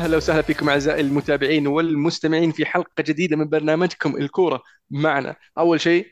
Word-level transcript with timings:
أهلا 0.00 0.16
وسهلا 0.16 0.42
فيكم 0.42 0.68
أعزائي 0.68 1.00
المتابعين 1.00 1.66
والمستمعين 1.66 2.52
في 2.52 2.66
حلقة 2.66 3.02
جديدة 3.02 3.36
من 3.36 3.48
برنامجكم 3.48 4.16
الكورة 4.16 4.62
معنا. 4.90 5.36
أول 5.58 5.80
شيء 5.80 6.06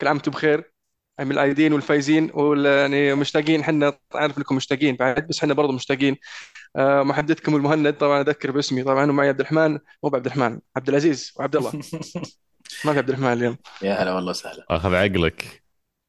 كل 0.00 0.06
عام 0.06 0.16
وأنتم 0.16 0.30
بخير. 0.32 0.72
من 1.20 1.32
الايدين 1.32 1.72
والفايزين 1.72 2.30
وال- 2.34 2.66
يعني 2.66 3.14
مشتاقين. 3.14 3.60
إحنا 3.60 3.98
عارف 4.14 4.38
إنكم 4.38 4.56
مشتاقين 4.56 4.96
بعد 4.96 5.26
بس 5.26 5.38
إحنا 5.38 5.54
برضه 5.54 5.72
مشتاقين. 5.72 6.16
آه، 6.76 7.02
محدثكم 7.02 7.56
المهند 7.56 7.92
طبعا 7.94 8.20
أذكر 8.20 8.50
باسمي. 8.50 8.82
طبعا 8.82 9.10
ومعي 9.10 9.28
عبد 9.28 9.40
الرحمن. 9.40 9.78
مو 10.02 10.10
بعبد 10.10 10.26
الرحمن 10.26 10.60
عبد 10.76 10.88
العزيز 10.88 11.32
وعبد 11.36 11.56
الله. 11.56 11.72
ما 12.84 12.92
في 12.92 12.98
عبد 12.98 13.08
الرحمن 13.08 13.32
اليوم. 13.32 13.56
يا 13.82 13.94
هلا 14.02 14.12
والله 14.12 14.30
وسهلا. 14.30 14.66
آخذ 14.70 14.94
عقلك. 14.94 15.62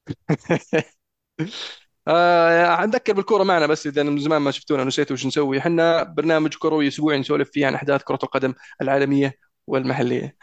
آه 2.08 2.86
نذكر 2.86 3.14
بالكورة 3.14 3.44
معنا 3.44 3.68
بس 3.68 3.88
إذا 3.88 4.04
من 4.04 4.20
زمان 4.20 4.42
ما 4.42 4.52
شفتونا 4.52 4.84
نسيتوا 4.84 5.14
وش 5.14 5.26
نسوي. 5.26 5.60
إحنا 5.60 6.04
برنامج 6.04 6.56
كروي 6.56 6.88
أسبوعي 6.88 7.20
نسولف 7.20 7.50
فيه 7.52 7.68
عن 7.68 7.76
أحداث 7.76 8.04
كرة 8.04 8.20
القدم 8.24 8.54
العالمية 8.82 9.34
والمحلية. 9.68 10.36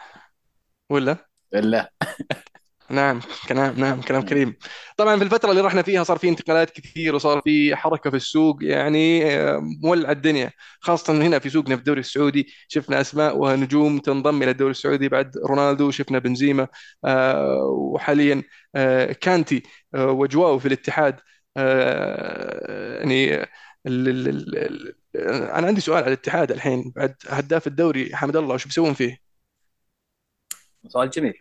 ولا؟ 0.91 1.17
بالله 1.53 1.89
نعم 2.91 3.21
كلام 3.49 3.75
نعم 3.81 4.01
كلام 4.03 4.23
كريم. 4.23 4.57
طبعا 4.97 5.17
في 5.17 5.25
الفترة 5.25 5.51
اللي 5.51 5.61
رحنا 5.61 5.83
فيها 5.83 6.05
صار 6.05 6.19
في 6.19 6.29
انتقالات 6.29 6.71
كثير 6.71 7.15
وصار 7.15 7.41
في 7.45 7.77
حركة 7.77 8.11
في 8.11 8.17
السوق 8.17 8.59
يعني 8.65 9.27
آه، 9.41 9.61
مولع 9.83 10.11
الدنيا. 10.11 10.51
خاصة 10.81 11.13
هنا 11.15 11.39
في 11.39 11.51
سوقنا 11.51 11.75
في 11.77 11.81
الدوري 11.81 12.01
السعودي 12.01 12.47
شفنا 12.69 13.01
أسماء 13.01 13.37
ونجوم 13.39 13.99
تنضم 13.99 14.43
إلى 14.43 14.51
الدوري 14.51 14.71
السعودي 14.71 15.09
بعد 15.09 15.37
رونالدو 15.47 15.91
شفنا 15.91 16.19
بنزيما 16.19 16.69
آه، 17.05 17.57
وحاليا 17.65 18.43
آه، 18.75 19.13
كانتي 19.13 19.63
وجواو 19.95 20.59
في 20.59 20.67
الاتحاد. 20.69 21.21
يعني 23.01 23.35
ال- 23.35 23.49
ال- 24.09 24.29
ال- 24.29 24.57
ال- 24.59 24.95
أنا 25.51 25.67
عندي 25.67 25.81
سؤال 25.81 25.97
على 25.99 26.07
الاتحاد 26.07 26.53
الحين 26.53 26.93
بعد 26.97 27.15
هداف 27.29 27.67
الدوري 27.67 28.17
حمد 28.17 28.37
الله 28.37 28.55
وش 28.55 28.65
بيسوون 28.65 28.95
فيه؟ 28.95 29.19
سؤال 30.89 31.11
جميل 31.11 31.35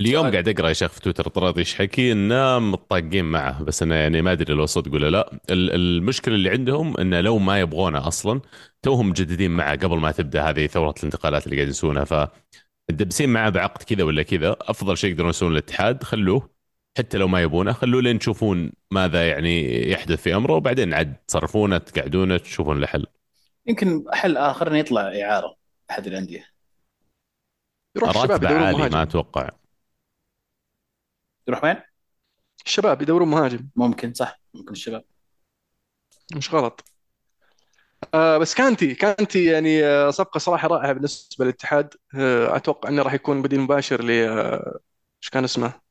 اليوم 0.00 0.22
سؤال. 0.22 0.32
قاعد 0.32 0.48
أقرأ 0.48 0.68
يا 0.68 0.72
شيخ 0.72 0.90
في 0.92 1.00
تويتر 1.00 1.28
طراد 1.28 1.58
يشحكي 1.58 2.12
انه 2.12 2.58
متطاقين 2.58 3.24
معه 3.24 3.62
بس 3.62 3.82
أنا 3.82 3.96
يعني 4.02 4.22
ما 4.22 4.32
أدري 4.32 4.54
لو 4.54 4.66
صدق 4.66 4.92
ولا 4.94 5.10
لا 5.10 5.32
ال- 5.50 5.70
المشكلة 5.74 6.34
اللي 6.34 6.50
عندهم 6.50 6.96
انه 6.96 7.20
لو 7.20 7.38
ما 7.38 7.60
يبغونه 7.60 8.08
أصلا 8.08 8.40
توهم 8.82 9.08
مجددين 9.08 9.50
معه 9.50 9.76
قبل 9.76 9.96
ما 9.98 10.10
تبدأ 10.12 10.42
هذه 10.50 10.66
ثورة 10.66 10.94
الانتقالات 10.98 11.44
اللي 11.46 11.56
قاعد 11.56 11.68
يسوونها 11.68 12.04
ف 12.04 12.28
مدبسين 12.90 13.28
معه 13.28 13.50
بعقد 13.50 13.82
كذا 13.82 14.04
ولا 14.04 14.22
كذا 14.22 14.56
أفضل 14.60 14.96
شيء 14.98 15.10
يقدرون 15.10 15.30
يسوون 15.30 15.52
الاتحاد 15.52 16.02
خلوه 16.02 16.53
حتى 16.98 17.18
لو 17.18 17.28
ما 17.28 17.42
يبونه 17.42 17.72
خلوه 17.72 18.02
لين 18.02 18.18
تشوفون 18.18 18.72
ماذا 18.90 19.28
يعني 19.28 19.88
يحدث 19.90 20.22
في 20.22 20.34
أمره 20.34 20.52
وبعدين 20.52 20.94
عاد 20.94 21.16
تصرفونه 21.28 21.78
تقعدونه 21.78 22.36
تشوفون 22.36 22.80
له 22.80 22.86
حل 22.86 23.06
يمكن 23.66 24.04
حل 24.12 24.36
آخر 24.36 24.68
انه 24.68 24.78
يطلع 24.78 25.00
إعارة 25.00 25.56
أحد 25.90 26.06
الأندية. 26.06 26.46
يروح 27.96 28.10
الشباب 28.10 28.42
يدورون 28.42 28.62
عالي 28.62 28.88
ما 28.88 29.02
أتوقع. 29.02 29.50
يروح 31.48 31.64
وين؟ 31.64 31.76
الشباب 32.66 33.02
يدورون 33.02 33.28
مهاجم. 33.28 33.68
ممكن 33.76 34.14
صح. 34.14 34.40
ممكن 34.54 34.72
الشباب. 34.72 35.04
مش 36.36 36.54
غلط. 36.54 36.84
آه 38.14 38.38
بس 38.38 38.54
كانتي 38.54 38.94
كانتي 38.94 39.44
يعني 39.44 39.84
آه 39.84 40.10
صفقة 40.10 40.38
صراحة 40.38 40.68
رائعة 40.68 40.92
بالنسبة 40.92 41.44
للاتحاد. 41.44 41.94
آه 42.14 42.56
أتوقع 42.56 42.88
أنه 42.88 43.02
راح 43.02 43.14
يكون 43.14 43.42
بديل 43.42 43.60
مباشر 43.60 44.04
ل 44.04 44.10
آه، 44.10 44.78
إيش 45.22 45.30
كان 45.30 45.44
اسمه؟ 45.44 45.83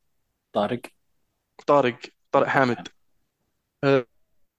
طارق. 0.53 0.81
طارق 1.67 1.99
طارق 2.33 2.47
حامد. 2.47 2.87
آه 3.83 4.05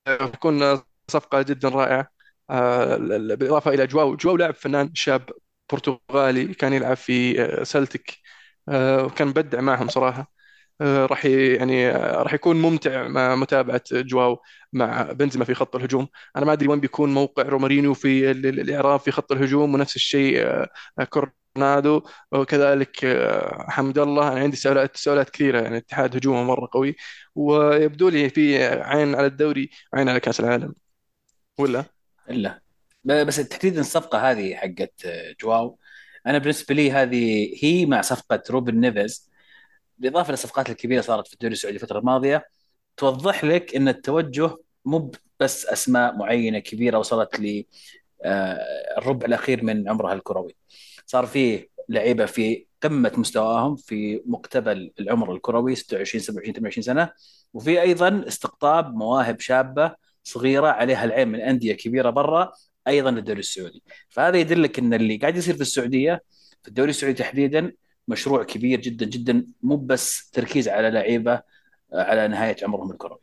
آه، 0.08 0.86
صفقة 1.10 1.42
جدا 1.42 1.70
رائعة. 1.70 2.08
آه 2.50 2.96
ال- 2.96 3.12
ال- 3.12 3.36
بالإضافة 3.38 3.72
إلى 3.72 3.88
جواو 3.88 4.16
جواو 4.16 4.38
لاعب 4.38 4.54
فنان 4.54 4.96
شاب 4.96 5.30
برتغالي 5.72 6.54
كان 6.54 6.74
يلعب 6.74 6.96
في 6.98 7.42
آه 7.44 7.64
سلتك 7.64 8.18
آه 8.70 9.04
وكان 9.06 9.28
مبدع 9.28 9.62
معهم 9.62 9.88
صراحة. 9.88 10.33
راح 10.82 11.24
ي- 11.24 11.54
يعني 11.54 11.88
آه، 11.90 12.22
راح 12.22 12.34
يكون 12.34 12.56
ممتع 12.62 13.08
مع 13.08 13.34
متابعة 13.36 13.82
جواو 13.92 14.42
مع 14.72 15.02
بنزيما 15.12 15.44
في 15.44 15.54
خط 15.54 15.76
الهجوم. 15.76 16.08
أنا 16.36 16.44
ما 16.44 16.52
أدري 16.52 16.68
وين 16.68 16.80
بيكون 16.80 17.14
موقع 17.14 17.42
رومارينيو 17.42 17.94
في 17.94 18.30
ال- 18.30 18.46
ال- 18.46 18.60
الإعراب 18.60 19.00
في 19.00 19.10
خط 19.10 19.32
الهجوم 19.32 19.74
ونفس 19.74 19.96
الشيء 19.96 20.42
آه، 20.46 20.68
آه، 20.98 21.04
كورنادو. 21.04 22.02
وكذلك 22.32 23.04
آه، 23.04 23.66
حمد 23.70 23.98
الله 23.98 24.32
أنا 24.32 24.40
عندي 24.40 24.56
سؤالات 24.56 24.94
تساؤلات 24.94 25.30
كثيرة 25.30 25.56
يعني 25.60 25.68
الاتحاد 25.76 26.16
هجومه 26.16 26.42
مرة 26.44 26.68
قوي. 26.72 26.96
ويبدو 27.34 28.08
لي 28.08 28.30
في 28.30 28.64
عين 28.64 29.14
على 29.14 29.26
الدوري 29.26 29.70
وعين 29.92 30.08
على 30.08 30.20
كأس 30.20 30.40
العالم. 30.40 30.74
ولا؟ 31.58 31.84
الا 32.30 32.60
بس 33.04 33.36
تحديدا 33.36 33.80
الصفقة 33.80 34.30
هذه 34.30 34.54
حقت 34.56 35.06
آه، 35.06 35.34
جواو. 35.40 35.78
أنا 36.26 36.38
بالنسبة 36.38 36.74
لي 36.74 36.92
هذه 36.92 37.54
هي 37.62 37.86
مع 37.86 38.00
صفقة 38.00 38.42
روبن 38.50 38.80
نيفيز 38.80 39.30
بالاضافه 39.98 40.30
للصفقات 40.30 40.70
الكبيرة 40.70 41.00
صارت 41.00 41.26
في 41.26 41.34
الدوري 41.34 41.52
السعودي 41.52 41.76
الفترة 41.76 41.98
الماضية 41.98 42.46
توضح 42.96 43.44
لك 43.44 43.76
إن 43.76 43.88
التوجه 43.88 44.56
مو 44.84 45.12
بس 45.40 45.66
أسماء 45.66 46.16
معينة 46.16 46.58
كبيرة 46.58 46.98
وصلت 46.98 47.40
للربع 47.40 49.26
الأخير 49.26 49.64
من 49.64 49.88
عمرها 49.88 50.12
الكروي. 50.12 50.56
صار 51.06 51.26
فيه 51.26 51.68
لعيبة 51.88 52.26
في 52.26 52.66
قمة 52.82 53.12
مستواهم 53.16 53.76
في 53.76 54.22
مقتبل 54.26 54.92
العمر 55.00 55.32
الكروي 55.32 55.74
26 55.74 56.22
27 56.22 56.54
28 56.54 56.82
سنة. 56.82 57.10
وفي 57.54 57.80
أيضا 57.80 58.24
استقطاب 58.28 58.94
مواهب 58.94 59.40
شابة 59.40 59.94
صغيرة 60.24 60.66
عليها 60.66 61.04
العين 61.04 61.28
من 61.28 61.40
أندية 61.40 61.74
كبيرة 61.74 62.10
برا 62.10 62.52
أيضا 62.88 63.10
للدوري 63.10 63.40
السعودي. 63.40 63.82
فهذا 64.08 64.38
يدلك 64.38 64.78
إن 64.78 64.94
اللي 64.94 65.16
قاعد 65.16 65.36
يصير 65.36 65.54
في 65.54 65.60
السعودية 65.60 66.22
في 66.62 66.68
الدوري 66.68 66.90
السعودي 66.90 67.18
تحديدا 67.18 67.72
مشروع 68.08 68.44
كبير 68.44 68.80
جدا 68.80 69.06
جدا 69.06 69.46
مو 69.62 69.76
بس 69.76 70.30
تركيز 70.30 70.68
على 70.68 70.90
لعيبة 70.90 71.42
على 71.92 72.28
نهاية 72.28 72.56
عمرهم 72.64 72.90
الكروي. 72.92 73.18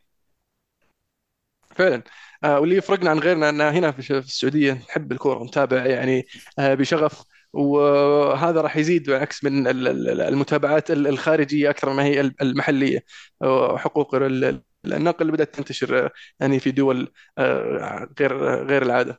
فعلا. 1.76 2.02
آه، 2.44 2.60
واللي 2.60 2.76
يفرقنا 2.76 3.10
عن 3.10 3.18
غيرنا 3.18 3.48
إن 3.48 3.60
هنا 3.60 3.92
في 3.92 4.10
السعودية 4.18 4.72
نحب 4.72 5.12
الكورة 5.12 5.38
ونتابع 5.38 5.86
يعني 5.86 6.26
آه، 6.58 6.74
بشغف. 6.74 7.24
وهذا 7.52 8.60
راح 8.60 8.76
يزيد 8.76 9.06
بالعكس 9.10 9.44
من 9.44 9.66
ال- 9.68 9.88
ال- 9.88 10.20
المتابعات 10.20 10.90
ال- 10.90 11.06
الخارجية 11.06 11.70
أكثر 11.70 11.92
ما 11.92 12.04
هي 12.04 12.20
المحلية. 12.20 13.04
آه، 13.42 13.76
حقوق 13.78 14.14
ال- 14.14 14.62
النقل 14.86 15.30
بدأت 15.30 15.54
تنتشر 15.54 16.06
آه، 16.06 16.10
يعني 16.40 16.60
في 16.60 16.70
دول 16.70 17.12
آه، 17.38 18.08
غير 18.20 18.38
غير 18.66 18.82
العادة. 18.82 19.12
آه، 19.12 19.18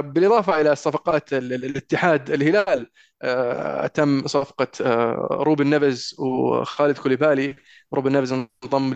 بالإضافة 0.00 0.60
إلى 0.60 0.76
صفقات 0.76 1.32
ال- 1.32 1.52
ال- 1.52 1.64
الاتحاد 1.64 2.30
الهلال 2.30 2.90
آه، 3.22 3.86
تم 3.86 4.26
صفقة 4.26 4.68
آه، 4.80 5.28
روبن 5.30 5.70
نيفز 5.70 6.16
وكاليدو 6.18 6.98
كوليبالي. 6.98 7.56
روبن 7.94 8.12
نيفز 8.12 8.32
انضم 8.32 8.94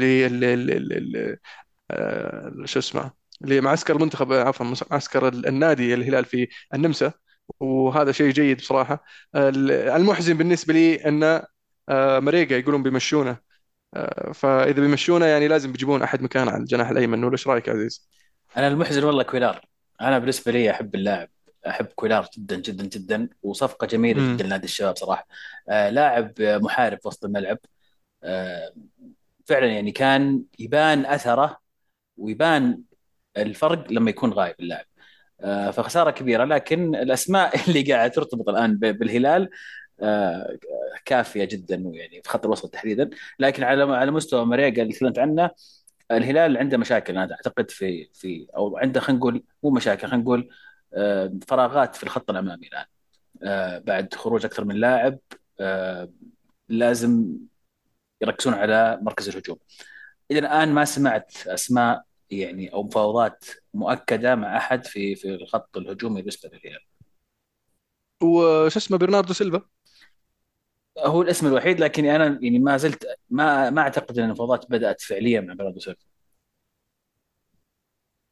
آه، 1.90 2.52
شو 2.64 2.78
اسمه 2.78 3.10
لمعسكر 3.40 3.96
المنتخب 3.96 4.32
آه، 4.32 4.44
عفوا 4.44 4.66
معسكر 4.90 5.28
النادي 5.28 5.94
الهلال 5.94 6.24
في 6.24 6.48
النمسا. 6.74 7.12
وهذا 7.60 8.12
شيء 8.12 8.30
جيد 8.32 8.56
بصراحة. 8.58 9.04
ال- 9.36 9.70
المحزن 9.72 10.36
بالنسبة 10.36 10.74
لي 10.74 11.00
آه، 11.88 12.18
ماريغا 12.18 12.54
يقولون 12.54 12.82
بيمشونه. 12.82 13.38
آه، 13.94 14.32
فإذا 14.32 14.80
بيمشونه 14.82 15.26
يعني 15.26 15.48
لازم 15.48 15.72
بيجيبون 15.72 16.02
أحد 16.02 16.22
مكانه 16.22 16.50
على 16.50 16.60
الجناح 16.60 16.88
الأيمن. 16.90 17.24
ولا 17.24 17.32
إيش 17.32 17.48
رأيك 17.48 17.68
يا 17.68 17.72
عزيز؟ 17.72 18.08
أنا 18.56 18.68
المحزن 18.68 19.04
والله 19.04 19.22
كويلار 19.22 19.68
أنا 20.00 20.18
بالنسبة 20.18 20.52
لي 20.52 20.70
أحب 20.70 20.94
اللاعب 20.94 21.28
أحب 21.66 21.86
كويلار 21.86 22.28
جدا 22.38 22.56
جدا 22.56 22.84
جدا 22.86 23.28
وصفقة 23.42 23.86
جميلة 23.86 24.34
جدا 24.34 24.44
لنادي 24.44 24.64
الشباب 24.64 24.96
صراحة. 24.96 25.26
آه 25.68 25.90
لاعب 25.90 26.32
محارب 26.40 26.98
وسط 27.04 27.24
الملعب. 27.24 27.58
آه 28.24 28.72
فعلا 29.46 29.66
يعني 29.66 29.92
كان 29.92 30.44
يبان 30.58 31.06
أثره 31.06 31.58
ويبان 32.16 32.82
الفرق 33.36 33.92
لما 33.92 34.10
يكون 34.10 34.32
غايب 34.32 34.54
اللاعب. 34.60 34.86
آه 35.40 35.70
فخسارة 35.70 36.10
كبيرة 36.10 36.44
لكن 36.44 36.94
الأسماء 36.96 37.54
اللي 37.68 37.92
قاعدة 37.92 38.12
ترتبط 38.14 38.48
الآن 38.48 38.78
بالهلال 38.78 39.50
آه 40.00 40.58
كافية 41.04 41.44
جدا 41.44 41.76
يعني 41.76 42.22
في 42.22 42.28
خط 42.30 42.44
الوسط 42.46 42.70
تحديدا. 42.74 43.10
لكن 43.38 43.64
على 43.64 43.82
على 43.96 44.10
مستوى 44.10 44.44
مريقا 44.46 44.82
اللي 44.82 44.92
تكلمت 44.94 45.18
عنه 45.18 45.50
الهلال 46.10 46.56
عنده 46.58 46.78
مشاكل 46.78 47.18
أنا 47.18 47.34
أعتقد 47.34 47.70
في 47.70 48.10
في 48.14 48.46
أو 48.56 48.78
عنده 48.78 49.00
خلينا 49.00 49.18
نقول 49.20 49.44
مو 49.62 49.70
مشاكل 49.70 50.08
خلينا 50.08 50.22
نقول 50.22 50.48
آه، 50.94 51.38
فراغات 51.48 51.96
في 51.96 52.02
الخط 52.02 52.30
الأمامي 52.30 52.66
الآن. 52.68 52.84
آه، 53.42 53.78
بعد 53.78 54.14
خروج 54.14 54.44
أكثر 54.44 54.64
من 54.64 54.76
لاعب 54.76 55.18
آه، 55.60 56.12
لازم 56.68 57.38
يركزون 58.22 58.54
على 58.54 58.98
مركز 59.02 59.28
الهجوم. 59.28 59.58
إلى 60.30 60.38
الآن 60.38 60.72
ما 60.74 60.84
سمعت 60.84 61.46
أسماء 61.46 62.04
يعني 62.30 62.72
أو 62.72 62.82
مفاوضات 62.82 63.44
مؤكدة 63.74 64.34
مع 64.34 64.56
أحد 64.56 64.86
في 64.86 65.14
في 65.16 65.34
الخط 65.34 65.76
الهجومي 65.76 66.22
بالنسبة 66.22 66.50
للهلال؟ 66.52 66.80
وش 68.22 68.76
اسمه 68.76 68.98
برناردو 68.98 69.32
سيلفا؟ 69.32 69.62
هو 71.04 71.22
الاسم 71.22 71.46
الوحيد 71.46 71.80
لكن 71.80 72.04
أنا 72.04 72.38
يعني 72.42 72.58
ما 72.58 72.76
زلت 72.76 73.06
ما 73.30 73.70
ما 73.70 73.82
أعتقد 73.82 74.18
إن 74.18 74.24
المفاوضات 74.24 74.70
بدأت 74.70 75.00
فعليا 75.00 75.40
مع 75.40 75.54
برناردو 75.54 75.80
سيلفا 75.80 76.04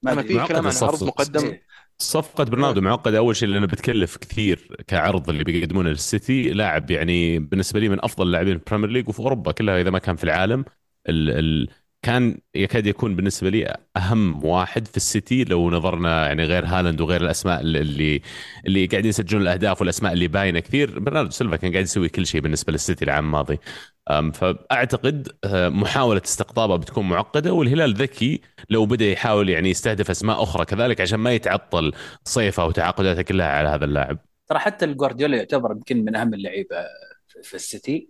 ما. 0.02 0.22
في 0.22 0.46
كلام 0.46 0.66
عن 0.66 0.72
عرض. 0.82 1.04
مقدم 1.04 1.44
إيه. 1.46 1.62
صفقة 1.98 2.44
برناردو 2.44 2.80
معقدة 2.80 3.18
أول 3.18 3.36
شيء 3.36 3.48
لأنه 3.48 3.66
بتكلف 3.66 4.16
كثير 4.16 4.76
كعرض 4.86 5.28
اللي 5.30 5.44
بيقدمونه 5.44 5.90
للسيتي 5.90 6.50
لاعب 6.50 6.90
يعني 6.90 7.38
بالنسبة 7.38 7.80
لي 7.80 7.88
من 7.88 8.04
أفضل 8.04 8.26
اللاعبين 8.26 8.58
في 8.58 8.64
ال 8.64 8.68
Premier 8.68 8.90
League 8.90 9.08
وفي 9.08 9.20
أوروبا 9.20 9.52
كلها 9.52 9.80
إذا 9.80 9.90
ما 9.90 9.98
كان 9.98 10.16
في 10.16 10.24
العالم 10.24 10.64
ال 11.08 11.30
ال 11.30 11.68
كان 12.02 12.38
يكاد 12.54 12.86
يكون 12.86 13.16
بالنسبة 13.16 13.50
لي 13.50 13.76
أهم 13.96 14.44
واحد 14.44 14.86
في 14.88 14.96
السيتي 14.96 15.44
لو 15.44 15.70
نظرنا 15.70 16.26
يعني 16.26 16.44
غير 16.44 16.66
هالاند 16.66 17.00
وغير 17.00 17.20
الأسماء 17.20 17.60
اللي 17.60 18.20
اللي 18.66 18.86
قاعدين 18.86 19.08
يسجلون 19.08 19.42
الأهداف 19.42 19.80
والأسماء 19.80 20.12
اللي 20.12 20.28
باينة 20.28 20.60
كثير. 20.60 20.98
برناردو 20.98 21.30
سيلفا 21.30 21.56
كان 21.56 21.72
قاعد 21.72 21.84
يسوي 21.84 22.08
كل 22.08 22.26
شيء 22.26 22.40
بالنسبة 22.40 22.72
للسيتي 22.72 23.04
العام 23.04 23.24
الماضي. 23.24 23.58
أم، 24.10 24.32
فأعتقد 24.32 25.28
أه، 25.44 25.68
محاولة 25.68 26.22
استقطابه 26.24 26.76
بتكون 26.76 27.08
معقدة 27.08 27.52
والهلال 27.52 27.94
ذكي 27.94 28.40
لو 28.70 28.86
بدأ 28.86 29.04
يحاول 29.04 29.48
يعني 29.48 29.70
يستهدف 29.70 30.10
أسماء 30.10 30.42
أخرى 30.42 30.64
كذلك 30.64 31.00
عشان 31.00 31.18
ما 31.20 31.32
يتعطل 31.32 31.92
صيفه 32.24 32.66
وتعاقداته 32.66 33.22
كلها 33.22 33.46
على 33.46 33.68
هذا 33.68 33.84
اللاعب. 33.84 34.18
ترى 34.48 34.58
حتى 34.58 34.84
الجوارديولا 34.84 35.36
يعتبر 35.36 35.72
يمكن 35.72 36.04
من 36.04 36.16
أهم 36.16 36.34
اللعيبة 36.34 36.76
في- 37.42 37.54
السيتي. 37.54 38.08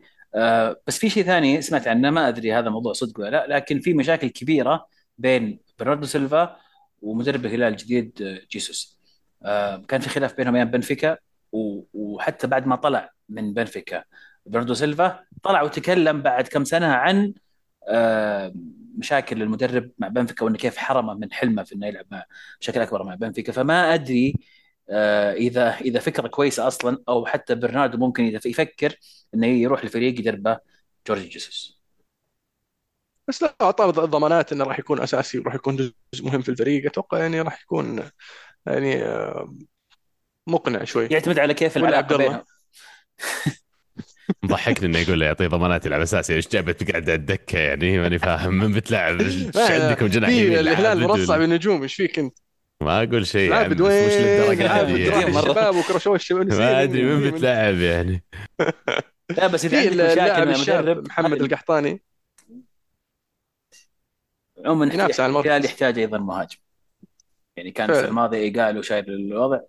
بس 0.86 0.98
في 0.98 1.10
شيء 1.10 1.24
ثاني 1.24 1.62
سمعت 1.62 1.88
عنه 1.88 2.10
ما 2.10 2.28
أدري 2.28 2.52
هذا 2.54 2.70
موضوع 2.70 2.92
صدق 2.92 3.20
ولا 3.20 3.30
لا 3.30 3.46
لكن 3.56 3.80
في 3.80 3.94
مشاكل 3.94 4.28
كبيرة 4.28 4.86
بين 5.18 5.60
برناردو 5.78 6.06
سيلفا 6.06 6.56
ومدرب 7.02 7.46
الهلال 7.46 7.72
الجديد 7.72 8.22
آه، 8.22 8.40
جيسوس. 8.50 8.98
آه، 9.44 9.76
كان 9.88 10.00
في 10.00 10.08
خلاف 10.08 10.36
بينهم 10.36 10.56
أيام 10.56 10.70
بنفيكا 10.70 11.18
وحتى 11.94 12.46
بعد 12.46 12.66
ما 12.66 12.76
طلع 12.76 13.10
من 13.28 13.54
بنفيكا. 13.54 14.04
برناردو 14.46 14.74
سيلفا 14.74 15.24
طلع 15.42 15.62
وتكلم 15.62 16.22
بعد 16.22 16.48
كم 16.48 16.64
سنة 16.64 16.86
عن 16.86 17.34
آه، 17.88 18.52
مشاكل 18.98 19.42
المدرب 19.42 19.90
مع 19.98 20.08
بنفيكا 20.08 20.44
وانه 20.44 20.56
كيف 20.58 20.76
حرمه 20.76 21.14
من 21.14 21.32
حلمه 21.32 21.62
في 21.62 21.74
إنه 21.74 21.86
يلعب 21.86 22.06
بشكل 22.60 22.80
أكبر 22.80 23.02
مع 23.04 23.14
بنفيكا. 23.14 23.52
فما 23.52 23.94
أدري 23.94 24.34
آه، 24.34 24.40
إذا 24.90 25.76
إذا 25.76 26.00
فكرة 26.00 26.28
كويسة 26.28 26.66
أصلا 26.66 27.02
أو 27.08 27.26
حتى 27.26 27.54
برناردو 27.54 27.98
ممكن 27.98 28.24
إذا 28.24 28.40
يفكر 28.46 28.94
إنه 29.34 29.46
يروح 29.46 29.84
لفريق 29.84 30.20
يدربه 30.20 30.58
جورج 31.08 31.22
جيسوس. 31.22 31.82
بس 33.28 33.42
لا 33.42 33.56
أعطاه 33.60 33.90
ضمانات 33.90 34.52
إنه 34.52 34.64
راح 34.64 34.78
يكون 34.78 35.00
أساسي 35.00 35.38
وراح 35.38 35.54
يكون 35.54 35.76
جزء 35.76 36.24
مهم 36.24 36.42
في 36.42 36.48
الفريق. 36.48 36.86
أتوقع 36.86 37.18
يعني 37.18 37.40
راح 37.40 37.62
يكون 37.62 38.10
يعني 38.66 39.02
آه، 39.02 39.54
مقنع 40.46 40.84
شوي. 40.84 41.06
يعتمد 41.06 41.38
على 41.38 41.54
كيف 41.54 41.76
العلاقة 41.76 42.14
الله؟ 42.14 42.26
بينهم. 42.26 42.44
ضحكني 44.46 44.86
إنه 44.86 44.98
يقول 44.98 45.20
له 45.20 45.26
يعطيه 45.26 45.46
ضمانات 45.46 45.86
يلعب 45.86 46.00
أساسي. 46.00 46.34
إيش 46.34 46.48
جابت 46.48 46.90
قاعد 46.90 47.02
على 47.02 47.14
الدكه 47.14 47.58
يعني؟ 47.58 47.98
ماني 47.98 48.18
فاهم. 48.18 48.54
من 48.54 48.72
بتلعب؟ 48.72 49.20
إيش 49.20 49.56
عندكم 49.56 50.06
جناح 50.06 50.30
يمين 50.30 50.58
الهلال 50.58 51.00
مرصع 51.00 51.36
بالنجوم 51.36 51.82
إيش 51.82 51.94
فيك 51.94 52.18
أنت؟ 52.18 52.38
ما 52.82 53.02
أقول 53.02 53.26
شيء 53.26 53.50
يعني 53.50 53.64
عابد 53.64 53.82
بس 53.82 53.82
مش 53.82 54.20
وين؟ 54.20 54.22
للدرجه 54.22 54.66
هذه 54.80 55.10
يعني. 55.10 55.38
الشباب 55.38 55.76
وكرشوا 55.76 56.16
الشباب 56.16 56.48
ما 56.54 56.82
أدري 56.82 57.04
وين 57.14 57.30
بتلعب 57.30 57.74
يعني 57.74 58.24
لا 59.30 59.46
بس 59.46 59.64
إذا 59.64 59.82
في 59.82 60.20
عندك 60.20 60.48
مشاكل 60.48 60.50
الشاب 60.50 61.06
محمد 61.08 61.40
القحطاني 61.42 62.02
عموما 64.64 64.94
ينافس 64.94 65.20
على 65.20 65.30
المركز. 65.30 65.46
الهلال 65.46 65.64
يحتاج 65.64 65.98
أيضا 65.98 66.18
مهاجم 66.18 66.56
يعني 67.56 67.70
كان. 67.70 67.92
في 67.92 68.04
الماضي 68.04 68.50
قالوا 68.50 68.82
شايل 68.82 69.04
الوضع 69.10 69.60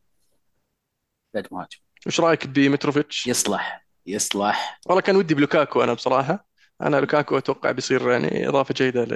يحتاج 1.36 1.54
مهاجم 1.54 1.78
وش 2.08 2.20
رأيك 2.20 2.48
بمتروفيتش؟ 2.48 3.28
يصلح 3.28 3.88
يصلح 4.06 4.80
والله 4.88 5.02
كان 5.02 5.16
ودي 5.16 5.34
بلوكاكو 5.36 5.84
أنا 5.84 5.94
بصراحة 5.94 6.48
أنا 6.82 6.98
لوكاكو 6.98 7.38
أتوقع 7.38 7.72
بيصير 7.72 8.12
يعني 8.12 8.48
إضافة 8.48 8.74
جيدة 8.74 9.08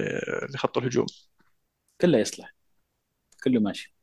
لخط 0.54 0.78
الهجوم 0.78 1.06
كله 2.02 2.18
يصلح 2.18 2.54
كله 3.44 3.60
ماشي. 3.60 3.96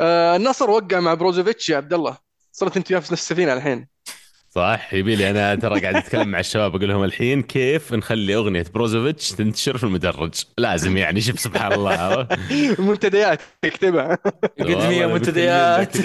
آه 0.00 0.36
النصر 0.36 0.70
وقع 0.70 1.00
مع 1.00 1.14
بروزوفيتش 1.14 1.68
يا 1.68 1.76
عبد 1.76 1.92
الله. 1.92 2.16
صرت 2.52 2.76
انت 2.76 2.90
وياه 2.90 3.00
في 3.00 3.12
نفس 3.12 3.22
السفينه 3.22 3.52
الحين. 3.52 3.88
صح 4.50 4.94
يبي 4.94 5.16
لي 5.16 5.30
أنا 5.30 5.54
ترى 5.54 5.80
قاعد 5.80 5.96
أتكلم 5.96 6.28
مع 6.28 6.40
الشباب 6.40 6.76
أقول 6.76 6.88
لهم 6.88 7.04
الحين 7.04 7.42
كيف 7.42 7.92
نخلي 7.92 8.34
أغنية 8.34 8.64
بروزوفيتش 8.74 9.30
تنتشر 9.30 9.78
في 9.78 9.84
المدرج؟ 9.84 10.34
لازم 10.58 10.96
يعني 10.96 11.20
شوف 11.20 11.40
سبحان 11.40 11.72
الله. 11.72 12.28
منتديات 12.88 13.40
اكتبها 13.64 14.18
قدميه 14.60 14.76
والله 14.76 15.06
منتديات. 15.06 15.96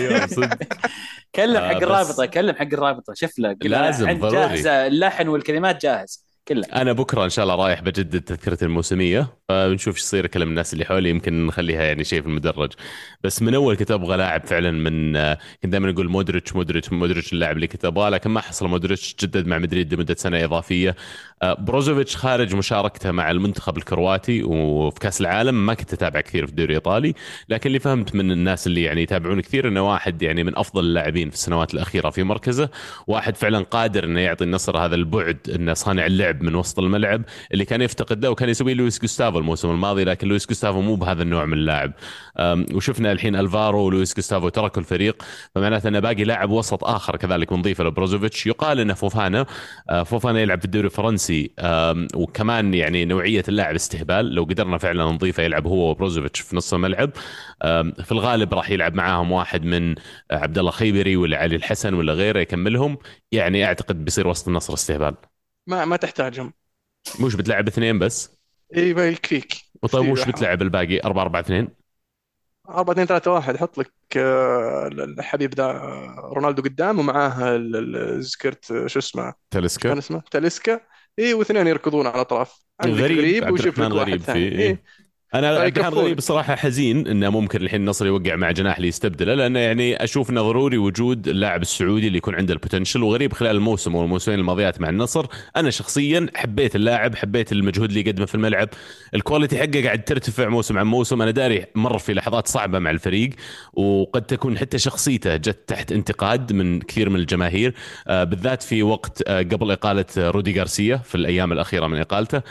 كلم 1.36 1.56
آه، 1.58 1.68
حق 1.70 1.78
بس- 1.78 1.84
الرابطة 1.84 2.26
كلم 2.26 2.56
حق 2.56 2.62
الرابطة. 2.74 3.14
شوف 3.14 3.40
له 3.40 3.56
لازم، 3.62 4.20
ضروري. 4.20 4.36
جاهزة 4.36 4.88
اللحن 4.88 5.28
والكلمات 5.28 5.82
جاهز. 5.82 6.27
كلها 6.48 6.82
أنا 6.82 6.94
بكرة 6.94 7.24
إن 7.26 7.30
شاء 7.30 7.44
الله 7.46 7.56
رايح 7.56 7.82
بجدد 7.82 8.22
تذكرتي 8.22 8.66
الموسمية 8.66 9.28
فنشوف 9.50 9.96
إيش 9.96 10.04
يصير 10.04 10.26
اكلم 10.26 10.50
الناس 10.50 10.74
اللي 10.74 10.86
حولي 10.86 11.10
يمكن 11.10 11.48
نخليها 11.48 11.84
يعني 11.84 12.04
شيء 12.04 12.22
في 12.22 12.28
المدرج. 12.28 12.74
بس 13.24 13.42
من 13.42 13.56
أول 13.56 13.76
كنت 13.76 13.92
أبغى 13.92 14.18
لاعب 14.18 14.46
فعلا 14.46 14.72
من 14.72 15.14
كنت 15.64 15.72
دائما 15.72 15.90
أقول 15.90 16.10
مودريتش 16.10 16.56
مودريتش 16.56 16.92
مودريتش 16.94 17.34
اللاعب 17.34 17.56
اللي 17.56 17.68
كنت 17.68 17.86
أبغاه 17.86 18.10
لكن 18.10 18.30
ما 18.30 18.42
حصل 18.42 18.68
مودريتش 18.68 19.16
جدد 19.24 19.48
مع 19.48 19.58
مدريد 19.58 19.94
لمدة 19.94 20.16
سنة 20.16 20.44
إضافية. 20.44 20.96
بروزوفيتش 21.44 22.16
خارج 22.16 22.56
مشاركته 22.56 23.12
مع 23.12 23.32
المنتخب 23.32 23.78
الكرواتي 23.78 24.44
وفي 24.44 25.00
كأس 25.00 25.22
العالم 25.22 25.66
ما 25.66 25.74
كنت 25.74 25.94
أتابع 25.94 26.22
كثير 26.22 26.46
في 26.46 26.52
الدوري 26.52 26.70
الإيطالي 26.70 27.14
لكن 27.50 27.68
اللي 27.68 27.80
فهمت 27.80 28.16
من 28.16 28.32
الناس 28.32 28.68
اللي 28.68 28.84
يعني 28.84 29.02
يتابعون 29.04 29.42
كثير 29.42 29.68
إنه 29.68 29.90
واحد 29.90 30.22
يعني 30.22 30.44
من 30.44 30.58
أفضل 30.58 30.84
اللاعبين 30.84 31.30
في 31.30 31.36
السنوات 31.36 31.74
الأخيرة 31.74 32.10
في 32.10 32.24
مركزه 32.24 32.70
واحد 33.08 33.36
فعلا 33.36 33.60
قادر 33.60 34.04
إنه 34.04 34.20
يعطي 34.20 34.44
النصر 34.44 34.78
هذا 34.78 34.96
البعد 34.96 35.38
إنه 35.56 35.74
صانع 35.74 36.06
اللعب 36.06 36.44
من 36.44 36.56
وسط 36.56 36.80
الملعب 36.80 37.22
اللي 37.54 37.66
كان 37.66 37.82
يفتقده 37.82 38.32
وكان 38.32 38.50
يسويه 38.50 38.74
لويس 38.74 39.00
جوستافو 39.02 39.38
الموسم 39.38 39.70
الماضي 39.70 40.04
لكن 40.04 40.28
لويس 40.28 40.48
جوستافو 40.48 40.82
مو 40.82 40.96
بهذا 40.96 41.24
النوع 41.24 41.46
من 41.46 41.54
اللاعب. 41.54 41.94
وشفنا 42.74 43.12
الحين 43.12 43.36
ألفارو 43.36 43.86
ولويس 43.86 44.16
جوستافو 44.16 44.50
تركوا 44.50 44.82
الفريق 44.82 45.24
فمعناته 45.56 45.88
إنه 45.88 46.00
باقي 46.00 46.24
لاعب 46.24 46.50
وسط 46.50 46.84
آخر 46.84 47.16
كذلك 47.16 47.54
بنضيفه 47.54 47.84
لبروزوفيتش 47.84 48.48
يقال 48.48 48.80
إنه 48.80 48.94
فوفانا 48.94 49.46
آه، 49.90 50.04
فوفانا 50.04 50.40
يلعب 50.40 50.60
في 50.60 50.66
الدوري 50.66 50.86
الفرنسي 50.86 51.27
أم، 51.60 52.08
وكمان 52.16 52.74
يعني 52.74 53.06
نوعية 53.06 53.44
اللاعب 53.48 53.76
استهبال. 53.76 54.36
لو 54.36 54.44
قدرنا 54.44 54.78
فعلا 54.78 55.04
نضيفه 55.06 55.44
يلعب 55.44 55.68
هو 55.68 55.90
وبروزوفيتش 55.90 56.40
في 56.40 56.56
نص 56.56 56.74
الملعب 56.74 57.12
في 58.04 58.12
الغالب 58.12 58.54
راح 58.54 58.70
يلعب 58.70 58.94
معاهم 58.96 59.32
واحد 59.32 59.64
من 59.66 59.96
عبد 60.32 60.58
الله 60.58 60.72
خيبري 60.72 61.16
ولا 61.16 61.38
علي 61.38 61.56
الحسن 61.56 61.94
ولا 61.94 62.14
غيره 62.14 62.40
يكملهم. 62.40 62.98
يعني 63.32 63.66
أعتقد 63.66 64.06
بيصير 64.06 64.28
وسط 64.28 64.48
النصر 64.48 64.74
استهبال. 64.74 65.16
ما 65.68 65.86
ما 65.86 65.96
تحتاجهم. 65.96 66.54
مش 67.20 67.36
بتلعب 67.36 67.68
اثنين 67.68 68.00
بس؟ 68.00 68.38
إي 68.78 68.94
ما 68.94 69.08
يكفيك 69.08 69.54
وطيب 69.84 70.10
وش. 70.12 70.28
بتلعب 70.28 70.62
الباقي؟ 70.62 71.00
4 71.00 71.22
4 71.24 71.40
2 71.40 71.68
4 72.70 72.92
2 72.94 73.08
3 73.08 73.32
1 73.32 73.58
حط 73.58 73.78
لك 73.78 73.92
آه، 74.18 74.88
الحبيب 74.88 75.54
ذا 75.56 75.64
آه، 75.64 76.32
رونالدو 76.34 76.62
قدام 76.62 77.00
ومعاه 77.00 77.56
ال- 77.56 77.76
ال- 77.76 78.22
ذكرت 78.22 78.72
آه، 78.72 78.88
شو 78.88 79.00
اسمه؟ 79.00 79.34
تلسكا. 79.52 79.90
كان 79.90 79.98
اسمه؟ 79.98 80.22
تاليسكا 80.32 80.82
اي 81.20 81.34
واثنين 81.34 81.68
يركضون 81.68 82.08
على 82.08 82.16
الاطراف 82.16 82.66
عندك 82.80 83.02
غريب 83.02 83.18
غريب 83.18 83.44
واحد 83.94 84.02
غريب 84.02 84.22
ثاني. 84.22 84.50
فيه 84.50 84.58
إيه. 84.60 84.84
أنا 85.36 85.52
الرحمن 85.52 85.68
يكفون. 85.68 86.04
غريب 86.04 86.18
بصراحه 86.18 86.56
حزين 86.56 87.08
إنه 87.08 87.30
ممكن 87.30 87.62
الحين 87.62 87.82
النصر 87.82 88.06
يوقع 88.06 88.36
مع 88.36 88.52
جناح 88.52 88.76
اللي 88.76 88.88
يستبدله 88.88 89.34
لأنه 89.34 89.60
يعني 89.60 90.04
أشوف 90.04 90.30
إنه 90.30 90.42
ضروري 90.42 90.78
وجود 90.78 91.28
اللاعب 91.28 91.62
السعودي 91.62 92.08
اللي 92.08 92.18
يكون 92.18 92.36
عنده 92.36 92.54
ال 92.54 92.59
potential 92.59 93.04
وغريب 93.04 93.34
خلال 93.34 93.56
الموسم 93.56 93.96
والموسمين 93.96 94.40
الماضيات 94.40 94.82
مع 94.82 94.90
النصر. 94.90 95.26
أنا 95.56 95.70
شخصيا 95.70 96.28
حبيت 96.36 96.76
اللاعب 96.76 97.16
حبيت 97.16 97.52
المجهود 97.52 97.90
اللي 97.90 98.02
يقدمه 98.02 98.26
في 98.26 98.36
الملعب. 98.36 98.70
ال 99.16 99.21
quality 99.21 99.58
حقه 99.58 99.84
قاعد 99.84 100.04
ترتفع 100.04 100.50
موسم 100.50 100.78
عن 100.78 100.86
موسم. 100.86 101.22
أنا 101.22 101.32
داري 101.32 101.66
مر 101.76 101.98
في 101.98 102.14
لحظات 102.14 102.48
صعبة 102.48 102.80
مع 102.80 102.90
الفريق 102.90 103.30
وقد 103.74 104.22
تكون 104.22 104.58
حتى 104.58 104.78
شخصيته 104.78 105.36
جت 105.36 105.60
تحت 105.68 105.92
انتقاد 105.92 106.54
من 106.54 106.80
كثير 106.80 107.10
من 107.10 107.20
الجماهير 107.20 107.74
آه، 108.08 108.24
بالذات 108.24 108.64
في 108.64 108.84
وقت 108.84 109.24
آه، 109.28 109.42
قبل 109.42 109.72
إقالة 109.72 110.06
آه، 110.18 110.30
رودي 110.30 110.60
غارسيا 110.60 110.98
في 110.98 111.16
الأيام 111.16 111.52
الأخيرة 111.52 111.88
من 111.88 112.00
إقالته. 112.00 112.42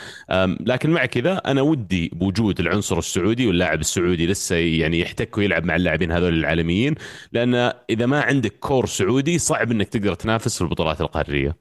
لكن 0.61 0.90
مع 0.90 1.06
كذا 1.06 1.37
أنا 1.47 1.62
ودي 1.62 2.11
بوجود 2.14 2.65
العنصر 2.66 2.99
السعودي 2.99 3.46
واللاعب 3.46 3.80
السعودي 3.80 4.26
لسه 4.26 4.56
يعني 4.56 5.00
يحتك 5.00 5.38
ويلعب 5.38 5.64
مع 5.64 5.76
اللاعبين 5.76 6.12
هذول 6.12 6.35
العالميين 6.35 6.94
لأن 7.32 7.73
إذا 7.90 8.06
ما 8.06 8.20
عندك 8.20 8.52
كور 8.58 8.87
سعودي 8.87 9.38
صعب 9.38 9.70
إنك 9.70 9.88
تقدر 9.88 10.14
تنافس 10.14 10.56
في 10.56 10.62
البطولات 10.62 11.00
القارية. 11.00 11.56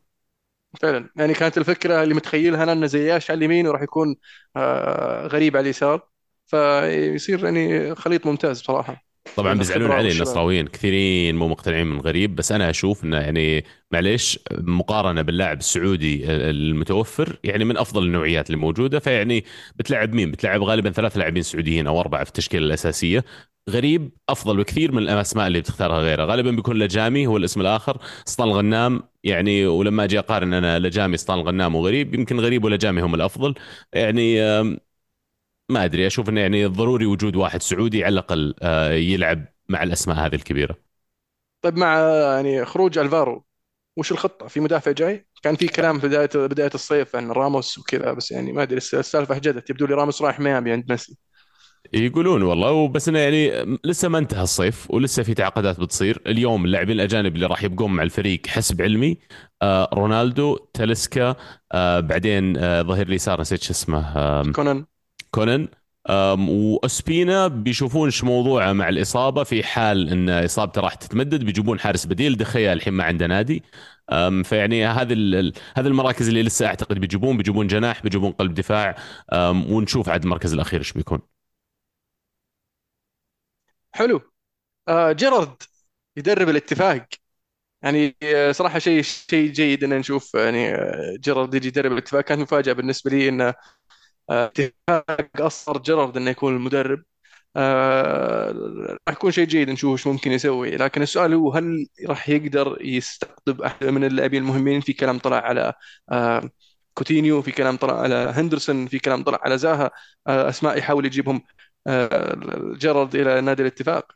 فعلا. 0.81 1.09
يعني 1.15 1.33
كانت 1.33 1.57
الفكرة 1.57 2.03
اللي 2.03 2.13
متخيلها 2.13 2.63
أنا 2.63 2.71
انه 2.71 2.85
زياش 2.85 3.31
على 3.31 3.37
اليمين 3.37 3.67
وراح 3.67 3.81
يكون 3.81 4.15
آه، 4.55 5.27
غريب 5.27 5.57
على 5.57 5.63
اليسار. 5.63 6.09
فيصير 6.45 7.45
يعني 7.45 7.95
خليط 7.95 8.25
ممتاز 8.25 8.61
بصراحة. 8.61 9.04
طبعا 9.35 9.53
بيزعلون 9.53 9.91
علي. 9.91 10.11
النصراويين 10.11 10.67
كثيرين 10.67 11.35
مو 11.35 11.47
مقتنعين 11.47 11.87
من 11.87 11.99
غريب 12.01 12.35
بس 12.35 12.51
أنا 12.51 12.69
أشوف 12.69 13.03
إنه 13.03 13.17
يعني 13.17 13.65
معليش 13.91 14.39
مقارنة 14.51 15.21
باللاعب 15.21 15.57
السعودي 15.59 16.25
المتوفر 16.31 17.39
يعني 17.43 17.65
من 17.65 17.77
أفضل 17.77 18.03
النوعيات 18.03 18.47
اللي 18.49 18.57
موجودة 18.61 18.99
فيعني 18.99 19.45
بتلعب 19.75 20.13
مين؟ 20.13 20.31
بتلعب 20.31 20.61
غالبا 20.63 20.91
ثلاث 20.91 21.17
لاعبين 21.17 21.43
سعوديين 21.43 21.87
أو 21.87 21.99
أربعة 21.99 22.23
في 22.23 22.29
التشكيلة 22.29 22.65
الأساسية 22.65 23.23
غريب 23.69 24.11
أفضل 24.29 24.57
بكثير 24.57 24.91
من 24.91 24.97
الأسماء 25.03 25.47
اللي 25.47 25.59
بتختارها 25.59 25.99
غيره 25.99 26.25
غالبا 26.25 26.51
بيكون 26.51 26.77
لجامي 26.79 27.27
هو 27.27 27.37
الاسم 27.37 27.61
الآخر 27.61 27.97
سلطان 28.25 28.47
الغنام 28.47 29.03
يعني 29.23 29.67
ولما 29.67 30.03
أجي 30.03 30.19
أقارن 30.19 30.53
أنا 30.53 30.79
لجامي 30.79 31.17
سلطان 31.17 31.39
الغنام 31.39 31.75
وغريب 31.75 32.15
يمكن 32.15 32.39
غريب 32.39 32.63
ولجامي 32.63 33.01
هم 33.01 33.15
الأفضل 33.15 33.53
يعني 33.93 34.39
ما 35.69 35.85
أدري 35.85 36.07
أشوف 36.07 36.29
إنه 36.29 36.41
يعني 36.41 36.65
ضروري 36.65 37.05
وجود 37.05 37.35
واحد 37.35 37.61
سعودي 37.61 38.03
على 38.05 38.13
الأقل 38.13 38.55
آه، 38.61 38.91
يلعب 38.91 39.45
مع 39.69 39.83
الأسماء 39.83 40.17
هذه 40.17 40.35
الكبيرة. 40.35 40.75
طيب 41.61 41.77
مع 41.77 41.97
يعني 42.35 42.65
خروج 42.65 42.97
ألفارو 42.97 43.45
وش 43.97 44.11
الخطة؟ 44.11 44.47
في 44.47 44.59
مدافع 44.59 44.91
جاي؟ 44.91 45.27
كان 45.43 45.55
في 45.55 45.67
كلام 45.67 45.99
في 45.99 46.07
بداية 46.07 46.29
بداية 46.47 46.71
الصيف 46.75 47.15
عن 47.15 47.31
راموس 47.31 47.77
وكذا 47.77 48.13
بس 48.13 48.31
يعني 48.31 48.51
ما 48.53 48.63
أدري 48.63 48.77
السالفة 48.77 49.37
جدت 49.39 49.69
يبدو 49.69 49.85
لي 49.85 49.93
راموس 49.95 50.21
رايح 50.21 50.39
ميامي 50.39 50.71
عند 50.71 50.91
ميسي. 50.91 51.17
يقولون 51.93 52.41
والله 52.43 52.87
بس 52.87 53.09
إنه 53.09 53.19
يعني 53.19 53.51
لسه 53.85 54.07
ما 54.09 54.17
انتهى 54.17 54.43
الصيف 54.43 54.91
ولسه 54.91 55.23
في 55.23 55.33
تعاقدات 55.33 55.79
بتصير. 55.79 56.21
اليوم 56.27 56.65
اللاعبين 56.65 56.95
الأجانب 56.95 57.35
اللي 57.35 57.45
راح 57.45 57.63
يبقون 57.63 57.91
مع 57.91 58.03
الفريق 58.03 58.47
حسب 58.47 58.81
علمي 58.81 59.17
آه 59.61 59.89
رونالدو 59.93 60.55
تاليسكا 60.73 61.35
آه 61.71 61.99
بعدين 61.99 62.57
آه 62.57 62.81
ظهير 62.81 63.07
اليسار 63.07 63.41
نسيت 63.41 63.63
شو 63.63 63.71
اسمه 63.71 64.17
آه 64.17 64.55
كونان. 64.55 64.85
كونان 65.35 65.67
وأسبينا 66.49 67.47
بيشوفون 67.47 68.05
إيش 68.05 68.23
موضوعه 68.23 68.73
مع 68.73 68.89
الإصابة. 68.89 69.43
في 69.43 69.63
حال 69.63 70.09
إن 70.09 70.29
إصابته 70.29 70.81
راح 70.81 70.95
تتمدد 70.95 71.43
بيجيبون 71.43 71.79
حارس 71.79 72.05
بديل. 72.05 72.37
دخيا 72.37 72.73
الحين 72.73 72.93
ما 72.93 73.03
عنده 73.03 73.27
نادي. 73.27 73.63
فيعني 74.43 74.85
هذه 74.85 75.13
هذه 75.77 75.87
المراكز 75.87 76.27
اللي 76.27 76.43
لسه 76.43 76.65
أعتقد 76.67 76.99
بيجيبون. 76.99 77.37
بيجيبون 77.37 77.67
جناح 77.67 78.03
بيجيبون 78.03 78.31
قلب 78.31 78.53
دفاع. 78.53 78.95
ونشوف 79.69 80.09
عاد 80.09 80.23
المركز 80.23 80.53
الأخير 80.53 80.79
إيش 80.79 80.93
بيكون. 80.93 81.19
حلو. 83.91 84.21
آه 84.87 85.11
جيرارد 85.11 85.63
يدرب 86.17 86.49
الاتفاق. 86.49 87.07
يعني 87.81 88.15
آه، 88.23 88.51
صراحة 88.51 88.79
شيء 88.79 89.01
شيء 89.01 89.51
جيد 89.51 89.83
إن 89.83 89.99
نشوف 89.99 90.33
يعني 90.35 90.75
آه، 90.75 91.15
جيرارد 91.19 91.53
يجي 91.53 91.67
يدرب 91.67 91.91
الاتفاق. 91.91 92.21
كانت 92.21 92.41
مفاجأة 92.41 92.73
بالنسبة 92.73 93.11
لي 93.11 93.29
إنه 93.29 93.53
اتفاق 94.29 95.41
اصر 95.41 95.77
جيرارد 95.77 96.17
إنه 96.17 96.29
يكون 96.31 96.55
المدرب. 96.55 97.03
آه، 97.57 98.51
راح 99.07 99.15
يكون 99.17 99.31
شيء 99.31 99.45
جيد 99.47 99.69
نشوف 99.69 99.91
إيش 99.91 100.07
ممكن 100.07 100.31
يسوي. 100.31 100.71
لكن 100.77 101.01
السؤال 101.01 101.33
هو 101.33 101.51
هل 101.51 101.87
راح 102.07 102.29
يقدر 102.29 102.77
يستقطب 102.81 103.61
أحد 103.61 103.85
من 103.85 104.03
اللاعبين 104.03 104.41
المهمين؟ 104.43 104.81
في 104.81 104.93
كلام 104.93 105.19
طلع 105.19 105.37
على 105.37 105.73
آه، 106.11 106.49
كوتينيو 106.93 107.41
في 107.41 107.51
كلام 107.51 107.77
طلع 107.77 108.01
على 108.01 108.15
هندرسون 108.15 108.87
في 108.87 108.99
كلام 108.99 109.23
طلع 109.23 109.39
على 109.41 109.57
زاها. 109.57 109.91
آه، 110.27 110.49
أسماء 110.49 110.77
يحاول 110.77 111.05
يجيبهم 111.05 111.41
آه، 111.87 112.37
جيرارد 112.77 113.15
إلى 113.15 113.41
نادي 113.41 113.61
الاتفاق. 113.61 114.11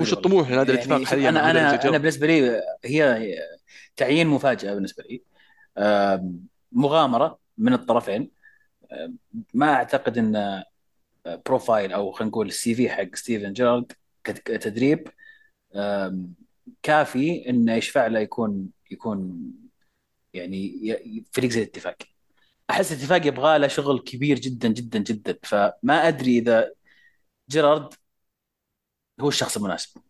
وش 0.00 0.12
الطموح 0.12 0.50
لنادي 0.50 0.72
يعني 0.72 0.84
الاتفاق 0.84 1.04
حاليا 1.04 1.28
أنا 1.28 1.50
أنا 1.50 1.88
أنا 1.88 1.98
بالنسبة 1.98 2.26
لي 2.26 2.60
هي 2.84 3.34
تعيين 3.96 4.26
مفاجأة 4.26 4.74
بالنسبة 4.74 5.04
لي. 5.10 5.22
مغامرة 6.76 7.38
من 7.58 7.72
الطرفين. 7.72 8.30
آم، 8.92 9.18
ما 9.54 9.74
أعتقد 9.74 10.18
إن 10.18 10.64
profile 11.46 11.92
أو 11.92 12.12
خلينا 12.12 12.30
نقول 12.30 12.48
ال 12.48 12.74
CV 12.74 12.90
حق 12.90 13.14
ستيفن 13.14 13.52
جيرارد 13.52 13.92
كتدريب 14.24 15.08
آم، 15.76 16.34
كافي 16.82 17.50
انه 17.50 17.74
يشفع 17.74 18.06
له 18.06 18.20
يكون 18.20 18.70
يكون 18.90 19.52
يعني 20.34 20.74
فريق 21.32 21.50
زي 21.50 21.62
الاتفاق 21.62 21.96
أحس 22.70 22.92
الاتفاق 22.92 23.26
يبغى 23.26 23.58
له 23.58 23.68
شغل 23.68 23.98
كبير 24.00 24.38
جدا 24.38 24.68
جدا 24.68 24.98
جدا. 24.98 25.38
فما 25.42 26.08
أدري 26.08 26.38
إذا 26.38 26.72
جيرارد 27.50 27.94
هو 29.20 29.28
الشخص 29.28 29.56
المناسب. 29.56 30.00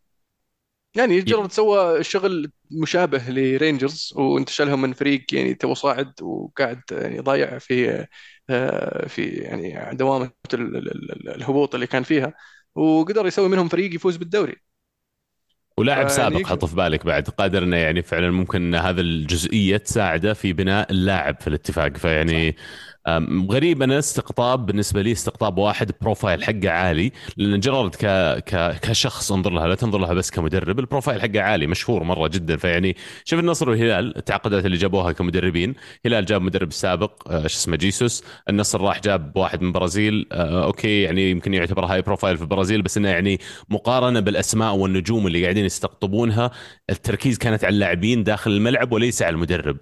يعني 0.96 1.20
جيرارد 1.20 1.52
سوى 1.52 2.04
شغل 2.04 2.50
مشابه 2.70 3.18
لرينجرز 3.30 4.12
وانتشلهم 4.16 4.82
من 4.82 4.92
فريق 4.92 5.34
يعني 5.34 5.54
تو 5.54 5.74
صاعد 5.74 6.22
وقاعد 6.22 6.82
يعني 6.90 7.18
ضايع 7.20 7.58
في 7.58 8.06
آه، 8.50 9.08
في 9.08 9.26
يعني 9.26 9.78
ال- 11.12 11.28
الهبوط 11.28 11.74
اللي 11.74 11.86
كان 11.86 12.02
فيها 12.02 12.34
وقدر 12.74 13.26
يسوي 13.26 13.48
منهم 13.48 13.68
فريق 13.68 13.94
يفوز 13.94 14.16
بالدوري. 14.16 14.56
ولاعب 15.78 16.08
فيعني 16.08 16.08
سابق 16.08 16.46
حط 16.46 16.64
في 16.64 16.76
بالك 16.76 17.06
بعد 17.06 17.28
قادر 17.28 17.62
إنه 17.62 17.76
يعني 17.76 18.02
فعلا 18.02 18.30
ممكن 18.30 18.74
هذا 18.74 19.00
الجزئية 19.00 19.76
تساعده 19.76 20.34
في 20.34 20.52
بناء 20.52 20.90
اللاعب 20.92 21.40
في 21.40 21.46
الاتفاق 21.48 21.96
صح 21.96 21.96
فيعني 21.96 22.56
أم، 22.56 22.56
غريب 23.50 23.82
أنا 23.82 23.98
استقطاب 23.98 24.66
بالنسبة 24.66 25.02
لي 25.02 25.12
استقطاب 25.12 25.58
واحد 25.58 25.92
profile 26.00 26.44
حقه 26.44 26.70
عالي 26.70 27.12
لأن 27.36 27.60
جيرارد 27.60 27.94
ك... 27.94 28.06
ك... 28.44 28.80
كشخص 28.82 29.32
انظر 29.32 29.50
لها 29.50 29.66
لا 29.66 29.74
تنظر 29.74 29.98
لها 29.98 30.14
بس 30.14 30.30
كمدرب 30.30 30.78
ال 30.78 30.84
profile 30.84 31.22
حقه 31.22 31.40
عالي 31.40 31.66
مشهور 31.66 32.02
مرة 32.02 32.28
جدا. 32.28 32.56
فيعني 32.56 32.96
شوف 33.24 33.40
النصر 33.40 33.70
والهلال 33.70 34.16
التعاقدات 34.16 34.66
اللي 34.66 34.76
جابوها 34.76 35.12
كمدربين. 35.12 35.74
هلال 36.06 36.24
جاب 36.24 36.42
مدرب 36.42 36.72
سابق 36.72 37.32
آه، 37.32 37.40
شو 37.40 37.46
اسمه 37.46 37.76
جيسوس. 37.76 38.24
النصر 38.48 38.80
راح 38.80 39.00
جاب 39.00 39.36
واحد 39.36 39.62
من 39.62 39.68
البرازيل 39.68 40.26
آه، 40.32 40.64
okay 40.64 41.02
يعني 41.02 41.30
يمكن 41.30 41.54
يعتبر 41.54 41.84
high 41.84 42.02
profile 42.02 42.36
في 42.36 42.42
البرازيل 42.42 42.82
بس 42.82 42.96
إنه 42.96 43.08
يعني 43.08 43.40
مقارنة 43.68 44.20
بالأسماء 44.20 44.74
والنجوم 44.74 45.26
اللي 45.26 45.42
قاعدين 45.42 45.64
يستقطبونها 45.64 46.50
التركيز 46.90 47.38
كانت 47.38 47.64
على 47.64 47.74
اللاعبين 47.74 48.24
داخل 48.24 48.50
الملعب 48.50 48.92
وليس 48.92 49.22
على 49.22 49.34
المدرب. 49.34 49.76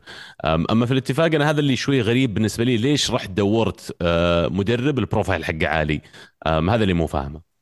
أما 0.44 0.86
في 0.86 0.92
الاتفاق 0.92 1.34
أنا 1.34 1.50
هذا 1.50 1.60
اللي 1.60 1.76
شوي 1.76 2.00
غريب 2.00 2.34
بالنسبة 2.34 2.64
لي 2.64 2.76
ليش 2.76 3.13
رحت 3.14 3.30
دورت 3.30 3.96
آه، 4.02 4.48
مدرب 4.48 4.98
البروفايل 4.98 5.44
حقه 5.44 5.68
عالي. 5.68 6.00
أم، 6.46 6.70
هذا 6.70 6.82
اللي 6.82 6.94
مو 6.94 7.06
فاهمه. 7.06 7.54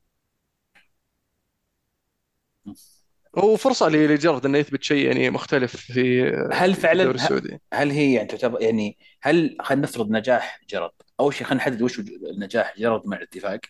وفرصة 3.36 3.88
ل- 3.88 4.14
لجيرارد 4.14 4.46
إنه 4.46 4.58
يثبت 4.58 4.82
شيء 4.82 5.06
يعني 5.06 5.30
مختلف 5.30 5.76
في 5.76 6.22
هل 6.52 6.74
في 6.74 6.92
الدوري 6.92 7.04
فعلا 7.04 7.10
ه- 7.10 7.14
السعودي. 7.14 7.60
هل 7.74 7.90
هي 7.90 8.12
يعني 8.12 8.28
تعتبر 8.28 8.62
يعني 8.62 8.98
هل 9.22 9.56
خلينا 9.60 9.82
نفرض 9.82 10.10
نجاح 10.10 10.60
جيرارد 10.70 10.92
أول 11.20 11.34
شيء 11.34 11.46
خلينا 11.46 11.62
نحدد 11.62 11.82
وش 11.82 11.98
النجاح 11.98 12.76
جيرارد 12.76 13.06
مع 13.06 13.16
الاتفاق. 13.16 13.60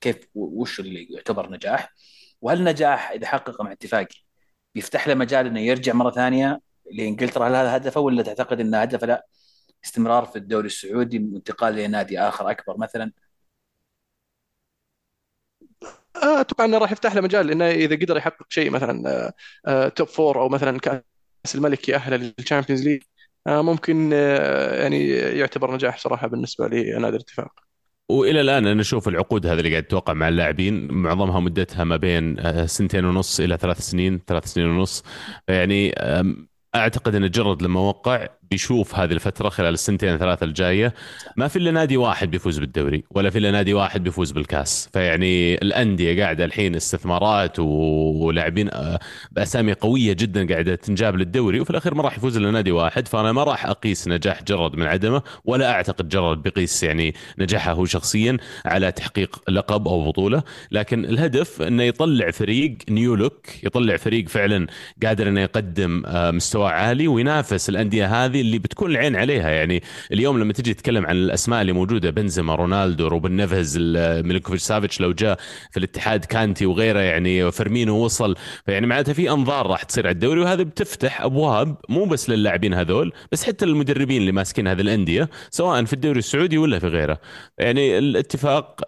كيف 0.00 0.16
وش 0.34 0.80
اللي 0.80 1.06
يعتبر 1.10 1.50
نجاح. 1.50 1.92
وهل 2.40 2.58
النجاح 2.58 3.10
إذا 3.10 3.26
حقق 3.26 3.62
مع 3.62 3.72
اتفاق 3.72 4.08
بيفتح 4.74 5.08
له 5.08 5.14
مجال 5.14 5.46
إنه 5.46 5.60
يرجع 5.60 5.92
مرة 5.92 6.10
ثانية 6.10 6.60
لإنجلترا. 6.92 7.48
هل 7.48 7.54
هذا 7.54 7.76
هدفه 7.76 8.00
ولا 8.00 8.22
تعتقد 8.22 8.60
ان 8.60 8.74
هدفه؟ 8.74 9.06
لا. 9.06 9.26
استمرار 9.84 10.24
في 10.24 10.36
الدوري 10.36 10.66
السعودي 10.66 11.18
وانتقال 11.18 11.74
لنادي 11.74 12.18
آخر 12.20 12.50
أكبر 12.50 12.76
مثلا؟ 12.78 13.12
آه، 16.16 16.40
أتوقع 16.40 16.64
إنه 16.64 16.78
راح 16.78 16.92
يفتح 16.92 17.14
له 17.14 17.20
مجال 17.20 17.50
انه 17.50 17.70
إذا 17.70 17.96
قدر 17.96 18.16
يحقق 18.16 18.46
شيء 18.48 18.70
مثلا 18.70 19.10
آه، 19.10 19.32
آه، 19.66 19.88
top 19.88 20.08
four 20.08 20.40
أو 20.40 20.48
مثلا 20.48 20.78
كأس 20.78 21.54
الملك 21.54 21.88
يأهله 21.88 22.16
لل 22.38 22.46
Champions 22.46 22.82
League 22.84 23.02
آه، 23.46 23.62
ممكن 23.62 24.10
آه، 24.12 24.82
يعني 24.82 25.08
يعتبر 25.10 25.74
نجاح 25.74 25.98
صراحة 25.98 26.26
بالنسبة 26.26 26.68
لنادي 26.68 27.16
الاتفاق. 27.16 27.52
وإلى 28.08 28.40
الآن 28.40 28.66
أنا 28.66 28.80
أشوف 28.80 29.08
العقود 29.08 29.46
هذه 29.46 29.58
اللي 29.58 29.70
قاعد 29.70 29.82
توقع 29.82 30.12
مع 30.12 30.28
اللاعبين 30.28 30.92
معظمها 30.92 31.40
مدتها 31.40 31.84
ما 31.84 31.96
بين 31.96 32.38
آه، 32.40 32.66
سنتين 32.66 33.04
ونص 33.04 33.40
إلى 33.40 33.56
ثلاث 33.56 33.80
سنين 33.80 34.20
ثلاث 34.26 34.44
سنين 34.44 34.66
ونص. 34.66 35.02
يعني 35.48 35.94
أعتقد 36.74 37.14
إن 37.14 37.30
جرد 37.30 37.62
لما 37.62 37.80
وقع 37.80 38.28
بيشوف 38.54 38.94
هذه 38.94 39.12
الفترة 39.12 39.48
خلال 39.48 39.74
السنتين 39.74 40.18
ثلاثة 40.18 40.44
الجاية 40.44 40.94
ما 41.36 41.48
في 41.48 41.56
إلا 41.56 41.70
نادي 41.70 41.96
واحد 41.96 42.30
بيفوز 42.30 42.58
بالدوري 42.58 43.04
ولا 43.10 43.30
في 43.30 43.38
إلا 43.38 43.50
نادي 43.50 43.74
واحد 43.74 44.02
بيفوز 44.02 44.30
بالكاس. 44.30 44.88
فيعني 44.92 45.54
الأندية 45.54 46.22
قاعدة 46.22 46.44
الحين 46.44 46.74
استثمارات 46.74 47.58
ولاعبين 47.58 48.68
آه، 48.72 48.98
بأسامي 49.32 49.72
قوية 49.72 50.12
جدا 50.12 50.52
قاعدة 50.52 50.74
تنجاب 50.74 51.16
للدوري 51.16 51.60
وفي 51.60 51.70
الأخير 51.70 51.94
ما 51.94 52.02
راح 52.02 52.16
يفوز 52.16 52.36
إلا 52.36 52.50
نادي 52.50 52.72
واحد. 52.72 53.08
فأنا 53.08 53.32
ما 53.32 53.44
راح 53.44 53.66
أقيس 53.66 54.08
نجاح 54.08 54.42
جرد 54.42 54.76
من 54.76 54.86
عدمه 54.86 55.22
ولا 55.44 55.70
أعتقد 55.70 56.08
جرد 56.08 56.42
بيقيس 56.42 56.82
يعني 56.82 57.14
نجاحه 57.38 57.72
هو 57.72 57.84
شخصيا 57.84 58.36
على 58.64 58.92
تحقيق 58.92 59.42
لقب 59.48 59.88
أو 59.88 60.08
بطولة. 60.08 60.42
لكن 60.70 61.04
الهدف 61.04 61.62
إنه 61.62 61.82
يطلع 61.82 62.30
فريق 62.30 62.76
new 62.90 63.14
look 63.14 63.64
يطلع 63.64 63.96
فريق 63.96 64.28
فعلا 64.28 64.66
قادر 65.02 65.28
إنه 65.28 65.40
يقدم 65.40 66.02
آه، 66.06 66.30
مستوى 66.30 66.68
عالي 66.70 67.08
وينافس 67.08 67.68
الأندية 67.68 68.24
هذه 68.24 68.40
اللي 68.44 68.58
بتكون 68.58 68.90
العين 68.90 69.16
عليها. 69.16 69.50
يعني 69.50 69.82
اليوم 70.12 70.38
لما 70.38 70.52
تجي 70.52 70.74
تتكلم 70.74 71.06
عن 71.06 71.16
الأسماء 71.16 71.60
اللي 71.60 71.72
موجودة 71.72 72.10
بنزيما 72.10 72.54
رونالدو 72.54 73.08
روبن 73.08 73.32
نيفز 73.32 73.78
ميلينكوفيتش 74.24 74.62
سافيتش 74.62 75.00
لو 75.00 75.12
جاء 75.12 75.38
في 75.70 75.76
الاتحاد 75.76 76.24
كانتي 76.24 76.66
وغيره 76.66 77.00
يعني 77.00 77.52
فيرمينو 77.52 77.96
وصل 78.04 78.36
فيعني 78.66 78.86
معناتها 78.86 79.12
في 79.12 79.30
أنظار 79.30 79.66
راح 79.66 79.82
تصير 79.82 80.06
على 80.06 80.14
الدوري 80.14 80.40
وهذا 80.40 80.62
بتفتح 80.62 81.22
أبواب 81.22 81.76
مو 81.88 82.04
بس 82.04 82.30
للاعبين 82.30 82.74
هذول 82.74 83.12
بس 83.32 83.44
حتى 83.44 83.66
للمدربين 83.66 84.20
اللي 84.20 84.32
ماسكين 84.32 84.68
هذه 84.68 84.80
الأندية 84.80 85.30
سواء 85.50 85.84
في 85.84 85.92
الدوري 85.92 86.18
السعودي 86.18 86.58
ولا 86.58 86.78
في 86.78 86.86
غيره. 86.86 87.20
يعني 87.58 87.98
الاتفاق 87.98 88.80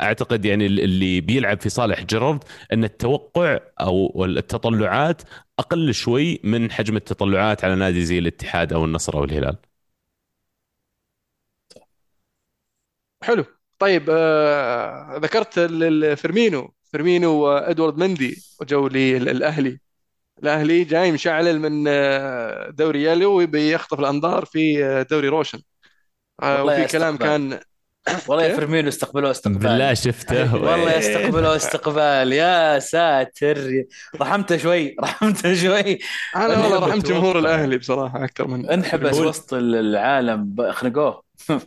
أعتقد 0.00 0.44
يعني 0.44 0.66
اللي 0.66 1.20
بيلعب 1.20 1.60
في 1.60 1.68
صالح 1.68 2.02
جيرارد 2.02 2.44
أن 2.72 2.84
التوقع 2.84 3.58
أو 3.80 4.24
التطلعات 4.24 5.22
أقل 5.58 5.94
شوي 5.94 6.40
من 6.44 6.70
حجم 6.70 6.96
التطلعات 6.96 7.64
على 7.64 7.74
نادي 7.74 8.04
زي 8.04 8.18
الاتحاد 8.18 8.72
أو 8.72 8.84
النصر 8.84 9.14
أو 9.18 9.24
الهلال. 9.24 9.56
حلو. 13.22 13.44
طيب 13.78 14.06
آه، 14.10 15.16
ذكرت 15.16 15.60
فيرمينو. 16.18 16.74
فيرمينو 16.84 17.30
وإدوارد 17.30 17.98
مندي 17.98 18.42
وجو 18.60 18.88
للاهلي 18.88 19.78
الأهلي. 20.42 20.84
جاي 20.84 21.12
مشعلل 21.12 21.60
من 21.60 21.84
آه، 21.88 22.70
دوري 22.70 23.02
يلو 23.02 23.32
ويبي 23.36 23.72
يخطف 23.72 24.00
الأنظار 24.00 24.44
في 24.44 24.84
آه، 24.84 25.02
دوري 25.02 25.28
روشن. 25.28 25.58
آه، 26.42 26.64
وفي 26.64 26.84
كلام. 26.84 27.16
كان 27.16 27.60
والله 28.28 28.44
يا؟ 28.44 28.54
فيرمينو 28.56 28.88
استقبلوه 28.88 29.30
استقبال. 29.30 29.58
بالله 29.58 29.94
شفته. 29.94 30.54
والله 30.54 30.92
إيه. 30.92 30.98
يستقبلوا 30.98 31.56
استقبال. 31.56 32.32
يا 32.32 32.78
ساتر. 32.78 33.84
رحمته 34.20 34.56
شوي. 34.56 34.96
رحمته 35.00 35.54
شوي. 35.54 35.98
أنا 36.36 36.58
والله 36.58 36.88
رحمت. 36.88 37.06
جمهور 37.06 37.38
الأهلي 37.38 37.78
بصراحة 37.78 38.24
أكثر 38.24 38.46
من 38.48 38.70
انحبس 38.70 39.16
وسط 39.18 39.54
العالم. 39.54 40.56
خنقوه. 40.72 41.22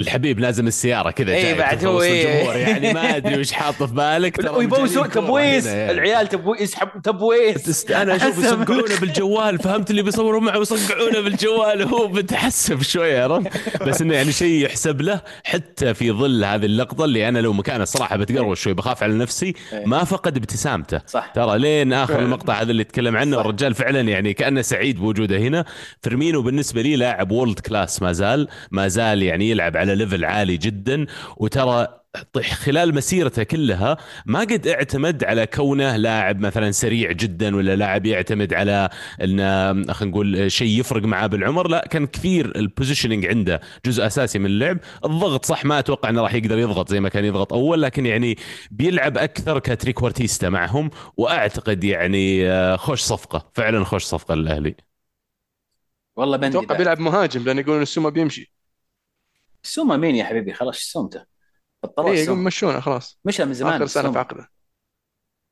الحبيب 0.00 0.40
لازم 0.40 0.66
السيارة 0.66 1.10
كذا 1.10 1.32
إيه، 1.32 1.42
جاي 1.42 1.54
بعد 1.54 1.84
هو 1.84 2.02
إيه. 2.02 2.38
الجمهور 2.38 2.56
يعني 2.56 2.92
ما 2.92 3.16
أدري 3.16 3.38
وش 3.40 3.52
حاطه 3.52 3.86
في 3.86 3.94
بالك 3.94 4.40
كورة 4.40 5.06
تبويس 5.06 5.66
يعني. 5.66 5.90
العيال 5.90 6.28
تبويس 6.28 6.60
يسحب 6.60 6.88
تبويس. 7.02 7.90
أنا 7.90 8.16
أشوف 8.16 8.38
يصقعونه 8.38 9.00
بالجوال 9.00 9.58
فهمت 9.58 9.90
اللي 9.90 10.02
بيصوروا 10.02 10.40
معه 10.40 10.58
يصقعونه 10.58 11.20
بالجوال 11.20 11.82
هو 11.82 12.08
بتحسب 12.08 12.82
شوي 12.82 13.20
عرفت 13.20 13.82
بس 13.82 14.02
إنه 14.02 14.14
يعني 14.14 14.32
شيء 14.32 14.64
يحسب 14.64 15.00
له 15.00 15.20
حتى 15.44 15.94
في 15.94 16.12
ظل 16.12 16.44
هذه 16.44 16.64
اللقطة 16.64 17.04
اللي 17.04 17.28
أنا 17.28 17.38
لو 17.38 17.52
مكانه 17.52 17.82
الصراحه 17.82 18.16
بتقروش 18.16 18.62
شوي 18.62 18.74
بخاف 18.74 19.02
على 19.02 19.14
نفسي 19.14 19.54
إيه. 19.72 19.86
ما 19.86 20.04
فقد 20.04 20.36
ابتسامته 20.36 21.00
صح 21.06 21.32
ترى 21.34 21.58
لين 21.58 21.92
آخر. 21.92 22.18
المقطع 22.18 22.54
هذا 22.54 22.70
اللي 22.70 22.82
يتكلم 22.82 23.16
عنه 23.16 23.36
صح. 23.36 23.40
الرجال 23.40 23.74
فعلا 23.74 24.00
يعني 24.00 24.32
كأنه 24.32 24.62
سعيد 24.62 24.98
بوجوده 24.98 25.38
هنا 25.38 25.64
فيرمينو 26.02 26.42
بالنسبة 26.42 26.82
لي 26.82 26.96
لاعب 26.96 27.30
world 27.30 27.58
class 27.58 28.02
ما 28.02 28.12
زال 28.12 28.48
ما 28.70 28.88
زال 28.88 29.22
يعني 29.22 29.50
يلعب 29.50 29.76
على 29.76 29.89
level 29.94 30.24
عالي 30.24 30.56
جدا. 30.56 31.06
وترى 31.36 32.00
خلال 32.42 32.94
مسيرته 32.94 33.42
كلها 33.42 33.96
ما 34.26 34.40
قد 34.40 34.66
اعتمد 34.66 35.24
على 35.24 35.46
كونه 35.46 35.96
لاعب 35.96 36.40
مثلا 36.40 36.70
سريع 36.70 37.12
جدا 37.12 37.56
ولا 37.56 37.76
لاعب 37.76 38.06
يعتمد 38.06 38.54
على 38.54 38.88
إنه 39.22 39.92
خلينا 39.92 40.12
نقول 40.12 40.52
شيء 40.52 40.80
يفرق 40.80 41.02
معاه 41.02 41.26
بالعمر. 41.26 41.68
لا 41.68 41.86
كان 41.90 42.06
كثير 42.06 42.56
ال 42.56 42.62
positioning 42.62 43.26
عنده 43.26 43.60
جزء 43.86 44.06
أساسي 44.06 44.38
من 44.38 44.46
اللعب. 44.46 44.78
الضغط 45.04 45.44
صح 45.44 45.64
ما 45.64 45.78
أتوقع 45.78 46.08
إنه 46.08 46.22
راح 46.22 46.34
يقدر 46.34 46.58
يضغط 46.58 46.88
زي 46.88 47.00
ما 47.00 47.08
كان 47.08 47.24
يضغط 47.24 47.52
أول 47.52 47.82
لكن 47.82 48.06
يعني 48.06 48.36
بيلعب 48.70 49.18
أكثر 49.18 49.58
ك 49.58 49.65
trequartista 49.65 50.48
معهم. 50.48 50.90
وأعتقد 51.16 51.84
يعني 51.84 52.50
آه، 52.50 52.76
خوش 52.76 53.00
صفقة 53.00 53.50
فعلا 53.54 53.84
خوش 53.84 54.04
صفقة 54.04 54.34
للأهلي. 54.34 54.74
والله 56.16 56.36
بندي 56.36 56.58
أتوقع. 56.58 56.76
بيلعب 56.76 57.00
مهاجم 57.00 57.44
لأن 57.44 57.58
يقولون 57.58 57.82
السومة 57.82 58.10
بيمشي. 58.10 58.59
السومه 59.64 59.96
مين 59.96 60.14
يا 60.16 60.24
حبيبي؟ 60.24 60.52
خلاص 60.52 60.76
سومته؟ 60.78 61.24
بطلوا 61.82 62.08
اي 62.08 62.12
يقول 62.12 62.22
السومه 62.22 62.42
مشونا 62.42 62.80
خلاص. 62.80 63.20
مشى 63.24 63.44
من 63.44 63.54
زمان 63.54 63.74
آخر 63.74 63.86
سنة 63.86 64.12
في. 64.12 64.18
عقده 64.18 64.48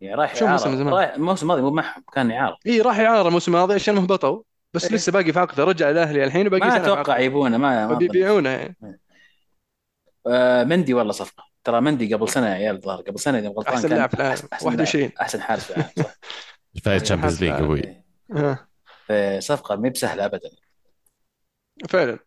يعني 0.00 0.15
رايح 0.15 0.35
شو 0.37 0.47
موسم 0.47 0.65
اعاره 0.69 0.79
زمان؟ 0.79 0.95
رايح 0.95 1.15
الموسم 1.15 1.43
الماضي 1.43 1.62
مو 1.62 1.71
معهم 1.71 2.05
كان 2.12 2.31
اعاره 2.31 2.59
اي 2.67 2.81
راح 2.81 2.99
اعاره 2.99 3.29
الموسم 3.29 3.55
الماضي 3.55 3.75
عشان 3.75 3.99
هبطوا 3.99 4.43
بس 4.75 4.85
إيه. 4.85 4.93
لسه 4.93 5.12
باقي 5.12 5.33
في 5.33 5.38
عقده. 5.38 5.65
رجع 5.65 5.91
الأهلي 5.91 6.25
الحين 6.25 6.47
وباقي 6.47 6.69
ما 6.69 6.77
أتوقع 6.77 7.19
يبونه 7.19 7.57
ما 7.57 7.69
ما 7.69 7.85
أظن. 7.85 7.95
فبيبيعونه 7.95 8.49
يعني 8.50 8.77
آه 10.27 10.65
مندي 10.65 10.95
والله 10.95 11.12
صفقة. 11.12 11.45
ترى 11.65 11.81
مندي 11.81 12.15
قبل 12.15 12.29
سنة 12.29 12.47
يا 12.47 12.55
عيال 12.55 12.77
الظاهر 12.77 13.00
قبل 13.00 13.19
سنة 13.21 13.38
إذا 13.38 13.49
غلطان 13.49 13.75
أحسن 13.75 13.88
كان 13.88 13.97
لاعب 13.99 14.09
في 14.11 14.15
العالم. 14.21 14.37
أحسن- 14.37 14.53
أحسن 14.53 14.67
21 14.67 15.05
لاعب. 15.05 15.19
أحسن 15.21 15.41
حارس 15.43 15.65
في 15.65 15.71
العالم 15.77 15.93
صح. 15.99 16.15
فايز 16.85 17.03
Champions 17.03 17.45
League 17.45 17.53
أبوي. 17.53 18.03
آه، 19.11 19.38
صفقة 19.40 19.77
ما 19.77 19.88
بسهلة 19.88 20.25
ابدا. 20.25 20.51
فعلا. 21.88 22.18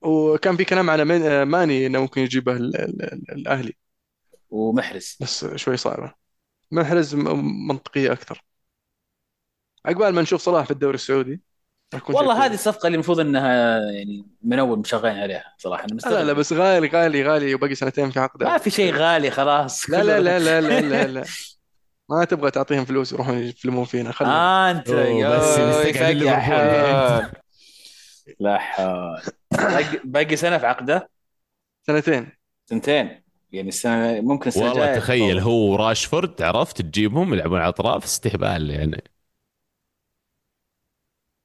وكان 0.00 0.56
في 0.56 0.64
كلام 0.64 0.90
على 0.90 1.04
من- 1.04 1.22
آه، 1.22 1.44
ماني 1.44 1.86
إنه 1.86 2.00
ممكن 2.00 2.20
يجيبه 2.20 2.52
ال- 2.52 2.76
ال- 2.76 3.02
ال- 3.02 3.32
الأهلي. 3.32 3.76
ومحرز. 4.50 5.16
بس 5.20 5.44
شوي 5.56 5.76
صعبة. 5.76 6.14
محرز 6.70 7.14
م- 7.14 7.68
منطقية 7.68 8.12
أكثر. 8.12 8.42
عقبال 9.86 10.14
ما 10.14 10.22
نشوف 10.22 10.40
صلاح 10.40 10.64
في 10.64 10.70
الدوري 10.70 10.94
السعودي 10.94 11.40
والله 12.08 12.34
كويس. 12.34 12.38
هذه 12.44 12.54
الصفقة 12.54 12.86
اللي 12.86 12.94
المفروض 12.94 13.20
إنها 13.20 13.80
يعني 13.92 14.26
من 14.42 14.58
اول 14.58 14.78
مشغلين 14.78 15.18
عليها 15.18 15.54
صراحة. 15.58 15.80
أنا 15.84 15.88
لا 15.88 15.94
مستغرب. 15.94 16.26
لا 16.26 16.32
بس 16.32 16.52
غالي 16.52 16.88
غالي 16.88 17.22
غالي 17.22 17.54
وباقي 17.54 17.74
سنتين 17.74 18.10
في 18.10 18.20
عقده. 18.20 18.46
ما 18.46 18.58
في 18.58 18.70
شيء 18.70 18.94
غالي 18.94 19.30
خلاص. 19.30 19.90
لا 19.90 20.02
لا 20.02 20.20
لا 20.20 20.38
لا 20.38 20.60
لا 20.60 20.80
لا, 20.80 21.06
لا. 21.06 21.24
ما 22.10 22.24
تبغى 22.24 22.50
تعطيهم 22.50 22.84
فلوس 22.84 23.12
يروحون 23.12 23.38
يفلمون 23.38 23.84
فينا 23.84 24.12
خلهم 24.12 24.30
آه 24.30 24.70
أنت 24.70 24.88
يا 24.88 25.38
بس. 25.38 25.58
حال. 26.40 27.30
لا 28.40 28.58
حول. 28.58 29.22
باقي- 29.52 30.00
باقي 30.04 30.36
سنة 30.36 30.58
في 30.58 30.66
عقده؟ 30.66 31.10
سنتين. 31.86 32.28
سنتين. 32.66 33.22
يعني 33.52 33.68
السنة 33.68 34.20
ممكن 34.20 34.48
السنة 34.48 34.64
والله 34.68 34.96
تخيل. 34.98 35.38
هو 35.38 35.72
وراشفورد 35.72 36.42
عرفت؟ 36.42 36.82
تجيبهم 36.82 37.34
يلعبون 37.34 37.58
على 37.60 37.68
اطراف 37.68 38.04
استهبال 38.04 38.70
يعني. 38.70 39.04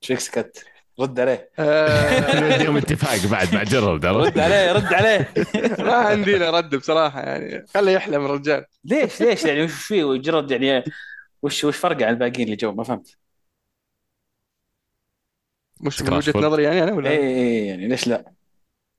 شيك 0.01 0.19
سكت 0.19 0.65
رد 0.99 1.19
عليه. 1.19 1.51
آه، 1.59 2.39
نوديهم 2.41 2.77
اتفاق 2.77 3.31
بعد 3.31 3.55
مع 3.55 3.63
جرب 3.63 4.05
رد 4.05 4.39
عليه 4.39 4.71
رد 4.71 4.93
عليه. 4.93 5.33
ما 5.85 5.93
عندي 5.93 6.37
له 6.37 6.49
رد 6.49 6.75
بصراحة 6.75 7.21
يعني. 7.21 7.65
خليه 7.67 7.91
يحلم 7.91 8.25
الرجال 8.25 8.65
ليش 8.83 9.21
ليش 9.21 9.43
يعني؟ 9.45 9.63
وش 9.63 9.71
فيه؟ 9.71 10.03
وجرد 10.03 10.51
يعني 10.51 10.83
وش 11.41 11.63
وش 11.63 11.77
فرقه 11.77 12.05
عن 12.05 12.13
الباقيين 12.13 12.45
اللي 12.45 12.55
جو؟ 12.55 12.71
ما 12.71 12.83
فهمت. 12.83 13.17
مش 15.83 16.01
من 16.01 16.21
فول. 16.21 16.43
نظري 16.45 16.63
يعني 16.63 16.83
أنا 16.83 16.91
اي 16.91 16.97
ولا 16.97 17.09
اي 17.09 17.67
يعني 17.67 17.87
ليش 17.87 18.07
لا؟ 18.07 18.33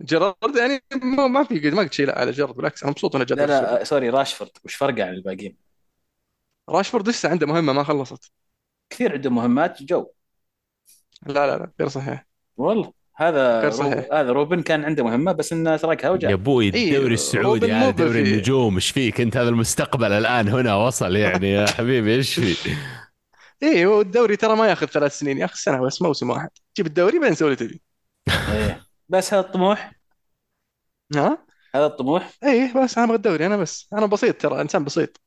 جيرارد 0.03 0.57
يعني 0.57 0.83
ما 1.03 1.27
ما 1.27 1.45
في 1.45 1.71
ما 1.71 1.83
قلت 1.83 1.93
شيء 1.93 2.07
لا 2.07 2.19
على 2.19 2.31
جيرارد 2.31 2.55
بالعكس 2.55 2.83
أنا 2.83 2.91
مبسوط 2.91 3.15
إنه 3.17 3.25
جد 3.25 3.33
لا 3.39 3.47
لا 3.47 3.85
sorry 3.85 4.11
راشفورد. 4.11 4.51
وش 4.65 4.75
فرقه 4.75 5.05
عن 5.05 5.15
الباقيين؟ 5.15 5.57
راشفورد 6.69 7.09
لسه 7.09 7.29
عنده 7.29 7.47
مهمة 7.47 7.73
ما 7.73 7.85
خلصت. 7.85 8.33
كثير 8.91 9.13
عندهم 9.13 9.35
مهمات 9.35 9.83
جو. 9.83 10.07
لا 11.27 11.47
لا 11.47 11.59
لا 11.59 11.71
غير 11.81 11.89
صحيح. 11.89 12.27
والله 12.57 12.93
هذا 13.17 13.61
غير 13.61 13.71
رو... 13.71 13.77
صحيح. 13.77 14.07
هذا 14.13 14.31
روبن 14.33 14.63
كان 14.63 14.85
عنده 14.85 15.05
مهمة 15.05 15.33
بس 15.33 15.53
إنه 15.53 15.77
تركها 15.77 16.09
يا 16.09 16.13
وجاء 16.13 16.33
أبوي 16.33 16.75
إيه، 16.75 16.97
الدوري 16.97 17.15
السعودي 17.15 17.67
روبن 17.67 17.71
هذا 17.75 17.85
مو 17.87 17.91
دوري 17.91 18.23
بفي- 18.23 18.35
النجوم 18.35 18.75
إيش 18.75 18.91
فيك؟ 18.91 19.21
أنت 19.21 19.37
هذا 19.37 19.49
المستقبل 19.49 20.13
الآن 20.13 20.49
هنا 20.49 20.75
وصل 20.77 21.17
يعني. 21.17 21.51
يا 21.55 21.67
حبيبي 21.67 22.15
إيش 22.15 22.41
في؟ 22.41 22.71
اي 23.65 23.87
هو 23.87 24.01
الدوري 24.01 24.37
ترى 24.37 24.57
ما 24.57 24.69
ياخذ 24.69 24.87
ثلاث 24.87 25.19
سنين 25.19 25.39
ياخذ 25.39 25.55
سنة 25.55 25.87
بس 25.87 26.03
موسم 26.03 26.31
واحد. 26.31 26.51
جيب 26.77 26.87
الدوري 26.87 27.19
بعدين 27.19 27.35
سوي 27.35 27.49
اللي 27.53 27.57
تبي. 27.57 27.83
إيه. 28.29 28.87
بس 29.09 29.35
هذا 29.35 29.47
الطموح؟ 29.47 29.93
ها؟ 31.17 31.47
هذا 31.75 31.87
الطموح؟ 31.87 32.33
اي 32.45 32.73
بس 32.73 32.99
أنا 32.99 33.07
أبغى 33.07 33.17
الدوري 33.17 33.47
أنا 33.47 33.57
بس 33.57 33.89
أنا 33.93 34.07
بسيط 34.07 34.41
ترى 34.41 34.61
إنسان 34.61 34.85
بسيط. 34.85 35.21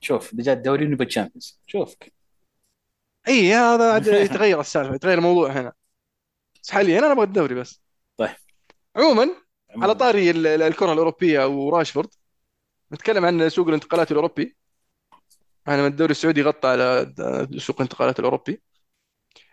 شوف 0.00 0.32
إذا 0.32 0.42
جاء 0.42 0.54
الدوري 0.54 0.86
نبي 0.86 1.04
Champions 1.04 1.60
شوفك. 1.66 2.12
اي 3.28 3.54
هذا 3.54 3.92
عاد 3.92 4.06
يتغير 4.06 4.60
السالفة 4.60 4.94
يتغير 4.94 5.18
الموضوع 5.18 5.50
هنا. 5.52 5.72
بس 6.62 6.70
حاليا 6.70 6.98
أنا 6.98 7.12
أبغى 7.12 7.24
الدوري 7.24 7.54
بس. 7.54 7.82
طيب. 8.16 8.36
عموما 8.96 9.28
على 9.76 9.94
طاري 9.94 10.30
ال- 10.30 10.46
ال- 10.46 10.62
الكرة 10.62 10.92
الأوروبية 10.92 11.46
وراشفورد 11.46 12.08
نتكلم 12.92 13.24
عن 13.24 13.48
سوق 13.48 13.68
الانتقالات 13.68 14.10
الأوروبي. 14.10 14.56
أنا 15.68 15.82
من 15.82 15.86
الدوري 15.88 16.10
السعودي 16.10 16.42
غطى 16.42 16.68
على 16.68 17.12
سوق 17.58 17.76
الانتقالات 17.76 18.18
الأوروبي. 18.18 18.60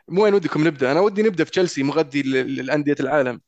من 0.07 0.19
وين 0.19 0.33
ودكم 0.33 0.67
نبدأ؟ 0.67 0.91
أنا 0.91 0.99
ودي 0.99 1.23
نبدأ 1.23 1.43
في 1.43 1.51
تشيلسي 1.51 1.83
مغذي 1.83 2.21
ل- 2.21 2.65
لانديه 2.65 2.95
العالم. 2.99 3.41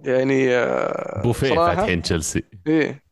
يعني 0.00 0.54
آه، 0.56 1.22
بوفيه 1.22 1.54
فاتحين 1.54 2.02
تشيلسي. 2.02 2.42
إيه. 2.66 3.02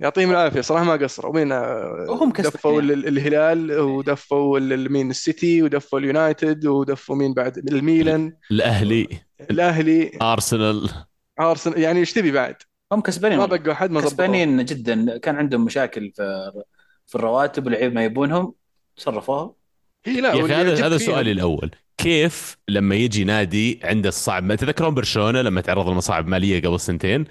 يعطيهم 0.00 0.30
العافية 0.30 0.60
صراحة 0.60 0.84
ما 0.84 0.92
قصروا. 0.92 1.30
ومين 1.30 1.52
آه، 1.52 2.06
وهم 2.08 2.30
كسبانين. 2.32 2.52
دفوا 2.56 2.80
ال- 2.80 2.92
ال- 2.92 3.08
الهلال 3.08 3.78
ودفوا 3.80 4.58
ال- 4.58 4.72
ال- 4.72 4.92
مين 4.92 5.10
السيتي 5.10 5.62
ودفوا 5.62 5.98
اليونايتد 5.98 6.66
ودفوا 6.66 7.16
مين 7.16 7.34
بعد؟ 7.34 7.58
الميلان. 7.58 8.36
الأهلي. 8.50 9.08
الأهلي. 9.50 10.18
أرسنال. 10.22 10.90
أرسنال. 11.40 11.78
يعني 11.80 11.98
إيش 12.00 12.12
تبي 12.12 12.30
بعد؟ 12.30 12.56
هم 12.92 13.00
كسبانين. 13.00 13.38
ما. 13.38 13.46
بقى 13.46 13.72
أحد 13.72 13.90
ما 13.90 14.00
ضبطوا 14.00 14.10
كسبانين 14.10 14.64
جدا. 14.64 15.18
كان 15.18 15.36
عندهم 15.36 15.64
مشاكل 15.64 16.12
في 16.16 16.52
في 17.08 17.14
الرواتب 17.14 17.64
واللعيبه 17.66 17.94
ما 17.94 18.04
يبونهم 18.04 18.54
تصرفوها 18.96 19.54
هي 20.06 20.20
لا 20.20 20.28
يا 20.28 20.32
أخي 20.32 20.42
واللي 20.42 20.54
هذا 20.54 20.86
هذا 20.86 20.98
سؤالي 20.98 21.32
الأول. 21.32 21.70
كيف 21.98 22.56
لما 22.68 22.94
يجي 22.94 23.24
نادي 23.24 23.80
عنده 23.84 24.08
الصعب؟ 24.08 24.44
ما 24.44 24.54
تذكرون 24.54 24.94
برشلونة 24.94 25.42
لما 25.42 25.60
تعرض 25.60 25.88
لمصاعب 25.88 26.26
مالية 26.26 26.62
قبل 26.62 26.80
سنتين؟ 26.80 27.24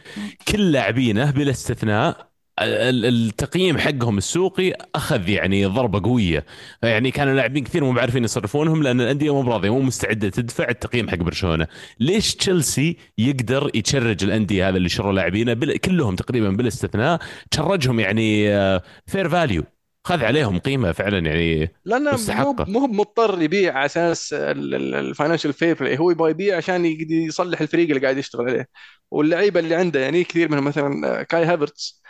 كل 0.47 0.71
لاعبينه 0.71 1.31
بلا 1.31 1.51
استثناء 1.51 2.26
التقييم 2.59 3.77
حقهم 3.77 4.17
السوقي 4.17 4.73
أخذ 4.95 5.29
يعني 5.29 5.65
ضربة 5.65 6.01
قوية. 6.09 6.45
يعني 6.83 7.11
كانوا 7.11 7.33
لاعبين 7.33 7.63
كثير 7.63 7.83
مو 7.83 7.93
بعارفين 7.93 8.23
يصرفونهم 8.23 8.83
لأن 8.83 9.01
الأندية 9.01 9.33
مو 9.33 9.41
براضية 9.41 9.69
مو 9.69 9.81
مستعدة 9.81 10.29
تدفع 10.29 10.69
التقييم 10.69 11.09
حق 11.09 11.17
برشلونة. 11.17 11.67
ليش 11.99 12.35
تشيلسي 12.35 12.97
يقدر 13.17 13.71
ي 13.75 13.82
charge 13.82 14.23
الأندية 14.23 14.69
هذا 14.69 14.77
اللي 14.77 14.89
شروا 14.89 15.13
لاعبينه 15.13 15.53
بل... 15.53 15.77
كلهم 15.77 16.15
تقريبا 16.15 16.49
بلا 16.49 16.67
استثناء 16.67 17.19
ت 17.51 17.57
charge 17.57 17.89
هم 17.89 17.99
يعني 17.99 18.47
fair 19.07 19.29
value 19.29 19.63
خذ 20.07 20.23
عليهم 20.23 20.59
قيمة 20.59 20.91
فعلا 20.91 21.17
يعني 21.19 21.71
لأنه 21.85 22.11
مو. 22.29 22.55
مو 22.67 22.87
مضطر 22.87 23.41
يبيع 23.41 23.73
على 23.73 23.85
أساس 23.85 24.33
ال 24.33 24.45
financial 24.45 25.53
fair 25.53 25.75
play 25.75 25.99
هو 25.99 26.11
يبغى 26.11 26.31
يبيع 26.31 26.57
عشان 26.57 26.85
يصلح 27.09 27.61
الفريق 27.61 27.87
اللي 27.89 28.01
قاعد 28.01 28.17
يشتغل 28.17 28.49
عليه. 28.49 28.69
واللعيبة 29.11 29.59
اللي 29.59 29.75
عنده 29.75 29.99
يعني 29.99 30.23
كثير 30.23 30.51
منهم 30.51 30.65
مثلا 30.65 31.23
كاي 31.23 31.45
هافرتس 31.45 32.01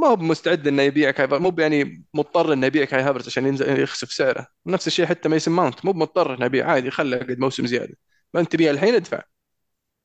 ما 0.00 0.06
هو 0.06 0.16
مستعد 0.16 0.68
إنه 0.68 0.82
يبيع 0.82 1.10
كاي 1.10 1.26
مو 1.26 1.54
يعني 1.58 2.04
مضطر 2.14 2.52
إنه 2.52 2.66
يبيع 2.66 2.84
كاي 2.84 3.00
هافرتس 3.00 3.26
عشان 3.28 3.46
ينزل 3.46 3.80
يخسف 3.80 4.12
سعره. 4.12 4.46
نفس 4.66 4.86
الشيء 4.86 5.06
حتى 5.06 5.28
ميسون 5.28 5.52
ماونت. 5.52 5.84
مو 5.84 5.92
مضطر 5.92 6.34
إنه 6.34 6.46
يبيع. 6.46 6.70
عادي 6.70 6.90
خله 6.90 7.16
قد 7.16 7.38
موسم 7.38 7.66
زيادة. 7.66 7.94
ما 8.34 8.40
أنت 8.40 8.52
تبيها 8.52 8.70
الحين 8.70 8.94
ادفع. 8.94 9.22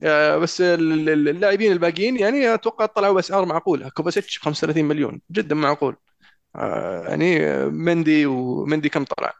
آه، 0.03 0.37
بس 0.37 0.61
ال- 0.61 1.09
ال- 1.09 1.29
اللاعبين 1.29 1.71
الباقيين 1.71 2.17
يعني 2.17 2.53
أتوقع 2.53 2.85
طلعوا 2.85 3.13
بأسعار 3.13 3.45
معقولة. 3.45 3.89
كوفاسيتش 3.89 4.39
ب 4.39 4.41
35 4.41 4.85
مليون. 4.85 5.21
جدا 5.31 5.55
معقول. 5.55 5.95
آه، 6.55 7.07
يعني 7.07 7.39
مندي 7.65 8.25
ومندي 8.25 8.89
كم 8.89 9.03
طلع؟ 9.03 9.33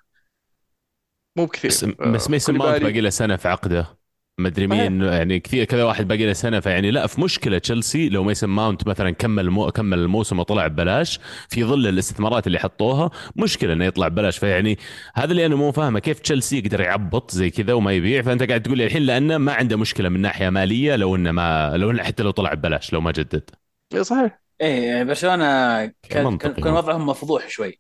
مو 1.38 1.46
بس 1.46 1.50
بكثير 1.50 2.12
بس 2.12 2.28
آه، 2.28 2.32
ميسون 2.32 2.58
ماونت 2.58 2.82
باقي 2.84 3.02
له 3.02 3.10
سنة 3.10 3.36
في 3.36 3.48
عقده. 3.48 3.98
مدري 4.40 4.68
مين 4.68 5.02
يعني 5.02 5.40
كثير 5.40 5.64
كذا 5.66 5.84
واحد 5.84 6.08
باقي 6.08 6.26
له 6.26 6.34
سنة 6.34 6.60
فيعني 6.60 6.92
لا 6.92 7.08
في 7.08 7.22
مشكلة 7.22 7.58
تشيلسي 7.58 8.10
لو 8.10 8.24
ميسون 8.24 8.50
ماونت 8.50 8.88
مثلا 8.88 9.12
كمل 9.12 9.50
مو 9.50 9.72
كمل 9.72 10.00
الموسم 10.00 10.40
وطلع 10.40 10.68
ببلاش 10.68 11.20
في 11.50 11.64
ظل 11.64 11.88
الاستثمارات 11.88 12.48
اللي 12.48 12.60
حطوها 12.60 13.12
مشكلة 13.36 13.74
إنه 13.74 13.86
يطلع 13.86 14.08
ببلاش. 14.08 14.38
فيعني 14.38 14.78
هذا 15.16 15.32
اللي 15.32 15.46
أنا 15.46 15.56
مو 15.56 15.72
فاهمه 15.72 16.00
كيف 16.00 16.20
تشيلسي 16.20 16.58
يقدر 16.58 16.82
يعبط 16.82 17.32
زي 17.32 17.50
كذا 17.50 17.74
وما 17.74 17.92
يبيع؟ 17.92 18.22
فأنت 18.22 18.44
قاعد 18.44 18.62
تقول 18.62 18.78
لي 18.78 18.86
الحين 18.86 19.02
لأنه 19.02 19.38
ما 19.38 19.54
عنده 19.54 19.78
مشكلة 19.78 20.10
من 20.10 20.22
ناحية 20.22 20.50
مالية 20.50 20.96
لو 20.96 21.16
إنه 21.16 21.32
ما 21.32 21.78
لو 21.78 21.92
إنه 21.92 22.04
حتى 22.04 22.24
لو 22.24 22.32
طلع 22.32 22.54
ببلاش 22.54 22.94
لو 22.94 23.02
ما 23.02 23.12
جدد. 23.12 23.50
إيه، 23.94 24.02
صحيح. 24.02 24.40
إيه 24.62 24.84
يعني 24.88 25.06
برشلونة 25.06 25.46
كان. 25.86 26.38
كان 26.38 26.54
كان 26.54 26.74
وضعهم 26.74 27.06
مفضوح 27.06 27.50
شوي. 27.50 27.80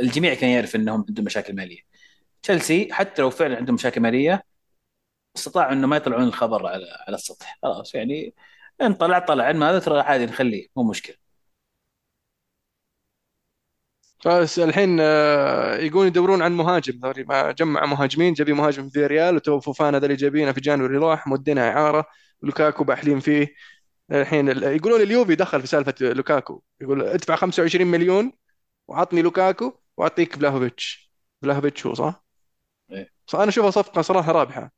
الجميع 0.00 0.34
كان 0.34 0.50
يعرف 0.50 0.76
إنهم 0.76 1.04
عندهم 1.08 1.24
مشاكل 1.24 1.56
مالية. 1.56 1.80
تشيلسي 2.42 2.88
حتى 2.92 3.22
لو 3.22 3.30
فعلا 3.30 3.56
عندهم 3.56 3.74
مشاكل 3.74 4.00
مالية 4.00 4.47
استطاعوا 5.38 5.72
انه 5.72 5.86
ما 5.86 5.96
يطلعون 5.96 6.24
الخبر 6.24 6.66
على 6.66 6.86
على 7.08 7.14
السطح. 7.16 7.58
خلاص 7.62 7.94
يعني 7.94 8.34
إن 8.82 8.94
طلع 8.94 9.18
طلع. 9.18 9.50
إن 9.50 9.56
ما 9.56 9.78
ترى 9.78 10.00
عادي 10.00 10.26
نخليه 10.26 10.68
مو 10.76 10.82
مشكلة. 10.90 11.16
بس 14.26 14.58
الحين 14.58 14.98
آه، 15.00 15.76
يقولون 15.76 16.06
يدورون 16.06 16.42
عن 16.42 16.52
مهاجم. 16.56 17.00
ذولي 17.02 17.24
ما 17.24 17.52
جمع 17.52 17.86
مهاجمين 17.86 18.32
جابين 18.34 18.54
مهاجم 18.56 18.88
في 18.88 19.06
ريال 19.06 19.34
و 19.36 19.41
داترو 19.41 19.60
فوفانا 19.60 19.98
ذا 19.98 20.04
اللي 20.06 20.16
جايبينه 20.16 20.52
في 20.52 20.60
January 20.60 20.96
راح 20.96 21.26
مودينه 21.26 21.60
إعارة. 21.60 22.06
لوكاكو 22.42 22.84
باحلين 22.84 23.20
فيه. 23.20 23.54
الحين 24.12 24.50
ال- 24.50 24.62
يقولون 24.64 25.00
اليوفي 25.02 25.34
دخل 25.34 25.60
في 25.60 25.66
سالفة 25.66 25.94
لوكاكو. 26.00 26.62
يقول 26.80 27.02
ادفع 27.02 27.36
25 27.36 27.86
مليون 27.88 28.32
وعطني 28.88 29.22
لوكاكو 29.22 29.72
وأعطيك 29.96 30.38
بلاهوفيتش 30.38 31.12
بلاهوفيتش 31.42 31.86
هو 31.86 31.94
صح؟ 31.94 32.24
إيه. 32.92 33.10
صح 33.26 33.40
أنا 33.40 33.48
أشوفها 33.48 33.70
صفقة 33.70 34.02
صراحة 34.02 34.32
رابحة. 34.32 34.72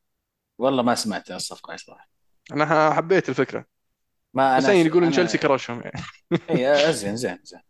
والله 0.61 0.83
ما 0.83 0.95
سمعت 0.95 1.31
الصفقه 1.31 1.77
صراحة 1.77 2.09
أنا 2.53 2.95
حبيت 2.95 3.29
الفكرة. 3.29 3.65
ما 4.35 4.57
بس 4.57 4.65
أنا 4.65 4.73
يعني 4.75 4.89
يقولون 4.89 5.09
أنا- 5.09 5.13
تشيلسي 5.13 5.39
كرشهم 5.39 5.81
يعني. 5.81 6.03
إي 6.51 6.93
زين 6.93 7.17
زين 7.17 7.39
زين. 7.43 7.61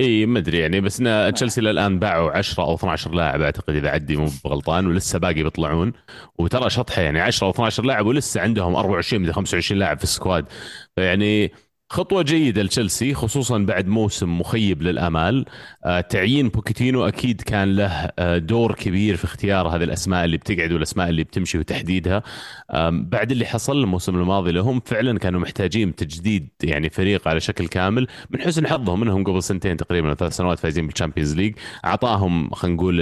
إي 0.00 0.26
ما 0.26 0.38
أدري 0.38 0.58
يعني 0.58 0.80
بس 0.80 1.00
إن 1.00 1.34
تشيلسي 1.34 1.60
للآن 1.60 1.98
باعوا 1.98 2.30
10 2.30 2.62
أو 2.64 2.74
12 2.74 3.14
لاعب 3.14 3.40
أعتقد 3.40 3.74
إذا 3.74 3.90
عدي 3.90 4.16
مو 4.16 4.30
بغلطان 4.44 4.86
ولسه 4.86 5.18
باقي 5.18 5.42
بيطلعون. 5.42 5.92
وترى 6.38 6.70
شطحة 6.70 7.02
يعني 7.02 7.20
10 7.20 7.46
أو 7.46 7.50
12 7.50 7.84
لاعب 7.84 8.06
ولسه 8.06 8.40
عندهم 8.40 8.76
24 8.76 9.22
من 9.22 9.32
25 9.32 9.78
لاعب 9.80 9.98
في 9.98 10.04
ال 10.04 10.10
squad. 10.10 10.46
فيعني 10.96 11.52
خطوة 11.90 12.22
جيدة 12.22 12.62
لتشيلسي 12.62 13.14
خصوصا 13.14 13.58
بعد 13.58 13.86
موسم 13.86 14.38
مخيب 14.38 14.82
للآمال. 14.82 15.44
آه، 15.84 16.00
تعيين 16.00 16.48
بوتشيتينو 16.48 17.08
أكيد 17.08 17.40
كان 17.40 17.76
له 17.76 18.10
آه، 18.18 18.38
دور 18.38 18.74
كبير 18.74 19.16
في 19.16 19.24
اختيار 19.24 19.68
هذه 19.68 19.84
الأسماء 19.84 20.24
اللي 20.24 20.36
بتقعد 20.36 20.72
والأسماء 20.72 21.08
اللي 21.08 21.24
بتمشي 21.24 21.58
وتحديدها. 21.58 22.22
بعد 22.90 23.30
اللي 23.30 23.46
حصل 23.46 23.76
الموسم 23.76 24.16
الماضي 24.16 24.52
لهم 24.52 24.80
فعلا 24.80 25.18
كانوا 25.18 25.40
محتاجين 25.40 25.94
تجديد 25.94 26.48
يعني 26.62 26.90
فريق 26.90 27.28
على 27.28 27.40
شكل 27.40 27.68
كامل 27.68 28.06
من 28.30 28.40
حسن 28.40 28.66
حظهم 28.66 29.02
إنهم 29.02 29.24
قبل 29.24 29.42
سنتين 29.42 29.76
تقريبا 29.76 30.14
ثلاث 30.14 30.36
سنوات 30.36 30.58
فايزين 30.58 30.86
بال 30.86 30.95
Champions 30.95 31.34
League 31.34 31.54
أعطاهم 31.84 32.50
خلينا 32.50 32.76
نقول 32.76 33.00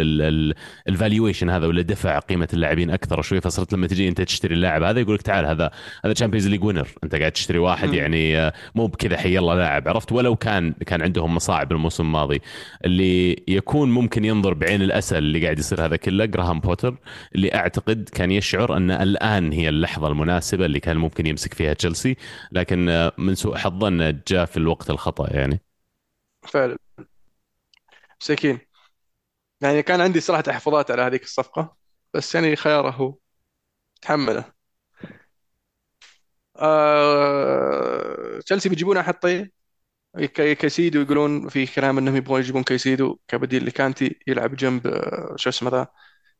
ال 0.89 0.95
valuation 0.95 1.51
هذا 1.51 1.67
ولا 1.67 1.83
دفع 1.83 2.19
قيمة 2.19 2.49
اللاعبين 2.53 2.91
أكثر 2.91 3.23
شوي 3.23 3.41
فصرت 3.41 3.73
لما 3.73 3.87
تجي 3.87 4.09
أنت 4.09 4.21
تشتري 4.21 4.55
اللاعب 4.55 4.83
هذا 4.83 5.01
يقول 5.01 5.15
لك 5.15 5.23
تعال 5.23 5.47
هذا 5.47 5.71
هذا 6.05 6.13
Champions 6.13 6.49
League 6.49 6.65
winner 6.65 6.89
أنت 7.05 7.15
قاعد 7.15 7.33
تشتري 7.33 7.59
واحد. 7.59 7.95
يعني 7.95 8.39
آه، 8.39 8.53
مو 8.75 8.87
بكذا 8.87 9.17
حي 9.17 9.39
الله 9.39 9.55
لاعب 9.55 9.89
عرفت؟ 9.89 10.13
ولو 10.13 10.37
كان 10.37 10.73
كان 10.73 11.03
عندهم 11.03 11.35
مصاعب 11.35 11.73
الموسم 11.73 12.05
الماضي. 12.05 12.41
اللي 12.85 13.45
يكون 13.49 13.91
ممكن 13.91 14.25
ينظر 14.25 14.55
بعين 14.55 14.83
الأسى 14.83 15.19
اللي 15.19 15.45
قاعد 15.45 15.59
يصير 15.59 15.85
هذا 15.85 15.97
كله 15.97 16.25
جراهام 16.25 16.61
بوتر 16.61 16.97
اللي 17.35 17.55
أعتقد 17.55 18.09
كان 18.09 18.31
يشعر 18.31 18.77
أن 18.77 18.91
الآن 18.91 19.53
هي 19.53 19.69
اللحظة 19.69 20.09
المناسبة 20.09 20.67
اللي 20.67 20.81
كان 20.81 20.97
ممكن 20.97 21.27
يمسك 21.27 21.55
فيها 21.55 21.75
تشيلسي. 21.75 22.17
لكن 22.53 23.11
من 23.19 23.35
سوء 23.35 23.57
حظه 23.57 23.89
انه 23.89 24.21
جاء 24.29 24.45
في 24.45 24.57
الوقت 24.57 24.91
الخطأ 24.91 25.31
يعني. 25.37 25.61
فعلا. 26.43 26.79
مساكين. 28.21 28.59
يعني 29.61 29.83
كان 29.83 30.01
عندي 30.01 30.21
صراحة 30.21 30.43
تحفظات 30.43 30.91
على 30.91 31.03
هذيك 31.03 31.23
الصفقة 31.23 31.77
بس 32.15 32.35
يعني 32.35 32.57
خياره 32.57 32.91
هو 32.91 33.15
تحمله. 34.03 34.54
آه... 36.57 38.41
تشيلسي 38.41 38.69
بيجيبون 38.69 38.97
احد 38.97 39.15
طيب 39.15 39.53
كي- 40.19 40.55
كيسيدو 40.55 41.01
يقولون 41.03 41.49
في 41.49 41.67
كلام 41.67 41.99
إنهم 41.99 42.17
يبغون 42.17 42.41
يجيبون 42.41 42.63
كيسيدو 42.63 43.19
كبديل 43.29 43.67
لكانتي 43.67 44.19
يلعب 44.27 44.57
جنب 44.57 44.87
آه، 44.87 45.35
شو 45.39 45.51
اسمه 45.51 45.71
ذا 45.71 45.87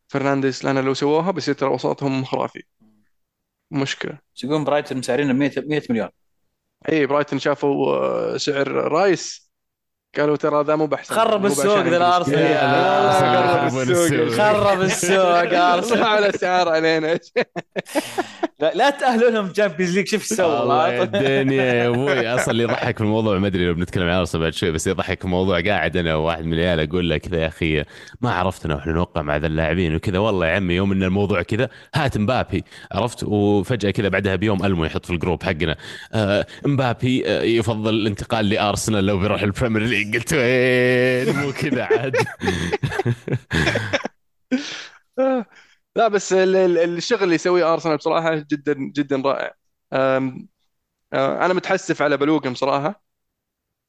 فرنانديز. 0.09 0.65
لأن 0.67 0.79
لو 0.85 0.95
سووها 0.95 1.31
بيصير 1.31 1.55
ترى 1.55 1.71
وسطهم 1.71 2.25
خرافي. 2.25 2.63
مشكلة. 3.71 4.19
يقولون 4.45 4.65
برايتون 4.65 4.99
مسعرين 4.99 5.33
100 5.33 5.53
100 5.57 5.83
مليون. 5.91 6.09
اي 6.89 7.07
برايتون 7.07 7.39
شافوا 7.39 7.97
آه، 7.97 8.37
سعر 8.37 8.69
رايس. 8.69 9.44
قالوا 10.19 10.37
ترى 10.37 10.65
ذا 10.65 10.77
مو 10.77 10.87
بحسن 10.87 11.15
خرب 11.15 11.47
السوق 11.47 11.79
ذا. 11.79 11.97
الارسنال 11.97 13.13
خرب 13.13 13.91
السوق. 13.91 14.29
خرب 14.29 14.81
السوق 14.83 15.55
ارسنال 15.55 16.03
على 16.05 16.27
الاسعار 16.27 16.69
علينا 16.69 17.19
لا, 18.61 18.73
لا 18.75 18.91
تاهلوا 18.91 19.31
لهم 19.31 19.49
Champions 19.49 19.97
League 19.97 20.07
شوف 20.07 20.21
إيش 20.21 20.39
سووا 20.39 21.03
الدنيا 21.03 21.65
يا 21.65 21.89
أبوي 21.89 22.29
أصلا 22.29 22.51
اللي 22.51 22.63
يضحك 22.63 22.97
في 22.99 23.05
الموضوع 23.05 23.39
ما 23.39 23.47
ادري 23.47 23.67
لو 23.67 23.75
بنتكلم 23.75 24.03
عن 24.05 24.19
ارسنال 24.19 24.43
بعد 24.43 24.53
شوي 24.53 24.71
بس 24.71 24.87
يضحك 24.87 25.19
في 25.19 25.25
الموضوع 25.25 25.61
قاعد 25.61 25.97
أنا 25.97 26.15
وواحد 26.15 26.45
من 26.45 26.53
العيال 26.53 26.81
أقول 26.89 27.09
له 27.09 27.17
كذا 27.17 27.43
يا 27.43 27.47
أخي 27.47 27.85
ما 28.21 28.33
عرفتنا 28.33 28.75
وإحنا 28.75 28.93
نوقع 28.93 29.23
مع 29.23 29.37
ذا 29.37 29.47
اللاعبين 29.47 29.95
وكذا 29.95 30.19
والله 30.19 30.47
يا 30.47 30.57
عمي 30.57 30.75
يوم 30.75 30.93
ان 30.93 31.03
الموضوع 31.03 31.43
كذا 31.43 31.69
هات 31.95 32.19
مبابي 32.19 32.65
عرفت 32.93 33.25
وفجاه 33.25 33.91
كذا 33.91 34.09
بعدها 34.09 34.37
بيوم 34.37 34.65
إلا 34.65 34.72
هو 34.72 34.85
يحط 34.85 35.07
في 35.07 35.13
ال 35.13 35.18
group 35.18 35.43
حقنا 35.43 35.77
آه 36.13 36.47
مبابي 36.67 37.23
آه 37.27 37.43
يفضل 37.43 37.95
الانتقال 37.95 38.49
لارسنال 38.49 39.07
لو 39.07 39.19
بيروح 39.19 39.43
ال 39.43 39.48
Premier 39.48 39.83
League 39.83 40.04
قلت 40.13 40.33
وين 40.33 41.37
مو 41.37 41.53
كذا 41.53 41.85
عاد. 41.85 42.17
لا 45.97 46.09
بس 46.09 46.33
ال- 46.33 46.57
ال- 46.57 46.79
الشغل 46.79 47.23
اللي 47.23 47.35
يسويه 47.35 47.73
ارسنال 47.73 47.97
بصراحة 47.97 48.35
جدا 48.35 48.75
جدا 48.75 49.23
رائع. 49.25 49.55
أنا 51.15 51.55
متحسف 51.55 52.03
على 52.03 52.17
بلوغن 52.17 52.53
بصراحة. 52.53 53.05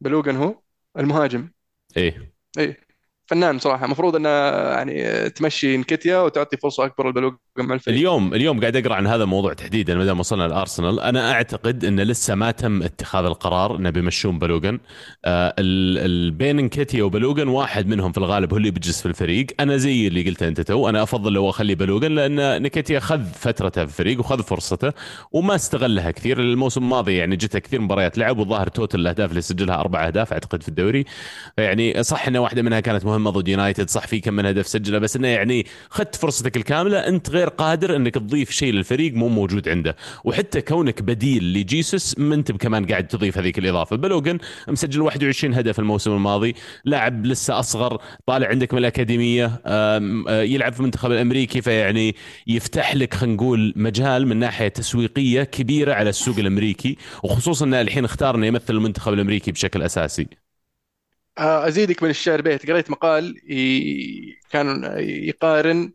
بلوغن 0.02 0.36
هو 0.36 0.62
المهاجم. 0.98 1.52
إيه. 1.98 2.34
اي 2.60 2.78
فنان 3.26 3.60
صراحة 3.60 3.86
المفروض 3.86 4.16
إنه 4.16 4.30
يعني 4.30 5.30
تمشي 5.30 5.78
نكيتيا 5.78 6.18
وتعطي 6.20 6.58
فرصة 6.58 6.86
أكبر 6.86 7.10
لبلوغن. 7.10 7.38
اليوم 7.88 8.34
اليوم 8.34 8.60
قاعد 8.60 8.76
أقرأ 8.76 8.96
عن 8.96 9.08
هذا 9.08 9.24
الموضوع 9.24 9.54
تحديدا 9.54 9.96
ما 9.96 10.06
دام 10.06 10.20
وصلنا 10.20 10.46
الارسنال 10.46 11.00
أنا 11.00 11.32
أعتقد 11.32 11.86
انه 11.86 12.04
لسه 12.04 12.36
ما 12.36 12.52
تم 12.52 12.84
اتخاذ 12.84 13.26
القرار 13.26 13.76
انه 13.76 13.90
بيمشون 13.90 14.40
بلوغن. 14.40 14.80
آه 15.26 15.56
بين 16.30 16.60
انكيتيا 16.60 17.04
وبلوغن 17.04 17.48
واحد 17.48 17.88
منهم 17.88 18.12
في 18.12 18.18
الغالب 18.18 18.52
هو 18.52 18.58
اللي 18.58 18.72
بيجلس 18.72 19.02
في 19.02 19.06
الفريق. 19.06 19.48
أنا 19.60 19.78
زي 19.78 20.08
اللي 20.08 20.24
قلته 20.24 20.48
أنت 20.48 20.62
تو 20.62 20.90
أنا 20.90 21.04
أفضل 21.04 21.34
لو 21.34 21.50
أخلي 21.50 21.76
بلوغن 21.76 22.12
لأن 22.12 22.62
نكيتيا 22.62 23.00
خذ 23.00 23.24
فترته 23.24 23.86
في 23.86 23.92
الفريق 23.92 24.20
وخذ 24.20 24.44
فرصته 24.44 24.92
وما 25.32 25.56
استغلها 25.56 26.12
كثير. 26.12 26.40
الموسم 26.40 26.84
الماضي 26.84 27.16
يعني 27.16 27.36
جته 27.36 27.60
كثير 27.60 27.82
مباريات 27.82 28.18
لعب 28.18 28.38
والظاهر 28.38 28.68
توتل 28.68 29.00
الأهداف 29.00 29.30
اللي 29.30 29.42
سجلها 29.42 29.76
أربع 29.80 30.08
أهداف 30.08 30.34
أعتقد 30.34 30.64
في 30.64 30.70
الدوري. 30.70 31.06
يعني 31.58 32.04
صح 32.04 32.28
انه 32.28 32.40
واحدة 32.40 32.62
منها 32.62 32.80
كانت 32.80 33.06
مهمة 33.06 33.32
ضد 33.32 33.48
يونايتد 33.48 33.90
صح 33.90 34.08
في 34.08 34.20
كم 34.20 34.34
من 34.34 34.46
هدف 34.46 34.68
سجله 34.68 35.00
بس 35.00 35.16
إنه 35.16 35.28
يعني 35.28 35.66
خدت 35.90 36.16
فرصتك 36.16 36.58
الكاملة 36.58 37.00
أنت 37.00 37.30
غير 37.30 37.45
قادر 37.50 37.96
انك 37.96 38.14
تضيف 38.16 38.52
شيء 38.52 38.74
للفريق 38.74 39.14
مو 39.14 39.30
موجود 39.30 39.70
عنده. 39.70 39.96
وحتى 40.24 40.62
كونك 40.62 41.02
بديل 41.02 41.54
لجيسوس 41.54 42.20
ما 42.20 42.36
انت 42.36 42.52
كمان 42.52 42.86
قاعد 42.86 43.08
تضيف 43.08 43.38
هذيك 43.38 43.60
الإضافة. 43.60 43.96
بلوغن 43.96 44.38
مسجل 44.68 45.02
21 45.02 45.54
هدف 45.54 45.80
الموسم 45.80 46.12
الماضي 46.12 46.56
لاعب 46.86 47.26
لسه 47.26 47.60
أصغر 47.60 48.02
طالع 48.26 48.48
عندك 48.48 48.74
من 48.74 48.80
الأكاديمية 48.80 49.62
آه، 49.66 50.42
يلعب 50.42 50.74
في 50.74 50.80
المنتخب 50.80 51.12
الأمريكي 51.12 51.62
فيعني 51.62 52.16
يفتح 52.48 52.96
لك 52.96 53.14
خلينا 53.14 53.36
نقول 53.36 53.74
مجال 53.76 54.28
من 54.28 54.38
ناحية 54.38 54.68
تسويقية 54.68 55.44
كبيرة 55.44 55.94
على 55.94 56.10
السوق 56.10 56.40
الأمريكي. 56.40 56.98
وخصوصا 57.24 57.66
انه 57.66 57.82
الحين 57.82 58.06
اختار 58.06 58.36
إنه 58.36 58.48
يمثل 58.48 58.74
المنتخب 58.74 59.14
الأمريكي 59.14 59.52
بشكل 59.52 59.82
أساسي. 59.82 60.28
آه، 61.38 61.68
أزيدك 61.68 62.04
من 62.04 62.10
الشعر 62.10 62.42
بيت. 62.42 62.72
قريت 62.72 62.92
مقال 62.92 63.52
ي... 63.52 64.40
كان 64.50 64.84
يقارن 65.00 65.92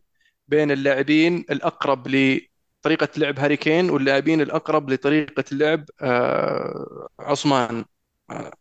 بين 0.51 0.71
اللاعبين 0.71 1.45
الأقرب 1.51 2.09
لطريقة 2.09 3.09
لعب 3.17 3.39
هاري 3.41 3.57
كين 3.57 3.91
واللاعبين 3.91 4.41
الأقرب 4.41 4.91
لطريقة 4.91 5.45
لعب 5.53 5.85
آه، 6.03 7.09
عثمان 7.21 7.85
آه، 8.31 8.53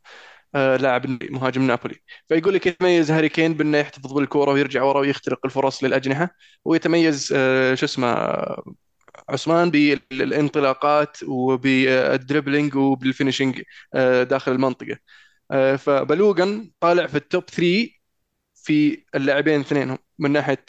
آه، 0.56 0.78
لاعب 0.78 1.24
مهاجم 1.32 1.64
نابولي. 1.68 1.96
فيقول 2.30 2.54
لك 2.54 2.68
يتميز 2.68 3.12
هاري 3.12 3.30
كين 3.30 3.54
بأنه 3.54 3.78
يحتفظ 3.78 4.14
بالكورة 4.14 4.52
ويرجع 4.54 4.84
ورا 4.84 5.00
ويخترق 5.00 5.40
الفرص 5.46 5.84
للأجنحة 5.84 6.36
ويتميز 6.66 7.28
شو 7.74 7.86
اسمه 7.86 8.08
عثمان 9.30 9.72
بالانطلاقات 9.72 11.18
وبال 11.24 11.62
dribbling 11.62 12.76
وبال 12.76 12.97
finishing 12.97 13.62
داخل 14.24 14.52
المنطقة. 14.52 14.98
فبلوغن 15.78 16.72
طالع 16.80 17.08
في 17.08 17.16
ال 17.18 17.25
top 17.25 17.46
3 17.46 17.90
في 18.56 19.06
اللاعبين 19.16 19.60
اثنينهم 19.60 19.98
من 20.20 20.32
ناحية 20.32 20.66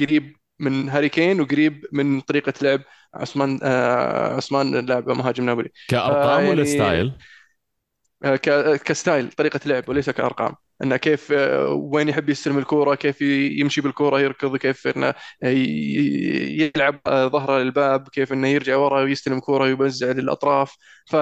قريب 0.00 0.37
من 0.60 0.88
هاري 0.88 1.08
كين 1.08 1.40
وقريب 1.40 1.86
من 1.92 2.20
طريقة 2.20 2.52
لعب 2.62 2.80
عثمان 3.14 3.60
آه 3.62 4.36
عثمان 4.36 4.76
اللاعب 4.76 5.10
مهاجم 5.10 5.44
نابولي. 5.44 5.70
كأرقام 5.88 6.46
ولا 6.48 6.64
style؟ 6.64 7.12
آه 8.24 8.36
ك 8.76 8.85
style 8.85 9.32
طريقة 9.32 9.60
لعب 9.66 9.88
وليس 9.88 10.10
كأرقام. 10.10 10.54
انه 10.82 10.96
كيف 10.96 11.32
آه 11.32 11.68
وين 11.68 12.08
يحب 12.08 12.28
يستلم 12.28 12.58
الكورة 12.58 12.94
كيف 12.94 13.22
يمشي 13.22 13.80
بالكورة 13.80 14.20
يركض 14.20 14.56
كيف 14.56 14.86
إنه 14.86 15.14
يلعب 15.42 17.00
آه، 17.06 17.26
ظهره 17.28 17.58
للباب 17.58 18.08
كيف 18.08 18.32
إنه 18.32 18.48
يرجع 18.48 18.76
ورا 18.76 19.02
ويستلم 19.02 19.40
كورة 19.40 19.64
ويوزع 19.64 20.06
للأطراف. 20.12 20.76
ف 21.06 21.16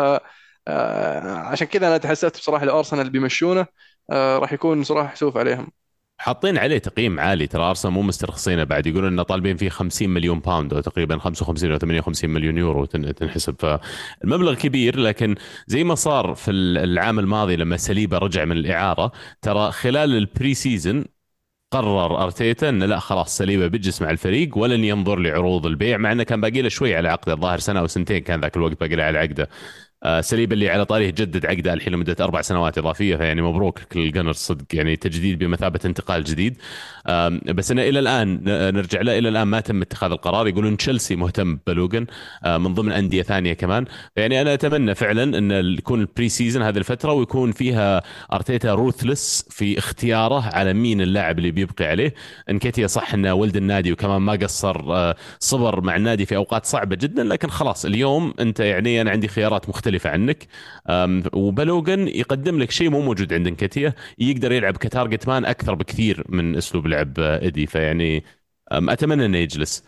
آه، 0.68 1.20
عشان 1.31 1.66
كذا 1.66 1.88
أنا 1.88 1.96
تحسست 1.99 2.37
بصراحة 2.38 2.64
الارسنال 2.64 3.11
بيمشونه 3.11 3.66
آه، 4.11 4.38
راح 4.38 4.53
يكون 4.53 4.85
صراحة 4.85 5.09
حسوف 5.09 5.37
عليهم. 5.37 5.72
حاطين 6.18 6.59
عليه 6.59 6.79
تقييم 6.79 7.20
عالي. 7.20 7.46
ترى 7.46 7.62
أرسنال 7.62 7.94
مو 7.94 8.02
مسترخصينه 8.02 8.64
بعد. 8.64 8.87
يقولون 8.87 9.12
إنه 9.12 9.22
طالبين 9.22 9.57
فيه 9.57 9.68
50 9.68 10.11
مليون 10.11 10.40
باوند 10.40 10.74
أو 10.74 10.81
تقريبا 10.81 11.18
55 11.18 11.72
أو 11.72 11.79
58 11.79 12.31
مليون 12.31 12.59
يورو 12.59 12.85
تنحسب. 12.85 13.57
فالمبلغ 13.59 14.55
كبير 14.55 14.98
لكن 14.98 15.35
زي 15.66 15.85
ما 15.85 15.94
صار 15.94 16.35
في 16.35 16.50
العام 16.50 17.18
الماضي 17.18 17.57
لما 17.57 17.76
سليبا 17.76 18.18
رجع 18.18 18.44
من 18.44 18.57
الإعارة 18.57 19.12
ترى 19.42 19.72
خلال 19.72 20.16
ال 20.16 20.55
pre-season 20.55 21.05
قرر 21.72 22.22
أرتيتا 22.22 22.68
إنه 22.68 22.87
لا 22.87 22.98
خلاص 22.98 23.37
سليبا 23.38 23.66
بيجلس 23.66 24.02
مع 24.02 24.11
الفريق 24.11 24.59
ولن 24.59 24.85
ينظر 24.85 25.18
لعروض 25.18 25.66
البيع 25.66 25.96
مع 25.96 26.12
إنه 26.12 26.22
كان 26.22 26.40
باقي 26.40 26.62
له 26.62 26.68
شوي 26.68 26.96
على 26.96 27.09
عقده. 27.09 27.33
الظاهر 27.33 27.59
سنة 27.59 27.81
أو 27.81 27.87
سنتين 27.87 28.18
كان 28.18 28.40
ذاك 28.40 28.57
الوقت 28.57 28.81
باقي 28.81 28.96
له 28.96 29.05
على 29.05 29.18
عقده. 29.18 29.48
سليبا 30.20 30.53
اللي 30.52 30.70
على 30.70 30.85
طاريه 30.85 31.11
جدد 31.11 31.46
عقده 31.46 31.72
الحين 31.72 31.92
لمدة 31.92 32.16
أربع 32.20 32.40
سنوات 32.40 32.78
إضافية 32.78 33.16
فيعني 33.16 33.42
مبروك 33.42 33.96
للـ 33.96 34.05
Gunners 34.05 34.33
صدق 34.32 34.64
يعني 34.72 34.96
تجديد 34.96 35.38
بمثابة 35.38 35.80
انتقال 35.85 36.24
جديد. 36.24 36.56
بس 37.46 37.70
إنه 37.70 37.82
إلى 37.82 37.98
الآن 37.98 38.40
نرجع 38.74 39.00
له 39.00 39.18
إلى 39.18 39.28
الآن 39.28 39.42
ما 39.48 39.61
تم 39.61 39.82
اتخاذ 39.82 40.11
القرار. 40.11 40.48
يقولون 40.48 40.76
تشيلسي 40.76 41.16
مهتم 41.16 41.59
بلوغن 41.66 42.07
آه، 42.44 42.59
من 42.59 42.74
ضمن 42.74 42.92
أندية 42.92 43.22
ثانية 43.22 43.52
كمان. 43.52 43.85
يعني 44.16 44.40
أنا 44.40 44.54
أتمنى 44.54 44.94
فعلا 44.94 45.38
إن 45.38 45.50
يكون 45.78 46.00
ال 46.01 46.29
pre-season 46.29 46.62
هذه 46.62 46.78
الفترة 46.78 47.12
ويكون 47.12 47.52
فيها 47.52 48.02
أرتيتا 48.32 48.74
ruthless 48.75 49.46
في 49.50 49.78
اختياره 49.78 50.50
على 50.54 50.74
مين 50.74 51.00
اللاعب 51.00 51.38
اللي 51.38 51.50
بيبقي 51.50 51.85
عليه. 51.85 52.14
انكيتيا 52.50 52.87
صح 52.87 53.14
إنه 53.14 53.35
ولد 53.35 53.56
النادي 53.56 53.92
وكمان 53.92 54.22
ما 54.22 54.32
قصر 54.32 54.96
آه، 54.96 55.16
صبر 55.40 55.80
مع 55.80 55.96
النادي 55.96 56.26
في 56.26 56.37
أوقات 56.37 56.66
صعبة 56.66 56.96
جدا 56.96 57.24
لكن 57.24 57.48
خلاص 57.48 57.85
اليوم 57.85 58.35
أنت 58.40 58.61
يعني 58.61 59.00
أنا 59.00 59.11
عندي 59.11 59.28
خيارات 59.28 59.68
مختلفة. 59.68 59.86
مختلفة 59.87 60.11
عنك. 60.11 60.46
وبلوغن 61.33 62.09
يقدم 62.09 62.59
لك 62.59 62.70
شيء 62.70 62.90
مو 62.90 63.01
موجود 63.01 63.33
عند 63.33 63.46
انكيتيا 63.46 63.94
يقدر 64.18 64.53
يلعب 64.53 64.77
ك 64.77 64.84
target 64.84 65.29
man 65.29 65.44
أكثر 65.44 65.75
بكثير 65.75 66.25
من 66.29 66.57
أسلوب 66.57 66.87
لعب 66.87 67.18
ايدي 67.18 67.66
فيعني 67.66 68.25
أتمنى 68.72 69.27
إنه 69.27 69.38
يجلس. 69.38 69.85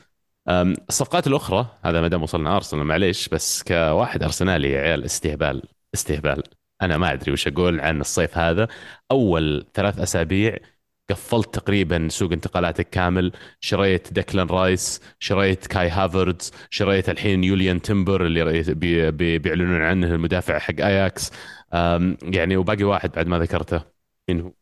الصفقات 0.88 1.26
الأخرى 1.26 1.66
هذا 1.84 2.00
ما 2.00 2.08
دام 2.08 2.22
وصلنا 2.22 2.56
أرسنال 2.56 2.84
معليش 2.84 3.28
بس 3.28 3.62
كواحد 3.62 4.22
أرسنالي 4.22 4.70
يا 4.70 4.80
عيال 4.80 5.04
استهبال 5.04 5.62
استهبال. 5.94 6.42
أنا 6.82 6.98
ما 6.98 7.12
أدري 7.12 7.32
وش 7.32 7.48
أقول 7.48 7.80
عن 7.80 8.00
الصيف 8.00 8.38
هذا. 8.38 8.68
أول 9.11 9.66
ثلاث 9.74 9.98
أسابيع 9.98 10.56
قفلت 11.10 11.54
تقريبا 11.54 12.08
سوق 12.10 12.32
انتقالاتك 12.32 12.90
كامل. 12.90 13.32
شريت 13.60 14.12
ديكلان 14.12 14.46
رايس 14.46 15.00
شريت 15.18 15.66
كاي 15.66 15.88
هافرتز 15.88 16.52
شريت 16.70 17.08
الحين 17.08 17.44
يوليان 17.44 17.82
تيمبر 17.82 18.26
اللي 18.26 18.62
بي 18.74 19.10
بي 19.10 19.38
بيعلنون 19.38 19.82
عنه 19.82 20.14
المدافع 20.14 20.58
حق 20.58 20.80
آياكس. 20.80 21.32
يعني 22.22 22.56
وباقي 22.56 22.84
واحد 22.84 23.10
بعد 23.12 23.26
ما 23.26 23.38
ذكرته. 23.38 23.82
مين 24.28 24.40
هو؟ 24.40 24.52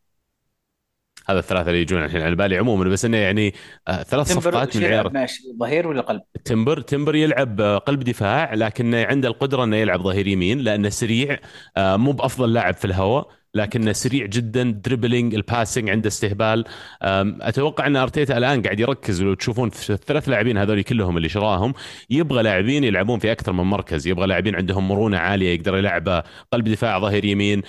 هذا 1.29 1.39
الثلاثة 1.39 1.67
اللي 1.67 1.81
يجون 1.81 2.03
الحين 2.03 2.21
على 2.21 2.35
بالي 2.35 2.57
عموما 2.57 2.89
بس 2.89 3.05
إنه 3.05 3.17
يعني 3.17 3.53
آه 3.87 4.03
ثلاث 4.03 4.31
صفقات 4.31 4.77
من 4.77 4.83
عيار 4.83 5.11
ظهير 5.59 5.87
ولا 5.87 6.01
قلب؟ 6.01 6.21
تمبر 6.45 6.81
تمبر 6.81 7.15
يلعب 7.15 7.61
آه، 7.61 7.77
قلب 7.77 7.99
دفاع 8.03 8.53
لكنه 8.53 9.05
عنده 9.05 9.27
القدرة 9.27 9.63
إنه 9.63 9.75
يلعب 9.77 10.01
ظهير 10.01 10.27
يمين 10.27 10.59
لأنه 10.59 10.89
سريع 10.89 11.39
آه 11.77 11.97
مو 11.97 12.11
بأفضل 12.11 12.53
لاعب 12.53 12.73
في 12.73 12.85
الهواء. 12.85 13.36
لكنه 13.57 13.91
سريع 13.91 14.25
جدا 14.25 14.63
dribbling 14.63 15.35
ال 15.35 15.42
passing 15.42 15.89
عنده 15.89 16.07
استهبال. 16.07 16.65
أتوقع 17.01 17.87
أن 17.87 17.95
أرتيتا 17.95 18.37
الآن 18.37 18.61
قاعد 18.61 18.79
يركز 18.79 19.23
لو 19.23 19.33
تشوفون 19.33 19.71
الثلاث 19.89 20.29
لاعبين 20.29 20.57
هذول 20.57 20.81
كلهم 20.81 21.17
اللي 21.17 21.29
شراهم. 21.29 21.73
يبغى 22.09 22.43
لاعبين 22.43 22.83
يلعبون 22.83 23.19
في 23.19 23.31
أكثر 23.31 23.51
من 23.51 23.63
مركز. 23.63 24.07
يبغى 24.07 24.27
لاعبين 24.27 24.55
عندهم 24.55 24.87
مرونة 24.87 25.17
عالية 25.17 25.55
يقدر 25.55 25.77
يلعبه 25.77 26.23
قلب 26.53 26.69
دفاع 26.69 26.99
ظهير 26.99 27.25
يمين. 27.25 27.61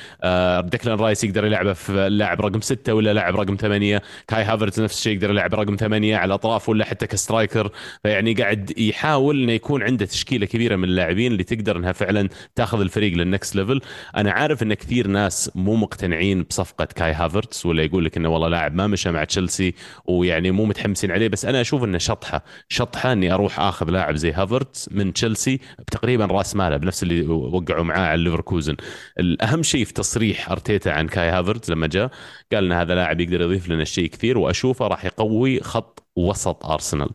ديكلان 0.60 0.98
رايس 0.98 1.24
يقدر 1.24 1.44
يلعبه 1.44 1.72
في 1.72 1.92
اللاعب 1.92 2.40
رقم 2.40 2.60
ستة 2.60 2.94
ولا 2.94 3.14
لاعب 3.14 3.36
رقم 3.36 3.56
ثمانية. 3.56 4.02
كاي 4.28 4.44
هافرتز 4.44 4.80
نفس 4.80 4.98
الشيء 4.98 5.12
يقدر 5.12 5.30
يلعب 5.30 5.54
رقم 5.54 5.76
ثمانية 5.76 6.16
على 6.16 6.28
الأطراف 6.28 6.68
ولا 6.68 6.84
حتى 6.84 7.06
ك 7.06 7.13
striker. 7.13 7.70
فيعني 8.02 8.34
قاعد 8.34 8.78
يحاول 8.78 9.42
إنه 9.42 9.52
يكون 9.52 9.82
عنده 9.82 10.06
تشكيلة 10.06 10.46
كبيرة 10.46 10.76
من 10.76 10.84
اللاعبين 10.84 11.32
اللي 11.32 11.44
تقدر 11.44 11.76
إنها 11.76 11.92
فعلا 11.92 12.28
تاخذ 12.54 12.80
الفريق 12.80 13.14
لل 13.14 13.28
next 13.28 13.56
level 13.56 13.80
أنا 14.16 14.32
عارف 14.32 14.62
إن 14.62 14.74
كثير 14.74 15.06
ناس 15.06 15.50
مو 15.54 15.76
مقتنعين 15.80 16.42
بصفقة 16.42 16.84
كاي 16.84 17.12
هافرتز 17.12 17.66
ولا 17.66 17.82
يقول 17.82 18.04
لك 18.04 18.16
إنه 18.16 18.28
والله 18.28 18.48
لاعب 18.48 18.74
ما 18.74 18.86
مشى 18.86 19.10
مع 19.10 19.24
تشيلسي 19.24 19.74
ويعني 20.04 20.50
مو 20.50 20.64
متحمسين 20.64 21.10
عليه. 21.10 21.28
بس 21.28 21.44
أنا 21.44 21.60
أشوف 21.60 21.84
إنه 21.84 21.98
شطحة 21.98 22.44
شطحة 22.68 23.12
إني 23.12 23.34
أروح 23.34 23.60
آخذ 23.60 23.90
لاعب 23.90 24.16
زي 24.16 24.32
هافرتز 24.32 24.88
من 24.92 25.12
تشيلسي 25.12 25.60
بتقريبا 25.78 26.24
رأس 26.26 26.56
ماله 26.56 26.76
بنفس 26.76 27.02
اللي 27.02 27.26
وقعوا 27.26 27.84
معاه 27.84 28.06
على 28.08 28.24
ليفركوزن. 28.24 28.76
الأهم 29.18 29.62
شيء 29.62 29.84
في 29.84 29.92
تصريح 29.92 30.50
أرتيتا 30.50 30.88
عن 30.88 31.06
كاي 31.08 31.28
هافرتز 31.30 31.70
لما 31.70 31.86
جاء 31.86 32.10
قال 32.52 32.64
إن 32.64 32.72
هذا 32.72 32.94
لاعب 32.94 33.20
يقدر 33.20 33.40
يضيف 33.40 33.68
لنا 33.68 33.84
شيء 33.84 34.06
كثير 34.10 34.38
وأشوفه 34.38 34.86
راح 34.86 35.04
يقوي 35.04 35.60
خط 35.60 36.08
وسط 36.16 36.66
أرسنال. 36.66 37.10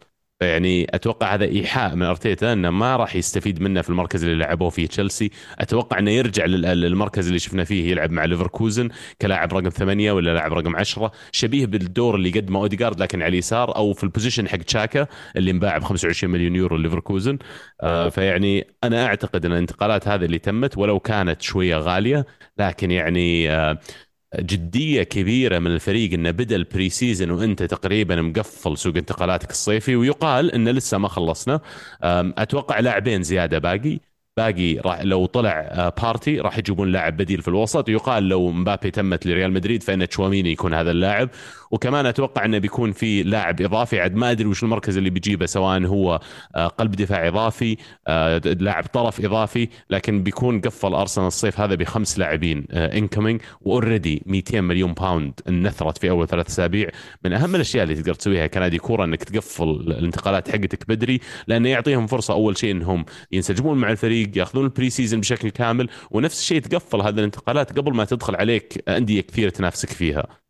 يعني 0.46 0.88
أتوقع 0.90 1.34
هذا 1.34 1.46
إيحاء 1.46 1.96
من 1.96 2.04
أرتيتا 2.04 2.54
أنه 2.54 2.70
ما 2.70 2.96
راح 2.96 3.16
يستفيد 3.16 3.62
منه 3.62 3.82
في 3.82 3.90
المركز 3.90 4.24
اللي 4.24 4.36
لعبوه 4.36 4.70
فيه 4.70 4.88
تشيلسي. 4.88 5.30
أتوقع 5.60 6.00
أنه 6.00 6.12
يرجع 6.12 6.46
للمركز 6.46 7.28
اللي 7.28 7.40
شفنا 7.40 7.64
فيه 7.64 7.92
يلعب 7.92 8.12
مع 8.12 8.26
ليفركوزن 8.26 8.90
كلاعب 9.22 9.54
رقم 9.54 9.70
ثمانية 9.70 10.12
ولا 10.12 10.34
لاعب 10.34 10.54
رقم 10.54 10.76
عشرة. 10.76 11.12
شبيه 11.32 11.66
بالدور 11.66 12.16
اللي 12.16 12.30
قدمه 12.30 12.60
اوديجارد 12.60 13.00
لكن 13.02 13.22
على 13.22 13.30
اليسار 13.30 13.76
أو 13.76 13.94
في 13.94 14.04
ال 14.04 14.09
position 14.09 14.48
حق 14.48 14.58
تشاكا 14.58 15.08
اللي 15.36 15.52
انباع 15.52 15.78
ب 15.78 15.84
25 15.84 16.34
مليون 16.34 16.56
يورو 16.56 16.78
ليفركوزن. 16.78 17.38
آه 17.82 18.10
فيعني 18.10 18.68
أنا 18.84 19.06
أعتقد 19.06 19.46
أن 19.46 19.52
الانتقالات 19.52 20.08
هذه 20.08 20.26
اللي 20.26 20.40
تمت 20.40 20.78
ولو 20.78 21.00
كانت 21.00 21.42
شوية 21.42 21.78
غالية 21.78 22.26
لكن 22.58 22.92
يعني 22.92 23.52
آه 23.52 23.80
جدية 24.40 25.04
كبيرة 25.04 25.60
من 25.60 25.72
الفريق 25.72 26.14
إنه 26.14 26.32
بدأ 26.32 26.56
ال 26.56 26.90
pre-season 26.90 27.32
وإنت 27.32 27.64
تقريبا 27.64 28.22
مقفل 28.22 28.78
سوق 28.78 28.98
انتقالاتك 28.98 29.52
الصيفي 29.52 29.96
ويقال 29.96 30.52
انه 30.52 30.72
لسه 30.72 30.98
ما 30.98 31.08
خلصنا. 31.08 31.60
أتوقع 32.38 32.80
لاعبين 32.80 33.24
زيادة 33.24 33.60
باقي. 33.60 34.00
باقي 34.38 34.78
راح 34.78 35.02
لو 35.02 35.26
طلع 35.26 35.92
بارتي 36.02 36.40
راح 36.40 36.58
يجيبون 36.58 36.92
لاعب 36.92 37.18
بديل 37.18 37.42
في 37.42 37.48
الوسط. 37.48 37.90
يقال 37.90 38.30
لو 38.30 38.52
مبابي 38.52 38.92
تمت 38.92 39.26
لريال 39.26 39.52
مدريد 39.52 39.84
فإن 39.84 40.08
تشواميني 40.08 40.52
يكون 40.52 40.74
هذا 40.74 40.92
اللاعب. 40.92 41.30
وكمان 41.74 42.06
أتوقع 42.06 42.46
أنه 42.46 42.58
بيكون 42.58 42.92
في 42.92 43.24
لاعب 43.24 43.62
إضافي. 43.62 44.00
عاد 44.00 44.16
ما 44.16 44.32
أدري 44.32 44.48
وش 44.48 44.64
المركز 44.64 44.98
اللي 44.98 45.10
بيجيبه 45.10 45.46
سواء 45.46 45.86
هو 45.86 46.20
آه، 46.56 46.68
قلب 46.68 46.92
دفاع 46.92 47.28
إضافي 47.28 47.78
آه، 48.08 48.38
لاعب 48.38 48.84
طرف 48.84 49.26
إضافي 49.26 49.70
لكن 49.90 50.24
بيكون 50.24 50.62
قفل 50.62 50.94
أرسنال 50.94 51.28
الصيف 51.28 51.60
هذا 51.60 51.76
بخمس 51.76 52.20
لاعبين 52.20 52.66
incoming 52.72 53.42
و 53.62 53.70
already 53.70 54.24
200 54.26 54.62
مليون 54.62 54.94
باوند 54.94 55.34
انصرفت 55.50 55.98
في 55.98 56.10
أول 56.10 56.28
ثلاث 56.28 56.48
أسابيع. 56.48 56.90
من 57.26 57.34
أهم 57.34 57.56
الأشياء 57.56 57.84
اللي 57.84 57.96
تقدر 57.96 58.14
تسويها 58.14 58.48
كنادي 58.48 58.78
كورة 58.78 59.06
إنك 59.06 59.24
تقفل 59.24 59.70
الانتقالات 59.70 60.50
حقتك 60.50 60.88
بدري 60.88 61.20
لأنه 61.48 61.70
يعطيهم 61.70 62.08
فرصة 62.08 62.34
أول 62.34 62.58
شيء 62.58 62.72
إنهم 62.72 63.06
ينسجمون 63.32 63.78
مع 63.78 63.92
الفريق 63.92 64.38
يأخذون 64.38 64.66
ال 64.66 64.90
pre-season 64.90 65.20
بشكل 65.20 65.50
كامل 65.50 65.90
ونفس 66.12 66.40
الشيء 66.40 66.62
تقفل 66.62 67.02
هذه 67.02 67.14
الانتقالات 67.20 67.78
قبل 67.78 67.94
ما 67.94 68.06
تدخل 68.06 68.36
عليك 68.36 68.90
أندية 68.90 69.22
كثير 69.22 69.50
تنافسك 69.50 69.90
فيها. 69.90 70.43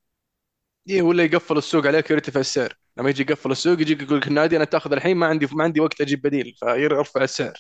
إيه 0.89 1.01
ولا 1.01 1.23
يقفل 1.23 1.57
السوق 1.57 1.87
عليك 1.87 2.09
ويرتفع 2.09 2.39
السعر 2.39 2.73
لما 2.97 3.09
يجي 3.09 3.21
يقفل 3.21 3.51
السوق 3.51 3.81
يجيك 3.81 4.01
يقول 4.01 4.17
لك 4.17 4.27
النادي 4.27 4.57
أنا 4.57 4.65
تاخذ 4.65 4.93
الحين 4.93 5.17
ما 5.17 5.25
عندي 5.25 5.47
ما 5.51 5.63
عندي 5.63 5.79
وقت 5.79 6.01
أجيب 6.01 6.21
بديل. 6.21 6.55
فيرفع 6.59 7.23
السعر. 7.23 7.53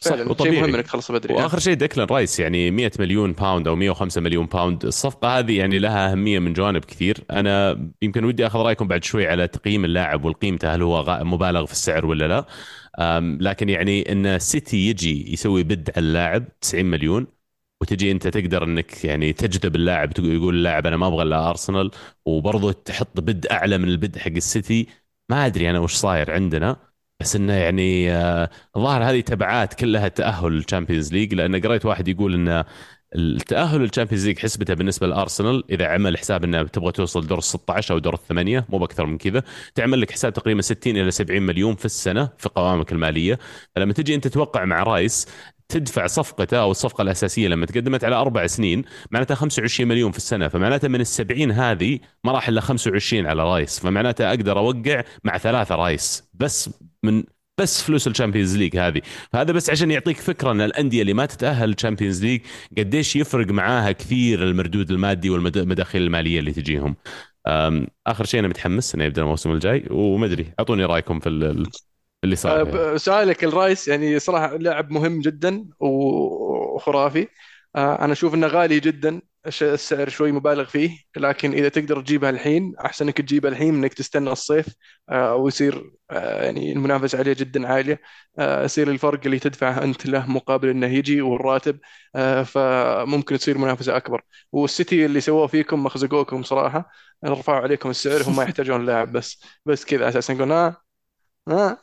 صح 0.00 0.12
وطبيعي 0.12 0.54
شيء 0.54 0.62
مهم 0.62 0.74
إنك 0.74 0.84
تخلص 0.84 1.12
بدري. 1.12 1.34
وآخر 1.34 1.58
شيء 1.58 1.74
ديكلان 1.74 2.06
رايس 2.06 2.40
يعني 2.40 2.70
100 2.70 2.90
مليون 2.98 3.32
باوند 3.32 3.68
أو 3.68 3.76
105 3.76 4.20
مليون 4.20 4.46
باوند 4.46 4.84
الصفقه 4.84 5.38
هذه 5.38 5.58
يعني 5.58 5.78
لها 5.78 6.12
أهمية 6.12 6.38
من 6.38 6.52
جوانب 6.52 6.84
كثير. 6.84 7.24
أنا 7.30 7.86
يمكن 8.02 8.24
ودي 8.24 8.46
أخذ 8.46 8.58
رأيكم 8.58 8.88
بعد 8.88 9.04
شوي 9.04 9.26
على 9.26 9.48
تقييم 9.48 9.84
اللاعب 9.84 10.24
والقيمته 10.24 10.74
هل 10.74 10.82
هو 10.82 11.20
مبالغ 11.24 11.66
في 11.66 11.72
السعر 11.72 12.06
ولا 12.06 12.28
لا. 12.28 12.46
لكن 13.40 13.68
يعني 13.68 14.12
إن 14.12 14.38
سيتي 14.38 14.76
يجي 14.76 15.32
يسوي 15.32 15.62
bid 15.62 15.90
على 15.96 16.06
اللاعب 16.06 16.60
90 16.60 16.84
مليون 16.84 17.26
وتجي 17.86 18.12
انت 18.12 18.28
تقدر 18.28 18.64
انك 18.64 19.04
يعني 19.04 19.32
تجذب 19.32 19.76
اللاعب 19.76 20.12
يقول 20.18 20.54
اللاعب 20.54 20.86
أنا 20.86 20.96
ما 20.96 21.06
أبغى 21.06 21.22
الا 21.22 21.50
ارسنال 21.50 21.90
وبرضه 22.26 22.72
تحط 22.72 23.20
bid 23.20 23.46
اعلى 23.46 23.78
من 23.78 23.88
ال 23.88 23.96
bid 23.96 24.18
حق 24.18 24.30
السيتي. 24.30 24.86
ما 25.30 25.46
ادري 25.46 25.70
أنا 25.70 25.78
وش 25.78 25.94
صاير 25.94 26.30
عندنا 26.30 26.76
بس 27.20 27.36
انه 27.36 27.52
يعني 27.52 28.12
آه، 28.12 28.50
الظاهر 28.76 29.10
هذه 29.10 29.20
تبعات 29.20 29.74
كلها 29.74 30.08
تأهل 30.08 30.52
للشامبيونز 30.52 31.12
ليج 31.12 31.34
لأن 31.34 31.60
قريت 31.60 31.86
واحد 31.86 32.08
يقول 32.08 32.34
انه 32.34 32.64
التأهل 33.16 33.80
للشامبيونز 33.80 34.26
ليج 34.26 34.38
حسبته 34.38 34.74
بالنسبة 34.74 35.06
لأرسنال 35.06 35.64
إذا 35.70 35.86
عمل 35.86 36.18
حساب 36.18 36.44
إنه 36.44 36.62
تبغى 36.62 36.92
توصل 36.92 37.26
دور 37.26 37.38
ال 37.38 37.42
16 37.44 37.94
أو 37.94 37.98
دور 37.98 38.14
الثمانية 38.14 38.66
مو 38.68 38.78
بأكثر 38.78 39.06
من 39.06 39.18
كذا 39.18 39.42
تعمل 39.74 40.00
لك 40.00 40.10
حساب 40.10 40.32
تقريبا 40.32 40.62
60 40.62 40.96
إلى 40.96 41.10
70 41.10 41.42
مليون 41.42 41.74
في 41.74 41.84
السنة 41.84 42.30
في 42.38 42.48
قوائمك 42.48 42.92
المالية. 42.92 43.38
فلما 43.76 43.92
تجي 43.92 44.14
أنت 44.14 44.28
توقع 44.28 44.64
مع 44.64 44.82
رايس 44.82 45.26
تدفع 45.68 46.06
صفقته 46.06 46.56
أو 46.56 46.70
الصفقة 46.70 47.02
الأساسية 47.02 47.48
لما 47.48 47.66
تقدمت 47.66 48.04
على 48.04 48.16
أربع 48.16 48.46
سنين 48.46 48.84
معناتها 49.10 49.34
25 49.34 49.88
مليون 49.88 50.10
في 50.10 50.16
السنة 50.16 50.48
فمعناتها 50.48 50.88
من 50.88 51.00
ال 51.00 51.06
70 51.06 51.50
هذه 51.52 51.98
ما 52.24 52.32
راح 52.32 52.48
الا 52.48 52.60
25 52.60 53.26
على 53.26 53.42
رايس 53.42 53.80
فمعناتها 53.80 54.28
أقدر 54.28 54.58
أوقع 54.58 55.02
مع 55.24 55.38
ثلاثة 55.38 55.74
رايس 55.74 56.30
بس 56.34 56.70
من 57.02 57.24
بس 57.58 57.82
فلوس 57.82 58.06
ال 58.06 58.11
Champions 58.11 58.56
League 58.56 58.76
هذه. 58.76 59.00
فهذا 59.32 59.52
بس 59.52 59.70
عشان 59.70 59.90
يعطيك 59.90 60.16
فكرة 60.16 60.50
إن 60.50 60.60
الأندية 60.60 61.02
اللي 61.02 61.14
ما 61.14 61.26
تتأهل 61.26 61.70
ال 61.70 61.75
Champions 61.75 62.24
League 62.24 62.40
قديش 62.78 63.16
يفرق 63.16 63.46
معاها 63.46 63.92
كثير 63.92 64.42
المردود 64.42 64.90
المادي 64.90 65.30
والمداخيل 65.30 66.02
المالية 66.02 66.38
اللي 66.38 66.52
تجيهم. 66.52 66.96
آخر 68.06 68.24
شيء 68.24 68.40
أنا 68.40 68.48
متحمس 68.48 68.94
إنه 68.94 69.04
يبدأ 69.04 69.22
الموسم 69.22 69.50
الجاي 69.50 69.86
وما 69.90 70.26
أدري 70.26 70.52
أعطوني 70.58 70.84
رأيكم 70.84 71.20
في 71.20 71.28
اللي 72.24 72.36
صار 72.36 72.68
يعني. 72.68 72.98
سؤالك 72.98 73.44
الرايس 73.44 73.88
يعني 73.88 74.18
صراحة 74.18 74.56
لاعب 74.56 74.90
مهم 74.90 75.20
جدا 75.20 75.66
وخرافي. 75.80 77.28
آه، 77.76 78.04
أنا 78.04 78.12
أشوف 78.12 78.34
إنه 78.34 78.46
غالي 78.46 78.80
جدا 78.80 79.20
السعر 79.62 80.08
شوي 80.08 80.32
مبالغ 80.32 80.64
فيه 80.64 80.98
لكن 81.16 81.52
إذا 81.52 81.68
تقدر 81.68 82.00
تجيبها 82.02 82.30
الحين 82.30 82.74
احسن 82.84 83.04
انك 83.04 83.18
تجيبها 83.20 83.50
الحين 83.50 83.74
من 83.74 83.80
إنك 83.84 83.94
تستنى 83.94 84.30
الصيف 84.32 84.66
آه، 85.10 85.34
ويصير 85.36 85.90
آه، 86.10 86.44
يعني 86.44 86.72
المنافسة 86.72 87.18
عليه 87.18 87.32
جدا 87.32 87.68
عالية. 87.68 88.00
يصير 88.40 88.90
الفرق 88.90 89.20
اللي 89.24 89.38
تدفعه 89.38 89.82
أنت 89.84 90.06
له 90.06 90.30
مقابل 90.30 90.68
إنه 90.68 90.86
يجي 90.86 91.22
والراتب 91.22 91.78
فممكن 92.44 93.38
تصير 93.38 93.58
منافسة 93.58 93.96
أكبر. 93.96 94.22
والسيتي 94.52 95.06
اللي 95.06 95.20
سووه 95.20 95.46
فيكم 95.46 95.84
مخزقوكم 95.84 96.42
صراحة 96.42 96.90
رفعوا 97.24 97.60
عليكم 97.60 97.90
السعر 97.90 98.22
هم 98.22 98.40
يحتاجون 98.40 98.86
لاعب 98.86 99.12
بس. 99.12 99.42
بس 99.66 99.84
كذا 99.84 100.08
أساسا 100.08 100.34
نقول 100.34 100.52
ها 100.52 100.82
ها. 101.48 101.78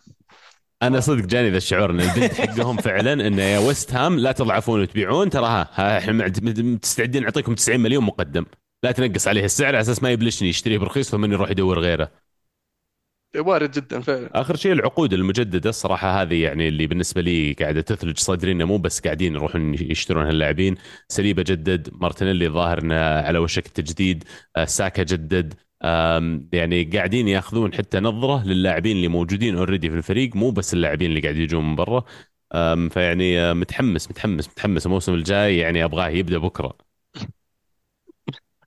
أنا 0.88 1.00
صدق 1.00 1.26
جاني 1.26 1.50
ذا 1.50 1.58
الشعور 1.58 1.92
إن 1.92 2.00
البنت 2.00 2.34
حقهم 2.34 2.78
فعلا 2.78 3.28
انه 3.28 3.42
يا 3.42 3.60
ويست 3.60 3.94
هام 3.94 4.20
لا 4.20 4.32
تضعفون 4.32 4.82
وتبيعون. 4.82 5.30
ترى 5.30 5.68
ها 5.74 5.98
إحنا 5.98 6.32
مستعدين 6.48 7.24
نعطيكم 7.24 7.56
90 7.56 7.80
مليون 7.80 8.04
مقدم. 8.04 8.46
لا 8.84 8.92
تنقص 8.92 9.28
عليه 9.28 9.46
السعر 9.46 9.68
على 9.68 9.80
أساس 9.80 10.04
ما 10.04 10.12
يبلشني 10.12 10.50
يشتريه 10.50 10.78
برخيص 10.78 11.12
فمن 11.12 11.32
يروح 11.32 11.52
يدور 11.52 11.80
غيره. 11.80 12.12
وارد 13.38 13.72
جدا 13.72 14.02
فعلا. 14.02 14.42
آخر 14.42 14.56
شيء 14.56 14.72
العقود 14.72 15.14
المجددة. 15.14 15.70
الصراحة 15.70 16.22
هذه 16.22 16.44
يعني 16.44 16.68
اللي 16.68 16.88
بالنسبة 16.88 17.22
لي 17.22 17.54
قاعدة 17.54 17.82
تثلج 17.82 18.18
صدري 18.18 18.52
إنه 18.52 18.66
مو 18.66 18.78
بس 18.78 19.00
قاعدين 19.00 19.36
يروحون 19.36 19.74
يشترون 19.74 20.26
هاللاعبين. 20.26 20.76
ساليبا 21.08 21.44
جدد 21.48 21.90
مارتينيلي 21.94 22.50
ظاهر 22.50 22.82
إنه 22.82 22.96
على 22.96 23.38
وشك 23.40 23.66
التجديد. 23.66 24.24
آه، 24.56 24.66
ساكا 24.66 25.04
جدد. 25.04 25.54
يعني 26.54 26.84
قاعدين 26.84 27.28
ياخذون 27.28 27.74
حتى 27.74 28.00
نظرة 28.00 28.44
للاعبين 28.46 28.98
اللي 28.98 29.08
موجودين 29.08 29.58
already 29.58 29.90
في 29.90 29.96
الفريق 29.96 30.36
مو 30.36 30.52
بس 30.52 30.74
اللاعبين 30.74 31.10
اللي 31.10 31.22
قاعد 31.22 31.36
يجون 31.36 31.70
من 31.70 31.76
برا. 31.76 32.04
فيعني 32.90 33.40
آه، 33.40 33.54
متحمس 33.54 34.10
متحمس 34.12 34.50
متحمس. 34.50 34.86
الموسم 34.86 35.14
الجاي 35.14 35.58
يعني 35.58 35.84
أبغاه 35.84 36.10
يبدأ 36.10 36.38
بكرة. 36.38 36.78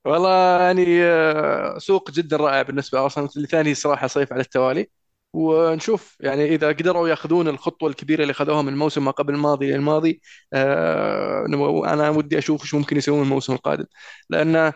والله 0.05 0.61
يعني 0.61 1.03
آه، 1.05 1.79
سوق 1.79 2.11
جدا 2.11 2.37
رائع 2.37 2.63
بالنسبة 2.63 3.05
أرسنال 3.05 3.29
لثاني 3.37 3.75
صراحة 3.75 4.07
صيف 4.07 4.33
على 4.33 4.43
التوالي. 4.43 4.87
ونشوف 5.33 6.17
يعني 6.21 6.45
إذا 6.55 6.69
قدروا 6.69 7.09
ياخذون 7.09 7.49
الخطوة 7.49 7.89
الكبيرة 7.91 8.23
اللي 8.23 8.31
اخذوها 8.31 8.63
من 8.63 8.69
الموسم 8.69 9.05
ما 9.05 9.11
قبل 9.11 9.35
الماضي 9.35 9.73
للماضي 9.73 10.21
آه 10.53 11.47
أنا 11.93 12.11
ودي 12.11 12.39
أشوف 12.39 12.63
إيش 12.63 12.75
ممكن 12.75 12.97
يسوون 12.97 13.23
الموسم 13.23 13.53
القادم. 13.53 13.85
لأن 14.31 14.73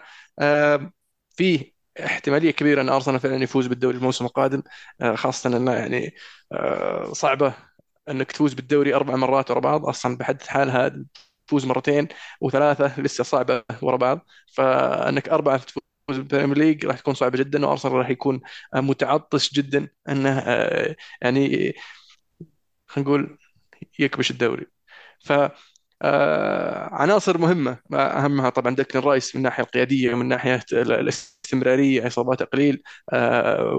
فيه 1.30 1.69
احتمالية 2.04 2.50
كبيرة 2.50 2.80
أن 2.82 2.88
أرسنال 2.88 3.20
فعلا 3.20 3.42
يفوز 3.42 3.66
بالدوري 3.66 3.96
الموسم 3.96 4.24
القادم 4.24 4.62
آه، 5.00 5.14
خاصة 5.14 5.56
أنه 5.56 5.72
يعني 5.72 6.14
آه، 6.52 7.12
صعبة 7.12 7.54
أنك 8.08 8.32
تفوز 8.32 8.54
بالدوري 8.54 8.94
أربع 8.94 9.16
مرات 9.16 9.50
ورا 9.50 9.60
بعض. 9.60 9.86
أصلا 9.86 10.16
بحد 10.16 10.42
حالها 10.42 11.04
تفوز 11.46 11.66
مرتين 11.66 12.08
وثلاثة 12.40 13.00
لسه 13.00 13.24
صعبة 13.24 13.62
ورا 13.82 13.96
بعض. 13.96 14.26
فأنك 14.54 15.28
أربعة 15.28 15.56
تفوز 15.58 15.82
بال 16.18 16.27
Premier 16.27 16.58
League 16.58 16.86
راح 16.86 16.98
تكون 16.98 17.14
صعبة 17.14 17.38
جدا 17.38 17.66
وأرسنال 17.66 17.94
راح 17.94 18.10
يكون 18.10 18.40
متعطش 18.74 19.52
جدا 19.54 19.88
أنه 20.08 20.38
آه، 20.38 20.96
يعني 21.22 21.74
خلينا 22.86 23.10
نقول 23.10 23.38
يكبش 23.98 24.30
الدوري. 24.30 24.66
ف 25.24 25.32
آه، 25.32 25.52
عناصر 26.92 27.38
مهمة 27.38 27.78
أهمها 27.94 28.50
طبعا 28.50 28.74
دكلان 28.74 28.98
رايس 28.98 29.34
من 29.36 29.38
الناحية 29.40 29.64
القيادية 29.64 30.14
ومن 30.14 30.28
ناحية 30.28 30.60
الاستمرارية 30.72 32.06
إصابات 32.06 32.42
قليل. 32.42 32.82
آه، 33.12 33.74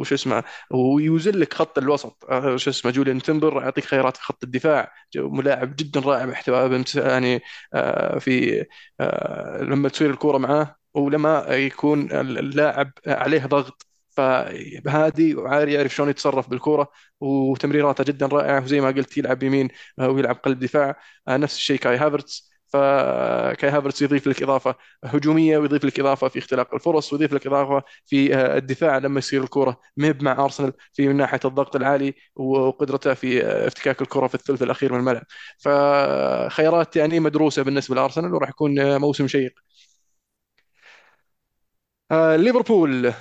وش 0.00 0.12
اسمه 0.12 0.44
ويوزن 0.70 1.32
لك 1.32 1.54
خط 1.54 1.78
الوسط. 1.78 2.24
آه، 2.30 2.56
شو 2.56 2.70
اسمه 2.70 2.90
جوليان 2.90 3.22
تمبر 3.22 3.62
يعطيك 3.62 3.84
خيارات 3.84 4.16
في 4.16 4.22
خط 4.22 4.44
الدفاع. 4.44 4.92
لاعب 5.16 5.76
جدا 5.76 6.00
رائع 6.00 6.26
محتوى. 6.26 6.84
يعني 6.96 7.40
في 8.20 8.64
لما 9.62 9.88
تصير 9.88 10.10
الكورة 10.10 10.38
معاه 10.38 10.76
ولما 10.94 11.46
يكون 11.48 12.12
اللاعب 12.12 12.90
عليه 13.06 13.46
ضغط 13.46 13.86
فهادي 14.16 15.34
وعادي 15.34 15.72
يعرف 15.72 15.94
شلون 15.94 16.08
يتصرف 16.10 16.50
بالكورة 16.50 16.88
وتمريراته 17.20 18.04
جدا 18.04 18.26
رائعة 18.26 18.62
وزي 18.62 18.80
ما 18.80 18.88
قلت 18.88 19.18
يلعب 19.18 19.42
يمين 19.42 19.68
آه، 19.98 20.08
ويلعب 20.10 20.36
قلب 20.36 20.58
دفاع 20.60 20.96
آه، 21.28 21.36
نفس 21.36 21.56
الشيء 21.56 21.78
كاي 21.78 21.96
هافرتس. 21.96 22.50
فكاي 22.72 23.70
هافرتس 23.70 24.02
يضيف 24.02 24.26
لك 24.26 24.42
إضافة 24.42 24.74
هجومية 25.04 25.58
ويضيف 25.58 25.84
لك 25.84 26.00
إضافة 26.00 26.28
في 26.28 26.38
اختلاق 26.38 26.74
الفرص 26.74 27.12
ويضيف 27.12 27.32
لك 27.32 27.46
إضافة 27.46 27.82
في 28.06 28.34
آه، 28.34 28.56
الدفاع 28.58 28.98
لما 28.98 29.18
يصير 29.18 29.42
الكره 29.42 29.80
مهوب 29.96 30.22
مع 30.22 30.44
أرسنال 30.44 30.72
في 30.92 31.08
من 31.08 31.16
ناحية 31.16 31.40
الضغط 31.44 31.76
العالي 31.76 32.14
وقدرته 32.36 33.14
في 33.14 33.46
افتكاك 33.46 34.02
الكره 34.02 34.26
في 34.26 34.34
الثلث 34.34 34.62
الأخير 34.62 34.92
من 34.92 34.98
الملعب. 34.98 35.24
فخيارات 35.58 36.96
يعني 36.96 37.20
مدروسة 37.20 37.62
بالنسبة 37.62 37.94
لأرسنال 37.94 38.34
وراح 38.34 38.48
يكون 38.48 38.96
موسم 39.00 39.26
شيق. 39.28 39.54
ليفربول. 42.36 43.12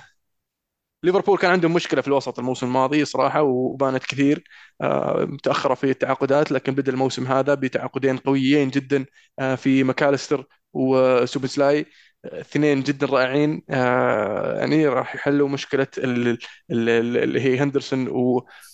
ليفربول 1.03 1.37
كان 1.37 1.51
عندهم 1.51 1.73
مشكلة 1.73 2.01
في 2.01 2.07
الوسط 2.07 2.39
الموسم 2.39 2.65
الماضي 2.67 3.05
صراحة 3.05 3.41
وبانت 3.41 4.03
كثير 4.05 4.43
آه، 4.81 5.25
متاخره 5.25 5.73
في 5.73 5.89
التعاقدات 5.89 6.51
لكن 6.51 6.75
بدأ 6.75 6.91
الموسم 6.91 7.27
هذا 7.27 7.53
بتعاقدين 7.53 8.17
قويين 8.17 8.69
جدا 8.69 9.05
آه، 9.39 9.55
في 9.55 9.83
ماكاليستر 9.83 10.45
وسوبسلاي. 10.73 11.85
اثنين 12.25 12.83
جدا 12.83 13.07
رائعين. 13.07 13.61
آه، 13.69 14.59
يعني 14.59 14.87
راح 14.87 15.15
يحلوا 15.15 15.49
مشكلة 15.49 15.87
اللي 16.71 17.41
هي 17.41 17.59
هندرسون 17.59 18.07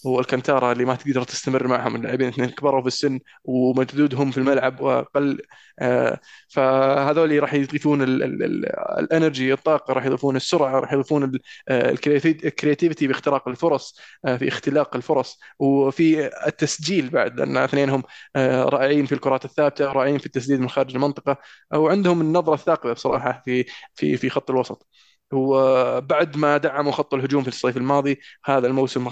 وألكنتارا 0.06 0.72
اللي 0.72 0.86
ما 0.86 0.96
تقدر 0.96 1.24
تستمر 1.24 1.68
معهم. 1.68 1.96
اللاعبين 1.96 2.28
اثنين 2.28 2.50
كبروا 2.50 2.82
في 2.82 2.88
السن 2.88 3.20
ومجدودهم 3.44 4.32
في 4.32 4.38
الملعب 4.38 4.82
وأقل. 4.82 5.42
آه، 5.80 6.20
فهذول 6.50 7.40
راح 7.44 7.54
يضيفون 7.54 8.04
ال 8.04 8.25
energy 8.25 9.54
الطاقة 9.54 9.94
راح 9.94 10.06
يضيفون 10.06 10.36
السرعة 10.36 10.80
راح 10.80 10.94
يضيفون 10.94 11.40
ال 11.70 11.82
creativity 11.82 13.08
باختراق 13.08 13.48
الفرص 13.48 14.00
آه، 14.26 14.38
في 14.38 14.48
اختلاق 14.48 14.96
الفرص. 14.96 15.40
وفي 15.60 16.30
التسجيل 16.48 17.10
بعد 17.10 17.40
لأن 17.40 17.58
اثنينهم 17.58 18.04
رائعين 18.38 19.06
في 19.06 19.12
الكرات 19.16 19.46
الثابتة 19.46 19.86
رائعين 19.92 20.18
في 20.18 20.26
التسديد 20.26 20.60
من 20.60 20.70
خارج 20.70 20.96
المنطقة. 20.96 21.38
وعندهم 21.74 22.22
النظرة 22.22 22.54
الثاقبة 22.54 22.94
بصراحة. 22.94 23.39
في 23.46 23.66
في 23.96 24.18
في 24.18 24.30
خط 24.30 24.50
الوسط. 24.50 24.88
هو 25.34 26.02
بعد 26.02 26.38
ما 26.38 26.58
دعموا 26.58 26.92
خط 26.92 27.14
الهجوم 27.14 27.42
في 27.44 27.48
الصيف 27.48 27.78
الماضي 27.78 28.20
هذا 28.46 28.68
الموسم 28.68 29.10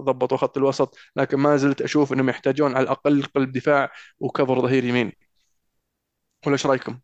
ضبطوا 0.00 0.36
خط 0.36 0.56
الوسط 0.56 0.96
لكن 1.16 1.36
ما 1.38 1.56
زلت 1.56 1.82
أشوف 1.82 2.12
إنهم 2.12 2.28
يحتاجون 2.28 2.74
على 2.74 2.82
الأقل 2.82 3.22
قلب 3.22 3.52
دفاع 3.52 3.90
و 4.20 4.27
cover 4.27 4.60
ظهير 4.60 4.84
يمين 4.84 5.12
ولا 6.46 6.52
إيش 6.52 6.66
رأيكم؟ 6.66 6.98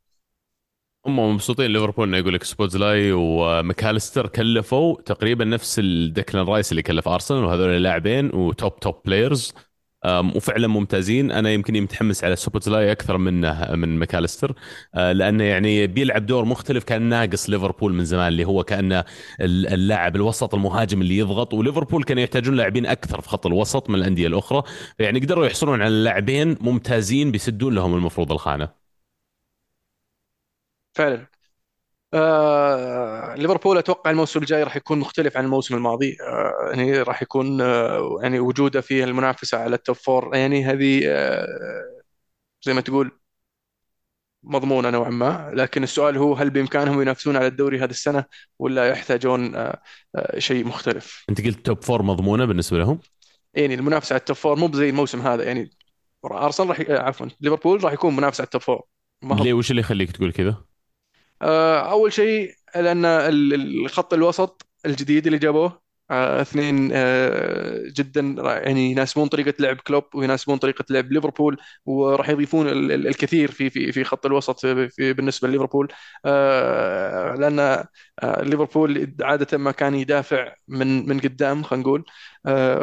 هم 1.07 1.19
مبسوطين 1.19 1.71
ليفربول 1.71 2.09
إنه 2.09 2.17
يقول 2.17 2.35
لك 2.35 2.43
سوبوسلاي 2.43 3.13
وماكاليستر 3.13 4.27
كلفوا 4.27 5.03
تقريبا 5.03 5.45
نفس 5.45 5.79
الدكلان 5.79 6.47
رايس 6.47 6.71
اللي 6.73 6.83
كلف 6.83 7.09
ارسنال 7.09 7.45
وهذول 7.45 7.69
اللاعبين 7.69 8.35
و 8.35 8.46
top 8.46 8.81
top 8.81 9.03
players 9.05 9.55
وفعلا 10.07 10.67
ممتازين. 10.69 11.33
أنا 11.33 11.51
يمكن 11.51 11.81
متحمس 11.83 12.25
على 12.25 12.37
سوبوسلاي 12.37 12.93
أكثر 12.93 13.19
منه 13.19 13.75
من 13.75 13.99
ماكاليستر. 13.99 14.55
أه، 14.95 15.13
لأنه 15.13 15.45
يعني 15.45 15.87
بيلعب 15.87 16.27
دور 16.27 16.45
مختلف 16.45 16.85
كان 16.85 17.03
ناقص 17.03 17.51
ليفربول 17.51 17.95
من 17.95 18.05
زمان 18.05 18.29
اللي 18.29 18.45
هو 18.45 18.65
كانه 18.65 19.05
اللاعب 19.41 20.17
الوسط 20.17 20.55
المهاجم 20.55 21.01
اللي 21.01 21.19
يضغط. 21.19 21.55
وليفربول 21.55 22.05
كانوا 22.05 22.23
يحتاجون 22.23 22.55
لاعبين 22.57 22.87
أكثر 22.87 23.21
في 23.21 23.29
خط 23.29 23.47
الوسط 23.47 23.91
من 23.91 23.95
الأندية 23.97 24.27
الأخرى. 24.27 24.63
يعني 24.99 25.21
قدروا 25.21 25.47
يحصلون 25.47 25.83
على 25.83 26.05
لاعبين 26.05 26.57
ممتازين 26.61 27.31
بيسدون 27.31 27.75
لهم 27.75 27.95
المفروض 27.95 28.33
الخانة. 28.33 28.87
فعلا. 30.95 31.36
آه 32.15 33.35
ليفربول 33.35 33.79
أتوقع 33.79 34.11
الموسم 34.11 34.41
الجاي 34.41 34.63
راح 34.63 34.77
يكون 34.77 34.99
مختلف 34.99 35.37
عن 35.37 35.45
الموسم 35.45 35.75
الماضي. 35.75 36.17
آه 36.23 36.71
يعني 36.71 37.03
راح 37.03 37.23
يكون 37.23 37.61
آه 37.61 38.19
يعني 38.23 38.41
وجوده 38.41 38.81
في 38.81 39.05
المنافسة 39.05 39.59
على 39.59 39.77
ال 39.77 39.82
top 39.82 39.97
four 39.97 40.37
يعني 40.37 40.65
هذه 40.65 41.01
آه 41.07 41.47
زي 42.63 42.75
ما 42.75 42.81
تقول 42.81 43.11
مضمونة 44.43 44.91
نوعا 44.91 45.11
ما. 45.11 45.51
لكن 45.55 45.83
السؤال 45.83 46.17
هو 46.17 46.35
هل 46.35 46.51
بإمكانهم 46.51 47.03
ينافسون 47.03 47.37
على 47.37 47.47
الدوري 47.47 47.79
هذه 47.79 47.91
السنة 47.91 48.25
ولا 48.59 48.89
يحتاجون 48.89 49.55
آه 49.55 49.83
آه 50.17 50.39
شيء 50.39 50.67
مختلف؟ 50.67 51.25
أنت 51.31 51.47
قلت 51.47 51.67
top 51.67 51.83
four 51.85 52.03
مضمونة 52.03 52.45
بالنسبة 52.45 52.79
لهم؟ 52.79 52.99
يعني 53.55 53.75
المنافسة 53.75 54.13
على 54.13 54.21
ال 54.21 54.25
top 54.25 54.37
four 54.37 54.57
مو 54.59 54.73
زي 54.73 54.91
الموسم 54.91 55.21
هذا. 55.21 55.45
يعني 55.45 55.71
أرسنال 56.25 56.69
راح 56.69 56.81
عفوا 56.91 57.27
ليفربول 57.41 57.85
راح 57.85 57.93
يكون 57.93 58.17
منافس 58.17 58.41
على 58.41 58.45
التوب 58.47 58.63
فور 58.63 58.83
ما 59.23 59.39
هو 59.39 59.45
ليه؟ 59.45 59.53
وش 59.53 59.71
اللي 59.71 59.81
يخليك 59.81 60.13
تقول 60.13 60.33
كذا؟ 60.33 60.65
آه، 61.43 61.91
أول 61.91 62.13
شيء 62.13 62.55
لأن 62.77 63.05
ال- 63.05 63.55
ال- 63.55 63.85
الخط 63.85 64.15
الوسط 64.15 64.67
الجديد 64.87 65.27
اللي 65.27 65.39
جابوه 65.39 65.81
آه، 66.11 66.41
اثنين 66.43 66.91
آه، 66.95 67.83
جدا 67.97 68.21
يعني 68.65 68.91
يناسبون 68.91 69.29
طريقة 69.29 69.55
لعب 69.61 69.77
كلوب 69.77 70.05
ويناسبون 70.15 70.59
طريقة 70.59 70.85
لعب 70.91 71.13
ليفربول 71.13 71.57
وراح 71.87 72.29
يضيفون 72.29 72.69
ال- 72.69 72.93
ال- 72.93 73.07
الكثير 73.07 73.51
في 73.51 73.71
في 73.71 73.93
في 73.93 74.05
خط 74.05 74.27
الوسط 74.27 74.61
في 74.67 75.13
بالنسبة 75.13 75.49
لليفربول. 75.49 75.89
لأن 77.41 77.85
ليفربول 78.25 79.15
عادة 79.23 79.59
ما 79.59 79.71
كان 79.73 79.95
يدافع 79.95 80.55
من 80.69 81.09
من 81.09 81.21
قدام 81.21 81.63
خلينا 81.63 81.83
نقول. 81.85 82.05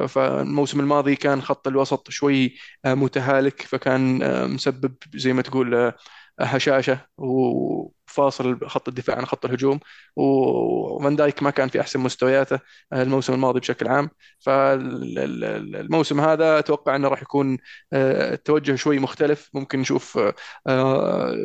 فالموسم 0.07 0.79
الماضي 0.79 1.15
كان 1.15 1.41
خط 1.41 1.67
الوسط 1.67 2.09
شوي 2.09 2.55
متهالك 2.85 3.61
فكان 3.61 4.19
مسبب 4.53 4.95
زي 5.15 5.33
ما 5.33 5.41
تقول 5.41 5.93
هشاشه 6.39 7.07
وفاصل 7.17 8.67
خط 8.67 8.87
الدفاع 8.87 9.17
عن 9.17 9.25
خط 9.25 9.45
الهجوم 9.45 9.79
وفان 10.15 11.15
دايك 11.15 11.43
ما 11.43 11.49
كان 11.49 11.69
في 11.69 11.81
أحسن 11.81 11.99
مستوياته 11.99 12.59
الموسم 12.93 13.33
الماضي 13.33 13.59
بشكل 13.59 13.87
عام. 13.87 14.09
فالموسم 14.39 16.19
هذا 16.21 16.59
أتوقع 16.59 16.95
إنه 16.95 17.07
راح 17.07 17.21
يكون 17.21 17.57
آه، 17.93 18.33
التوجه 18.33 18.75
شوي 18.75 18.99
مختلف. 18.99 19.49
ممكن 19.53 19.79
نشوف 19.79 20.17
آه، 20.17 20.33
آه، 20.67 21.35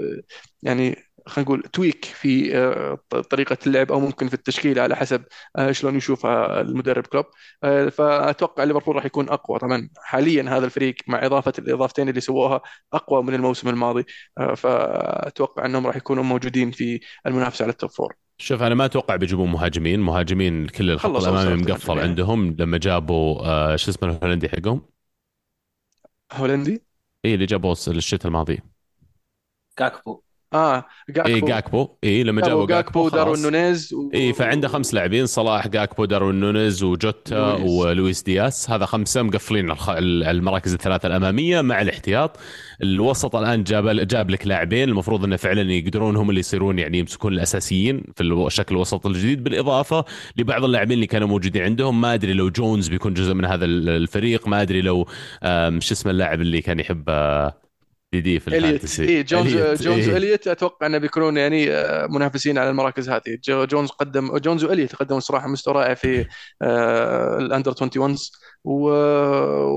يعني 0.62 1.07
خلينا 1.28 1.50
نقول 1.50 1.62
تويك 1.62 2.04
في 2.04 2.56
آه، 2.56 2.98
طريقة 3.30 3.56
اللعب 3.66 3.92
أو 3.92 4.00
ممكن 4.00 4.28
في 4.28 4.34
التشكيلة 4.34 4.82
على 4.82 4.96
حسب 4.96 5.24
آه، 5.56 5.72
شلون 5.72 5.96
يشوفها 5.96 6.60
المدرب 6.60 7.06
كلوب. 7.06 7.24
آه، 7.64 7.88
فأتوقع 7.88 8.64
ليفربول 8.64 8.96
راح 8.96 9.04
يكون 9.04 9.28
أقوى. 9.28 9.58
طبعا 9.58 9.88
حاليا 9.98 10.42
هذا 10.42 10.64
الفريق 10.64 10.94
مع 11.06 11.26
إضافة 11.26 11.52
الإضافتين 11.58 12.08
اللي 12.08 12.20
سووها 12.20 12.60
أقوى 12.92 13.22
من 13.22 13.34
الموسم 13.34 13.68
الماضي. 13.68 14.04
آه، 14.38 14.54
فأتوقع 14.54 15.66
أنهم 15.66 15.86
راح 15.86 15.96
يكونوا 15.96 16.24
موجودين 16.24 16.70
في 16.70 17.00
المنافسة 17.26 17.62
على 17.62 17.72
التوب 17.72 17.90
فور 17.90 18.14
شوف 18.38 18.62
أنا 18.62 18.74
ما 18.74 18.84
أتوقع 18.84 19.16
بيجيبون 19.16 19.50
مهاجمين. 19.50 20.00
مهاجمين 20.00 20.66
كل 20.66 20.90
الخط 20.90 21.16
الأمامي 21.16 21.62
مقفل 21.62 21.88
يعني. 21.88 22.00
عندهم. 22.00 22.56
لما 22.58 22.78
جابوا 22.78 23.46
آه 23.46 23.76
شو 23.76 23.90
اسمه 23.90 24.08
الهولندي 24.08 24.48
حقهم؟ 24.48 24.82
هولندي؟ 26.32 26.82
اي 27.24 27.34
اللي 27.34 27.46
جابوا 27.46 27.72
الشتاء 27.72 28.26
الماضي. 28.26 28.60
جاكبو 29.76 30.22
آه 30.54 30.84
جاكبو. 31.10 31.34
اي 31.34 31.40
جاكبو. 31.40 31.88
اي 32.04 32.22
لما 32.22 32.40
جابوا 32.42 32.66
جاكبو 32.66 33.10
خلاص. 33.10 33.42
نونيز 33.44 33.92
و... 33.94 34.10
اي 34.14 34.32
فعنده 34.32 34.68
خمس 34.68 34.94
لاعبين. 34.94 35.26
صلاح 35.26 35.68
جاكبو 35.68 36.04
داروين 36.04 36.40
نونيز 36.40 36.82
وجوتا 36.82 37.34
لويس. 37.34 37.70
ولويس 37.70 38.22
دياس. 38.22 38.70
هذا 38.70 38.86
خمسة 38.86 39.22
مقفلين 39.22 39.74
المراكز 39.98 40.72
الثلاثة 40.72 41.06
الأمامية 41.06 41.60
مع 41.60 41.82
الاحتياط. 41.82 42.36
الوسط 42.82 43.36
الآن 43.36 43.64
جاب 43.64 43.88
جاب 43.88 44.30
لك 44.30 44.46
لاعبين. 44.46 44.88
المفروض 44.88 45.24
انه 45.24 45.36
فعلا 45.36 45.72
يقدرون 45.72 46.16
هم 46.16 46.30
اللي 46.30 46.40
يصيرون 46.40 46.78
يعني 46.78 46.98
يمسكون 46.98 47.32
الأساسيين 47.32 48.02
في 48.16 48.22
الو- 48.22 48.48
شكل 48.48 48.74
الوسط 48.74 49.06
الجديد. 49.06 49.44
بالإضافة 49.44 50.04
لبعض 50.36 50.64
اللاعبين 50.64 50.94
اللي 50.94 51.06
كانوا 51.06 51.28
موجودين 51.28 51.62
عندهم. 51.62 52.00
ما 52.00 52.14
أدري 52.14 52.32
لو 52.32 52.48
جونز 52.50 52.88
بيكون 52.88 53.14
جزء 53.14 53.34
من 53.34 53.44
هذا 53.44 53.64
ال- 53.64 53.88
الفريق. 53.88 54.48
ما 54.48 54.62
أدري 54.62 54.82
لو 54.82 55.04
شو 55.78 55.94
اسمه 55.94 56.12
اللاعب 56.12 56.40
اللي 56.40 56.60
كان 56.60 56.80
يحب 56.80 57.04
آه، 57.08 57.67
دي 58.12 58.20
دي 58.20 58.40
في 58.40 58.48
ال 58.48 58.55
fantasy. 58.55 59.08
اي 59.08 59.22
جونز 59.22 59.56
إليوت، 59.56 59.82
جونز 59.82 60.08
إيه. 60.08 60.14
وإليوت 60.14 60.48
أتوقع 60.48 60.86
إنه 60.86 60.98
بيكونون 60.98 61.36
يعني 61.36 61.70
آه، 61.72 62.06
منافسين 62.06 62.58
على 62.58 62.70
المراكز 62.70 63.08
هذه. 63.10 63.38
جو- 63.44 63.64
جونز 63.64 63.88
قدم 63.90 64.36
جونز 64.38 64.64
وإليوت 64.64 64.94
قدموا 64.94 65.20
صراحة 65.20 65.48
مستوى 65.48 65.74
رائع 65.74 65.94
في 65.94 66.26
آه، 66.62 67.38
ال 67.38 67.43
under 67.43 67.70
21 67.70 68.16
و- 68.64 68.90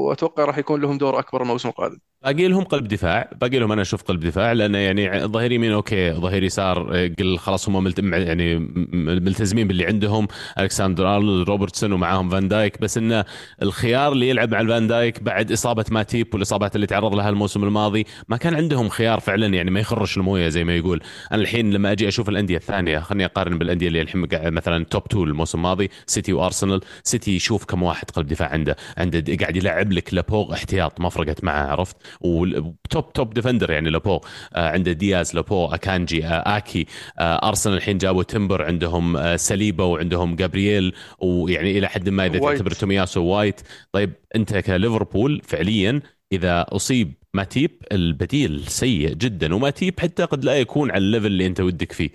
وأتوقع 0.07 0.45
راح 0.45 0.57
يكون 0.57 0.81
لهم 0.81 0.97
دور 0.97 1.19
أكبر 1.19 1.41
الموسم 1.41 1.69
القادم. 1.69 1.97
باقي 2.23 2.47
لهم 2.47 2.63
قلب 2.63 2.87
دفاع 2.87 3.29
باقي 3.41 3.59
لهم 3.59 3.71
أنا 3.71 3.81
أشوف 3.81 4.03
قلب 4.03 4.19
دفاع 4.19 4.51
لأنه 4.51 4.77
يعني 4.77 5.25
ظهير 5.27 5.51
يمين 5.51 5.71
okay 5.71 6.11
ظهير 6.11 6.43
يسار 6.43 6.95
آه، 6.95 7.11
قل 7.19 7.37
خلاص 7.37 7.69
هم 7.69 7.83
ملت... 7.83 7.99
يعني 7.99 8.59
ملتزمين 8.93 9.67
باللي 9.67 9.85
عندهم. 9.85 10.27
ألكساندر 10.59 11.15
أرنولد 11.15 11.49
روبرتسون 11.49 11.91
ومعاهم 11.91 12.29
فان 12.29 12.47
دايك. 12.47 12.81
بس 12.81 12.97
انه 12.97 13.25
الخيار 13.61 14.11
اللي 14.11 14.29
يلعب 14.29 14.51
مع 14.51 14.61
الفان 14.61 14.87
دايك 14.87 15.23
بعد 15.23 15.51
إصابة 15.51 15.85
ماتيب 15.91 16.33
والإصابات 16.33 16.75
اللي 16.75 16.87
تعرض 16.87 17.15
لها 17.15 17.29
الموسم 17.29 17.63
الماضي 17.63 18.05
ما 18.27 18.37
كان 18.37 18.55
عندهم 18.55 18.89
خيار 18.89 19.19
فعلا 19.19 19.47
يعني 19.47 19.71
ما 19.71 19.79
يخرش 19.79 20.17
الموية 20.17 20.49
زي 20.49 20.63
ما 20.63 20.75
يقول. 20.75 21.01
أنا 21.31 21.41
الحين 21.41 21.71
لما 21.73 21.91
أجي 21.91 22.07
أشوف 22.07 22.29
الأندية 22.29 22.57
الثانية 22.57 22.99
خليني 22.99 23.25
أقارن 23.25 23.57
بالأندية 23.57 23.87
اللي 23.87 24.01
الحين 24.01 24.27
مثلا 24.33 24.85
top 24.85 25.03
2 25.11 25.23
الموسم 25.27 25.57
الماضي 25.57 25.89
سيتي 26.05 26.33
وارسنال 26.33 26.81
سيتي 27.03 27.39
شوف 27.39 27.65
كم 27.65 27.83
واحد 27.83 28.09
قلب 28.11 28.27
دفاع 28.27 28.49
عنده. 28.49 28.70
عنده 28.97 29.35
قاعد 29.35 29.55
يلعب 29.55 29.91
لك 29.91 30.13
لابورت 30.13 30.53
احتياط 30.53 30.99
ما 31.01 31.09
فرقت 31.09 31.43
معه 31.43 31.67
عرفت؟ 31.67 31.95
و 32.21 32.44
top 32.44 33.13
top 33.13 33.33
defender 33.33 33.71
يعني 33.71 33.89
لابورت 33.89 34.19
آه 34.55 34.69
عنده 34.69 34.91
دياز 34.91 35.35
لابورت 35.35 35.65
أكانجي 35.65 36.25
آه 36.25 36.57
آكي. 36.57 36.85
آه 37.19 37.47
أرسنال 37.47 37.77
الحين 37.77 37.97
جابوا 37.97 38.23
تمبر 38.23 38.63
عندهم 38.65 39.17
آه 39.17 39.35
سليبا 39.35 39.83
وعندهم 39.83 40.35
جابرييل 40.35 40.93
ويعني 41.19 41.77
إلى 41.77 41.87
حد 41.87 42.09
ما 42.09 42.25
إذا 42.25 42.39
وايت. 42.39 42.57
تعتبر 42.57 42.71
تومياسو 42.71 43.23
وايت. 43.23 43.61
طيب 43.91 44.13
أنت 44.35 44.57
كليفربول 44.57 45.41
فعليا 45.45 46.01
إذا 46.31 46.65
أصيب 46.69 47.13
ماتيب 47.33 47.71
البديل 47.91 48.63
سيء 48.67 49.13
جدا 49.13 49.55
وماتيب 49.55 49.99
حتى 49.99 50.23
قد 50.23 50.45
لا 50.45 50.55
يكون 50.59 50.91
على 50.91 50.97
ال 50.97 51.02
level 51.02 51.25
اللي 51.25 51.45
أنت 51.45 51.59
ودك 51.59 51.91
فيه. 51.91 52.09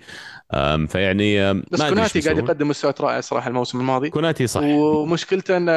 فيعني 0.87 1.53
بس 1.53 1.81
كوناتي 1.81 2.19
قاعد. 2.19 2.37
يقدم 2.37 2.67
مستويات 2.67 3.01
رائعه 3.01 3.21
صراحة 3.21 3.47
الموسم 3.47 3.79
الماضي. 3.79 4.09
كوناتي 4.09 4.47
صح. 4.47 4.61
ومشكلته 4.63 5.57
انه 5.57 5.71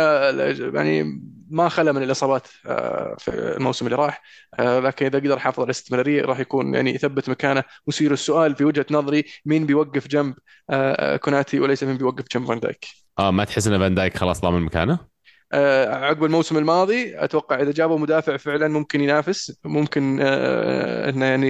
يعني 0.75 1.21
ما 1.51 1.69
خلى 1.69 1.93
من 1.93 2.03
الإصابات 2.03 2.49
آه، 2.67 3.17
في 3.19 3.31
الموسم 3.31 3.87
اللي 3.87 3.97
راح. 3.97 4.23
آه، 4.59 4.81
لكن 4.81 5.07
إذا 5.07 5.19
قدر 5.19 5.37
يحافظ 5.37 5.61
على 5.61 5.65
الاستمراريه 5.65 6.23
راح 6.23 6.41
يكون 6.41 6.75
يعني 6.75 6.95
يثبت 6.95 7.31
مكانه. 7.31 7.63
ويصير 7.87 8.13
السؤال 8.13 8.55
في 8.55 8.65
وجهة 8.65 8.87
نظري 8.91 9.25
مين 9.47 9.67
بيوقف 9.67 10.09
جنب 10.09 10.35
آه، 10.71 11.17
كوناتي 11.17 11.61
وليس 11.61 11.85
مين 11.85 11.97
بيوقف 11.97 12.25
جنب 12.35 12.47
فان 12.47 12.61
دايك؟ 12.61 12.87
آه 13.19 13.31
ما 13.31 13.45
تحس 13.45 13.67
إن 13.67 13.79
فان 13.79 13.95
دايك 13.95 14.17
خلاص 14.17 14.41
ضامن 14.41 14.63
مكانه؟ 14.63 15.10
آه، 15.53 15.95
عقب 15.95 16.25
الموسم 16.25 16.57
الماضي 16.59 17.25
أتوقع 17.25 17.63
إذا 17.63 17.73
جابوا 17.73 17.99
مدافع 17.99 18.37
فعلا 18.37 18.69
ممكن 18.69 19.01
ينافس 19.01 19.61
ممكن 19.65 20.19
آه، 20.23 21.09
إنه 21.11 21.25
يعني 21.27 21.49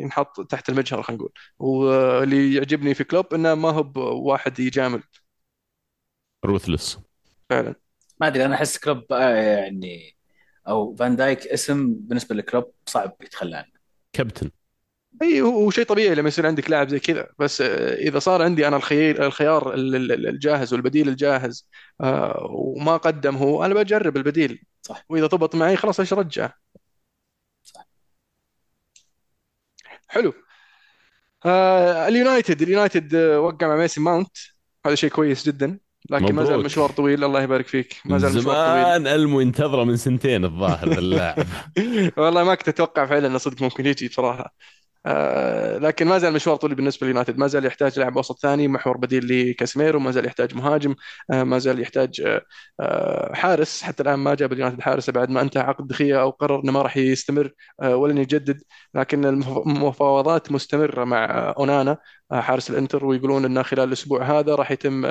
ينحط 0.00 0.40
تحت 0.40 0.68
المجهر 0.68 1.02
خلينا 1.02 1.22
نقول. 1.22 1.32
واللي 1.58 2.54
يعجبني 2.54 2.94
في 2.94 3.04
كلوب 3.04 3.34
إنه 3.34 3.54
ما 3.54 3.70
هو 3.70 3.82
بواحد 3.82 4.60
يجامل. 4.60 5.02
ruthless 6.44 6.98
فعلا. 7.50 7.74
ما 8.20 8.26
أدري 8.26 8.44
أنا 8.44 8.54
أحس 8.54 8.78
كلوب 8.78 9.12
آه، 9.12 9.34
يعني 9.36 10.16
أو 10.68 10.94
فان 10.96 11.16
دايك 11.16 11.46
اسم 11.46 11.94
بالنسبة 11.94 12.34
لكلوب 12.34 12.72
صعب 12.86 13.16
يتخلى 13.22 13.56
عنه 13.56 13.72
كابتن 14.12 14.50
إي 15.22 15.40
هو 15.42 15.70
شيء 15.70 15.84
طبيعي 15.84 16.14
لما 16.14 16.28
يصير 16.28 16.46
عندك 16.46 16.70
لاعب 16.70 16.88
زي 16.88 17.00
كذا. 17.00 17.28
بس 17.38 17.60
آه، 17.60 17.94
إذا 17.94 18.18
صار 18.18 18.42
عندي 18.42 18.68
أنا 18.68 18.76
الخيار 18.76 19.26
الخيار 19.26 19.74
ال- 19.74 19.94
ال- 20.12 20.26
الجاهز 20.28 20.72
والبديل 20.72 21.08
الجاهز 21.08 21.68
آه، 22.00 22.46
وما 22.50 22.96
قدم 22.96 23.36
هو 23.36 23.64
أنا 23.64 23.74
بجرب 23.74 24.16
البديل. 24.16 24.62
صح. 24.82 25.04
وإذا 25.08 25.26
ضبط 25.26 25.54
معي 25.54 25.76
خلاص 25.76 26.00
إيش 26.00 26.12
رجع؟ 26.12 26.50
صح. 27.62 27.86
حلو. 30.08 30.32
آه 31.46 32.08
اليونايتد 32.08 32.62
اليونايتد 32.62 33.14
وقع 33.16 33.66
مع 33.68 33.76
ميسن 33.76 34.00
ماونت. 34.00 34.36
هذا 34.86 34.94
شيء 34.94 35.10
كويس 35.10 35.46
جدا. 35.46 35.78
لكن 36.10 36.34
ما 36.34 36.44
زال 36.44 36.52
مبروك. 36.52 36.64
مشوار 36.64 36.90
طويل. 36.90 37.24
الله 37.24 37.42
يبارك 37.42 37.66
فيك. 37.66 37.96
ما 38.04 38.18
زال 38.18 38.36
مشوار 38.36 38.54
طويل. 38.56 38.84
زمان 38.84 39.06
ألمو 39.06 39.40
ينتظره 39.40 39.84
من 39.84 39.96
سنتين 39.96 40.44
الظاهر 40.44 40.88
اللاعب 40.98 41.46
والله 42.16 42.44
ما 42.44 42.54
كنت 42.54 42.68
أتوقع 42.68 43.06
فعلا 43.06 43.26
انه 43.26 43.38
صدق 43.38 43.62
ممكن 43.62 43.86
يجي 43.86 44.08
بصراحة. 44.08 44.54
آه 45.06 45.78
لكن 45.78 46.06
ما 46.08 46.18
زال 46.18 46.32
مشوار 46.32 46.56
طويل 46.56 46.74
بالنسبة 46.74 47.06
لليونايتد 47.06 47.38
ما 47.38 47.46
زال 47.46 47.64
يحتاج 47.66 47.98
لاعب 47.98 48.16
وسط 48.16 48.38
ثاني 48.42 48.68
محور 48.68 48.96
بديل 48.96 49.50
لكاسيميرو 49.50 50.00
ما 50.00 50.10
زال 50.10 50.26
يحتاج 50.26 50.54
مهاجم 50.54 50.94
آه 51.32 51.42
ما 51.42 51.58
زال 51.58 51.80
يحتاج 51.80 52.20
آه 52.80 53.34
حارس. 53.34 53.82
حتى 53.82 54.02
الآن 54.02 54.18
ما 54.18 54.34
جاب 54.34 54.52
اليونايتد 54.52 54.80
حارس 54.80 55.10
بعد 55.10 55.30
ما 55.30 55.40
انتهى 55.40 55.62
عقد 55.62 55.86
دي 55.86 56.00
خيا 56.00 56.20
أو 56.22 56.30
قرر 56.30 56.60
إنه 56.64 56.72
ما 56.72 56.82
راح 56.82 56.96
يستمر 56.96 57.52
ولن 57.84 58.18
يجدد. 58.18 58.62
لكن 58.94 59.24
المف- 59.24 59.66
المفاوضات 59.66 60.52
مستمرة 60.52 61.04
مع 61.04 61.54
أونانا. 61.58 61.98
حارس 62.40 62.70
الإنتر 62.70 63.04
ويقولون 63.04 63.44
انه 63.44 63.62
خلال 63.62 63.88
الأسبوع 63.88 64.22
هذا 64.22 64.54
راح 64.54 64.70
يتم 64.70 65.04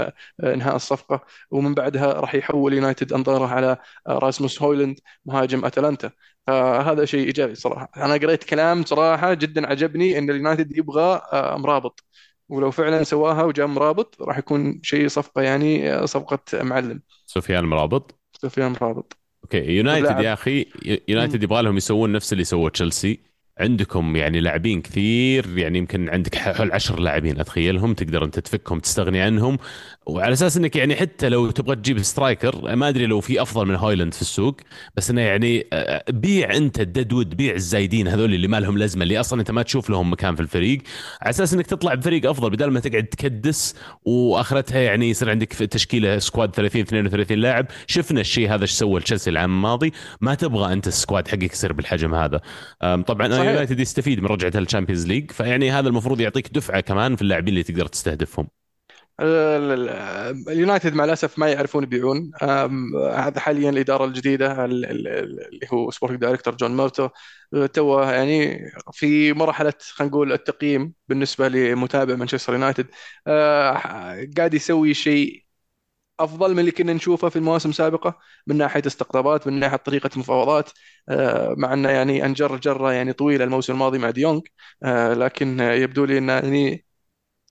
إنهاء 0.44 0.76
الصفقة 0.76 1.24
ومن 1.52 1.74
بعدها 1.74 2.14
راح 2.14 2.36
يحول 2.36 2.74
يونايتد 2.74 3.14
أنظاره 3.14 3.48
على 3.48 3.78
راسموس 4.08 4.62
هويلند 4.62 5.00
مهاجم 5.26 5.66
أتلانتا. 5.66 6.12
فهذا 6.48 7.06
شيء 7.06 7.26
إيجابي 7.26 7.56
صراحة. 7.56 7.92
أنا 7.98 8.14
قريت 8.14 8.44
كلام 8.44 8.86
صراحة 8.86 9.34
جدا 9.34 9.68
عجبني 9.68 10.18
إن 10.18 10.30
اليونايتد 10.30 10.78
يبغى 10.78 11.22
مرابط. 11.34 12.04
ولو 12.50 12.72
فعلا 12.72 13.04
سواها 13.04 13.44
وجاء 13.44 13.68
مرابط 13.68 14.22
راح 14.22 14.38
يكون 14.38 14.80
شيء 14.84 15.08
صفقة 15.08 15.42
يعني 15.42 16.08
صفقة 16.08 16.40
معلم. 16.54 17.02
سفيان 17.26 17.66
مرابط؟ 17.66 18.20
سفيان 18.42 18.72
مرابط. 18.82 19.18
okay 19.44 19.58
يونايتد. 19.58 20.20
يا 20.20 20.34
أخي 20.34 20.66
يونايتد 21.08 21.44
يبغى 21.44 21.62
لهم 21.62 21.78
يسوون 21.78 22.12
نفس 22.12 22.34
اللي 22.34 22.44
سووا 22.44 22.70
تشيلسي. 22.70 23.33
عندكم 23.60 24.16
يعني 24.16 24.40
لاعبين 24.40 24.82
كثير 24.82 25.58
يعني 25.58 25.78
يمكن 25.78 26.10
عندك 26.10 26.36
حول 26.36 26.72
عشر 26.72 27.00
لاعبين 27.00 27.40
أتخيلهم؟ 27.40 27.94
تقدر 27.94 28.24
أنت 28.26 28.40
تفكهم 28.40 28.80
تستغني 28.80 29.22
عنهم. 29.22 29.58
وعلى 30.06 30.34
أساس 30.34 30.58
إنك 30.58 30.76
يعني 30.76 30.96
حتى 30.96 31.30
لو 31.30 31.52
تبغى 31.52 31.76
تجيب 31.76 32.02
striker 32.02 32.76
ما 32.76 32.90
أدري 32.90 33.06
لو 33.06 33.22
في 33.22 33.42
أفضل 33.42 33.66
من 33.68 33.76
هويلاند 33.76 34.14
في 34.14 34.22
السوق 34.22 34.58
بس 34.96 35.10
إنه 35.10 35.22
يعني 35.22 35.68
آه، 35.74 36.04
بيع 36.10 36.56
أنت 36.56 36.80
ال 36.80 36.86
dead 36.86 37.12
wood 37.12 37.38
بيع 37.38 37.54
الزايدين 37.54 38.08
هذول 38.08 38.34
اللي 38.34 38.48
ما 38.48 38.60
لهم 38.60 38.78
لازمة 38.78 39.04
اللي 39.04 39.20
أصلا 39.20 39.40
أنت 39.40 39.52
ما 39.52 39.62
تشوف 39.62 39.90
لهم 39.90 40.12
مكان 40.12 40.36
في 40.36 40.42
الفريق. 40.42 40.82
على 41.22 41.30
أساس 41.30 41.54
إنك 41.54 41.68
تطلع 41.68 41.94
بفريق 41.94 42.30
أفضل 42.30 42.50
بدل 42.50 42.72
ما 42.72 42.80
تقعد 42.80 43.04
تكدس 43.04 43.76
وآخرتها 44.06 44.80
يعني 44.80 45.10
يصير 45.10 45.30
عندك 45.30 45.54
في 45.54 45.68
تشكيلة 45.68 46.20
squad 46.20 46.56
30 46.56 46.82
32 46.82 47.38
لاعب. 47.38 47.66
شفنا 47.88 48.22
الشيء 48.22 48.54
هذا 48.54 48.62
إيش 48.62 48.72
سوى 48.72 49.02
تشيلسي 49.02 49.30
العام 49.30 49.52
الماضي. 49.52 49.92
ما 50.22 50.36
تبغى 50.36 50.74
أنت 50.74 50.88
ال 50.88 50.94
squad 50.94 51.28
حقك 51.28 51.54
يصير 51.54 51.74
بالحجم 51.74 52.16
هذا. 52.16 52.42
طبعا. 52.82 53.28
يونايتد 53.28 53.80
يستفيد 53.80 54.20
من 54.20 54.26
رجعة 54.26 54.52
ال 54.56 54.61
Champions 54.61 55.08
League 55.08 55.32
فيعني 55.32 55.72
هذا 55.72 55.88
المفروض 55.88 56.22
يعطيك 56.22 56.48
دفعة 56.54 56.80
كمان 56.80 57.16
في 57.16 57.22
اللاعبين 57.22 57.50
اللي 57.50 57.64
تقدر 57.64 57.86
تستهدفهم. 57.86 58.63
اليونايتد 59.22 60.94
مع 60.94 61.04
الأسف 61.04 61.40
ما 61.40 61.52
يعرفون 61.52 61.84
يبيعون. 61.84 62.32
هذا 63.16 63.40
حاليا 63.40 63.70
الإدارة 63.70 64.06
الجديدة 64.06 64.66
ال- 64.66 64.86
ال- 64.86 65.08
اللي 65.08 65.68
هو 65.74 65.92
sporting 65.92 66.20
director 66.22 66.56
جون 66.56 66.78
ميرتو 66.78 67.10
تو 67.74 68.02
يعني 68.02 68.60
في 68.94 69.34
مرحلة 69.34 69.74
خلينا 69.82 70.12
نقول 70.12 70.34
التقييم 70.34 70.94
بالنسبة 71.08 71.48
لمتابع 71.48 72.16
مانشستر 72.16 72.54
يونايتد. 72.54 72.88
أه، 73.28 74.28
قاعد 74.38 74.54
يسوي 74.54 74.94
شيء 74.94 75.44
أفضل 76.20 76.54
من 76.54 76.60
اللي 76.60 76.72
كنا 76.72 76.94
نشوفه 76.94 77.30
في 77.30 77.36
المواسم 77.36 77.70
السابقة 77.70 78.20
من 78.48 78.58
ناحية 78.58 78.84
استقطابات 78.88 79.48
من 79.48 79.60
ناحية 79.60 79.78
طريقة 79.78 80.10
مفاوضات 80.20 80.72
أه، 81.10 81.56
مع 81.58 81.74
إنه 81.74 81.90
يعني 81.90 82.26
أنجر 82.26 82.58
جرة 82.58 82.94
يعني 82.94 83.14
طويلة 83.14 83.46
الموسم 83.46 83.74
الماضي 83.74 83.98
مع 84.00 84.10
ديونج. 84.10 84.42
أه، 84.84 85.14
لكن 85.14 85.60
يبدو 85.60 86.06
لي 86.06 86.18
إنه 86.18 86.34
يعني 86.34 86.86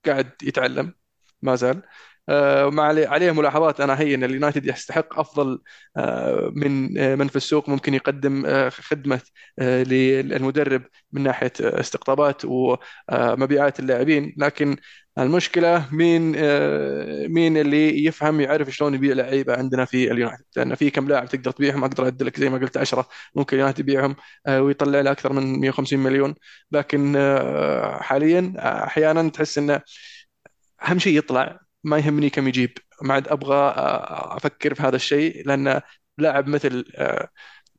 قاعد 0.07 0.33
يتعلم. 0.43 0.95
ما 1.43 1.55
زال. 1.55 1.83
آه، 2.29 2.71
مع 2.71 2.83
عليه 2.85 3.33
ملاحظات. 3.33 3.81
أنا 3.81 4.01
هي 4.01 4.15
إن 4.15 4.25
اليونايتد 4.25 4.67
يستحق 4.67 5.19
أفضل 5.19 5.59
آه، 5.97 6.53
من 6.55 6.99
آه، 6.99 7.15
من 7.15 7.29
في 7.29 7.37
السوق. 7.37 7.69
ممكن 7.69 7.95
يقدم 7.95 8.47
خدمة 8.71 9.21
للمدرب 9.61 10.83
من 11.13 11.23
ناحية 11.23 11.53
استقطابات 11.61 12.43
ومبيعات 12.45 13.81
اللاعبين. 13.81 14.35
لكن 14.39 14.77
المشكلة 15.19 15.89
مين 15.93 16.33
مين 17.29 17.57
اللي 17.57 18.05
يفهم 18.05 18.41
يعرف 18.41 18.71
شلون 18.71 18.95
يبيع 18.95 19.15
لعيبة 19.15 19.57
عندنا 19.57 19.85
في 19.85 20.13
اليونايتد. 20.13 20.45
لأن 20.57 20.75
في 20.75 20.91
كم 20.91 21.09
لاعب 21.09 21.29
تقدر 21.29 21.51
تبيعهم؟ 21.51 21.85
أقدر 21.85 22.05
اعد 22.05 22.23
لك 22.23 22.41
زي 22.41 22.49
ما 22.51 22.59
قلت 22.59 22.77
10 22.77 23.09
ممكن 23.35 23.57
اليونايتد 23.57 23.81
يبيعهم 23.81 24.17
ويطلع 24.49 25.01
له 25.01 25.11
أكثر 25.13 25.33
من 25.33 25.61
150 25.61 25.99
مليون. 25.99 26.35
لكن 26.73 27.17
حاليا 28.01 28.53
أحيانا 28.59 29.29
تحس 29.29 29.59
إنه 29.59 29.81
أهم 30.87 30.99
شيء 30.99 31.19
يطلع 31.19 31.61
ما 31.85 31.99
يهمني 31.99 32.31
كم 32.31 32.49
يجيب. 32.49 32.79
ما 33.03 33.15
عاد 33.15 33.29
أبغى 33.29 33.57
آه، 33.57 34.37
أفكر 34.37 34.75
في 34.75 34.83
هذا 34.83 34.97
الشيء 34.97 35.47
لأن 35.47 35.81
لاعب 36.19 36.49
مثل 36.49 36.85
آه، 36.97 37.29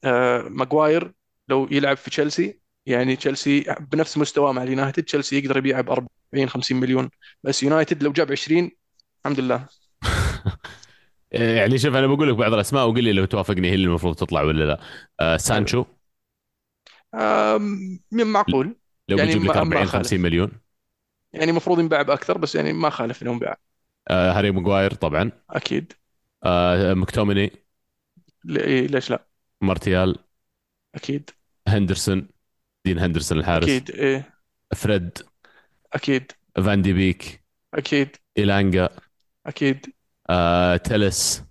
آه، 0.03 0.41
ماجواير 0.41 1.13
لو 1.49 1.67
يلعب 1.71 1.97
في 1.97 2.09
تشيلسي 2.09 2.59
يعني 2.85 3.15
تشيلسي 3.15 3.65
بنفس 3.91 4.17
مستواه 4.17 4.51
مع 4.51 4.63
اليونايتد 4.63 5.03
تشيلسي 5.03 5.39
يقدر 5.39 5.57
يبيعه 5.57 5.81
ب 5.81 5.89
40 5.89 6.49
50 6.49 6.77
مليون. 6.79 7.09
بس 7.43 7.63
يونايتد 7.63 8.03
لو 8.03 8.11
جاب 8.11 8.31
20 8.31 8.71
الحمد 9.25 9.39
لله. 9.39 9.67
يعني 11.31 11.77
شوف 11.77 11.95
أنا 11.95 12.07
بقول 12.07 12.29
لك 12.29 12.35
بعض 12.35 12.53
الأسماء 12.53 12.87
وقل 12.87 13.03
لي 13.03 13.13
لو 13.13 13.25
توافقني 13.25 13.69
هي 13.69 13.75
اللي 13.75 13.85
المفروض 13.87 14.15
تطلع 14.15 14.41
ولا 14.41 14.63
لا. 14.63 14.79
آه 15.19 15.37
سانشو. 15.37 15.85
آم، 17.15 17.99
معقول. 18.11 18.75
لو 19.09 19.17
يعني 19.17 19.33
بيجيب 19.33 19.43
لك 19.43 19.57
ما- 19.57 19.63
ما 19.63 19.67
40 19.67 19.85
خالف. 19.85 19.95
50 19.95 20.21
مليون. 20.21 20.51
يعني 21.33 21.51
المفروض 21.51 21.79
ينباع 21.79 22.01
بأكثر 22.01 22.37
بس 22.37 22.55
يعني 22.55 22.73
ما 22.73 22.89
خالف 22.89 23.23
إنه 23.23 23.31
ينباع. 23.31 23.57
آه 24.09 24.31
هاري 24.31 24.51
ماجواير 24.51 24.93
طبعا. 24.93 25.31
أكيد. 25.49 25.93
آه 26.43 26.93
مكتوميني. 26.93 27.51
لي- 28.45 28.87
ليش 28.87 29.09
لا؟ 29.11 29.27
مارتيال. 29.61 30.15
أكيد. 30.95 31.29
هندرسون. 31.67 32.27
دين 32.85 32.99
هندرسون 32.99 33.37
الحارس. 33.39 33.65
أكيد 33.65 33.91
إيه 33.91 34.33
فريد. 34.75 35.17
أكيد. 35.93 36.31
فان 36.55 36.81
دي 36.81 36.93
بيك. 36.93 37.43
أكيد. 37.73 38.15
إيلانجا. 38.37 38.89
أكيد. 39.45 39.93
آه 40.29 40.77
تلس 40.77 41.43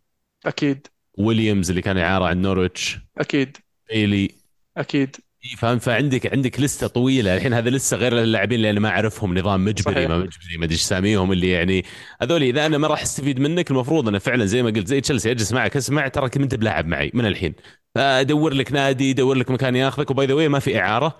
أكيد. 0.46 0.86
ويليامز 1.18 1.70
اللي 1.70 1.82
كان 1.82 1.98
إعارة 1.98 2.24
عن 2.24 2.42
نورويتش 2.42 2.98
أكيد. 3.18 3.56
بيلي. 3.88 4.34
أكيد. 4.76 5.16
فاهم 5.56 5.78
فعندك 5.78 6.32
عندك 6.32 6.60
لستة 6.60 6.86
طويلة. 6.86 7.36
الحين 7.36 7.52
هذا 7.54 7.70
لسه 7.70 7.96
غير 7.96 8.18
اللاعبين 8.22 8.56
اللي 8.56 8.70
أنا 8.70 8.80
ما 8.80 8.88
أعرفهم 8.88 9.38
نظام 9.38 9.64
مجبري 9.64 9.94
صحيح. 9.94 10.08
ما 10.08 10.18
مجبري 10.18 10.56
ما 10.58 10.64
أدري 10.64 10.74
إيش 10.74 10.82
اساميهم 10.82 11.32
اللي 11.32 11.50
يعني 11.50 11.84
هذول 12.22 12.42
إذا 12.42 12.66
أنا 12.66 12.78
ما 12.78 12.86
راح 12.88 13.02
أستفيد 13.02 13.40
منك 13.40 13.70
المفروض 13.70 14.08
أنا 14.08 14.18
فعلا 14.18 14.44
زي 14.44 14.62
ما 14.62 14.70
قلت 14.70 14.86
زي 14.88 15.00
تشيلسي 15.00 15.30
أجلس 15.30 15.52
معك 15.52 15.76
اسمع 15.76 16.08
تراك 16.08 16.36
منت 16.36 16.54
بلاعب 16.54 16.86
معي 16.86 17.10
من 17.14 17.26
الحين. 17.26 17.54
فأدور 17.94 18.54
لك 18.54 18.72
نادي 18.72 19.10
يدور 19.10 19.36
لك 19.36 19.50
مكان 19.50 19.76
ياخذك. 19.76 20.10
و 20.10 20.16
by 20.16 20.26
the 20.26 20.37
way 20.37 20.48
ما 20.48 20.58
في 20.58 20.78
إعارة. 20.78 21.18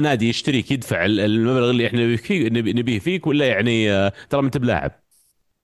نادي 0.00 0.28
يشتريك 0.28 0.70
يدفع 0.70 1.04
المبلغ 1.04 1.70
اللي 1.70 1.86
إحنا 1.86 2.16
نبيه 2.50 2.98
فيك- 2.98 3.26
ولا 3.26 3.46
يعني 3.46 3.90
آه، 3.92 4.12
ترى 4.30 4.40
منت 4.40 4.56
بلاعب. 4.58 5.02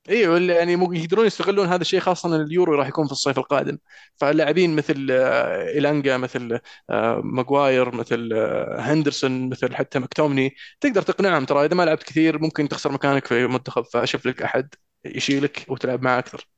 أيوه 0.08 0.40
يعني 0.40 0.72
يقدرون 0.72 1.26
يستغلون 1.26 1.66
هذا 1.66 1.80
الشيء 1.80 2.00
خاصة 2.00 2.36
إن 2.36 2.40
اليورو 2.40 2.74
راح 2.74 2.88
يكون 2.88 3.06
في 3.06 3.12
الصيف 3.12 3.38
القادم. 3.38 3.78
فاللاعبين 4.16 4.76
مثل 4.76 5.08
آه، 5.10 5.68
إيلانجا 5.68 6.16
مثل 6.16 6.60
آه، 6.90 7.20
ماجواير 7.24 7.94
مثل 7.94 8.30
آه، 8.34 8.80
هندرسون 8.80 9.48
مثل 9.48 9.74
حتى 9.74 9.98
مكتومني 9.98 10.54
تقدر 10.80 11.02
تقنعهم 11.02 11.44
ترى 11.44 11.64
إذا 11.64 11.74
ما 11.74 11.82
لعبت 11.82 12.02
كثير 12.02 12.38
ممكن 12.38 12.68
تخسر 12.68 12.92
مكانك 12.92 13.26
في 13.26 13.44
المنتخب 13.44 13.84
فأشوف 13.84 14.26
لك 14.26 14.42
أحد 14.42 14.68
يشيلك 15.04 15.64
وتلعب 15.68 16.02
معه 16.02 16.18
أكثر. 16.18 16.48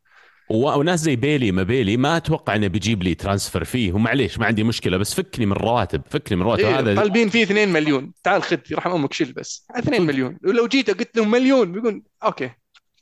وناس 0.50 1.00
زي 1.00 1.16
بيلي 1.16 1.52
ما 1.52 1.62
بيلي 1.62 1.96
ما 1.96 2.16
أتوقع 2.16 2.54
إنه 2.54 2.66
بيجيب 2.66 3.02
لي 3.02 3.14
transfer 3.14 3.64
fee. 3.64 3.92
ومعليش 3.92 4.38
ما 4.38 4.46
عندي 4.46 4.64
مشكلة 4.64 4.96
بس 4.96 5.14
فكني 5.14 5.46
من 5.46 5.52
الرواتب 5.52 6.02
فكني 6.10 6.36
من 6.36 6.42
الرواتب. 6.42 6.64
إيه 6.64 6.78
هذا 6.78 6.94
طالبين 6.94 7.28
فيه 7.28 7.42
2 7.42 7.68
مليون. 7.68 8.12
تعال 8.24 8.42
خذ 8.42 8.58
يرحم 8.70 8.90
أمك 8.90 9.12
شيل 9.12 9.32
بس. 9.32 9.66
2 9.78 10.02
مليون. 10.02 10.38
ولو 10.44 10.66
جيت 10.66 10.90
قلت 10.90 11.16
لهم 11.16 11.30
مليون 11.30 11.72
بيقول 11.72 12.02
okay. 12.24 12.50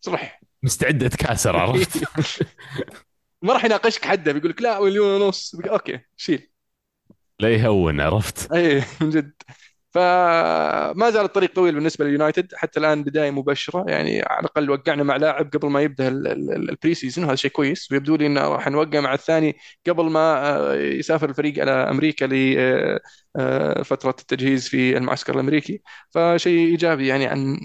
صلح 0.05 0.41
مستعد 0.63 1.03
اتكاسر 1.03 1.57
عرفت؟ 1.57 2.05
ما 3.43 3.53
راح 3.53 3.65
يناقشك 3.65 4.05
حده 4.05 4.33
بيقول 4.33 4.51
لك 4.51 4.63
لا 4.63 4.81
مليون 4.81 5.23
ونص. 5.23 5.55
okay 5.55 6.01
شيل. 6.17 6.51
لا 7.41 7.55
يهون 7.55 8.01
عرفت؟ 8.01 8.53
اي 8.53 8.83
من 9.01 9.11
جد. 9.11 9.33
فما 9.91 11.11
زال 11.11 11.25
الطريق 11.25 11.55
طويل 11.55 11.75
بالنسبة 11.75 12.05
لليونايتد 12.05 12.55
حتى 12.55 12.81
الآن 12.81 13.05
بداية 13.05 13.31
مبشره 13.31 13.85
يعني 13.89 14.23
على 14.23 14.41
الأقل 14.41 14.71
وقعنا 14.71 15.03
مع 15.03 15.17
لاعب 15.17 15.51
قبل 15.51 15.69
ما 15.69 15.81
يبدأ 15.83 16.09
ال- 16.09 16.27
ال- 16.27 16.53
ال- 16.53 16.71
ال 16.71 16.77
pre 16.77 16.95
season 16.95 17.25
وهذا 17.25 17.37
شيء 17.37 17.51
كويس. 17.51 17.93
ويبدو 17.93 18.17
لي 18.17 18.27
إنه 18.27 18.41
راح 18.49 18.69
نوقع 18.69 19.01
مع 19.01 19.15
الثاني 19.15 19.57
قبل 19.89 20.05
ما 20.05 20.21
آه، 20.57 20.75
يسافر 20.75 21.29
الفريق 21.29 21.59
على 21.61 21.71
أمريكا 21.71 22.25
لفتره 22.25 24.17
التجهيز 24.21 24.69
في 24.69 24.97
المعسكر 24.97 25.35
الأمريكي. 25.35 25.83
فشيء 26.11 26.69
إيجابي 26.69 27.07
يعني 27.07 27.27
عن 27.27 27.61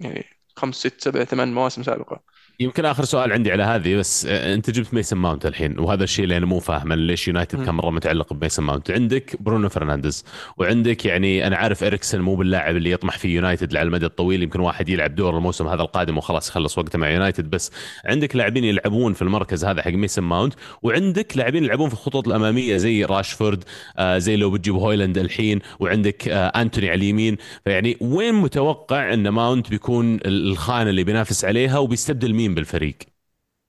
يعني 0.00 0.24
خمس 0.64 0.76
ست 0.76 1.00
سبع 1.04 1.24
ثمان 1.24 1.52
مواسم 1.52 1.82
سابقة. 1.82 2.33
يمكن 2.60 2.84
آخر 2.84 3.04
سؤال 3.04 3.32
عندي 3.32 3.52
على 3.52 3.62
هذه 3.62 3.96
بس 3.96 4.26
آه، 4.26 4.54
أنت 4.54 4.70
جبت 4.70 4.94
ميسن 4.94 5.16
ماونت 5.16 5.46
الحين 5.46 5.78
وهذا 5.78 6.04
الشيء 6.04 6.24
اللي 6.24 6.36
أنا 6.36 6.46
مو 6.46 6.58
فاهمه 6.60 6.94
ليش 6.94 7.28
يونايتد. 7.28 7.64
كان 7.64 7.74
مرة 7.74 7.90
متعلق 7.90 8.32
بميسن 8.32 8.62
ماونت. 8.62 8.90
عندك 8.90 9.36
برونو 9.40 9.68
فرنانديز 9.68 10.24
وعندك 10.56 11.04
يعني 11.04 11.46
أنا 11.46 11.56
عارف 11.56 11.84
اريكسن 11.84 12.20
مو 12.20 12.34
باللاعب 12.36 12.76
اللي 12.76 12.90
يطمح 12.90 13.18
في 13.18 13.28
يونايتد 13.28 13.76
على 13.76 13.86
المدى 13.86 14.06
الطويل 14.06 14.42
يمكن 14.42 14.60
واحد 14.60 14.88
يلعب 14.88 15.14
دور 15.14 15.36
الموسم 15.36 15.66
هذا 15.68 15.82
القادم 15.82 16.18
وخلاص 16.18 16.48
يخلص 16.48 16.78
وقته 16.78 16.98
مع 16.98 17.10
يونايتد 17.10 17.50
بس 17.50 17.70
عندك 18.04 18.36
لاعبين 18.36 18.64
يلعبون 18.64 19.12
في 19.12 19.22
المركز 19.22 19.64
هذا 19.64 19.82
حق 19.82 19.90
ميسن 19.90 20.22
ماونت 20.22 20.54
وعندك 20.82 21.36
لاعبين 21.36 21.64
يلعبون 21.64 21.88
في 21.88 21.94
الخطوط 21.94 22.28
الأمامية 22.28 22.76
زي 22.76 23.04
راشفورد 23.04 23.64
آه 23.98 24.18
زي 24.18 24.36
لو 24.36 24.50
بتجيب 24.50 24.74
هويلاند 24.74 25.18
الحين 25.18 25.60
وعندك 25.80 26.28
آه 26.28 26.46
أنتوني 26.46 26.90
على 26.90 26.98
اليمين. 26.98 27.36
فيعني 27.64 27.96
وين 28.00 28.34
متوقع 28.34 29.14
إن 29.14 29.28
ماونت 29.28 29.70
بيكون 29.70 30.18
الخانة 30.26 30.90
اللي 30.90 31.04
بينافس 31.04 31.44
عليها 31.44 31.78
وبيستبدل 31.78 32.34
مين؟ 32.34 32.43
بالفريق؟ 32.48 32.98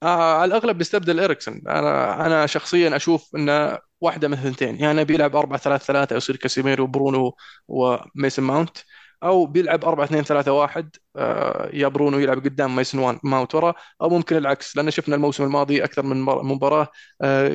آه 0.02 0.34
على 0.40 0.44
الأغلب 0.48 0.78
بيستبدل 0.78 1.20
اريكسن 1.20 1.62
أنا 1.68 2.26
أنا 2.26 2.46
شخصيا 2.46 2.96
أشوف 2.96 3.36
إنه 3.36 3.78
واحدة 4.00 4.28
من 4.28 4.34
الثنتين. 4.34 4.76
يعني 4.76 5.04
بيلعب 5.04 5.36
4 5.36 5.58
3 5.58 5.82
3 5.82 6.16
يصير 6.16 6.36
كاسيميرو 6.36 6.86
برونو 6.86 7.36
وميسن 7.68 8.42
ماونت. 8.42 8.78
أو 9.22 9.46
بيلعب 9.46 9.84
4 9.84 10.04
2 10.04 10.24
3 10.24 10.52
1 10.52 10.90
آه، 11.16 11.70
يا 11.72 11.88
برونو 11.88 12.18
يلعب 12.18 12.38
قدام 12.38 12.76
مايسون 12.76 13.18
ماونت 13.24 13.54
ورا 13.54 13.74
أو 14.02 14.08
ممكن 14.08 14.36
العكس 14.36 14.76
لأن 14.76 14.90
شفنا 14.90 15.14
الموسم 15.16 15.44
الماضي 15.44 15.84
أكثر 15.84 16.02
من 16.02 16.16
مباراة 16.22 16.88
آه، 17.22 17.50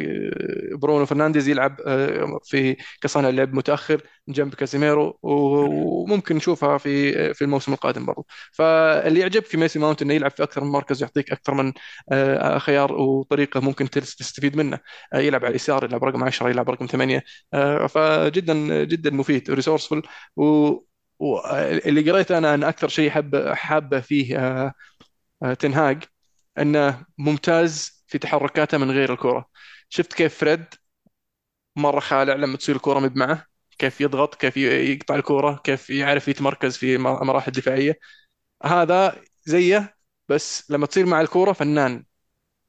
برونو 0.74 1.06
فرنانديز 1.06 1.48
يلعب 1.48 1.78
آه، 1.88 2.40
في 2.44 2.78
كصانع 3.02 3.30
لعب 3.30 3.54
متأخر 3.54 4.02
جنب 4.30 4.54
كازيميرو 4.56 5.20
وممكن 5.24 6.36
نشوفها 6.36 6.78
في 6.78 7.34
في 7.34 7.42
الموسم 7.42 7.74
القادم 7.74 8.06
برضو. 8.06 8.26
فاللي 8.52 9.20
يعجب 9.20 9.44
في 9.44 9.58
ميسن 9.58 9.80
ماونت 9.80 10.02
إنه 10.02 10.14
يلعب 10.14 10.32
في 10.32 10.44
أكثر 10.44 10.64
من 10.64 10.72
مركز 10.72 11.02
يعطيك 11.02 11.32
أكثر 11.32 11.54
من 11.54 11.74
خيار 12.60 12.94
وطريقة 12.94 13.60
ممكن 13.60 13.90
تستفيد 13.90 14.56
منه. 14.58 14.80
يلعب 15.16 15.42
على 15.46 15.50
اليسار 15.52 15.84
يلعب 15.84 16.04
رقم 16.04 16.24
10 16.24 16.50
يلعب 16.50 16.70
رقم 16.70 16.86
8 16.86 17.24
فجدا 17.88 18.84
جدا 18.84 19.10
مفيد 19.12 19.50
وريسورسفul 19.52 20.02
واللي 21.22 22.12
قريته 22.12 22.38
أنا 22.38 22.54
أن 22.54 22.64
أكثر 22.64 22.88
شيء 22.88 23.10
حب 23.10 23.50
حابة 23.54 24.02
فيه 24.02 24.38
آه، 24.40 24.74
آه، 25.44 25.54
تنهاج 25.54 26.04
أنه 26.60 27.06
ممتاز 27.18 28.04
في 28.08 28.18
تحركاته 28.20 28.78
من 28.78 28.92
غير 28.92 29.14
الكرة. 29.14 29.50
شفت 29.90 30.14
كيف 30.14 30.38
فريد 30.40 30.66
مرة 31.76 32.00
خالع 32.00 32.34
لما 32.36 32.58
تصير 32.58 32.76
الكرة 32.76 33.00
مد 33.00 33.16
معه؟ 33.18 33.46
كيف 33.78 34.02
يضغط 34.02 34.36
كيف 34.36 34.58
يقطع 34.58 35.16
الكرة 35.16 35.62
كيف 35.64 35.90
يعرف 35.90 36.28
يتمركز 36.28 36.78
في 36.78 36.98
مراحل 36.98 37.52
دفاعية. 37.52 38.00
هذا 38.64 39.22
زيه 39.46 39.96
بس 40.30 40.72
لما 40.72 40.86
تصير 40.88 41.06
مع 41.06 41.22
الكوره 41.22 41.54
فنان. 41.54 42.06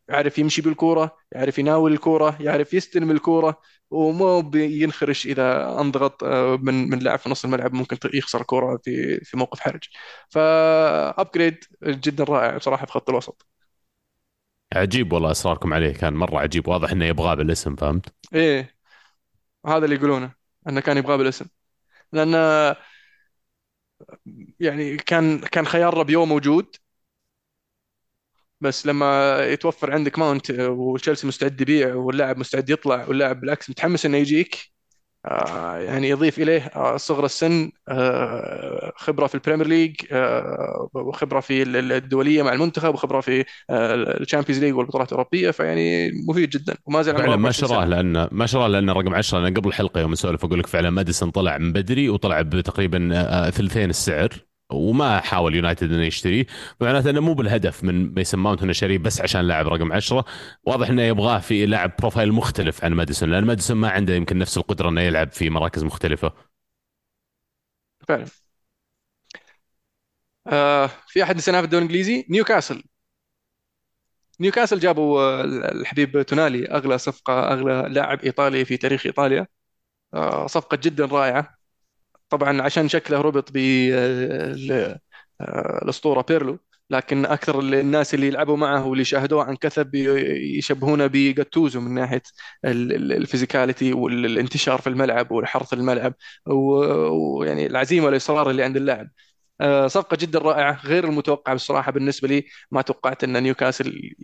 يعرف 0.09 0.39
يمشي 0.39 0.63
بالكوره 0.63 1.17
يعرف 1.33 1.59
يناول 1.59 1.93
الكوره 1.93 2.37
يعرف 2.41 2.75
يستلم 2.75 3.11
الكوره 3.11 3.61
ومو 3.93 4.43
بينخرش 4.43 5.27
إذا 5.27 5.81
أنضغط 5.81 6.25
آه، 6.25 6.57
من 6.57 6.91
من 6.91 6.99
لاعب 6.99 7.19
في 7.19 7.31
نص 7.31 7.45
الملعب 7.45 7.75
ممكن 7.75 7.97
يخسر 8.15 8.41
الكوره 8.41 8.81
في 8.85 9.21
في 9.25 9.37
موقف 9.37 9.61
حرج. 9.61 9.85
فابجريد 10.31 11.65
جدا 11.85 12.25
رائع 12.25 12.57
بصراحة 12.57 12.87
في 12.87 12.93
خط 12.93 13.11
الوسط. 13.11 13.47
عجيب 14.75 15.13
والله 15.13 15.31
إصراركم 15.31 15.75
عليه 15.75 15.93
كان 15.93 16.15
مرة 16.15 16.39
عجيب. 16.39 16.69
واضح 16.69 16.91
إنه 16.91 17.05
يبغاه 17.05 17.35
بالاسم 17.35 17.77
فهمت؟ 17.77 18.15
إيه. 18.35 18.75
هذا 19.67 19.85
اللي 19.85 19.97
يقولونه 19.97 20.33
إنه 20.69 20.81
كان 20.81 20.97
يبغاه 20.99 21.17
بالاسم. 21.17 21.47
لأن 22.13 22.35
يعني 24.61 24.97
كان 24.97 25.39
كان 25.41 25.67
خيار 25.67 25.95
ربيو 25.99 26.27
موجود 26.27 26.77
بس 28.63 28.87
لما 28.87 29.39
يتوفر 29.45 29.93
عندك 29.93 30.19
ماونت 30.19 30.51
وتشيلسي 30.61 31.27
مستعد 31.27 31.61
يبيع 31.61 31.95
واللاعب 31.95 32.39
مستعد 32.39 32.71
يطلع 32.71 33.07
واللاعب 33.09 33.41
بالعكس 33.41 33.71
متحمس 33.71 34.07
إنه 34.07 34.17
يجيك 34.17 34.73
آه، 35.27 35.77
يعني 35.77 36.09
يضيف 36.09 36.39
إليه 36.39 36.61
آه، 36.61 36.97
صغر 36.97 37.25
السن 37.25 37.71
آه، 37.89 38.93
خبرة 38.97 39.27
في 39.27 39.35
ال 39.35 39.39
Premier 39.39 39.67
League 39.67 39.97
وخبرة 40.95 41.41
في 41.41 41.63
الدولية 41.63 42.43
مع 42.43 42.53
المنتخب 42.53 42.95
وخبرة 42.95 43.21
في 43.21 43.45
ال 43.71 43.80
Champions 43.80 44.65
League 44.65 44.75
والبطولات 44.75 45.09
الأوروبية 45.09 45.51
فيعني 45.51 46.11
مفيد 46.29 46.51
جدا 46.51 46.77
وما 46.87 47.03
زال 47.03 47.17
فعلا 47.17 47.37
ما 47.37 47.51
شراه 47.51 47.85
لأن 47.85 48.29
ما 48.33 48.47
شراه 48.47 48.69
لأن 48.69 48.91
رقم 48.91 49.15
10 49.15 49.39
أنا 49.39 49.49
قبل 49.49 49.69
الحلقة 49.69 50.01
يوم 50.01 50.13
نسولف 50.13 50.45
أقول 50.45 50.59
لك 50.59 50.67
فعلا 50.67 50.91
ماديسون 50.91 51.31
طلع 51.31 51.59
من 51.59 51.73
بدري 51.73 52.09
وطلع 52.09 52.43
بتقريبا 52.43 53.51
ثلثين 53.51 53.91
السعر. 53.91 54.52
وما 54.75 55.21
حاول 55.21 55.55
يونايتد 55.55 55.93
إنه 55.93 56.05
يشتريه 56.05 56.47
معناته 56.81 57.11
إنه 57.11 57.21
مو 57.21 57.35
بالهدف 57.35 57.85
من 57.85 58.15
ميسن 58.15 58.39
ماونت 58.39 58.63
إنه 58.63 58.73
شاريه 58.73 58.99
بس 58.99 59.21
عشان 59.21 59.41
لاعب 59.41 59.69
رقم 59.69 59.93
10 59.93 60.25
واضح 60.65 60.89
إنه 60.89 61.03
يبغاه 61.03 61.39
في 61.39 61.67
لاعب 61.67 61.93
profile 61.99 62.33
مختلف 62.33 62.85
عن 62.85 62.93
ماديسون 62.93 63.31
لأن 63.31 63.45
ماديسون 63.45 63.77
ما 63.77 63.91
عنده 63.91 64.15
يمكن 64.15 64.39
نفس 64.39 64.59
القدرة 64.59 64.89
إنه 64.89 65.01
يلعب 65.01 65.33
في 65.33 65.51
مراكز 65.51 65.85
مختلفة. 65.85 66.33
فعلا. 68.09 68.27
آه 70.47 70.91
في 71.09 71.23
أحد 71.23 71.37
نسيناه 71.37 71.61
في 71.61 71.65
الدوري 71.65 71.85
الإنجليزي؟ 71.85 72.27
نيوكاسل. 72.31 72.83
نيوكاسل 74.41 74.79
جابوا 74.79 75.21
آه، 75.21 75.45
الحبيب 75.73 76.23
تونالي 76.23 76.67
أغلى 76.67 76.99
صفقة 76.99 77.53
أغلى 77.53 77.89
لاعب 77.95 78.21
إيطالي 78.21 78.65
في 78.65 78.77
تاريخ 78.77 79.07
إيطاليا. 79.07 79.47
آه 80.15 80.47
صفقة 80.47 80.79
جدا 80.83 81.07
رائعة. 81.07 81.59
طبعا 82.33 82.63
عشان 82.63 82.89
شكله 82.89 83.21
ربط 83.21 83.53
بالاسطوره 83.53 85.01
آه، 86.21 86.25
بيرلو 86.29 86.59
لكن 86.91 87.27
أكثر 87.27 87.61
الناس 87.61 88.15
اللي 88.15 88.27
يلعبوا 88.27 88.57
معه 88.57 88.87
واللي 88.87 89.05
شاهدوه 89.05 89.45
عن 89.45 89.57
كثب 89.57 89.95
يشبهونه 89.95 91.07
بجاتوزو 91.07 91.81
من 91.81 91.95
ناحية 91.95 92.23
ال 92.65 92.75
physicality 92.75 93.93
والانتشار 93.93 94.81
في 94.81 94.87
الملعب 94.89 95.33
والحرث 95.33 95.73
الملعب 95.73 96.15
ويعني 96.47 97.67
العزيمة 97.67 98.07
والإصرار 98.07 98.51
اللي 98.51 98.63
عند 98.65 98.77
اللاعب. 98.77 99.09
آه، 99.61 99.87
صفقة 99.87 100.17
جدا 100.21 100.39
رائعة 100.39 100.81
غير 100.87 101.05
المتوقعة 101.05 101.55
بصراحة 101.55 101.93
بالنسبة 101.93 102.29
لي. 102.29 102.45
ما 102.71 102.83
توقعت 102.83 103.25
إن 103.25 103.43
نيوكاسل 103.43 104.15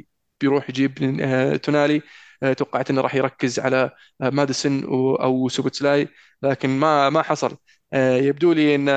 بيروح 0.40 0.70
يجيب 0.70 1.20
آه، 1.22 1.56
تونالي. 1.56 2.02
توقعت 2.56 2.90
إنه 2.90 3.00
راح 3.00 3.14
يركز 3.14 3.59
على 3.61 3.90
ماديسون 4.20 4.84
أو 5.20 5.48
سوبوتسلاي 5.48 6.09
لكن 6.42 6.68
ما 6.70 7.11
ما 7.11 7.22
حصل. 7.22 7.50
آه، 7.52 7.56
يبدو 7.95 8.53
لي 8.53 8.74
إن 8.74 8.89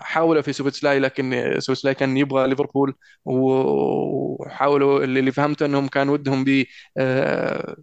حاولوا 0.00 0.42
في 0.42 0.52
سوبوتسلاي 0.52 0.98
لكن 0.98 1.54
سوبوتسلاي 1.58 1.94
كان 1.94 2.16
يبغى 2.16 2.46
ليفربول 2.48 2.94
وحاولوا 3.24 5.04
اللي 5.04 5.32
فهمته 5.32 5.66
إنهم 5.66 5.88
كان 5.88 6.08
ودهم 6.08 6.44
ب 6.44 6.64
آه، 6.98 7.76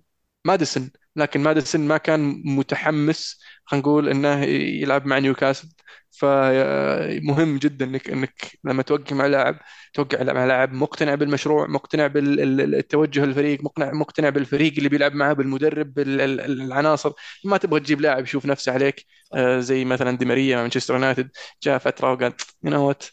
ماديسون 0.46 0.92
لكن 1.16 1.42
ماديسون 1.44 1.88
ما 1.88 1.98
كان 1.98 2.42
متحمس 2.46 3.40
خلينا 3.66 3.82
نقول 3.88 4.10
إنه 4.10 4.44
يلعب 4.46 5.06
مع 5.06 5.20
نيوكاسل. 5.20 5.68
فمهم 6.12 7.58
جدا 7.58 7.86
انك 7.86 8.10
إنك 8.10 8.52
لما 8.64 8.84
توقع 8.84 9.16
مع 9.16 9.26
لاعب 9.26 9.60
توقع 9.94 10.34
مع 10.34 10.46
لاعب 10.46 10.74
مقتنع 10.74 11.16
بالمشروع 11.16 11.68
مقتنع 11.68 12.08
بالتوجه 12.08 13.24
الفريق 13.24 13.64
مقتنع 13.64 13.92
مقتنع 13.94 14.30
بالفريق 14.30 14.74
اللي 14.78 14.90
بيلعب 14.90 15.14
معه 15.16 15.34
بالمدرب 15.34 15.94
بالعناصر 15.94 17.12
ما 17.46 17.58
تبغى 17.58 17.80
تجيب 17.80 18.02
لاعب 18.02 18.24
يشوف 18.24 18.46
نفسه 18.46 18.72
عليك. 18.72 19.06
آه، 19.34 19.60
زي 19.60 19.86
مثلا 19.86 20.18
دي 20.18 20.26
ماريا 20.26 20.58
مانشستر 20.58 20.94
يونايتد 20.94 21.30
جاء 21.64 21.78
فترة 21.78 22.12
وقال 22.14 22.34
you 22.64 22.72
know 22.72 22.88
what 22.88 23.04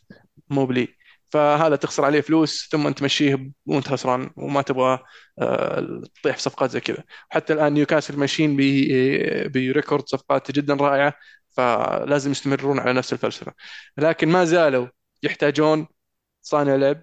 مو 0.51 0.67
بلي. 0.67 0.89
فهذا 1.31 1.77
تخسر 1.77 2.05
عليه 2.05 2.21
فلوس 2.21 2.69
ثم 2.73 2.91
تمشيه 2.91 3.51
وأنت 3.67 3.89
خسران 3.89 4.31
وما 4.37 4.63
تبغى 4.63 4.99
آه، 5.39 6.03
تطيح 6.23 6.37
في 6.37 6.43
صفقات 6.43 6.71
زي 6.71 6.81
كذا. 6.81 7.05
حتى 7.31 7.53
الآن 7.53 7.73
نيوكاسل 7.73 8.17
ماشيين 8.19 8.57
ب 9.53 9.61
record 9.61 10.09
صفقات 10.09 10.51
جدا 10.51 10.75
رائعة 10.75 11.15
فلازم 11.51 12.31
يستمرون 12.31 12.79
على 12.79 12.93
نفس 12.93 13.13
الفلسفة. 13.13 13.53
لكن 13.99 14.29
ما 14.29 14.45
زالوا 14.45 14.89
يحتاجون 15.23 15.87
صانع 16.43 16.75
لعب 16.77 17.03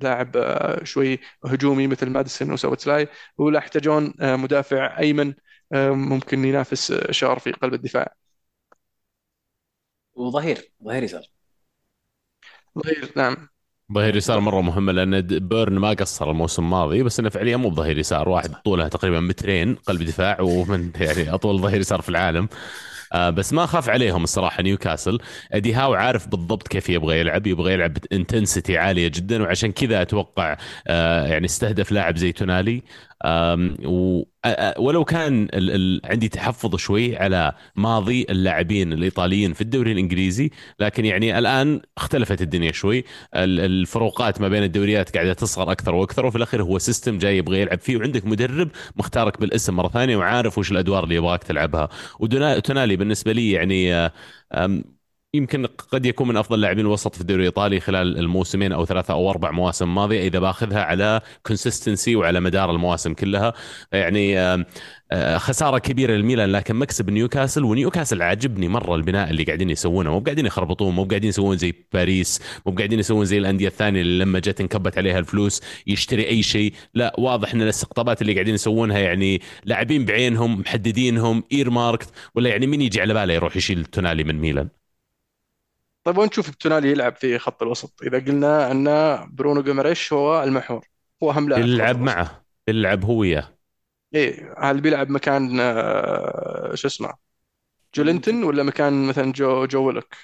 لاعب 0.00 0.36
آه، 0.36 0.84
شوي 0.84 1.18
هجومي 1.44 1.86
مثل 1.86 2.10
ماديسون 2.10 2.52
وسوبوتسلاي 2.52 3.08
ولا 3.38 3.58
يحتاجون 3.58 4.14
آه، 4.20 4.36
مدافع 4.36 4.98
أيمن 4.98 5.34
ممكن 5.74 6.44
ينافس 6.44 6.92
شار 7.10 7.38
في 7.38 7.52
قلب 7.52 7.74
الدفاع. 7.74 8.14
وظهير 10.14 10.72
ظهير 10.84 11.02
يسار. 11.02 11.22
ظهير 12.78 13.12
نعم. 13.16 13.48
ظهير 13.92 14.16
يسار 14.16 14.40
مرة 14.40 14.60
مهمه 14.60 14.92
لأن 14.92 15.20
بيرن 15.20 15.78
ما 15.78 15.90
قصر 15.90 16.30
الموسم 16.30 16.62
الماضي 16.64 17.02
بس 17.02 17.20
إنه 17.20 17.28
فعليا 17.28 17.56
مو 17.56 17.70
بظهير 17.70 17.98
يسار 17.98 18.28
واحد 18.28 18.54
طوله 18.64 18.88
تقريبا 18.88 19.20
مترين 19.20 19.74
قلب 19.74 20.02
دفاع 20.02 20.40
ومن 20.40 20.90
يعني 21.00 21.34
أطول 21.34 21.60
ظهير 21.60 21.80
يسار 21.80 22.00
في 22.02 22.08
العالم. 22.08 22.48
آه 23.12 23.30
بس 23.30 23.52
ما 23.52 23.64
اخاف 23.64 23.88
عليهم 23.88 24.24
الصراحة 24.24 24.62
نيوكاسل. 24.62 25.18
أدي 25.52 25.74
هاو 25.74 25.94
عارف 25.94 26.28
بالضبط 26.28 26.68
كيف 26.68 26.90
يبغى 26.90 27.20
يلعب 27.20 27.46
يبغى 27.46 27.72
يلعب 27.72 27.94
ب 27.94 28.02
intensity 28.02 28.78
عالية 28.78 29.08
جدا 29.08 29.42
وعشان 29.42 29.72
كذا 29.72 30.02
أتوقع 30.02 30.56
آه 30.86 31.26
يعني 31.26 31.44
استهدف 31.46 31.92
لاعب 31.92 32.16
زي 32.16 32.32
تونالي. 32.32 32.82
ولو 34.78 35.04
كان 35.04 35.42
ال 35.44 35.70
ال 35.70 36.00
عندي 36.04 36.28
تحفظ 36.28 36.76
شوي 36.76 37.16
على 37.16 37.52
ماضي 37.76 38.26
اللاعبين 38.30 38.92
الإيطاليين 38.92 39.52
في 39.52 39.60
الدوري 39.60 39.92
الإنجليزي 39.92 40.50
لكن 40.80 41.04
يعني 41.04 41.38
الآن 41.38 41.80
اختلفت 41.96 42.42
الدنيا 42.42 42.72
شوي. 42.72 43.04
الفروقات 43.34 44.40
ما 44.40 44.48
بين 44.48 44.62
الدوريات 44.62 45.14
قاعدة 45.16 45.32
تصغر 45.32 45.72
أكثر 45.72 45.94
وأكثر 45.94 46.26
وفي 46.26 46.36
الأخير 46.36 46.62
هو 46.62 46.78
سيستم 46.78 47.18
جاي 47.18 47.36
يبغى 47.38 47.60
يلعب 47.60 47.78
فيه 47.80 47.96
وعندك 47.96 48.26
مدرب 48.26 48.68
مختارك 48.96 49.40
بالاسم 49.40 49.76
مرة 49.76 49.88
ثانية 49.88 50.16
وعارف 50.16 50.58
وش 50.58 50.72
الأدوار 50.72 51.04
اللي 51.04 51.14
يبغاك 51.14 51.42
تلعبها. 51.44 51.88
وتونالي 52.20 52.96
بالنسبة 52.96 53.32
لي 53.32 53.50
يعني 53.50 54.10
يمكن 55.34 55.66
قد 55.66 56.06
يكون 56.06 56.28
من 56.28 56.36
أفضل 56.36 56.60
لاعبين 56.60 56.86
الوسط 56.86 57.14
في 57.14 57.20
الدوري 57.20 57.40
الإيطالي 57.40 57.80
خلال 57.80 58.18
الموسمين 58.18 58.72
أو 58.72 58.84
ثلاثة 58.86 59.14
أو 59.14 59.30
أربع 59.30 59.50
مواسم 59.50 59.94
ماضية 59.94 60.26
إذا 60.26 60.38
بأخذها 60.38 60.82
على 60.82 61.20
consistency 61.46 62.16
وعلى 62.16 62.40
مدار 62.40 62.70
المواسم 62.70 63.14
كلها. 63.14 63.52
يعني 63.92 64.38
آه، 65.12 65.38
خسارة 65.38 65.78
كبيرة 65.78 66.12
للميلان 66.12 66.52
لكن 66.52 66.76
مكسب 66.76 67.10
نيوكاسل 67.10 67.64
ونيوكاسل 67.64 68.22
عاجبني 68.22 68.68
مرة 68.68 68.94
البناء 68.94 69.30
اللي 69.30 69.44
قاعدين 69.44 69.70
يسوونه. 69.70 70.10
مو 70.10 70.20
قاعدين 70.20 70.46
يخربطون 70.46 70.94
مو 70.94 71.04
قاعدين 71.04 71.28
يسوون 71.28 71.56
زي 71.56 71.74
باريس 71.92 72.40
مو 72.66 72.72
قاعدين 72.72 72.98
يسوون 72.98 73.24
زي 73.24 73.38
الأندية 73.38 73.68
الثانية 73.68 74.00
اللي 74.00 74.24
لما 74.24 74.38
جت 74.38 74.60
انكبت 74.60 74.98
عليها 74.98 75.18
الفلوس 75.18 75.60
يشتري 75.86 76.28
أي 76.28 76.42
شيء. 76.42 76.72
لا 76.94 77.14
واضح 77.18 77.54
إن 77.54 77.62
الاستقطابات 77.62 78.22
اللي 78.22 78.34
قاعدين 78.34 78.54
يسوونها 78.54 78.98
يعني 78.98 79.40
لاعبين 79.64 80.04
بعينهم 80.04 80.60
محددينهم 80.60 81.44
earmarked 81.52 82.08
ولا 82.34 82.50
يعني 82.50 82.66
مين 82.66 82.80
يجي 82.80 83.00
على 83.00 83.14
باله 83.14 83.34
يروح 83.34 83.56
يشيل 83.56 83.84
تونالي 83.84 84.24
من 84.24 84.38
ميلان. 84.40 84.81
طيب 86.04 86.18
وين 86.18 86.30
تشوف 86.30 86.50
تونالي 86.50 86.90
يلعب 86.90 87.16
في 87.16 87.38
خط 87.38 87.62
الوسط؟ 87.62 88.02
إذا 88.02 88.18
قلنا 88.18 88.70
أن 88.70 88.84
برونو 89.34 89.62
جيماريش 89.62 90.12
هو 90.12 90.42
المحور 90.42 90.86
هو 91.22 91.30
أهم 91.30 91.48
لاعب 91.48 91.66
يلعب 91.66 92.00
معه 92.00 92.44
يلعب 92.68 93.04
هو 93.04 93.18
وياه. 93.18 93.58
إيه 94.14 94.54
هل 94.58 94.80
بيلعب 94.80 95.10
مكان 95.10 95.60
آه، 95.60 96.74
شو 96.74 96.88
اسمه 96.88 97.14
جولينتون 97.96 98.34
جولينتون 98.34 98.44
ولا 98.44 98.62
مكان 98.62 99.06
مثلا 99.08 99.32
جو 99.32 99.66
جو 99.66 99.86
ويلوك؟ 99.86 100.16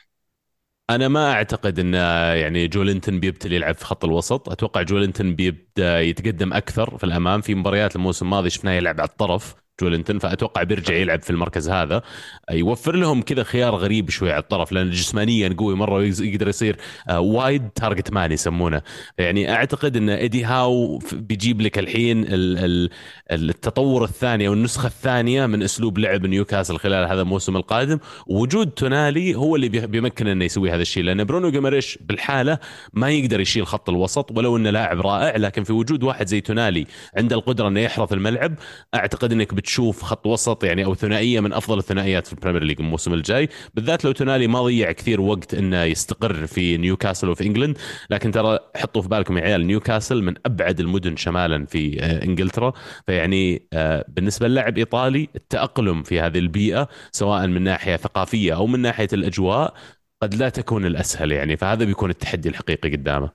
أنا 0.91 1.09
ما 1.09 1.33
أعتقد 1.33 1.79
أن 1.79 1.95
يعني 2.37 2.69
جولينتون 2.69 3.21
بيبتل 3.21 3.53
يلعب 3.53 3.75
في 3.75 3.85
خط 3.85 4.05
الوسط. 4.05 4.49
أتوقع 4.49 4.83
جولينتون 4.83 5.35
بيبدأ 5.35 6.01
يتقدم 6.01 6.53
أكثر 6.53 6.99
في 6.99 7.05
الأمام 7.05 7.41
في 7.41 7.55
مباريات 7.55 7.97
الموسم 7.97 8.25
الماضي 8.27 8.51
شفناه 8.51 8.73
يلعب 8.73 9.01
على 9.01 9.09
الطرف. 9.09 9.55
جولينتون 9.83 10.19
فأتوقع 10.19 10.63
بيرجع 10.63 10.95
يلعب 10.95 11.23
في 11.23 11.31
المركز 11.31 11.71
هذا. 11.71 12.03
يوفر 12.51 12.95
لهم 12.97 13.23
كذا 13.23 13.43
خيار 13.43 13.75
غريب 13.75 14.11
شوي 14.11 14.33
على 14.33 14.43
الطرف 14.43 14.73
لأن 14.73 14.91
جسمانيا 14.91 15.55
قوي 15.59 15.75
مرة 15.75 15.95
ويقدر 15.95 16.49
يصير 16.49 16.77
آه، 17.09 17.21
wide 17.21 17.69
target 17.69 18.13
man 18.13 18.33
يسمونه. 18.33 18.83
يعني 19.19 19.53
أعتقد 19.53 19.97
إن 19.97 20.11
ايدي 20.11 20.45
هاو 20.45 20.99
بيجيب 21.13 21.61
لك 21.61 21.79
الحين 21.79 22.25
ال- 22.25 22.29
ال- 22.59 22.91
التطور 23.51 24.05
الثاني 24.05 24.49
أو 24.49 24.53
النسخة 24.53 24.87
الثانية 24.87 25.47
من 25.47 25.63
أسلوب 25.63 25.99
لعب 25.99 26.27
نيوكاسل 26.27 26.79
خلال 26.79 27.09
هذا 27.11 27.21
الموسم 27.23 27.57
القادم. 27.57 27.99
وجود 28.27 28.71
تونالي 28.71 29.35
هو 29.35 29.57
اللي 29.57 29.69
بي- 29.69 29.87
بيمكن 29.87 30.27
إنه 30.27 30.45
يسوي 30.45 30.71
هذا 30.71 30.83
الشيء 30.83 31.03
لأن 31.03 31.25
برونو 31.25 31.51
جيماريش 31.51 31.99
بالحالة 32.01 32.59
ما 32.93 33.11
يقدر 33.11 33.41
يشيل 33.41 33.67
خط 33.67 33.89
الوسط 33.89 34.39
ولو 34.39 34.57
إنه 34.57 34.71
لاعب 34.71 35.01
رائع 35.01 35.37
لكن 35.37 35.65
في 35.65 35.73
وجود 35.73 36.03
واحد 36.03 36.27
زي 36.27 36.41
تونالي 36.41 36.87
عنده 37.17 37.37
القدرة 37.37 37.69
إنه 37.69 37.81
يحرث 37.81 38.13
الملعب 38.13 38.55
أعتقد 38.95 39.33
إنك 39.33 39.55
بتشوف 39.69 40.03
خط 40.03 40.27
وسط 40.27 40.65
يعني 40.65 40.85
أو 40.85 40.95
ثنائية 40.95 41.41
من 41.41 41.53
أفضل 41.53 41.79
الثنائيات 41.79 42.27
في 42.27 42.33
ال 42.33 42.37
Premier 42.37 42.65
League 42.65 42.81
الموسم 42.81 43.15
الجاي 43.15 43.49
بالذات 43.75 44.05
لو 44.05 44.13
تونالي 44.13 44.47
ما 44.47 44.63
ضيع 44.63 44.93
كثير 44.93 45.21
وقت 45.21 45.55
إنه 45.55 45.83
يستقر 45.83 46.47
في 46.47 46.77
نيوكاسل 46.77 47.29
وفي 47.29 47.47
England 47.47 47.79
لكن 48.11 48.31
ترى 48.31 48.59
حطوا 48.77 49.03
في 49.03 49.09
بالكم 49.09 49.39
يا 49.39 49.43
عيال 49.43 49.67
نيوكاسل 49.67 50.23
من 50.23 50.35
أبعد 50.47 50.81
المدن 50.81 51.17
شمالا 51.17 51.67
في 51.67 52.03
آه، 52.03 52.25
إنجلترا. 52.25 52.73
فيعني 53.07 53.69
آه، 53.73 54.05
بالنسبة 54.09 54.49
للاعب 54.49 54.79
إيطالي 54.79 55.29
التأقلم 55.37 56.03
في 56.03 56.21
هذه 56.21 56.39
البيئة 56.39 56.89
سواء 57.13 57.47
من 57.47 57.63
ناحية 57.63 57.97
ثقافية 57.97 58.55
أو 58.55 58.67
من 58.67 58.81
ناحية 58.81 59.09
الأجواء 59.13 59.75
قد 60.23 60.35
لا 60.35 60.49
تكون 60.49 60.87
الأسهل 60.87 61.33
يعني. 61.33 61.57
فهذا 61.57 61.85
بيكون 61.85 62.11
التحدي 62.11 62.49
الحقيقي 62.49 62.91
قدامه. 62.93 63.31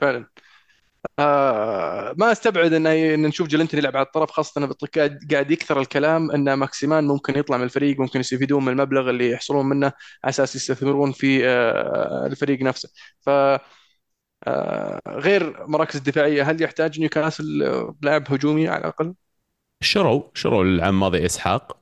فعلا. 0.00 0.26
آه 1.18 2.14
ما 2.18 2.32
استبعد 2.32 2.72
إن 2.72 2.86
إن 2.86 3.22
نشوف 3.22 3.48
جولينتون 3.48 3.80
يلعب 3.80 3.96
على 3.96 4.06
الطرف 4.06 4.30
خاصة 4.30 4.58
انه 4.58 4.74
قاعد 5.32 5.50
يكثر 5.50 5.80
الكلام 5.80 6.30
إن 6.30 6.54
ماكسيمان 6.54 7.04
ممكن 7.04 7.38
يطلع 7.38 7.56
من 7.56 7.64
الفريق 7.64 8.00
ممكن 8.00 8.20
يستفيدون 8.20 8.64
من 8.64 8.72
المبلغ 8.72 9.10
اللي 9.10 9.30
يحصلون 9.30 9.66
منه 9.66 9.86
على 9.86 10.30
أساس 10.30 10.56
يستثمرون 10.56 11.12
في 11.12 11.48
آه 11.48 12.26
الفريق 12.26 12.62
نفسه. 12.62 12.88
ف 13.20 13.30
آه 14.46 15.00
غير 15.08 15.66
مراكز 15.66 15.96
الدفاعية 15.96 16.50
هل 16.50 16.62
يحتاج 16.62 17.00
نيوكاسل 17.00 17.44
لاعب 18.02 18.32
هجومي 18.32 18.68
على 18.68 18.80
الأقل؟ 18.80 19.14
شروا 19.82 20.22
شروا 20.34 20.64
العام 20.64 20.94
الماضي 20.94 21.26
إسحاق. 21.26 21.78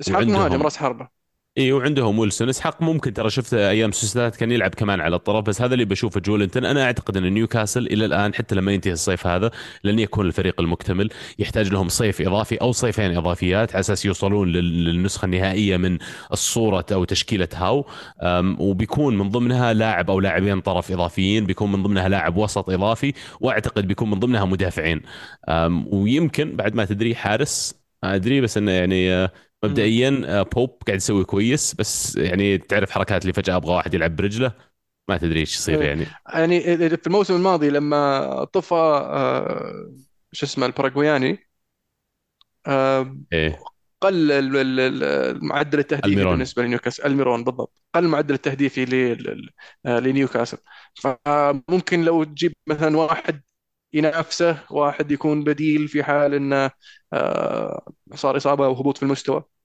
إسحاق 0.00 0.22
مهاجم 0.22 0.62
رأس 0.62 0.76
حربة. 0.76 1.17
إي 1.58 1.72
وعندهم 1.72 2.18
ويلسون 2.18 2.48
اسحاق 2.48 2.82
ممكن 2.82 3.12
ترى 3.14 3.30
شفت 3.30 3.54
أيام 3.54 3.92
سوسيداد 3.92 4.34
كان 4.34 4.52
يلعب 4.52 4.74
كمان 4.74 5.00
على 5.00 5.16
الطرف 5.16 5.44
بس 5.44 5.62
هذا 5.62 5.74
اللي 5.74 5.84
بشوفه 5.84 6.20
جولينتون 6.20 6.64
أنا 6.64 6.84
أعتقد 6.84 7.16
إن 7.16 7.32
نيوكاسل 7.32 7.86
إلى 7.86 8.04
الآن 8.04 8.34
حتى 8.34 8.54
لما 8.54 8.72
ينتهي 8.72 8.92
الصيف 8.92 9.26
هذا 9.26 9.50
لن 9.84 9.98
يكون 9.98 10.26
الفريق 10.26 10.60
المكتمل. 10.60 11.08
يحتاج 11.38 11.72
لهم 11.72 11.88
صيف 11.88 12.20
إضافي 12.20 12.56
أو 12.56 12.72
صيفين 12.72 13.16
إضافيات 13.16 13.72
على 13.72 13.80
أساس 13.80 14.04
يوصلون 14.04 14.48
لل- 14.48 14.84
للنسخة 14.84 15.24
النهائية 15.24 15.76
من 15.76 15.98
الصورة 16.32 16.86
أو 16.92 17.04
تشكيلة 17.04 17.48
هاو. 17.54 17.86
وبيكون 18.58 19.18
من 19.18 19.28
ضمنها 19.28 19.72
لاعب 19.72 20.10
أو 20.10 20.20
لاعبين 20.20 20.60
طرف 20.60 20.92
إضافيين 20.92 21.46
بيكون 21.46 21.72
من 21.72 21.82
ضمنها 21.82 22.08
لاعب 22.08 22.36
وسط 22.36 22.70
إضافي 22.70 23.12
وأعتقد 23.40 23.86
بيكون 23.88 24.10
من 24.10 24.18
ضمنها 24.18 24.44
مدافعين. 24.44 25.02
ويمكن 25.92 26.56
بعد 26.56 26.74
ما 26.74 26.84
تدري 26.84 27.14
حارس 27.14 27.74
أدري 28.04 28.40
بس 28.40 28.56
إنه 28.56 28.72
يعني 28.72 29.12
آه، 29.12 29.30
مبدئيا 29.64 30.22
آه، 30.26 30.42
بوب 30.42 30.82
قاعد 30.86 30.96
يسوي 30.96 31.24
كويس 31.24 31.74
بس 31.74 32.16
يعني 32.16 32.58
تعرف 32.58 32.90
حركات 32.90 33.22
اللي 33.22 33.32
فجأة 33.32 33.56
أبغى 33.56 33.74
واحد 33.74 33.94
يلعب 33.94 34.16
برجله؟ 34.16 34.52
ما 35.08 35.16
تدري 35.16 35.40
إيش 35.40 35.56
يصير 35.56 35.82
إيه. 35.82 35.88
يعني. 35.88 36.06
يعني 36.34 36.60
في 36.96 37.06
الموسم 37.06 37.36
الماضي 37.36 37.70
لما 37.70 38.44
طفى 38.44 38.74
آه 38.74 39.92
شو 40.32 40.46
اسمه 40.46 40.66
الباراغوياني 40.66 41.38
آه 42.66 43.16
إيه. 43.32 43.60
قل 44.00 44.32
ال- 44.32 44.56
ال- 44.56 44.80
ال- 44.80 45.04
المعدل 45.36 45.78
التهديفي 45.78 46.08
ألميرون. 46.08 46.32
بالنسبة 46.32 46.62
لنيوكاسل 46.62 47.06
ألميرون 47.06 47.44
بالضبط. 47.44 47.82
قل 47.94 48.04
المعدل 48.04 48.34
التهديفي 48.34 49.12
آه، 49.86 49.98
لنيوكاسل. 50.00 50.58
فممكن 50.94 52.02
لو 52.02 52.24
تجيب 52.24 52.52
مثلا 52.66 52.96
واحد 52.96 53.40
ينافسه 53.92 54.64
واحد 54.70 55.10
يكون 55.10 55.44
بديل 55.44 55.88
في 55.88 56.04
حال 56.04 56.34
إنه 56.34 56.70
آه، 57.12 57.92
صار 58.14 58.36
إصابة 58.36 58.66
أو 58.66 58.72
هبوط 58.74 58.96
في 58.96 59.02
المستوى. 59.02 59.57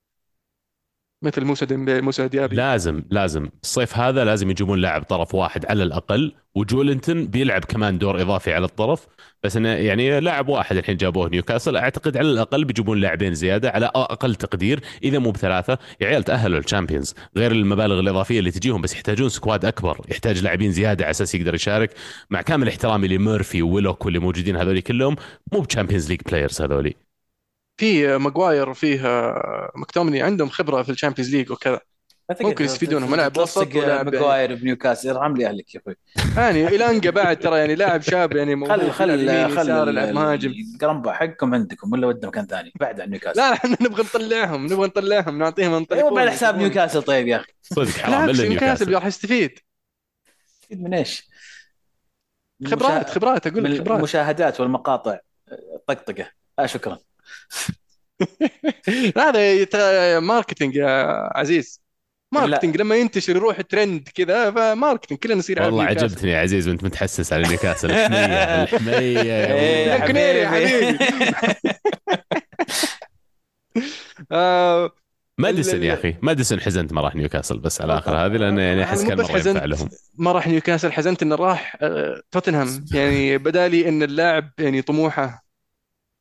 مثل 1.23 1.45
موسى 1.45 1.65
ديمبي 1.65 2.01
موسى 2.01 2.27
ديابي. 2.27 2.55
لازم 2.55 3.03
لازم. 3.09 3.49
الصيف 3.63 3.97
هذا 3.97 4.25
لازم 4.25 4.49
يجيبون 4.49 4.79
لاعب 4.79 5.03
طرف 5.03 5.35
واحد 5.35 5.65
على 5.65 5.83
الأقل 5.83 6.33
وجولينتون 6.55 7.27
بيلعب 7.27 7.65
كمان 7.65 7.97
دور 7.97 8.21
إضافي 8.21 8.53
على 8.53 8.65
الطرف. 8.65 9.07
بس 9.43 9.57
إنه 9.57 9.69
يعني 9.69 10.19
لاعب 10.19 10.49
واحد 10.49 10.77
الحين 10.77 10.97
جابوه 10.97 11.29
نيوكاسل. 11.29 11.77
أعتقد 11.77 12.17
على 12.17 12.29
الأقل 12.29 12.65
بيجيبون 12.65 12.97
لاعبين 12.97 13.33
زيادة 13.33 13.69
على 13.69 13.85
أقل 13.95 14.35
تقدير 14.35 14.79
إذا 15.03 15.19
مو 15.19 15.31
بثلاثة. 15.31 15.77
يا 16.01 16.07
عيال 16.07 16.23
تأهلوا 16.23 16.59
ال 16.59 16.64
Champions. 16.64 17.15
غير 17.37 17.51
المبالغ 17.51 17.99
الإضافية 17.99 18.39
اللي 18.39 18.51
تجيهم 18.51 18.81
بس 18.81 18.93
يحتاجون 18.93 19.29
squad 19.29 19.65
أكبر. 19.65 20.01
يحتاج 20.09 20.43
لاعبين 20.43 20.71
زيادة 20.71 21.05
على 21.05 21.11
أساس 21.11 21.35
يقدر 21.35 21.55
يشارك. 21.55 21.93
مع 22.29 22.41
كامل 22.41 22.67
احترامي 22.67 23.07
لميرفي 23.07 23.61
وويلوك 23.61 24.05
واللي 24.05 24.19
موجودين 24.19 24.55
هذول 24.55 24.79
كلهم 24.79 25.15
مو 25.53 25.59
ب 25.59 25.64
Champions 25.64 26.09
League 26.09 26.21
players 26.21 26.61
هذولي. 26.61 26.95
في 27.77 28.17
ماجواير 28.17 28.73
فيه 28.73 29.05
آه، 29.07 29.71
مكتوميني 29.75 30.21
عندهم 30.21 30.49
خبرة 30.49 30.83
في 30.83 30.89
ال 30.89 30.94
Champions 30.94 31.35
League 31.35 31.51
وكذا. 31.51 31.79
ممكن 32.41 32.65
يستفيدون 32.65 33.03
هم 33.03 33.15
لاعب 33.15 33.37
وسط 33.37 33.75
ولاعب. 33.75 34.05
ماجواير 34.05 34.55
بنيوكاسل. 34.55 35.09
ارحم 35.09 35.37
لي 35.37 35.47
اهلك 35.47 35.75
يا 35.75 35.79
أخوي. 35.79 35.95
يعني 36.37 36.67
إيلانجا 36.67 37.09
بعد 37.09 37.39
ترى 37.39 37.59
يعني 37.59 37.75
لاعب 37.75 38.01
شاب 38.01 38.35
يعني 38.35 38.65
خل 38.69 38.91
خل 38.91 39.55
خل 39.55 40.13
مهاجم. 40.13 40.53
القرنبة 40.75 41.13
حقكم 41.13 41.53
عندكم 41.53 41.93
ولا 41.93 42.07
ودنا 42.07 42.27
مكان 42.27 42.45
ثاني 42.47 42.73
بعد 42.79 43.01
عن 43.01 43.09
نيوكاسل؟ 43.09 43.39
لا 43.39 43.53
إحنا 43.53 43.77
نبغى 43.81 44.03
نطلعهم 44.03 44.65
نبغى 44.65 44.87
نطلعهم 44.87 45.37
نعطيهم 45.37 45.67
أيوه 45.67 45.79
ينطلقون 45.79 46.15
بعد 46.15 46.29
حساب. 46.29 46.57
نيوكاسل 46.57 47.01
طيب 47.03 47.27
يا 47.27 47.37
أخي. 47.37 47.53
صدق 47.61 47.89
حرام 47.89 48.29
نيوكاسل 48.29 48.93
راح 48.93 49.05
يستفيد. 49.05 49.59
من 50.71 50.93
إيش؟ 50.93 51.29
خبرات 52.65 53.09
خبرات 53.09 53.47
أقول 53.47 53.63
لك 53.63 53.79
خبرات. 53.79 53.97
المشاهدات 53.97 54.59
والمقاطع. 54.59 55.19
طقطقة. 55.87 56.29
لا 56.57 56.65
شكرا. 56.65 56.97
هذا 59.17 59.53
يت- 59.53 59.75
marketing 60.23 60.75
يا 60.75 61.29
عزيز. 61.37 61.83
marketing 62.31 62.77
لما 62.77 62.95
ينتشر 62.95 63.35
يروح 63.35 63.61
ترند 63.61 64.09
كذا 64.15 64.51
ف 64.51 64.58
marketing 64.58 65.19
كلنا 65.19 65.35
نصير 65.35 65.61
والله. 65.61 65.83
عجبتني 65.83 66.31
يا 66.31 66.39
عزيز 66.39 66.67
وانت 66.67 66.83
متحسس 66.83 67.33
على 67.33 67.47
نيوكاسل. 67.47 67.91
الحميه 67.91 68.63
الحميه 68.63 68.91
يا 69.19 69.53
إيه 69.53 69.87
يا 69.87 69.97
حبيبي. 69.99 70.47
حبيبي. 70.47 70.97
آه، 74.31 74.91
ماديسون 75.37 75.83
يا 75.83 75.93
أخي 75.93 76.15
ماديسون 76.21 76.59
حزنت 76.61 76.93
ما 76.93 77.01
راح 77.01 77.15
نيوكاسل 77.15 77.59
بس 77.59 77.81
على 77.81 77.97
آخر 77.97 78.15
هذه 78.25 78.31
لأنه 78.37 78.61
يعني 78.61 78.83
أحس 78.83 79.03
كان 79.03 79.17
مرة 79.17 79.37
ينفع 79.47 79.65
لهم. 79.65 79.89
ما 80.17 80.31
راح 80.31 80.47
نيوكاسل 80.47 80.91
حزنت 80.91 81.21
إنه 81.21 81.35
راح 81.35 81.77
آه، 81.81 82.21
توتنهام. 82.31 82.85
يعني 82.93 83.37
بدالي 83.37 83.89
إن 83.89 84.03
اللاعب 84.03 84.51
يعني 84.59 84.81
طموحه 84.81 85.45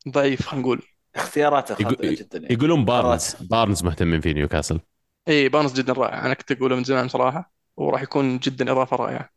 ضعيف 0.09 0.41
خلينا 0.47 0.61
نقول. 0.65 0.81
اختياراته 1.15 1.75
خاطئه 1.75 2.05
يقول- 2.05 2.15
جدا 2.15 2.39
يعني. 2.39 2.53
يقولون 2.53 2.85
بارنز. 2.85 3.35
بارنز 3.35 3.83
مهتمين 3.83 4.21
في 4.21 4.33
نيوكاسل. 4.33 4.79
إي 5.27 5.49
بارنز 5.49 5.73
جدا 5.73 5.93
رائع. 5.93 6.25
أنا 6.25 6.33
كنت 6.33 6.51
أقوله 6.51 6.75
من 6.75 6.83
زمان 6.83 7.07
صراحة 7.07 7.53
وراح 7.77 8.01
يكون 8.01 8.37
جدا 8.39 8.71
إضافة 8.71 8.97
رائعة. 8.97 9.29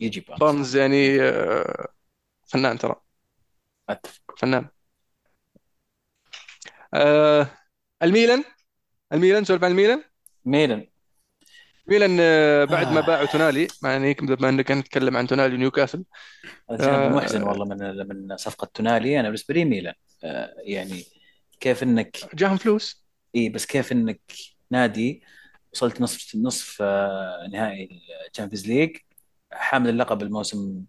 يجي 0.00 0.20
بارنز. 0.20 0.40
بارنز 0.40 0.76
يعني 0.76 1.22
آه، 1.22 1.88
فنان 2.46 2.78
ترى. 2.78 2.94
أتفق. 3.88 4.34
فنان. 4.38 4.68
آه، 6.94 7.46
الميلان. 8.02 8.44
الميلان 9.12 9.44
سولف 9.44 9.64
عن 9.64 9.70
الميلان؟ 9.70 10.04
ميلان. 10.44 10.86
ميلان 11.86 12.16
آه، 12.20 12.64
بعد 12.64 12.92
ما 12.92 13.00
آه. 13.00 13.06
باعوا 13.06 13.26
تونالي 13.26 13.68
يعني 13.82 14.14
بما 14.14 14.48
إنك 14.48 14.70
نتكلم 14.70 15.16
عن 15.16 15.26
تونالي 15.26 15.54
ونيوكاسل 15.54 16.04
آه. 16.70 17.08
محزن 17.08 17.42
والله 17.42 17.64
من 17.64 18.08
من 18.08 18.36
صفقة 18.36 18.70
تونالي. 18.74 19.20
أنا 19.20 19.28
بالنسبة 19.28 19.54
لي 19.54 19.64
ميلان. 19.64 19.94
آه، 20.24 20.54
يعني 20.58 21.04
كيف 21.60 21.82
انك 21.82 22.16
جاهم 22.34 22.56
فلوس. 22.56 23.04
إي 23.36 23.48
بس 23.48 23.66
كيف 23.66 23.92
إنك 23.92 24.20
نادي 24.70 25.22
وصلت 25.72 26.00
نصف 26.00 26.36
نصف 26.36 26.78
آه، 26.82 27.48
نهائي 27.52 28.02
ال 28.30 28.34
Champions 28.34 28.68
League 28.68 28.96
حامل 29.52 29.88
اللقب 29.88 30.22
الموسم 30.22 30.84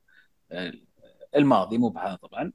الماضي. 1.35 1.77
مو 1.77 1.89
بهذا 1.89 2.15
طبعا. 2.15 2.51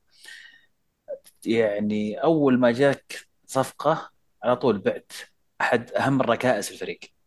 يعني 1.45 2.22
أول 2.22 2.59
ما 2.59 2.70
جاك 2.72 3.28
صفقة 3.47 4.11
على 4.45 4.57
طول 4.57 4.78
بعت 4.78 5.12
أحد 5.61 5.91
أهم 5.93 6.20
الركائز 6.20 6.66
في 6.66 6.72
الفريق. 6.74 7.19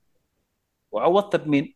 وعوضته 0.94 1.38
بمين؟ 1.38 1.76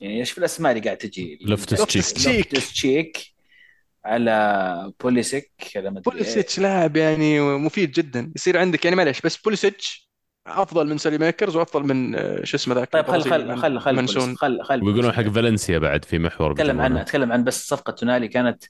يعني 0.00 0.20
إيش 0.20 0.30
في 0.30 0.38
الأسماء 0.38 0.72
اللي 0.72 0.84
قاعد 0.84 0.96
تجي؟ 0.96 1.38
لوفتس 1.42 1.86
تشيك. 1.86 2.36
لوفتس 2.36 2.72
تشيك 2.72 3.34
على 4.04 4.92
بوليسيك 5.02 5.52
على 5.76 5.90
مدري 5.90 5.98
إيه. 5.98 6.12
بوليسيتش 6.12 6.58
لاعب 6.58 6.96
يعني 6.96 7.40
مفيد 7.40 7.90
جدا 7.90 8.32
يصير 8.36 8.58
عندك 8.58 8.84
يعني 8.84 8.96
معلش 8.96 9.20
بس 9.20 9.36
بوليسيتش 9.36 10.08
أفضل 10.46 10.86
من 10.88 10.98
ساليميكرز 10.98 11.56
وأفضل 11.56 11.82
من 11.82 12.14
آه، 12.14 12.44
شو 12.44 12.56
اسمه 12.56 12.74
ذاك 12.74 12.92
طيب 12.92 13.06
خل 13.06 13.22
خل 13.22 13.56
خل 13.56 13.80
خل 13.80 13.96
منسون 13.96 14.36
خل 14.36 14.62
خل 14.62 14.84
ويقولون. 14.84 15.12
حق 15.12 15.22
فالنسيا 15.22 15.78
بعد 15.78 16.04
في 16.04 16.18
محور 16.18 16.52
أتكلم 16.52 16.66
بيجيبونه. 16.66 16.84
عن 16.84 16.96
أتكلم 16.96 17.32
عن 17.32 17.44
بس 17.44 17.68
صفقة 17.68 17.90
تونالي 17.90 18.28
كانت 18.28 18.64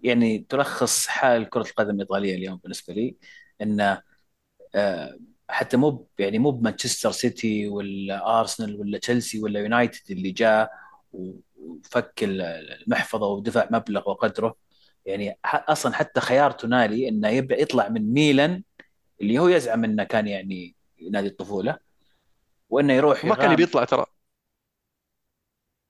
يعني 0.00 0.46
تلخص 0.48 1.06
حال 1.06 1.48
كرة 1.48 1.62
القدم 1.70 1.94
الإيطالية 1.94 2.34
اليوم 2.34 2.56
بالنسبة 2.56 2.94
لي 2.94 3.16
انه 3.62 4.02
آه، 4.74 5.18
حتى 5.48 5.76
مو 5.76 6.06
يعني 6.18 6.38
مو 6.38 6.50
بمانشستر 6.50 7.10
سيتي 7.10 7.68
ولا 7.68 8.40
أرسنال 8.40 8.80
ولا 8.80 8.98
تشيلسي 8.98 9.40
ولا 9.40 9.60
يونايتد 9.60 10.10
اللي 10.10 10.30
جاء 10.30 10.70
وفك 11.12 12.12
ال- 12.22 12.42
المحفظة 12.82 13.26
ودفع 13.26 13.68
مبلغ 13.70 14.10
وقدره. 14.10 14.56
يعني 15.06 15.38
أصلا 15.44 15.94
حتى 15.94 16.20
خيار 16.20 16.50
تونالي 16.50 17.08
إنه 17.08 17.28
يبدأ 17.28 17.60
يطلع 17.60 17.88
من 17.88 18.12
ميلان 18.12 18.62
اللي 19.20 19.38
هو 19.38 19.48
يزعم 19.48 19.84
إنه 19.84 20.04
كان 20.04 20.26
يعني 20.28 20.74
نادي 21.10 21.26
الطفولة 21.28 21.78
وإنه 22.70 22.92
يروح 22.92 23.24
ما 23.24 23.34
كان 23.34 23.52
يبي 23.52 23.62
يطلع 23.62 23.84
ترى. 23.84 24.06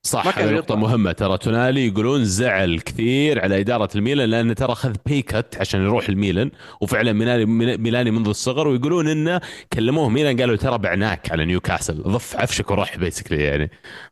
صح 0.06 0.38
هذه 0.38 0.44
يطلع. 0.44 0.58
نقطة 0.58 0.76
مهمة 0.76 1.12
ترى. 1.12 1.38
تونالي 1.38 1.86
يقولون 1.86 2.24
زعل 2.24 2.80
كثير 2.80 3.42
على 3.42 3.60
إدارة 3.60 3.88
الميلان 3.94 4.30
لأنه 4.30 4.52
ترى 4.54 4.72
أخذ 4.72 4.96
pay 5.06 5.31
cut 5.31 5.56
عشان 5.60 5.82
يروح 5.82 6.08
الميلان. 6.08 6.50
وفعلا 6.80 7.12
ميلاني 7.12 7.44
ميلاني 7.76 8.10
منذ 8.10 8.28
الصغر 8.28 8.68
ويقولون 8.68 9.08
إنه 9.08 9.40
كلموه 9.72 10.08
ميلان 10.08 10.40
قالوا 10.40 10.56
ترى 10.56 10.78
بعناك 10.78 11.32
على 11.32 11.44
نيوكاسل. 11.44 12.02
ضف 12.02 12.36
عفشك 12.36 12.70
وروح 12.70 12.96
basically 12.96 13.42
يعني. 13.44 13.70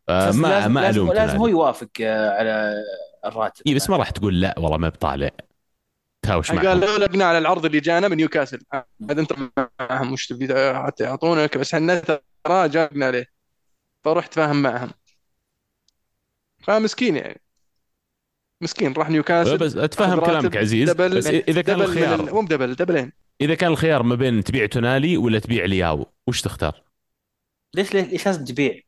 بس 0.09 0.35
ما 0.35 0.49
لازم 0.49 0.73
ما 0.73 0.81
لازم, 0.81 1.01
ألوم 1.01 1.13
لازم 1.13 1.37
هو. 1.39 1.49
يوافق 1.49 1.89
آه، 2.01 2.31
على 2.39 2.75
الراتب. 3.27 3.63
إي 3.67 3.75
بس 3.75 3.91
ما 3.91 3.97
راح 3.97 4.11
تقول 4.11 4.41
لا 4.41 4.55
والله 4.59 4.77
ما 4.79 4.89
بطالع. 4.89 5.31
تهاوش 6.23 6.53
قال 6.53 6.65
معهم 6.65 6.81
لو 6.81 6.97
لقنا 6.97 7.25
على 7.25 7.39
العرض 7.39 7.65
اللي 7.65 7.81
جانا 7.81 8.09
من 8.09 8.17
نيوكاسل. 8.17 8.63
هذا 9.11 9.21
أنت 9.21 9.33
معهم 9.81 10.13
وش 10.13 10.27
تبي 10.27 10.75
حتى 10.75 11.05
يعطونك 11.05 11.59
بس 11.59 11.75
إحنا 11.75 11.99
ترى 12.45 12.69
جابنا 12.69 13.07
عليه 13.07 13.27
فرحت 14.05 14.35
فاهم 14.35 14.63
معهم. 14.63 14.91
فمسكين 16.65 17.17
يعني. 17.17 17.41
مسكين 18.61 18.93
راح 18.93 19.11
نيوكاسل. 19.11 19.59
بس 19.59 19.77
أتفهم 19.77 20.19
أخذ 20.19 20.27
كلامك 20.27 20.57
عزيز. 20.57 20.91
دبل 20.91 21.19
بس 21.19 21.27
إذا 21.27 21.63
كان 21.63 21.77
دبل 21.77 21.85
الخيار 21.85 22.33
مو 22.33 22.41
بدبل 22.41 22.75
دبلين 22.75 23.13
إذا 23.41 23.55
كان 23.55 23.71
الخيار 23.71 24.03
ما 24.03 24.15
بين 24.15 24.45
تبيع 24.45 24.67
تونالي 24.67 25.17
ولا 25.17 25.39
تبيع 25.39 25.65
لياو 25.65 26.07
وش 26.27 26.41
تختار؟ 26.41 26.83
ليش 27.75 27.95
ليش 27.95 28.07
ليش 28.07 28.27
لازم 28.27 28.45
تبيع؟ 28.45 28.81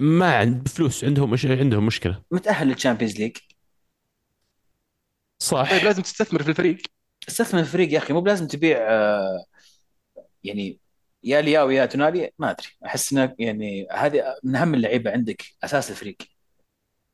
ما 0.00 0.36
عند 0.36 0.68
فلوس 0.68 1.04
عندهم 1.04 1.30
مش 1.30 1.46
عندهم 1.46 1.86
مشكلة. 1.86 2.22
متأهل 2.30 2.68
لل 2.68 2.77
Champions 2.77 3.18
League. 3.18 3.36
صح. 5.42 5.70
طيب 5.70 5.84
لازم 5.84 6.02
تستثمر 6.02 6.42
في 6.42 6.48
الفريق. 6.48 6.78
استثمر 7.28 7.62
في 7.62 7.68
الفريق 7.68 7.92
يا 7.92 7.98
أخي 7.98 8.12
مو 8.12 8.20
بلازم 8.20 8.46
تبيع 8.46 8.78
آه، 8.78 9.44
يعني 10.44 10.78
يا 11.24 11.40
لياو 11.40 11.70
يا 11.70 11.86
تونالي 11.86 12.30
ما 12.38 12.50
أدري. 12.50 12.68
أحس 12.86 13.12
إنه 13.12 13.34
يعني 13.38 13.88
هذه 13.92 14.36
من 14.42 14.56
أهم 14.56 14.74
اللعيبة 14.74 15.10
عندك 15.10 15.44
أساس 15.64 15.90
الفريق. 15.90 16.16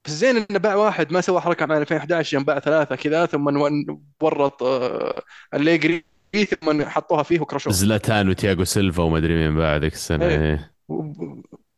بس 0.05 0.11
زين 0.11 0.37
إنه 0.37 0.59
باع 0.59 0.75
واحد 0.75 1.13
ما 1.13 1.21
سوى 1.21 1.41
حركة 1.41 1.67
مع 1.67 1.77
2011 1.79 2.35
يوم 2.35 2.45
باع 2.45 2.59
ثلاثة 2.59 2.97
كذا 2.97 3.27
ثم 3.27 3.47
ورط 4.21 4.63
آه، 4.63 5.23
أليجري 5.55 6.05
ثم 6.43 6.85
حطوها 6.85 7.23
فيه 7.23 7.41
وكرشوه 7.41 7.73
زلاتان 7.73 8.29
وتياغو 8.29 8.65
سيلفا 8.65 9.03
وما 9.03 9.19
أدري 9.19 9.35
مين 9.35 9.57
بعد 9.59 9.81
ذيك 9.81 9.93
السنة 9.93 10.27
إيه. 10.27 10.39
إيه. 10.41 10.73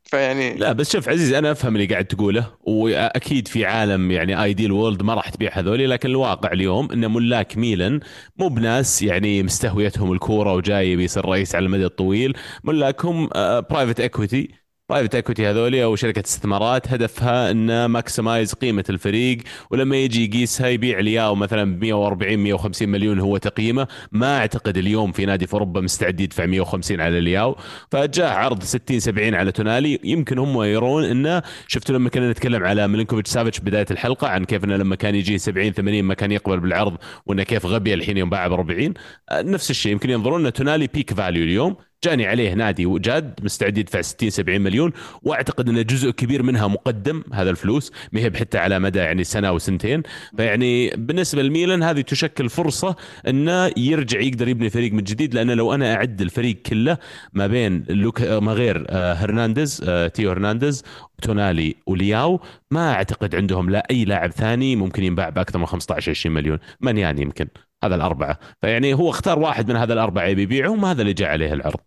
فيعني 0.05 0.55
لا 0.55 0.73
بس 0.73 0.93
شوف 0.93 1.09
عزيز 1.09 1.33
أنا 1.33 1.53
أفهم 1.53 1.77
اللي 1.77 1.87
قاعد 1.87 2.05
تقوله 2.05 2.53
وأكيد 2.61 3.49
في 3.49 3.65
عالم 3.65 4.11
يعني 4.11 4.43
ideal 4.43 4.73
world 4.73 5.03
ما 5.03 5.15
راح 5.15 5.29
تبيع 5.29 5.59
هذولي 5.59 5.87
لكن 5.87 6.09
الواقع 6.09 6.53
اليوم 6.53 6.93
ان 6.93 7.11
ملاك 7.11 7.57
ميلان 7.57 8.01
مو 8.37 8.49
بناس 8.49 9.03
يعني 9.03 9.43
مستهويتهم 9.43 10.13
الكورة 10.13 10.55
وجاي 10.55 10.97
بيصير 10.97 11.25
رئيس 11.25 11.55
على 11.55 11.67
المدى 11.67 11.85
الطويل 11.85 12.37
ملاكهم 12.65 13.29
private 13.71 14.01
equity 14.01 14.66
private 14.89 15.15
equity 15.15 15.47
هذولي 15.47 15.85
أو 15.85 15.97
شركة 15.97 16.21
استثمارات 16.21 16.93
هدفها 16.93 17.51
أن 17.51 17.87
maximize 17.87 18.55
قيمة 18.55 18.85
الفريق 18.91 19.39
ولما 19.71 19.97
يجي 19.97 20.25
يقيسها 20.25 20.69
يبيع 20.69 21.01
لياو 21.01 21.35
مثلا 21.35 21.79
ب 21.79 21.85
140 21.85 22.39
150 22.39 22.89
مليون 22.89 23.21
هو 23.21 23.37
تقييمه. 23.37 23.89
ما 24.13 24.39
أعتقد 24.39 24.77
اليوم 24.77 25.13
في 25.13 25.27
نادي 25.27 25.47
في 25.47 25.55
أوروبا 25.55 25.81
مستعد 25.81 26.21
يدفع 26.21 26.47
150 26.47 27.01
على 27.01 27.21
لياو 27.21 27.57
فجاء 27.91 28.33
عرض 28.33 28.63
60 28.63 29.01
70 29.01 29.35
على 29.35 29.53
تونالي. 29.53 30.01
يمكن 30.05 30.39
هم 30.39 30.63
يرون 30.63 31.05
انه 31.05 31.43
شفتوا 31.69 31.95
لما 31.95 32.11
كنا 32.11 32.31
نتكلم 32.31 32.65
على 32.65 32.89
ميلينكوفيتش 32.89 33.31
سافيتش 33.31 33.61
بداية 33.61 33.87
الحلقة 33.91 34.29
عن 34.29 34.45
كيف 34.45 34.65
انه 34.65 34.77
لما 34.77 34.97
كان 34.97 35.15
يجي 35.15 35.39
70 35.39 35.73
80 35.73 36.03
ما 36.05 36.15
كان 36.15 36.33
يقبل 36.33 36.61
بالعرض 36.61 36.97
وانه 37.27 37.43
كيف 37.43 37.67
غبي 37.67 37.95
الحين 37.95 38.17
يوم 38.17 38.31
باع 38.31 38.49
ب 38.49 38.53
40 38.53 38.95
آه، 39.31 39.43
نفس 39.43 39.71
الشيء 39.71 39.93
يمكن 39.93 40.11
ينظرون 40.11 40.47
أن 40.47 40.53
تونالي 40.53 40.87
peak 40.87 41.15
value 41.15 41.43
اليوم. 41.45 41.77
جاني 42.05 42.27
عليه 42.27 42.55
نادي 42.55 42.87
وجاد 42.87 43.41
مستعد 43.43 43.79
يدفع 43.79 44.01
60 44.01 44.31
70 44.31 44.61
مليون. 44.61 44.93
وأعتقد 45.23 45.69
إن 45.69 45.85
جزء 45.85 46.11
كبير 46.11 46.43
منها 46.43 46.67
مقدم 46.67 47.23
هذا 47.33 47.51
الفلوس. 47.51 47.93
ما 48.13 48.21
هي 48.21 48.31
حتى 48.31 48.59
على 48.59 48.79
مدى 48.79 48.99
يعني 48.99 49.25
سنة 49.25 49.53
وسنتين. 49.53 50.03
فيعني 50.37 50.91
بالنسبة 50.97 51.43
لميلان 51.43 51.83
هذه 51.83 52.01
تشكل 52.01 52.49
فرصة 52.49 52.97
إنه 53.29 53.71
يرجع 53.77 54.21
يقدر 54.21 54.49
يبني 54.49 54.71
فريق 54.71 54.93
من 54.93 55.03
جديد. 55.03 55.35
لأنه 55.35 55.55
لو 55.55 55.75
أنا 55.75 55.95
أعد 55.95 56.21
الفريق 56.21 56.63
كله 56.63 56.99
ما 57.33 57.47
بين 57.47 57.85
لوكا 57.89 58.39
ما 58.41 58.53
غير 58.53 58.87
آه، 58.89 59.15
هرنانديز 59.15 59.83
آه، 59.89 60.09
تيو 60.09 60.31
هرنانديز 60.31 60.83
تونالي 61.23 61.77
ولياو 61.87 62.41
ما 62.71 62.93
أعتقد 62.93 63.35
عندهم 63.35 63.71
لا 63.71 63.87
أي 63.91 64.05
لاعب 64.05 64.31
ثاني 64.31 64.77
ممكن 64.77 65.05
ينباع 65.05 65.29
بأكثر 65.29 65.59
من 65.59 65.67
15 65.67 66.11
20 66.11 66.35
مليون. 66.35 66.59
مانيان 66.81 67.19
يمكن؟ 67.19 67.47
هذا 67.87 67.95
الأربعة. 67.95 68.39
فيعني 68.61 68.95
هو 68.95 69.11
اختار 69.11 69.39
واحد 69.39 69.71
من 69.71 69.77
هذا 69.77 69.93
الأربعة 69.93 70.25
يبي 70.25 70.43
يبيعهم 70.43 70.85
هذا 70.85 71.03
اللي 71.03 71.13
جاء 71.13 71.31
عليه 71.31 71.53
العرض. 71.53 71.81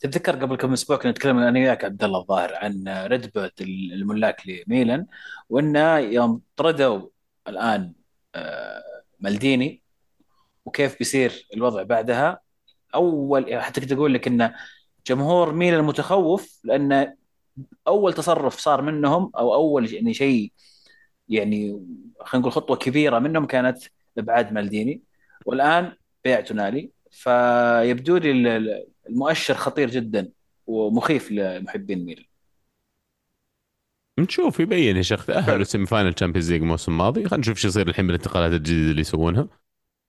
تتذكر 0.00 0.36
قبل 0.36 0.56
كم 0.56 0.72
أسبوع 0.72 0.96
كنا 0.96 1.10
نتكلم 1.10 1.38
أنا 1.38 1.60
وياك 1.60 1.84
عبد 1.84 2.04
الله 2.04 2.20
الظاهر 2.20 2.54
عن 2.54 2.88
ريد 2.88 3.30
الملاك 3.60 4.42
لميلان 4.46 5.06
وانه 5.48 5.98
يوم 5.98 6.40
طردوا 6.56 7.08
الآن 7.48 7.92
آه، 8.34 8.82
مالديني 9.20 9.82
وكيف 10.64 10.98
بيصير 10.98 11.48
الوضع 11.54 11.82
بعدها. 11.82 12.40
أول 12.94 13.60
حتى 13.62 13.80
كنت 13.80 13.92
أقول 13.92 14.14
لك 14.14 14.26
إن 14.26 14.52
جمهور 15.06 15.52
ميلان 15.52 15.84
متخوف 15.84 16.60
لأن 16.64 17.14
أول 17.86 18.12
تصرف 18.14 18.58
صار 18.58 18.82
منهم 18.82 19.32
أو 19.36 19.54
أول 19.54 19.92
يعني 19.94 20.14
شيء 20.14 20.52
يعني 21.28 21.70
خلينا 22.20 22.42
نقول 22.42 22.52
خطوة 22.52 22.76
كبيرة 22.76 23.18
منهم 23.18 23.46
كانت 23.46 23.78
إبعاد 24.18 24.52
مالديني. 24.52 25.02
والآن 25.46 25.92
بيع 26.24 26.40
تونالي. 26.40 26.90
فيبدو 27.10 28.16
لي 28.16 28.30
ال- 28.30 28.46
ال- 28.46 28.86
المؤشر 29.08 29.54
خطير 29.54 29.90
جدا 29.90 30.28
ومخيف 30.66 31.32
لمحبين 31.32 32.04
ميلان. 32.04 32.24
نشوف 34.18 34.60
يبين 34.60 34.96
يا 34.96 35.02
شيخ 35.02 35.26
تأهلوا 35.26 35.64
semi 35.64 35.86
final 35.86 36.14
Champions 36.14 36.52
League 36.52 36.62
الموسم 36.62 36.92
الماضي 36.92 37.20
خلينا 37.24 37.36
نشوف 37.36 37.58
شو 37.58 37.68
يصير 37.68 37.88
الحين 37.88 38.06
بالانتقالات 38.06 38.52
الجديدة 38.52 38.90
اللي 38.90 39.00
يسوونها. 39.00 39.48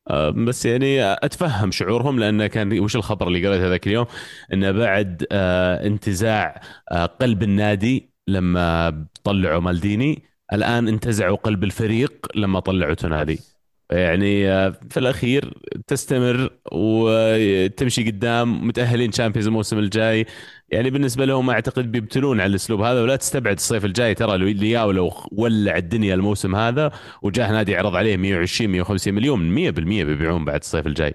آه، 0.10 0.30
بس 0.30 0.66
يعني 0.66 1.04
أتفهم 1.04 1.72
شعورهم 1.72 2.20
لأنه 2.20 2.48
كان 2.48 2.80
وش 2.80 2.96
الخبر 2.96 3.28
اللي 3.28 3.48
قريته 3.48 3.68
ذاك 3.68 3.88
اليوم؟ 3.88 4.06
إنه 4.54 4.72
بعد 4.72 5.26
آه، 5.32 5.88
انتزاع 5.88 6.62
آه، 6.92 7.06
قلب 7.06 7.44
النادي 7.44 8.10
لما 8.28 9.06
طلعوا 9.24 9.62
مالديني 9.62 10.24
الآن 10.54 10.88
انتزعوا 10.88 11.38
قلب 11.38 11.64
الفريق 11.64 12.28
لما 12.36 12.60
طلعوا 12.60 12.94
تونالي. 12.94 13.40
يعني 13.92 14.50
آه، 14.52 14.70
في 14.90 14.98
الأخير 14.98 15.54
تستمر 15.88 16.50
وتمشي 16.72 18.04
قدام 18.12 18.68
متأهلين 18.68 19.12
Champions 19.12 19.48
الموسم 19.48 19.78
الجاي. 19.80 20.26
يعني 20.70 20.90
بالنسبة 20.90 21.26
لهم 21.26 21.50
أعتقد 21.50 21.92
بيبتلون 21.92 22.42
على 22.42 22.50
الأسلوب 22.50 22.82
هذا 22.82 23.02
ولا 23.02 23.16
تستبعد 23.16 23.56
الصيف 23.56 23.86
الجاي. 23.86 24.16
ترى 24.16 24.54
لياو 24.54 24.92
لو 24.92 25.12
ولع 25.32 25.78
الدنيا 25.78 26.16
الموسم 26.16 26.56
هذا 26.56 26.92
وجاه 27.22 27.52
نادي 27.52 27.76
عرض 27.76 27.96
عليه 27.96 28.18
120 28.18 28.72
150 28.72 29.14
مليون 29.14 29.56
100% 29.56 29.72
بيبيعون 30.04 30.46
بعد 30.46 30.60
الصيف 30.60 30.88
الجاي. 30.88 31.14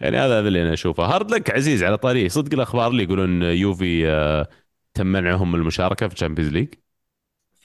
يعني 0.00 0.16
هذا 0.16 0.38
هذا 0.40 0.48
اللي 0.48 0.62
أنا 0.62 0.72
أشوفه. 0.72 1.04
hard 1.04 1.30
luck 1.30 1.50
عزيز 1.50 1.82
على 1.84 1.98
طاري 1.98 2.30
صدق 2.30 2.54
الأخبار 2.54 2.90
اللي 2.90 3.02
يقولون 3.02 3.42
يوفي 3.42 4.08
آه، 4.10 4.48
تم 4.94 5.06
منعهم 5.06 5.52
من 5.52 5.58
المشاركة 5.58 6.08
في 6.08 6.14
ال 6.14 6.18
Champions 6.18 6.52
League 6.52 6.68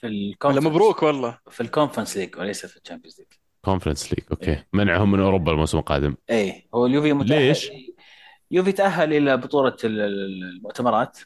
في 0.00 0.06
ال 0.06 0.11
Conference 0.11 0.64
مبروك 0.66 1.02
والله. 1.02 1.38
في 1.50 1.60
ال 1.60 1.65
Conference 1.65 2.16
League 2.16 2.36
وليس 2.38 2.66
في 2.66 2.76
ال 2.76 2.80
Champions 2.80 3.18
League 3.18 3.28
Conference 3.64 4.12
League 4.14 4.24
okay. 4.30 4.64
منعهم 4.72 5.10
من 5.12 5.20
أوروبا 5.20 5.52
الموسم 5.52 5.78
القادم. 5.78 6.14
اي 6.30 6.68
هو 6.74 6.86
اليوفي 6.86 7.12
متأهل 7.12 7.42
ليش؟ 7.46 7.70
يوفي 8.50 8.72
تأهل 8.72 9.12
إلى 9.14 9.36
بطولة 9.36 9.76
ال- 9.84 10.00
ال- 10.00 10.42
المؤتمرات 10.56 11.18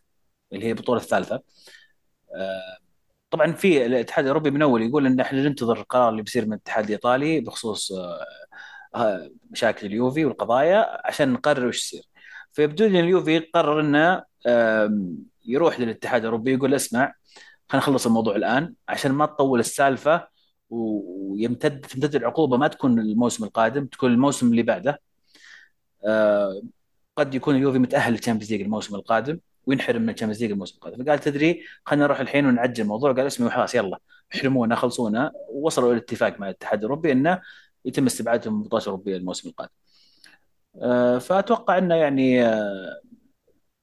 اللي 0.53 0.65
هي 0.67 0.71
البطولة 0.71 1.01
الثالثة. 1.01 1.35
آه، 2.37 2.79
طبعا 3.31 3.53
في 3.53 3.87
الاتحاد 3.87 4.25
الأوروبي 4.25 4.51
من 4.51 4.63
أول 4.63 4.83
يقول 4.83 5.07
إن 5.07 5.21
إحنا 5.21 5.43
ننتظر 5.43 5.79
القرار 5.81 6.09
اللي 6.09 6.23
بيصير 6.23 6.47
من 6.47 6.53
الاتحاد 6.53 6.85
الإيطالي 6.85 7.41
بخصوص 7.41 7.93
آه، 7.93 8.25
آه، 8.95 9.31
مشاكل 9.51 9.87
اليوفي 9.87 10.25
والقضايا 10.25 11.07
عشان 11.09 11.33
نقرر 11.33 11.67
وش 11.67 11.79
يصير. 11.79 12.03
فيبدو 12.53 12.85
لي 12.87 13.01
إن 13.01 13.05
اليوفي 13.05 13.39
قرر 13.39 13.81
إنه 13.81 14.25
يروح 15.47 15.81
للاتحاد 15.81 16.21
الأوروبي 16.21 16.55
يقول 16.55 16.75
اسمع 16.75 17.15
خلينا 17.75 17.87
نخلص 17.87 18.07
الموضوع 18.07 18.37
الآن. 18.37 18.75
عشان 18.89 19.13
ما 19.13 19.27
تطول 19.27 19.61
السالفة 19.61 20.29
ويمتد 20.71 21.81
تمتد 21.81 22.15
العقوبة 22.15 22.57
ما 22.57 22.69
تكون 22.69 22.99
الموسم 22.99 23.45
القادم 23.45 23.87
تكون 23.87 24.13
الموسم 24.13 24.51
اللي 24.51 24.63
بعده. 24.63 25.01
آه، 26.07 26.63
قد 27.17 27.35
يكون 27.35 27.57
اليوفي 27.57 27.79
متأهل 27.79 28.13
لل 28.13 28.20
Champions 28.20 28.53
League 28.53 28.61
الموسم 28.61 28.95
القادم 28.95 29.39
وينحرم 29.67 30.03
من 30.03 30.11
ال 30.11 30.14
Champions 30.14 30.43
League 30.43 30.51
الموسم 30.53 30.75
القادم. 30.77 31.05
فقال 31.05 31.19
تدري 31.19 31.63
خلينا 31.85 32.05
نروح 32.05 32.21
الحين 32.21 32.47
ونعجل 32.47 32.83
الموضوع. 32.83 33.13
قال 33.13 33.27
اسمعوا 33.27 33.53
خلاص 33.53 33.75
يلا. 33.75 33.99
احرمونا 34.35 34.75
خلصونا. 34.77 35.33
ووصلوا 35.51 35.93
إلى 35.93 35.99
اتفاق 36.01 36.41
مع 36.41 36.47
الاتحاد 36.47 36.79
الأوروبي 36.79 37.13
إنه 37.13 37.43
يتم 37.85 38.07
استبعادهم 38.07 38.55
من 38.55 38.61
البطولات 38.61 38.85
الاوروبيه 38.87 39.17
الموسم 39.17 39.49
القادم. 39.49 39.73
آه، 40.83 41.19
فأتوقع 41.19 41.79
إنه 41.79 41.95
يعني 41.95 42.45
آه، 42.45 43.01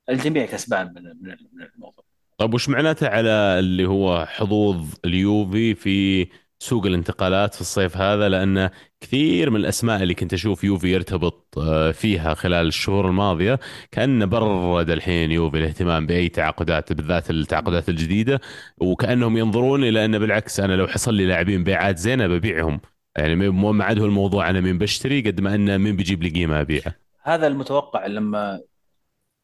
الجميع 0.09 0.45
كسبان 0.45 0.93
من 0.93 1.67
الموضوع. 1.75 2.10
طيب 2.41 2.53
وش 2.53 2.69
معناته 2.69 3.07
على 3.07 3.29
اللي 3.59 3.85
هو 3.85 4.25
حظوظ 4.25 4.93
اليوفي 5.05 5.75
في 5.75 6.27
سوق 6.59 6.85
الانتقالات 6.85 7.55
في 7.55 7.61
الصيف 7.61 7.97
هذا؟ 7.97 8.29
لأن 8.29 8.69
كثير 9.01 9.49
من 9.49 9.55
الأسماء 9.55 10.03
اللي 10.03 10.13
كنت 10.13 10.33
أشوف 10.33 10.63
يوفي 10.63 10.87
يرتبط 10.87 11.57
آه، 11.57 11.91
فيها 11.91 12.33
خلال 12.33 12.67
الشهور 12.67 13.07
الماضية 13.07 13.59
كأنه 13.91 14.25
برد 14.25 14.89
الحين 14.89 15.31
يوفي 15.31 15.57
الاهتمام 15.57 16.07
بأي 16.07 16.29
تعاقدات 16.29 16.93
بالذات 16.93 17.29
التعاقدات 17.29 17.89
الجديدة 17.89 18.41
وكأنهم 18.77 19.37
ينظرون 19.37 19.83
إلى 19.83 20.05
أنه 20.05 20.17
بالعكس 20.17 20.59
أنا 20.59 20.73
لو 20.73 20.87
حصل 20.87 21.13
لي 21.13 21.25
لاعبين 21.25 21.63
بيعات 21.63 21.97
زينة 21.97 22.27
ببيعهم. 22.27 22.81
يعني 23.17 23.49
مو 23.49 23.71
ما 23.71 23.85
عاد 23.85 23.99
هو 23.99 24.05
الموضوع 24.05 24.49
أنا 24.49 24.61
مين 24.61 24.77
بشتري 24.77 25.21
قد 25.21 25.41
ما 25.41 25.55
أنه 25.55 25.77
مين 25.77 25.95
بيجيب 25.95 26.23
لي 26.23 26.29
قيمة 26.29 26.61
أبيعه. 26.61 26.95
هذا 27.23 27.47
المتوقع 27.47 28.05
لما 28.05 28.61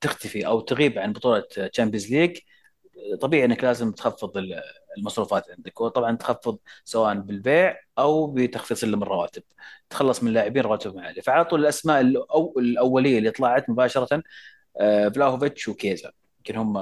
تختفي 0.01 0.47
أو 0.47 0.59
تغيب 0.59 0.99
عن 0.99 1.13
بطولة 1.13 1.43
Champions 1.73 2.13
League 2.13 2.37
طبيعي 3.21 3.45
إنك 3.45 3.63
لازم 3.63 3.91
تخفض 3.91 4.37
ال- 4.37 4.61
المصروفات 4.97 5.49
عندك 5.51 5.81
وطبعا 5.81 6.15
تخفض 6.17 6.59
سواء 6.85 7.13
بالبيع 7.15 7.79
أو 7.99 8.27
بتخفيض 8.27 8.77
سلم 8.77 9.03
الرواتب. 9.03 9.43
تخلص 9.89 10.23
من 10.23 10.29
اللاعبين 10.29 10.63
رواتبهم 10.63 10.99
عاليه 10.99 11.21
فعلى 11.21 11.45
طول 11.45 11.59
الأسماء 11.59 12.01
الأولية 12.59 13.17
اللي 13.17 13.31
طلعت 13.31 13.69
مباشرة 13.69 14.23
آه، 14.79 15.09
فلاهوفيتش 15.09 15.67
وكيزا. 15.67 16.11
يمكن 16.37 16.55
هم 16.55 16.77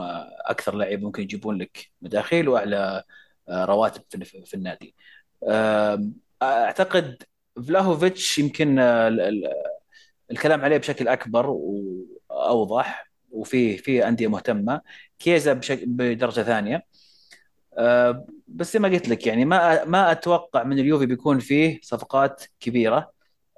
أكثر 0.46 0.76
لاعب 0.76 1.02
ممكن 1.02 1.22
يجيبون 1.24 1.58
لك 1.58 1.92
مداخيل 2.02 2.50
وأعلى 2.50 3.04
آه، 3.50 3.66
رواتب 3.66 4.02
في 4.46 4.54
النادي. 4.54 4.96
أعتقد 6.44 7.24
فلاهوفيتش 7.68 8.38
يمكن 8.40 8.80
آه، 8.80 9.08
ال- 9.08 9.22
ال- 9.22 9.52
الكلام 10.32 10.62
عليه 10.62 10.78
بشكل 10.78 11.08
أكبر 11.08 11.46
وأوضح 11.50 13.12
وفي 13.32 13.78
في 13.78 14.08
أندية 14.08 14.28
مهتمة. 14.28 14.82
كيزا 15.20 15.54
بشكل 15.54 15.86
بدرجة 15.86 16.42
ثانية. 16.42 16.86
آه، 17.78 18.26
بس 18.48 18.74
زي 18.74 18.80
ما 18.80 18.88
قلت 18.88 19.10
لك 19.10 19.28
يعني 19.28 19.46
ما 19.46 19.86
ما 19.86 20.12
أتوقع 20.12 20.64
من 20.64 20.80
اليوفي 20.80 21.06
بيكون 21.06 21.40
فيه 21.40 21.80
صفقات 21.84 22.44
كبيرة 22.60 23.12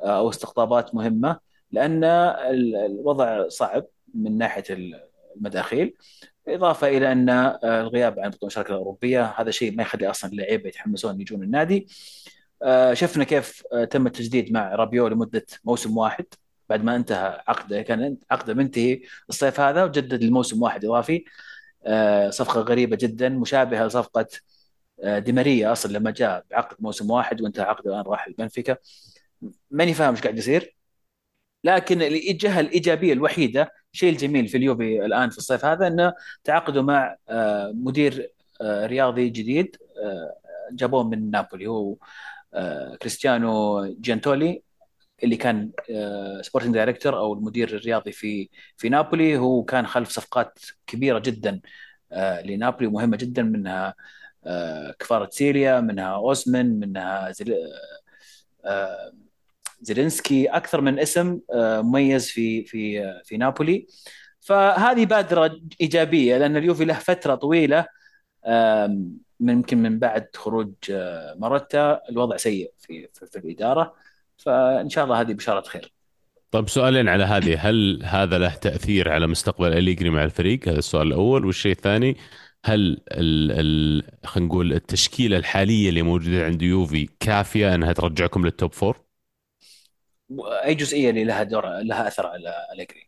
آه، 0.04 0.18
أو 0.18 0.30
استقطابات 0.30 0.96
مهمة 0.96 1.40
لأن 1.72 2.04
ال- 2.04 2.76
الوضع 2.76 3.48
صعب 3.48 3.86
من 4.14 4.38
ناحية 4.38 4.64
المداخيل. 5.36 5.94
إضافة 6.48 6.88
إلى 6.88 7.12
أن 7.12 7.30
آه، 7.30 7.82
الغياب 7.82 8.20
عن 8.20 8.30
بطولة 8.30 8.40
المشاركة 8.44 8.70
الأوروبية 8.72 9.26
هذا 9.38 9.52
شيء 9.52 9.76
ما 9.76 9.84
يخلي 9.84 10.10
أصلا 10.10 10.32
اللعيبه 10.32 10.68
يتحمسون 10.70 11.22
يجون 11.22 11.44
النادي. 11.44 11.88
شفنا 12.94 13.24
كيف 13.24 13.64
تم 13.92 14.08
التجديد 14.08 14.52
مع 14.54 14.76
رابيو 14.76 15.08
لمدة 15.08 15.46
موسم 15.66 15.98
واحد. 15.98 16.26
بعد 16.70 16.84
ما 16.84 16.96
انتهى 16.96 17.44
عقده 17.48 17.82
كان 17.82 18.18
عقده 18.32 18.54
منتهي 18.54 19.02
الصيف 19.30 19.60
هذا 19.60 19.84
وجدد 19.84 20.24
لموسم 20.24 20.62
واحد 20.64 20.86
إضافي. 20.86 21.26
آه، 21.86 22.30
صفقة 22.30 22.62
غريبة 22.62 22.96
جدا 22.96 23.30
مشابهة 23.30 23.86
لصفقة 23.88 24.28
آه، 25.04 25.20
دي 25.20 25.32
ماريا 25.32 25.72
أصلا 25.72 25.94
لما 25.94 26.12
جاء 26.12 26.46
بعقد 26.52 26.78
موسم 26.80 27.12
واحد 27.12 27.42
وانتهى 27.42 27.66
عقده 27.66 27.92
الآن 27.92 28.04
راح 28.06 28.28
البنفيكا 28.28 28.78
ماني 29.72 29.94
فاهم 29.94 30.12
إيش 30.16 30.22
قاعد 30.22 30.38
يصير. 30.38 30.78
لكن 31.64 32.02
الجهه 32.02 32.60
الإيجابية 32.60 33.14
الوحيدة 33.14 33.72
الشيء 33.94 34.10
الجميل 34.12 34.48
في 34.48 34.58
اليوفي 34.58 35.06
الآن 35.06 35.30
في 35.30 35.38
الصيف 35.38 35.66
هذا 35.66 35.88
إنه 35.88 36.14
تعاقدوا 36.44 36.84
مع 36.84 37.18
آه، 37.30 37.72
مدير 37.76 38.32
رياضي 38.64 39.30
جديد 39.30 39.78
جابوه 40.72 41.04
من 41.04 41.32
نابولي 41.32 41.68
هو 41.68 41.96
كريستيانو 43.02 43.86
جيونتولي. 44.02 44.64
اللي 45.24 45.36
كان 45.38 45.72
sporting 46.42 46.74
director 46.74 47.18
أو 47.18 47.34
المدير 47.34 47.68
الرياضي 47.70 48.12
في 48.12 48.50
في 48.78 48.90
نابولي. 48.90 49.38
هو 49.38 49.64
كان 49.64 49.88
خلف 49.88 50.10
صفقات 50.10 50.60
كبيرة 50.88 51.20
جدا 51.20 51.62
آه، 52.12 52.42
لنابولي 52.42 52.88
مهمه 52.90 53.18
جدا 53.18 53.44
منها 53.44 53.94
آه، 54.46 54.92
كفاراتسخيليا 55.00 55.80
منها 55.82 56.06
أوسيمين 56.16 56.80
منها 56.80 57.32
زل... 57.32 57.56
آه، 58.66 59.12
زيلينسكي. 59.82 60.46
أكثر 60.48 60.82
من 60.82 61.00
اسم 61.00 61.40
آه، 61.54 61.82
مميز 61.82 62.28
في 62.30 62.66
في 62.66 63.04
آه، 63.06 63.22
في 63.26 63.38
نابولي. 63.38 63.88
فهذه 64.40 65.06
بادرة 65.06 65.60
إيجابية 65.82 66.38
لأن 66.38 66.58
اليوفي 66.58 66.86
له 66.86 66.94
فترة 66.94 67.36
طويلة 67.36 67.86
آم، 68.46 69.18
ممكن 69.40 69.78
من 69.78 70.00
بعد 70.00 70.28
خروج 70.36 70.74
آه، 70.92 71.36
ماروتا. 71.40 72.02
الوضع 72.10 72.38
سيء 72.38 72.72
في, 72.80 73.10
في 73.32 73.40
الإدارة. 73.40 73.96
فإن 74.38 74.90
شاء 74.90 75.04
الله 75.04 75.22
هذه 75.22 75.34
بشارة 75.34 75.62
خير. 75.62 75.92
طيب 76.52 76.70
سؤالين 76.70 77.10
على 77.10 77.24
هذه. 77.24 77.70
هل 77.70 78.00
هذا 78.04 78.38
له 78.38 78.54
تأثير 78.56 79.10
على 79.10 79.28
مستقبل 79.28 79.74
أليجري 79.74 80.10
مع 80.10 80.24
الفريق؟ 80.24 80.68
هذا 80.70 80.80
السؤال 80.80 81.08
الأول. 81.08 81.46
والشيء 81.46 81.72
الثاني 81.72 82.18
هل 82.66 83.02
ال 83.12 83.52
ال 83.52 84.04
خلينا 84.26 84.48
نقول 84.50 84.74
التشكيلة 84.74 85.38
الحالية 85.38 85.90
اللي 85.90 86.02
موجودة 86.02 86.46
عند 86.46 86.62
يوفي 86.62 87.10
كافية 87.20 87.76
أنها 87.76 87.94
ترجعكم 87.94 88.46
لل 88.46 88.57
top 88.57 88.74
four 88.74 88.98
أي 90.64 90.76
جزئية 90.76 91.10
اللي 91.10 91.24
لها 91.24 91.44
دور 91.44 91.66
لها 91.68 92.08
أثر 92.08 92.28
على 92.28 92.54
أليجري؟ 92.74 93.08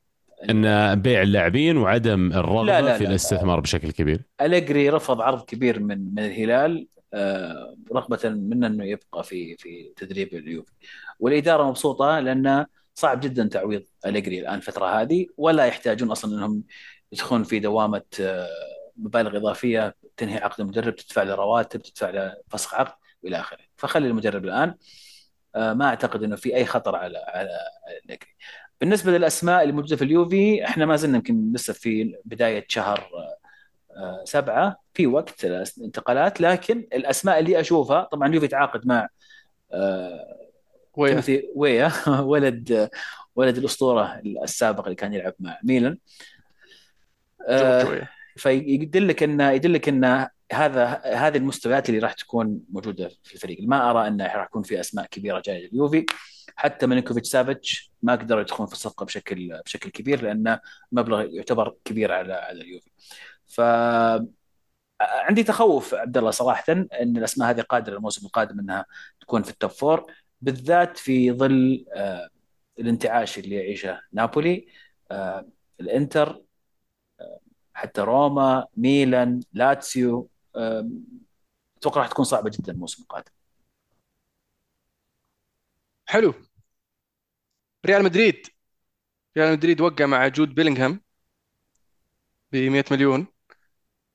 أن 0.50 0.96
بيع 1.02 1.22
اللاعبين 1.22 1.78
وعدم 1.78 2.34
الرغبة 2.34 2.64
لا، 2.64 2.82
لا، 2.82 2.98
في 2.98 3.04
لا. 3.04 3.10
الاستثمار 3.10 3.60
بشكل 3.60 3.92
كبير. 3.92 4.22
أليجري 4.42 4.90
رفض 4.90 5.22
عرض 5.22 5.46
كبير 5.46 5.80
من 5.80 6.14
من 6.14 6.20
الهلال 6.20 6.88
آه، 7.14 7.76
رغبة 7.94 8.30
منه 8.30 8.68
إنه 8.68 8.86
يبقى 8.86 9.24
في 9.24 9.56
في 9.58 9.94
تدريب 9.96 10.34
اليوفي. 10.34 10.72
والإدارة 11.20 11.64
مبسوطة 11.64 12.20
لأن 12.20 12.66
صعب 12.96 13.20
جدا 13.20 13.48
تعويض 13.48 13.84
أليجري 14.06 14.40
الآن 14.40 14.56
الفترة 14.56 15.02
هذه 15.02 15.28
ولا 15.38 15.66
يحتاجون 15.66 16.12
أصلا 16.12 16.36
أنهم 16.36 16.64
يدخلون 17.12 17.44
في 17.44 17.60
دوامة 17.60 18.02
آه، 18.22 18.48
مبالغ 18.98 19.38
إضافية 19.38 19.96
تنهي 20.18 20.38
عقد 20.38 20.62
المدرب 20.62 20.96
تدفع 20.96 21.24
له 21.24 21.36
رواتب 21.36 21.82
تدفع 21.82 22.10
له 22.10 22.36
فسخ 22.50 22.74
عقد 22.74 22.94
وإلى 23.24 23.40
آخره. 23.40 23.60
فخلي 23.78 24.08
المدرب 24.08 24.46
الآن 24.46 24.76
آه، 25.56 25.74
ما 25.74 25.86
أعتقد 25.86 26.24
أنه 26.24 26.36
في 26.36 26.56
أي 26.56 26.66
خطر 26.66 26.96
على 26.96 27.18
على 27.18 27.58
أليجري. 28.06 28.36
بالنسبة 28.82 29.12
للأسماء 29.12 29.62
اللي 29.64 29.74
موجودة 29.74 29.96
في 29.96 30.04
اليوفي 30.04 30.66
إحنا 30.66 30.86
ما 30.86 30.96
زلنا 30.96 31.18
يمكن 31.18 31.52
لسه 31.56 31.74
في 31.74 32.16
بداية 32.26 32.66
شهر 32.68 33.10
آه، 33.98 34.24
سبعة 34.26 34.76
في 34.94 35.08
وقت 35.08 35.46
الانتقالات 35.46 36.42
لكن 36.42 36.88
الأسماء 36.94 37.40
اللي 37.40 37.60
أشوفها 37.60 38.04
طبعا 38.04 38.34
يوفي 38.36 38.48
تعاقد 38.48 38.88
مع 38.88 39.08
ويا. 40.98 41.10
تيموثي 41.10 41.50
ويا. 41.56 41.92
ولد 42.32 42.90
ولد 43.36 43.58
الأسطورة 43.58 44.22
السابق 44.44 44.84
اللي 44.84 44.96
كان 44.96 45.14
يلعب 45.14 45.34
مع 45.40 45.60
ميلان. 45.64 45.98
آه، 47.48 48.08
فيدلك 48.36 49.24
انه 49.24 49.52
يدلك 49.52 49.90
إن 49.90 50.28
هذا 50.54 50.86
هذه 51.06 51.38
المستويات 51.38 51.90
اللي 51.90 52.00
راح 52.00 52.14
تكون 52.14 52.60
موجودة 52.70 53.10
في 53.24 53.36
الفريق. 53.36 53.58
ما 53.62 53.92
أرى 53.92 54.08
انه 54.08 54.26
راح 54.26 54.46
يكون 54.46 54.64
في 54.64 54.80
أسماء 54.80 55.06
كبيرة 55.06 55.42
جاية 55.46 55.68
لليوفي. 55.68 56.06
حتى 56.56 56.88
ميلينكوفيتش 56.88 57.30
سافيتش 57.30 57.92
ما 58.04 58.16
قدروا 58.16 58.42
يدخلون 58.42 58.68
في 58.68 58.74
الصفقة 58.74 59.06
بشكل 59.06 59.62
بشكل 59.66 59.90
كبير 59.90 60.22
لأنه 60.22 60.60
مبلغ 60.92 61.22
يعتبر 61.22 61.76
كبير 61.86 62.12
على 62.12 62.34
على 62.34 62.62
اليوفي. 62.62 62.90
ف 63.48 63.62
عندي 65.02 65.44
تخوف 65.44 65.94
عبد 65.94 66.18
الله 66.18 66.32
صراحة 66.32 66.64
إن 66.70 67.18
الأسماء 67.18 67.50
هذه 67.50 67.62
قادرة 67.62 67.98
الموسم 67.98 68.26
القادم 68.26 68.60
إنها 68.60 68.86
تكون 69.22 69.44
في 69.44 69.50
ال 69.50 69.55
top 69.55 69.70
four 69.72 70.12
بالذات 70.42 70.98
في 70.98 71.32
ظل 71.32 71.86
آه، 71.96 72.30
الانتعاش 72.80 73.40
اللي 73.40 73.56
يعيشه 73.56 74.02
نابولي. 74.14 74.68
آه، 75.12 75.48
الانتر 75.80 76.42
حتى 77.74 78.02
روما 78.02 78.68
ميلان 78.78 79.42
لاتسيو 79.54 80.30
أتوقع 81.78 82.02
راح 82.02 82.08
تكون 82.08 82.26
صعبة 82.26 82.50
جدا 82.50 82.74
الموسم 82.74 83.04
القادم. 83.04 83.32
حلو. 86.10 86.34
ريال 87.86 88.04
مدريد. 88.04 88.48
ريال 89.38 89.54
مدريد 89.54 89.82
وقع 89.82 90.06
مع 90.06 90.28
جود 90.28 90.56
بيلينغهام 90.56 91.02
ب 92.52 92.56
100 92.58 92.86
مليون. 92.92 93.28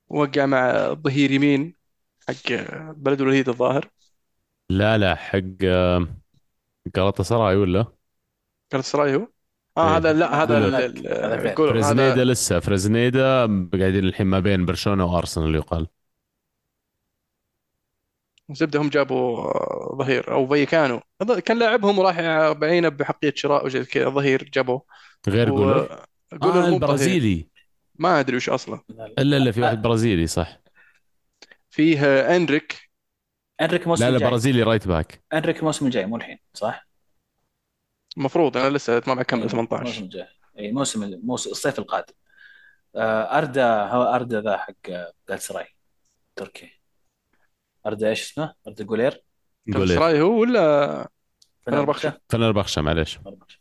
وقع 0.09 0.47
مع 0.47 0.93
ظهير 0.95 1.31
يمين 1.31 1.77
حق 2.29 2.53
بلد 2.97 3.25
الوليد 3.25 3.49
الظاهر. 3.49 3.91
لا 4.71 4.99
لا 4.99 5.15
حق 5.15 5.43
آه، 5.65 6.09
قالت 6.97 7.23
سراي 7.23 7.57
ولا؟ 7.57 7.87
سراي 8.81 9.15
هو؟ 9.15 9.29
آه 9.77 9.91
إيه. 9.91 9.97
هذا 9.97 10.13
لا 10.13 10.43
هذا. 10.43 10.59
ال- 10.59 10.75
ال- 10.75 11.09
هذا 11.09 11.37
غير. 11.43 11.55
جولر، 11.55 11.71
فريزنيدا 11.73 12.15
هذا 12.15 12.25
لسه 12.25 12.61
فريزنيدا 12.61 13.47
قاعدين 13.47 14.05
الحين 14.05 14.27
ما 14.27 14.41
بين 14.41 14.65
برشلونة 14.67 15.05
وأرسنال 15.05 15.55
يقال. 15.55 15.87
زبده 18.51 18.81
هم 18.81 18.89
جابوا 18.89 19.39
آه، 19.39 19.97
ظهير 19.99 20.33
أو 20.33 20.49
فيكانو 20.49 21.01
هذا 21.23 21.41
كان 21.41 21.59
لاعبهم 21.59 21.99
وراح 21.99 22.17
بعينه 22.53 22.89
بحقية 22.89 23.33
شراء 23.37 23.67
وزي 23.67 23.85
كذا 23.85 24.09
ظهير 24.09 24.51
جابوه. 24.55 24.83
غير 25.29 25.51
و- 25.51 25.57
جولر 25.57 26.07
جولر 26.33 26.65
آه 26.67 26.67
مو 26.67 26.79
ظهير 26.79 27.19
البرازيلي. 27.19 27.49
ما 27.99 28.21
أدري 28.21 28.37
وش 28.37 28.49
أصلا 28.49 28.81
الا 29.19 29.37
الا 29.37 29.53
في 29.53 29.61
واحد 29.63 29.83
برازيلي 29.83 30.27
صح. 30.27 30.61
فيه 31.71 32.05
آه، 32.07 32.37
انريك 32.37 32.84
إندريك 33.61 33.83
الموسم 33.83 34.05
لا 34.05 34.11
لا 34.11 34.17
الجاي 34.17 34.31
برازيلي 34.31 34.63
right 34.63 34.89
back 34.89 35.23
إندريك 35.33 35.59
الموسم 35.59 35.87
الجاي 35.87 36.07
مو 36.07 36.17
الحين 36.17 36.39
صح؟ 36.55 36.89
المفروض 38.17 38.57
أنا 38.57 38.77
لسه 38.77 39.03
ما 39.07 39.23
كمل 39.23 39.41
إيه، 39.43 39.49
18 39.49 39.83
الموسم 39.83 40.05
الجاي 40.05 40.29
أي 40.59 40.73
موسم 40.73 41.03
الموسم 41.03 41.51
الصيف 41.51 41.79
القادم. 41.79 42.15
آه، 42.97 43.39
أردا 43.39 43.87
هو 43.87 44.03
أردا 44.03 44.41
ذا 44.41 44.57
حق 44.57 44.75
آه، 44.89 45.13
جالاتا 45.29 45.48
سراي 45.48 45.67
تركي. 46.37 46.71
أردا 47.87 48.09
إيش 48.09 48.23
اسمه؟ 48.23 48.55
أردا 48.69 48.85
جولير. 48.85 49.25
جولر 49.69 49.87
سراي 49.95 50.21
هو 50.21 50.41
ولا 50.41 51.09
فنربخشة. 51.67 52.21
فنربخشة 52.29 52.83
معلش 52.83 53.15
فنربخشة. 53.17 53.59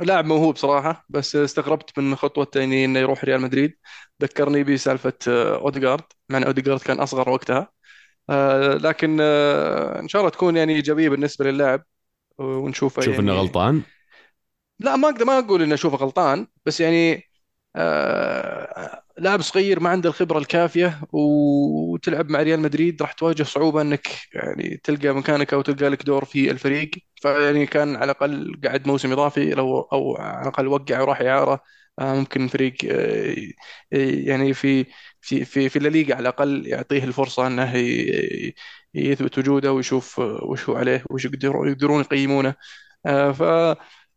لاعب 0.00 0.24
موهوب 0.24 0.56
صراحة 0.56 1.06
بس 1.08 1.36
استغربت 1.36 1.98
من 1.98 2.16
خطوته 2.16 2.60
يعني 2.60 2.84
إنه 2.84 2.98
يروح 2.98 3.24
ريال 3.24 3.40
مدريد. 3.40 3.78
ذكرني 4.22 4.64
بسالفة 4.64 5.12
آه، 5.28 5.56
اوديجارد 5.56 6.04
مع 6.28 6.38
إن 6.38 6.44
اوديجارد 6.44 6.80
كان 6.80 7.00
أصغر 7.00 7.28
وقتها. 7.30 7.72
لكن 8.76 9.18
آه، 9.20 10.00
إن 10.00 10.08
شاء 10.08 10.20
الله 10.22 10.30
تكون 10.30 10.56
يعني 10.56 10.72
إيجابية 10.74 11.08
بالنسبة 11.08 11.44
للاعب 11.44 11.84
ونشوفه 12.38 13.02
تشوف 13.02 13.20
يعني 13.20 13.20
انه 13.20 13.32
غلطان؟ 13.32 13.84
لا 14.78 14.96
ما 14.96 15.08
أقدر 15.08 15.24
ما 15.24 15.38
أقول 15.38 15.62
اني 15.62 15.74
أشوفه 15.74 15.96
غلطان 15.96 16.46
بس 16.66 16.80
يعني 16.80 17.22
آه 17.76 19.02
لاعب 19.18 19.40
صغير 19.42 19.80
ما 19.80 19.90
عنده 19.90 20.08
الخبرة 20.08 20.38
الكافية 20.38 21.00
وتلعب 21.12 22.30
مع 22.30 22.42
ريال 22.42 22.60
مدريد 22.60 23.02
راح 23.02 23.12
تواجه 23.12 23.42
صعوبة 23.42 23.82
إنك 23.82 24.08
يعني 24.34 24.76
تلقى 24.84 25.08
مكانك 25.14 25.54
أو 25.54 25.62
تلقى 25.62 25.88
لك 25.88 26.02
دور 26.02 26.24
في 26.24 26.50
الفريق. 26.50 26.90
فيعني 27.16 27.66
كان 27.66 27.96
على 27.96 28.04
الأقل 28.12 28.60
قعد 28.64 28.86
موسم 28.88 29.12
إضافي 29.12 29.50
لو 29.50 29.80
أو 29.80 30.16
على 30.16 30.42
الأقل 30.42 30.66
وقع 30.66 31.00
وراح 31.00 31.20
إعارة 31.20 31.60
آه 31.98 32.14
ممكن 32.14 32.44
الفريق 32.44 32.74
آه 32.90 33.36
يعني 33.92 34.54
في 34.54 34.86
في 35.26 35.44
في 35.44 35.68
في 35.68 35.76
الليغا 35.78 36.14
على 36.14 36.22
الأقل 36.22 36.66
يعطيه 36.66 37.04
الفرصة 37.04 37.46
إنه 37.46 37.72
يثبت 38.94 39.38
وجوده 39.38 39.72
ويشوف 39.72 40.18
وش 40.18 40.68
هو 40.68 40.76
عليه 40.76 41.04
وش 41.10 41.24
يقدرون 41.24 41.68
يقدرون 41.68 42.00
يقيمونه. 42.00 42.54
آه، 43.06 43.32
ف 43.32 43.42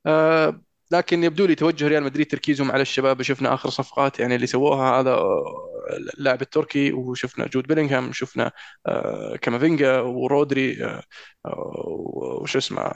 آه، 0.05 0.61
لكن 0.91 1.23
يبدو 1.23 1.45
لي 1.45 1.55
توجه 1.55 1.87
ريال 1.87 2.03
مدريد 2.03 2.27
تركيزهم 2.31 2.71
على 2.71 2.81
الشباب. 2.81 3.21
شفنا 3.21 3.53
آخر 3.53 3.69
صفقات 3.69 4.19
يعني 4.19 4.35
اللي 4.35 4.47
سووها. 4.47 4.99
هذا 5.01 5.11
آه، 5.11 5.69
اللاعب 6.17 6.41
التركي 6.41 6.93
وشفنا 6.93 7.47
جود 7.47 7.67
بيلينغهام 7.67 8.11
شفنا 8.13 8.51
آه، 8.87 9.35
كامافينجا 9.41 9.99
ورودري 9.99 10.85
آه، 10.85 11.03
آه، 11.45 12.39
وش 12.41 12.57
اسمه 12.57 12.91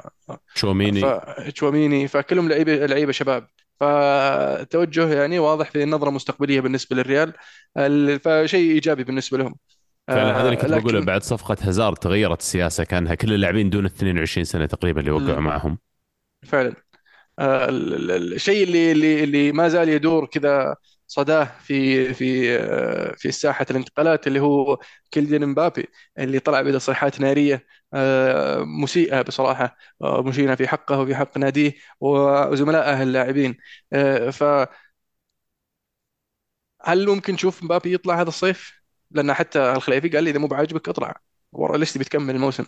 شوميني 0.55 1.01
فتشواميني 1.01 2.07
فكلهم 2.07 2.49
لعيبة 2.49 2.85
لعيبة 2.85 3.11
شباب. 3.11 3.47
فالتوجه 3.83 5.13
يعني 5.13 5.39
واضح 5.39 5.69
في 5.71 5.83
النظره 5.83 6.09
مستقبلية 6.09 6.61
بالنسبة 6.61 6.95
للريال. 6.95 7.33
ال- 7.77 8.19
فشيء 8.19 8.71
إيجابي 8.71 9.03
بالنسبة 9.03 9.37
لهم. 9.37 9.55
فعلا 10.07 10.35
هذا 10.41 10.45
اللي 10.45 10.55
كنت 10.55 10.65
لكن- 10.71 10.81
بقوله 10.83 11.05
بعد 11.05 11.23
صفقة 11.23 11.57
هازارد 11.61 11.97
تغيرت 11.97 12.39
السياسة. 12.39 12.83
كانها 12.83 13.15
كل 13.15 13.33
اللاعبين 13.33 13.69
دون 13.69 13.85
22 13.85 14.43
سنة 14.43 14.65
تقريبا 14.65 14.99
اللي 15.01 15.11
وقعوا. 15.11 15.39
معهم. 15.39 15.79
فعلا. 16.45 16.73
آه، 17.39 17.69
ال- 17.69 18.11
ال- 18.11 18.33
الشيء 18.33 18.63
اللي 18.63 18.91
اللي 18.91 19.23
اللي 19.23 19.51
ما 19.51 19.67
زال 19.69 19.89
يدور 19.89 20.25
كذا 20.25 20.75
صداه 21.07 21.45
في 21.59 22.13
في 22.13 22.57
في 23.17 23.31
ساحة 23.31 23.65
الانتقالات 23.71 24.27
اللي 24.27 24.39
هو 24.39 24.79
كيليان 25.11 25.45
مبابي 25.49 25.87
اللي 26.19 26.39
طلع 26.39 26.61
بتصريحات 26.61 27.21
نارية 27.21 27.65
آه، 27.93 28.63
مسيئة 28.63 29.21
بصراحة 29.21 29.77
آه، 30.01 30.21
مشينه 30.21 30.55
في 30.55 30.67
حقه 30.67 30.99
وفي 30.99 31.15
حق 31.15 31.37
ناديه 31.37 31.73
وزملائه 31.99 33.03
اللاعبين 33.03 33.57
آه، 33.93 34.29
ف 34.29 34.43
هل 36.83 37.07
ممكن 37.07 37.33
نشوف 37.33 37.63
مبابي 37.63 37.93
يطلع 37.93 38.21
هذا 38.21 38.29
الصيف؟ 38.29 38.83
لأن 39.11 39.33
حتى 39.33 39.71
الخليفي 39.73 40.09
قال 40.09 40.23
لي 40.23 40.29
إذا 40.29 40.39
مو 40.39 40.47
بعاجبك 40.47 40.89
اطلع 40.89 41.15
ورا 41.51 41.77
ليش 41.77 41.93
تبي 41.93 42.03
تكمل 42.03 42.35
الموسم؟ 42.35 42.65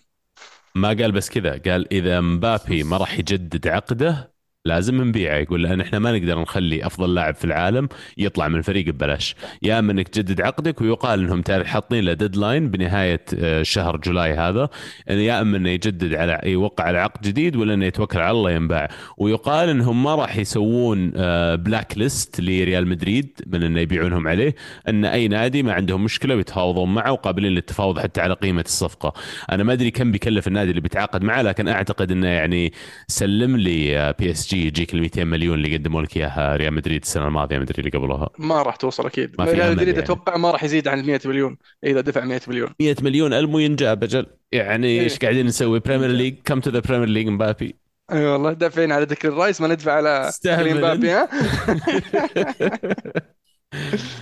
ما 0.76 0.88
قال 0.88 1.12
بس 1.12 1.30
كذا 1.30 1.58
قال 1.58 1.94
إذا 1.94 2.22
مبابي 2.22 2.84
ما 2.84 2.98
راح 2.98 3.20
يجدد 3.20 3.68
عقده 3.68 4.35
لازم 4.66 5.02
نبيعه. 5.02 5.36
يقول 5.36 5.64
لأن 5.64 5.82
إحنا 5.82 6.00
ما 6.00 6.18
نقدر 6.18 6.40
نخلي 6.40 6.86
أفضل 6.86 7.14
لاعب 7.14 7.36
في 7.36 7.46
العالم 7.46 7.90
يطلع 8.18 8.48
من 8.48 8.56
الفريق 8.56 8.86
ببلاش. 8.86 9.36
يا 9.62 9.80
أما 9.80 9.92
إنك 9.92 10.08
تجدد 10.08 10.42
عقدك 10.42 10.82
ويقال 10.82 11.20
إنهم 11.20 11.44
حاطين 11.66 12.04
له 12.04 12.14
deadline 12.14 12.70
بنهاية 12.72 13.22
آه، 13.40 13.64
شهر 13.64 13.98
July 13.98 14.34
هذا. 14.34 14.70
يا 15.10 15.42
أما 15.42 15.58
إنه 15.58 15.70
يجدد 15.70 16.14
على 16.14 16.42
يوقع 16.46 16.84
على 16.84 16.98
عقد 16.98 17.22
جديد 17.22 17.56
ولا 17.56 17.74
إنه 17.74 17.86
يتوكل 17.86 18.20
على 18.20 18.32
الله 18.32 18.52
ينباع. 18.52 18.90
ويقال 19.18 19.70
إنهم 19.70 20.04
ما 20.04 20.16
راح 20.16 20.38
يسوون 20.38 21.12
آه، 21.16 21.56
blacklist 21.56 22.42
لريال 22.42 22.88
مدريد 22.88 23.40
من 23.48 23.64
إنه 23.64 23.80
يبيعونهم 23.80 24.28
عليه. 24.28 24.56
إن 24.90 25.06
أي 25.06 25.28
نادي 25.28 25.64
ما 25.64 25.74
عندهم 25.74 26.04
مشكلة 26.04 26.36
ويتفاوضون 26.36 26.94
معه 26.94 27.12
وقابلين 27.12 27.52
للتفاوض 27.52 28.00
حتى 28.00 28.22
على 28.22 28.34
قيمة 28.34 28.62
الصفقة. 28.62 29.14
أنا 29.52 29.64
ما 29.64 29.74
أدري 29.74 29.92
كم 29.92 30.12
بيكلف 30.12 30.48
النادي 30.48 30.70
اللي 30.70 30.82
بيتعاقد 30.82 31.24
معه 31.24 31.42
لكن 31.42 31.68
أعتقد 31.68 32.12
إنه 32.12 32.28
يعني 32.28 32.74
سلم 33.08 33.58
لي 33.58 34.14
PSG 34.20 34.55
يجيك 34.56 34.94
ال 34.94 35.02
200 35.02 35.24
مليون 35.24 35.58
اللي 35.58 35.78
قدموا 35.78 36.02
لك 36.02 36.18
إياها 36.18 36.56
ريال 36.56 36.74
مدريد 36.74 37.02
السنة 37.02 37.28
الماضية 37.28 37.58
ما 37.58 37.64
أدري 37.64 37.80
اللي 37.80 37.90
قبلها 37.90 38.30
ما 38.40 38.62
راح 38.62 38.76
توصل 38.76 39.06
أكيد. 39.06 39.42
ريال 39.42 39.72
مدريد 39.72 39.88
يعني. 39.88 40.00
أتوقع 40.00 40.38
ما 40.38 40.52
راح 40.52 40.64
يزيد 40.64 40.88
عن 40.88 41.06
100 41.06 41.20
مليون 41.26 41.58
إذا 41.84 42.02
دفع 42.02 42.26
100 42.26 42.42
مليون. 42.48 42.70
100 42.80 42.96
مليون 43.02 43.34
المو 43.34 43.60
ينجاب 43.60 44.04
أجل. 44.04 44.26
يعني 44.52 44.88
إيه. 44.88 45.02
إيش 45.02 45.20
قاعدين 45.20 45.46
نسوي؟ 45.46 45.80
Premier 45.80 46.10
League 46.10 46.36
come 46.46 46.60
to 46.60 46.70
the 46.70 46.80
Premier 46.80 47.08
League 47.08 47.28
مبابي 47.28 47.76
إي 48.12 48.26
والله 48.26 48.54
دافعين 48.54 48.92
على 48.92 49.06
ديكلان 49.06 49.34
رايس 49.34 49.62
ما 49.62 49.68
ندفع 49.68 49.92
على 49.92 50.32
مبابي 50.46 51.12
ها؟ 51.12 51.30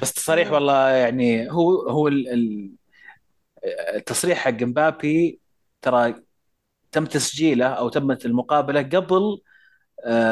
بس 0.02 0.14
تصريح 0.14 0.52
والله 0.52 0.90
يعني 0.90 1.52
هو 1.52 1.90
هو 1.90 2.08
ال- 2.08 2.30
ال- 2.34 2.72
التصريح 3.96 4.38
حق 4.38 4.64
مبابي 4.64 5.40
ترى 5.82 6.16
تم 6.92 7.06
تسجيله 7.06 7.66
أو 7.66 7.90
تمت 7.90 8.26
المقابلة 8.26 8.82
قبل 8.82 9.42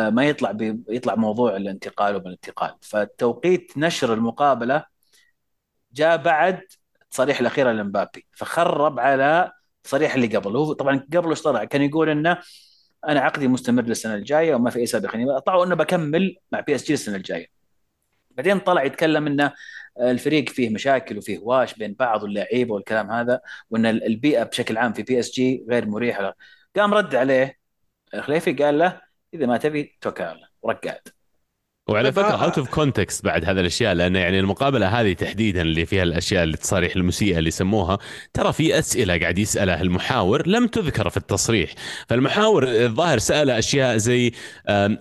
ما 0.10 0.23
يطلع 0.26 0.57
يطلع 0.89 1.15
موضوع 1.15 1.56
الانتقال 1.56 2.15
وما 2.15 2.26
الانتقال. 2.26 2.76
فتوقيت 2.81 3.77
نشر 3.77 4.14
المقابلة 4.14 4.85
جاء 5.93 6.18
بعد 6.18 6.61
التصريح 7.02 7.39
الاخيره 7.39 7.72
لمبابي 7.72 8.26
فخرب 8.31 8.99
على 8.99 9.52
التصريح 9.77 10.15
اللي 10.15 10.27
قبل. 10.38 10.56
هو 10.56 10.73
طبعا 10.73 11.07
قبل 11.14 11.30
إيش 11.30 11.41
طلع؟ 11.41 11.64
كان 11.64 11.81
يقول 11.81 12.10
إنه 12.10 12.38
أنا 13.07 13.19
عقدي 13.19 13.48
مستمر 13.48 13.84
للسنة 13.84 14.15
الجاية 14.15 14.56
وما 14.56 14.69
في 14.69 14.80
أي 14.80 14.85
سابق. 14.85 15.15
يعني 15.15 15.39
طلعوا 15.41 15.65
إنه 15.65 15.76
بكمل 15.76 16.38
مع 16.52 16.60
PSG 16.59 16.93
السنة 16.93 17.15
الجاية. 17.15 17.48
بعدين 18.31 18.60
طلع 18.60 18.84
يتكلم 18.84 19.27
إنه 19.27 19.53
الفريق 20.02 20.49
فيه 20.49 20.69
مشاكل 20.69 21.18
وفيه 21.18 21.39
هواش 21.39 21.73
بين 21.73 21.93
بعض 21.93 22.23
اللعيبه 22.23 22.73
والكلام 22.73 23.11
هذا 23.11 23.41
وإن 23.69 23.85
البيئة 23.85 24.43
بشكل 24.43 24.77
عام 24.77 24.93
في 24.93 25.03
PSG 25.03 25.65
غير 25.69 25.85
مريحة. 25.88 26.35
قام 26.76 26.93
رد 26.93 27.15
عليه 27.15 27.57
الخليفي 28.14 28.53
قال 28.53 28.80
له 28.80 29.02
إذا 29.33 29.45
ما 29.45 29.57
تبي 29.57 29.97
توكل. 30.01 30.23
على 30.23 30.35
الله 30.35 30.47
ورقعت 30.61 31.07
وعلى 31.91 32.11
فكرة. 32.11 32.43
out 32.43 32.57
of 32.57 32.69
context 32.69 33.26
بعد 33.26 33.45
هذا 33.45 33.61
الأشياء 33.61 33.93
لأن 33.93 34.15
يعني 34.15 34.39
المقابلة 34.39 34.88
هذه 34.88 35.13
تحديدا 35.13 35.61
اللي 35.61 35.85
فيها 35.85 36.03
الاشياء 36.03 36.43
التصاريح 36.43 36.95
المسيئة 36.95 37.39
اللي 37.39 37.51
سموها 37.51 37.97
ترى 38.34 38.53
في 38.53 38.80
أسئلة 38.80 39.18
قاعد 39.19 39.38
يسالها 39.38 39.81
المحاور 39.81 40.47
لم 40.47 40.68
تذكر 40.68 41.09
في 41.09 41.18
التصريح. 41.18 41.72
فالمحاور 42.09 42.63
الظاهر 42.68 43.18
سأل 43.18 43.49
أشياء 43.49 43.97
زي 43.97 44.31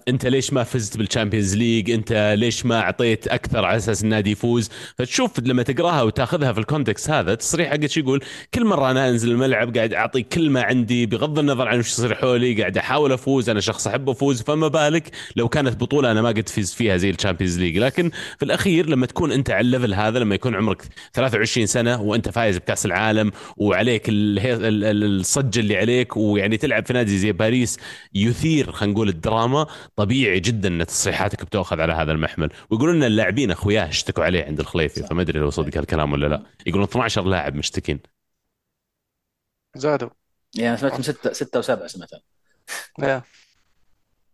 أنت 0.08 0.26
ليش 0.26 0.52
ما 0.52 0.64
فزت 0.64 0.96
بال 0.96 1.07
Champions 1.07 1.56
League 1.56 1.90
أنت 1.90 2.34
ليش 2.38 2.66
ما 2.66 2.80
أعطيت 2.80 3.28
أكثر 3.28 3.64
على 3.64 3.76
أساس 3.76 4.04
النادي 4.04 4.30
يفوز؟ 4.30 4.70
فتشوف 4.98 5.30
لما 5.40 5.62
تقراها 5.62 6.02
وتاخذها 6.02 6.52
في 6.52 6.60
ال 6.60 6.66
context 6.66 7.10
هذا 7.10 7.32
التصريح 7.32 7.70
حقك 7.70 7.96
يقول 7.96 8.24
كل 8.54 8.64
مرة 8.64 8.90
أنا 8.90 9.08
أنزل 9.08 9.30
الملعب 9.30 9.76
قاعد 9.76 9.94
أعطي 9.94 10.22
كل 10.22 10.50
ما 10.50 10.62
عندي 10.62 11.06
بغض 11.06 11.38
النظر 11.38 11.68
عن 11.68 11.78
وش 11.78 11.88
يصير 11.88 12.14
حولي 12.14 12.54
قاعد 12.60 12.78
أحاول 12.78 13.12
أفوز 13.12 13.50
أنا 13.50 13.60
شخص 13.60 13.86
أحب 13.86 14.10
أفوز 14.10 14.42
فما 14.42 14.68
بالك؟ 14.68 15.10
لو 15.36 15.48
كانت 15.48 15.80
بطولة 15.80 16.10
أنا 16.10 16.22
ما 16.22 16.28
قد 16.28 16.48
فزت 16.48 16.74
فيها 16.80 16.96
زي 16.96 17.10
ال 17.10 17.15
Champions 17.15 17.58
League. 17.58 17.78
لكن 17.78 18.10
في 18.38 18.44
الأخير 18.44 18.88
لما 18.88 19.06
تكون 19.06 19.32
أنت 19.32 19.50
على 19.50 19.60
ال 19.60 19.66
level 19.66 19.94
هذا 19.94 20.18
لما 20.18 20.34
يكون 20.34 20.54
عمرك 20.54 20.82
23 21.12 21.66
سنة 21.66 22.00
وأنت 22.02 22.28
فايز 22.28 22.58
بكأس 22.58 22.86
العالم 22.86 23.32
وعليك 23.56 24.08
الهي- 24.08 24.54
ال- 24.54 24.84
ال- 24.84 25.20
الصج 25.20 25.58
اللي 25.58 25.76
عليك 25.76 26.16
ويعني 26.16 26.56
تلعب 26.56 26.86
في 26.86 26.92
نادي 26.92 27.18
زي 27.18 27.32
باريس 27.32 27.78
يثير 28.14 28.72
خلينا 28.72 28.94
نقول 28.94 29.08
الدراما 29.08 29.66
طبيعي 29.96 30.40
جدا 30.40 30.68
إن 30.68 30.86
تصريحاتك 30.86 31.44
بتاخذ 31.44 31.80
على 31.80 31.92
هذا 31.92 32.12
المحمل. 32.12 32.50
ويقولون 32.70 32.96
إن 32.96 33.02
اللاعبين 33.04 33.50
أخوياه 33.50 33.88
اشتكوا 33.88 34.24
عليه 34.24 34.44
عند 34.44 34.60
الخليفي 34.60 35.02
فما 35.02 35.22
أدري 35.22 35.38
لو 35.38 35.50
صدق 35.50 35.76
هالكلام 35.78 36.12
ولا 36.12 36.26
لا. 36.26 36.42
يقولون 36.66 36.86
12 36.88 37.24
لاعب 37.24 37.54
مشتكين. 37.54 38.00
زادوا. 39.76 40.10
يعني 40.56 40.76
سمعت 40.76 40.94
من 40.94 41.02
ستة 41.02 41.32
ستة 41.32 41.58
وسبعة 41.58 41.86
سمعت 41.86 42.10
يا. 43.02 43.22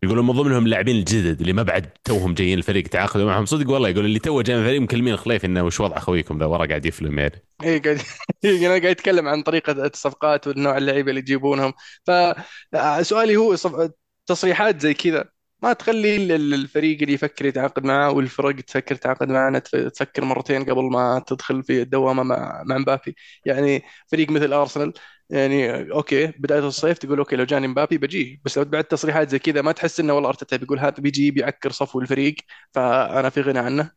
يقولون 0.03 0.27
من 0.27 0.33
ضمنهم 0.33 0.65
اللاعبين 0.65 0.95
الجدد 0.95 1.39
اللي 1.41 1.53
ما 1.53 1.63
بعد 1.63 1.89
توهم 2.03 2.33
جايين 2.33 2.57
الفريق 2.57 2.87
تعاقدوا 2.87 3.25
معهم. 3.25 3.45
صدق 3.45 3.69
والله 3.69 3.89
يقول 3.89 4.05
اللي 4.05 4.19
تو 4.19 4.41
جاي 4.41 4.55
من 4.55 4.61
الفريق 4.61 4.81
مكلمين 4.81 5.13
الخليفي 5.13 5.47
إنه 5.47 5.63
وش 5.63 5.79
وضع 5.79 5.97
أخويكم 5.97 6.39
ذا؟ 6.39 6.45
ورا 6.45 6.65
قاعد 6.65 6.85
يفلم 6.85 7.19
يعني. 7.19 7.43
اي 7.63 7.79
قاعد 7.79 7.97
أنا 8.45 8.67
قاعد 8.69 8.83
يتكلم 8.85 9.27
عن 9.27 9.43
طريقة 9.43 9.71
الصفقات 9.87 10.47
والنوع 10.47 10.77
اللعيبة 10.77 11.09
اللي 11.09 11.19
يجيبونهم. 11.21 11.73
فسؤالي 12.07 13.35
هو 13.37 13.55
صف... 13.55 13.91
تصريحات 14.25 14.81
زي 14.81 14.93
كذا. 14.93 15.29
ما 15.63 15.73
تخلي 15.73 16.15
ال- 16.15 16.31
ال- 16.31 16.53
الفريق 16.53 17.01
اللي 17.01 17.13
يفكر 17.13 17.45
يتعاقد 17.45 17.83
معه 17.83 18.11
والفرق 18.11 18.55
تفكر 18.61 18.95
تتعاقد 18.95 19.29
معنا 19.29 19.59
تف- 19.59 19.75
تفكر 19.75 20.23
مرتين 20.25 20.63
قبل 20.65 20.83
ما 20.83 21.23
تدخل 21.27 21.63
في 21.63 21.81
الدوامة 21.81 22.23
مع 22.23 22.63
مع 22.65 22.77
مبابي. 22.77 23.15
يعني 23.45 23.83
فريق 24.11 24.29
مثل 24.31 24.53
أرسنال 24.53 24.93
يعني 25.29 25.91
okay 25.91 26.27
بداية 26.27 26.67
الصيف 26.67 26.97
تقول 26.97 27.19
okay 27.19 27.35
لو 27.35 27.43
جاني 27.43 27.67
مبابي 27.67 27.97
بجيه 27.97 28.39
بس 28.45 28.57
لو 28.57 28.65
بعد 28.65 28.83
تصريحات 28.83 29.29
زي 29.29 29.39
كذا 29.39 29.61
ما 29.61 29.71
تحس 29.71 29.99
إنه 29.99 30.13
والله 30.13 30.29
أرتيتا 30.29 30.57
بيقول 30.57 30.79
هذا 30.79 30.95
بيجي 30.97 31.31
بيعكر 31.31 31.71
صفو 31.71 31.99
الفريق. 31.99 32.35
فأنا 32.73 33.29
في 33.29 33.41
غنى 33.41 33.59
عنه. 33.59 33.91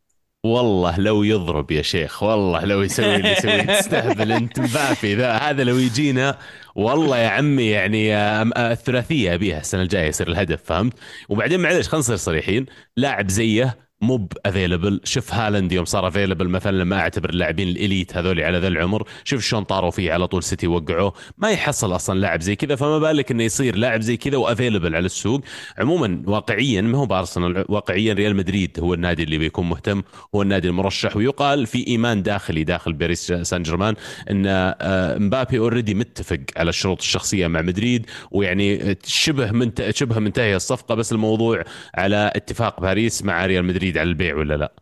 والله 0.45 1.01
لو 1.01 1.23
يضرب 1.23 1.71
يا 1.71 1.83
شيخ 1.83 2.23
والله 2.23 2.65
لو 2.65 2.83
يسوي 2.83 3.17
اللي 3.17 3.33
يسوي 3.33 3.63
تستهبل 3.63 4.33
أنت 4.33 4.61
مبابي 4.61 5.15
ذا 5.15 5.33
هذا 5.33 5.65
لو 5.65 5.79
يجينا. 5.79 6.39
والله 6.75 7.19
يا 7.19 7.29
عمي 7.29 7.71
يعني 7.71 8.17
الثلاثية 8.17 9.35
أبيها 9.35 9.61
السنة 9.61 9.83
الجاية 9.83 10.09
يصير 10.09 10.29
الهدف 10.29 10.63
فهمت؟ 10.65 10.93
وبعدين 11.29 11.61
معلش 11.61 11.89
خلينا 11.89 12.01
نصير 12.01 12.17
صريحين. 12.17 12.67
لاعب 12.97 13.31
زيه 13.31 13.90
موب 14.03 14.33
available 14.47 15.01
شوف 15.05 15.35
هالاند 15.35 15.73
يوم 15.73 15.85
صار 15.85 16.09
available 16.09 16.49
مثلا 16.49 16.77
لما 16.77 17.01
أعتبر 17.01 17.31
اللاعبين 17.31 17.69
ال 17.69 17.77
elite 17.77 18.17
هذول 18.17 18.41
على 18.41 18.59
ذا 18.59 18.69
العمر 18.69 19.09
شوف 19.25 19.43
شلون 19.43 19.65
طاروا 19.65 19.91
فيه 19.91 20.13
على 20.13 20.27
طول 20.27 20.43
سيتي 20.43 20.67
وقعوه. 20.67 21.13
ما 21.39 21.51
يحصل 21.51 21.95
أصلا 21.95 22.19
لاعب 22.19 22.41
زي 22.41 22.57
كذا 22.57 22.77
فما 22.77 22.99
بالك 22.99 23.31
إنه 23.31 23.43
يصير 23.43 23.77
لاعب 23.77 24.01
زي 24.01 24.17
كذا 24.17 24.37
و 24.37 24.43
available 24.43 24.97
على 24.97 25.07
السوق. 25.07 25.41
عموما 25.79 26.23
واقعيا 26.27 26.81
ما 26.81 26.99
هو 26.99 27.07
بأرسنال 27.07 27.65
واقعيا 27.69 28.13
ريال 28.13 28.37
مدريد 28.37 28.81
هو 28.81 28.95
النادي 28.95 29.23
اللي 29.23 29.39
بيكون 29.39 29.69
مهتم 29.69 30.03
هو 30.35 30.43
النادي 30.43 30.69
المرشح. 30.69 31.17
ويقال 31.17 31.67
في 31.67 31.87
إيمان 31.87 32.23
داخلي 32.23 32.65
داخل 32.65 32.93
باريس 32.93 33.33
سان 33.33 33.63
جيرمان 33.63 33.95
إن 34.31 34.45
آه، 34.47 35.19
مبابي 35.19 35.59
already 35.59 35.95
متفق 35.95 36.41
على 36.57 36.69
الشروط 36.69 36.99
الشخصية 36.99 37.47
مع 37.47 37.63
مدريد 37.63 38.07
ويعني 38.31 38.99
شبه 39.05 39.53
منت... 39.53 39.91
شبه 39.91 40.19
منتهيه 40.19 40.57
الصفقة. 40.57 40.95
بس 40.95 41.13
الموضوع 41.13 41.65
على 41.95 42.33
اتفاق 42.37 42.81
باريس 42.81 43.25
مع 43.25 43.47
ريال 43.47 43.65
مدريد. 43.65 43.90
على 43.99 44.09
البيع 44.09 44.37
ولا 44.37 44.57
لا؟ 44.57 44.75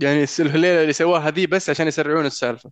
يعني 0.00 0.26
الليلة 0.40 0.82
اللي 0.82 0.92
سواها 0.92 1.30
ذي 1.30 1.46
بس 1.46 1.70
عشان 1.70 1.88
يسرعون 1.88 2.26
السالفة. 2.26 2.70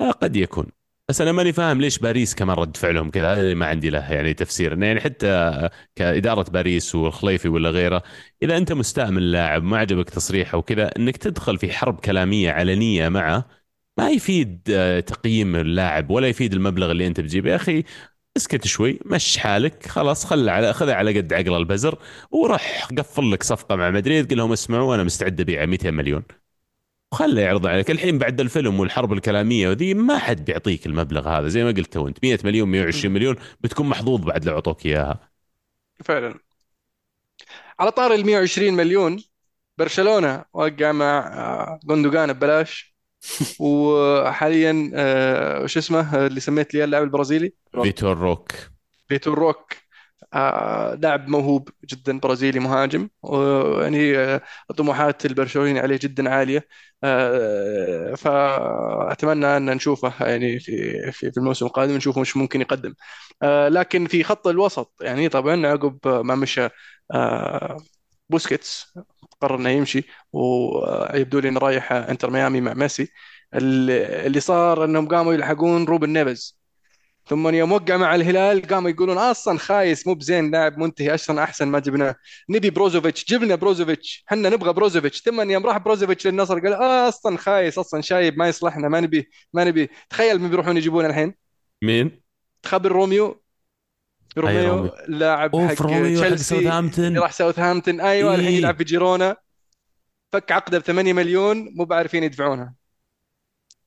آه، 0.00 0.10
قد 0.10 0.36
يكون. 0.36 0.66
بس 1.08 1.20
أنا 1.20 1.32
ماني 1.32 1.52
فاهم 1.52 1.80
ليش 1.80 1.98
باريس 1.98 2.34
كمان 2.34 2.56
رد 2.56 2.76
فعلهم 2.76 3.10
كذا. 3.10 3.32
هذا 3.32 3.40
اللي 3.40 3.54
ما 3.54 3.66
عندي 3.66 3.90
له 3.90 4.12
يعني 4.12 4.34
تفسير. 4.34 4.82
يعني 4.82 5.00
حتى 5.00 5.68
كإدارة 5.96 6.50
باريس 6.50 6.94
والخليفي 6.94 7.48
ولا 7.48 7.70
غيره 7.70 8.02
إذا 8.42 8.56
أنت 8.56 8.72
مستأمن 8.72 9.22
لاعب 9.22 9.62
ما 9.62 9.78
عجبك 9.78 10.10
تصريحه 10.10 10.58
وكذا 10.58 10.90
إنك 10.96 11.16
تدخل 11.16 11.58
في 11.58 11.72
حرب 11.72 12.00
كلامية 12.00 12.50
علنية 12.50 13.08
معه 13.08 13.48
ما 13.98 14.10
يفيد 14.10 14.62
آه، 14.70 15.00
تقييم 15.00 15.56
اللاعب 15.56 16.10
ولا 16.10 16.28
يفيد 16.28 16.52
المبلغ 16.52 16.90
اللي 16.90 17.06
أنت 17.06 17.20
بتجيبه. 17.20 17.50
يا 17.50 17.56
أخي 17.56 17.84
اسكت 18.36 18.66
شوي 18.66 18.98
مش 19.04 19.38
حالك 19.38 19.86
خلاص 19.86 20.26
خل 20.26 20.48
على 20.48 20.72
خذها 20.72 20.94
على 20.94 21.18
قد 21.18 21.32
عقل 21.32 21.56
البزر 21.56 21.98
وروح 22.30 22.88
قفل 22.98 23.32
لك 23.32 23.42
صفقة 23.42 23.76
مع 23.76 23.90
مدريد 23.90 24.30
قل 24.30 24.36
لهم 24.36 24.52
اسمعوا 24.52 24.94
أنا 24.94 25.04
مستعد 25.04 25.40
أبيع 25.40 25.66
200 25.66 25.90
مليون. 25.90 26.22
وخله 27.12 27.40
يعرض 27.42 27.66
عليك. 27.66 27.90
الحين 27.90 28.18
بعد 28.18 28.40
الفيلم 28.40 28.80
والحرب 28.80 29.12
الكلامية 29.12 29.68
وذي 29.68 29.94
ما 29.94 30.18
حد 30.18 30.44
بيعطيك 30.44 30.86
المبلغ 30.86 31.28
هذا 31.28 31.48
زي 31.48 31.64
ما 31.64 31.70
قلت 31.70 31.92
تو 31.92 32.08
أنت 32.08 32.18
100 32.24 32.38
مليون 32.44 32.68
120 32.68 33.14
مليون 33.14 33.36
بتكون 33.60 33.86
محظوظ 33.88 34.20
بعد 34.20 34.44
لو 34.44 34.54
أعطوك 34.54 34.86
إياها. 34.86 35.30
فعلا. 36.04 36.34
على 37.80 37.90
طار 37.90 38.14
ال 38.14 38.26
120 38.26 38.74
مليون 38.74 39.22
برشلونة 39.78 40.44
وقع 40.52 40.92
مع 40.92 41.18
آه، 41.18 41.80
جوندوقان 41.84 42.32
ببلاش. 42.32 42.95
وحاليا 43.60 44.90
آه، 44.94 45.62
وش 45.62 45.76
اسمه 45.76 46.16
آه، 46.16 46.26
اللي 46.26 46.40
سميت 46.40 46.74
لي 46.74 46.84
اللاعب 46.84 47.02
البرازيلي. 47.02 47.52
فيتور 47.82 48.18
روك. 48.18 48.52
فيتور 49.08 49.38
روك 49.38 49.72
آه، 50.34 50.94
لاعب 50.94 51.28
موهوب 51.28 51.68
جدا 51.84 52.18
برازيلي 52.18 52.60
مهاجم. 52.60 53.08
ويعني 53.22 54.18
آه، 54.18 54.42
طموحات 54.76 55.26
البرشلونيين 55.26 55.78
عليه 55.78 55.98
جدا 56.02 56.30
عالية. 56.30 56.66
آه، 57.04 58.14
فأتمنى 58.14 59.56
أن 59.56 59.66
نشوفه 59.70 60.26
يعني 60.26 60.58
في 60.60 60.98
في 61.12 61.30
في 61.30 61.36
الموسم 61.38 61.66
القادم 61.66 61.96
نشوفه 61.96 62.20
وش 62.20 62.36
ممكن 62.36 62.60
يقدم. 62.60 62.94
لكن 63.68 64.06
في 64.06 64.24
خط 64.24 64.46
الوسط 64.46 64.94
يعني 65.00 65.28
طبعا 65.28 65.66
عقب 65.66 65.98
ما 66.04 66.34
مشى 66.34 66.68
بوسكيتس 68.30 68.94
قرر 69.40 69.56
إنه 69.56 69.70
يمشي 69.70 70.04
ويبدو 70.32 71.38
لي 71.38 71.48
إنه 71.48 71.60
رايح 71.60 71.92
إنتر 71.92 72.30
ميامي 72.30 72.60
مع 72.60 72.74
ميسي. 72.74 73.08
اللي 73.54 74.40
صار 74.40 74.84
إنهم 74.84 75.08
قاموا 75.08 75.34
يلحقون 75.34 75.84
روبن 75.84 76.12
نيفز. 76.12 76.60
ثم 77.28 77.48
يوم 77.48 77.72
وقع 77.72 77.96
مع 77.96 78.14
الهلال 78.14 78.62
قاموا 78.62 78.90
يقولون 78.90 79.18
أصلا 79.18 79.58
خايس 79.58 80.06
مو 80.06 80.14
بزين 80.14 80.50
لاعب 80.50 80.78
منتهي 80.78 81.14
أصلا 81.14 81.42
أحسن 81.42 81.68
ما 81.68 81.78
جبناه. 81.78 82.14
نبي 82.50 82.70
بروزوفيتش 82.70 83.24
جبنا 83.24 83.54
بروزوفيتش 83.54 84.24
حنا 84.26 84.48
نبغى 84.48 84.72
بروزوفيتش. 84.72 85.22
ثم 85.22 85.50
يوم 85.50 85.66
راح 85.66 85.76
بروزوفيتش 85.78 86.26
للنصر 86.26 86.58
قال 86.58 86.72
آه 86.72 87.08
أصلا 87.08 87.36
خايس 87.36 87.78
أصلا 87.78 88.00
شايب 88.00 88.38
ما 88.38 88.48
يصلحنا 88.48 88.88
ما 88.88 89.00
نبي 89.00 89.28
ما 89.52 89.64
نبي. 89.64 89.90
تخيل 90.10 90.38
من 90.38 90.50
بيروحون 90.50 90.76
يجيبونه 90.76 91.08
الحين؟ 91.08 91.34
مين؟ 91.82 92.22
تخبر 92.62 92.92
روميو؟ 92.92 93.42
روميو 94.38 94.74
روميو؟ 94.76 94.92
لاعب 95.08 95.56
أوف 95.56 95.70
حق 95.82 95.86
تشيلسي 95.86 96.54
راح 97.18 97.32
ساوثهامبتون. 97.32 98.00
أيوه 98.00 98.34
الحين 98.34 98.48
إيه. 98.48 98.56
يلعب 98.58 98.76
في 98.78 98.84
جيرونا. 98.84 99.36
فك 100.32 100.52
عقده 100.52 100.78
ب 100.78 100.82
8 100.82 101.12
مليون 101.12 101.68
مو 101.76 101.84
بعارفين 101.84 102.22
يدفعونها. 102.22 102.74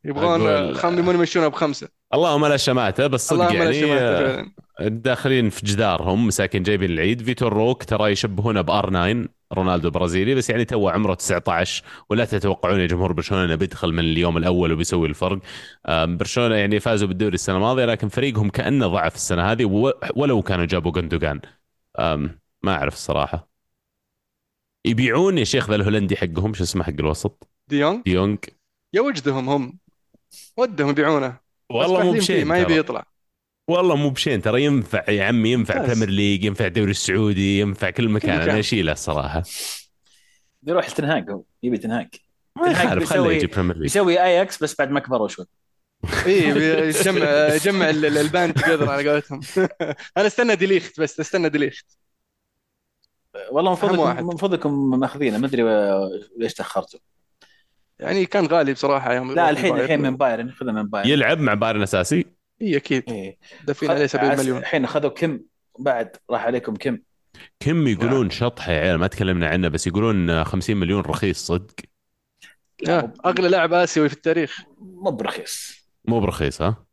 يبغون 0.05 0.39
أقول- 0.73 0.77
خم 0.77 0.99
يبون 0.99 1.15
يمشونها 1.15 1.47
بخمسة. 1.47 1.87
اللهم 2.13 2.45
لا 2.45 2.57
شماتة 2.57 3.07
بس 3.07 3.27
صدق 3.27 3.41
اللهم 3.41 3.55
يعني 3.55 3.93
آه، 3.93 4.45
داخلين 4.79 5.49
في 5.49 5.65
جدارهم 5.65 6.27
مساكين 6.27 6.63
جايبين 6.63 6.91
العيد. 6.91 7.23
فيتور 7.23 7.53
روك 7.53 7.83
ترى 7.83 8.11
يشبهونه 8.11 8.61
ب 8.61 8.89
R9 8.89 9.25
رونالدو 9.53 9.87
البرازيلي 9.87 10.35
بس 10.35 10.49
يعني 10.49 10.65
تو 10.65 10.89
عمره 10.89 11.13
19 11.13 11.83
ولا 12.09 12.25
تتوقعون 12.25 12.79
يا 12.79 12.85
جمهور 12.85 13.13
برشلونة 13.13 13.45
إنه 13.45 13.55
بيدخل 13.55 13.91
من 13.93 13.99
اليوم 13.99 14.37
الأول 14.37 14.71
وبيسوي 14.71 15.07
الفرق. 15.07 15.39
برشلونة 15.89 16.55
يعني 16.55 16.79
فازوا 16.79 17.07
بالدوري 17.07 17.33
السنة 17.33 17.55
الماضية 17.55 17.85
لكن 17.85 18.07
فريقهم 18.07 18.49
كأنه 18.49 18.87
ضعف 18.87 19.15
السنة 19.15 19.51
هذه 19.51 19.93
ولو 20.15 20.41
كانوا 20.41 20.65
جابوا 20.65 20.91
جندوجان 20.91 21.41
ما 22.63 22.73
أعرف 22.73 22.93
الصراحة. 22.93 23.49
يبيعون 24.85 25.37
يا 25.37 25.43
شيخ 25.43 25.69
ذا 25.69 25.75
الهولندي 25.75 26.17
حقهم 26.17 26.53
شو 26.53 26.63
اسمه 26.63 26.83
حق 26.83 26.93
الوسط؟ 26.99 27.49
ديونج 27.67 28.03
ديونج 28.05 28.37
يا 28.93 29.01
وجدهم 29.01 29.49
هم. 29.49 29.79
ودهم 30.57 30.89
يبيعونه. 30.89 31.37
والله 31.69 32.03
مو 32.03 32.11
بشين 32.11 32.47
ما 32.47 32.59
يبي. 32.59 32.77
يطلع. 32.77 33.05
والله 33.69 33.95
مو 33.95 34.09
بشين 34.09 34.41
ترى 34.41 34.63
ينفع 34.63 35.09
يا 35.09 35.23
عمي 35.23 35.51
ينفع. 35.51 35.85
Premier 35.85 36.09
League 36.09 36.43
ينفع 36.43 36.65
الدوري 36.65 36.91
السعودي 36.91 37.59
ينفع 37.59 37.89
كل 37.89 38.09
مكان. 38.09 38.41
أنا 38.41 38.59
اشيله 38.59 38.91
الصراحة. 38.91 39.43
بيروح 40.61 40.85
التنهاج 40.87 41.31
هو 41.31 41.43
يبي 41.63 41.77
تنهاج. 41.77 42.07
ما 42.55 42.67
يخالف 42.71 42.89
خليه 43.09 43.19
بيسوي- 43.21 43.35
يجي 43.35 43.47
Premier 43.47 43.75
League 43.77 43.85
يسوي 43.85 44.23
اياكس 44.23 44.63
بس 44.63 44.75
بعد 44.79 44.91
ما 44.91 44.99
كبروا 44.99 45.27
شوي. 45.27 45.45
إي 46.25 46.49
يجمع 46.89 47.47
يجمع 47.53 47.89
ال- 47.89 48.05
ال- 48.05 48.17
ال 48.17 48.24
band 48.24 48.53
together 48.53 48.89
على 48.89 49.09
قولتهم. 49.09 49.39
أنا 50.17 50.27
استنى 50.27 50.55
ديليخت 50.55 50.99
بس 50.99 51.19
استنى 51.19 51.49
ديليخت. 51.49 51.85
والله 53.51 53.71
المفروض. 53.71 53.99
المفروض 54.17 54.53
انكم 54.53 54.99
مأخذينه. 54.99 55.37
ما 55.37 55.47
أدري 55.47 55.63
ليش 56.37 56.53
تأخرتوا. 56.53 56.99
يعني 57.99 58.25
كان 58.25 58.45
غالي 58.45 58.73
بصراحة 58.73 59.13
يوم 59.13 59.31
لا 59.35 59.49
الحين. 59.49 59.77
الحين 59.79 60.01
من 60.01 60.17
بايرن. 60.17 60.51
خذه 60.51 60.71
من 60.71 60.83
بايرن. 60.87 61.09
يلعب 61.09 61.39
مع 61.39 61.53
بايرن 61.53 61.81
أساسي؟ 61.81 62.25
إي 62.61 62.77
أكيد. 62.77 63.09
إيه. 63.09 63.37
دافعين 63.63 63.91
عليه 63.91 64.05
70 64.05 64.31
عس- 64.31 64.39
مليون. 64.39 64.57
الحين 64.57 64.83
أخذوا 64.83 65.09
كم؟ 65.09 65.39
بعد 65.79 66.15
راح 66.29 66.45
عليكم 66.45 66.75
كم؟ 66.75 66.99
كم 67.59 67.87
يقولون 67.87 68.29
شطحه 68.29 68.71
يا 68.71 68.79
عيال؟ 68.79 68.97
ما 68.97 69.07
تكلمنا 69.07 69.47
عنه 69.47 69.67
بس 69.67 69.87
يقولون 69.87 70.43
50 70.43 70.77
مليون 70.77 71.01
رخيص 71.01 71.45
صدق؟ 71.47 71.73
لا، 72.81 72.99
آه، 72.99 73.13
أغلى 73.25 73.49
لاعب 73.49 73.73
آسيوي 73.73 74.09
في 74.09 74.15
التاريخ. 74.15 74.61
مو 74.77 75.11
برخيص. 75.11 75.85
مو 76.05 76.19
برخيص 76.19 76.61
ها؟ 76.61 76.85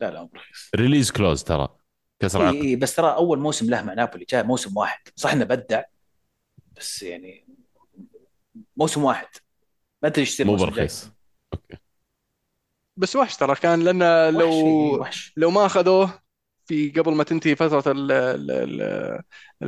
لا 0.00 0.10
لا 0.10 0.20
مو 0.20 0.26
برخيص. 0.26 0.70
release 0.76 1.10
clause 1.10 1.44
ترى 1.44 1.68
كسر 2.20 2.40
إي 2.42 2.46
عقد. 2.46 2.56
إي، 2.56 2.76
بس 2.76 2.94
ترى 2.96 3.14
أول 3.14 3.38
موسم 3.38 3.70
له 3.70 3.82
مع 3.82 3.94
نابولي 3.94 4.24
جاء 4.30 4.44
موسم 4.44 4.76
واحد. 4.76 5.00
صح 5.16 5.32
إنه 5.32 5.44
بدع 5.44 5.82
بس 6.76 7.02
يعني 7.02 7.46
موسم 8.76 9.04
واحد. 9.04 9.26
ما 10.02 10.08
أدري 10.08 10.20
إيش 10.20 10.40
مو 10.40 10.54
الموسم 10.54 10.68
الجاي. 10.68 10.88
بس 12.96 13.16
وحش 13.16 13.36
ترى 13.36 13.54
كان 13.54 13.80
لأن 13.82 14.02
وحش، 14.32 14.64
إي، 14.64 14.92
لو 14.92 15.00
وحش. 15.00 15.36
لو 15.36 15.50
ما 15.50 15.66
أخذوه 15.66 16.22
في 16.66 16.90
قبل 16.90 17.14
ما 17.14 17.24
تنتهي 17.24 17.56
فترة 17.56 17.92
ال- 17.92 18.12
ال- 18.12 18.50
ال- 18.50 19.22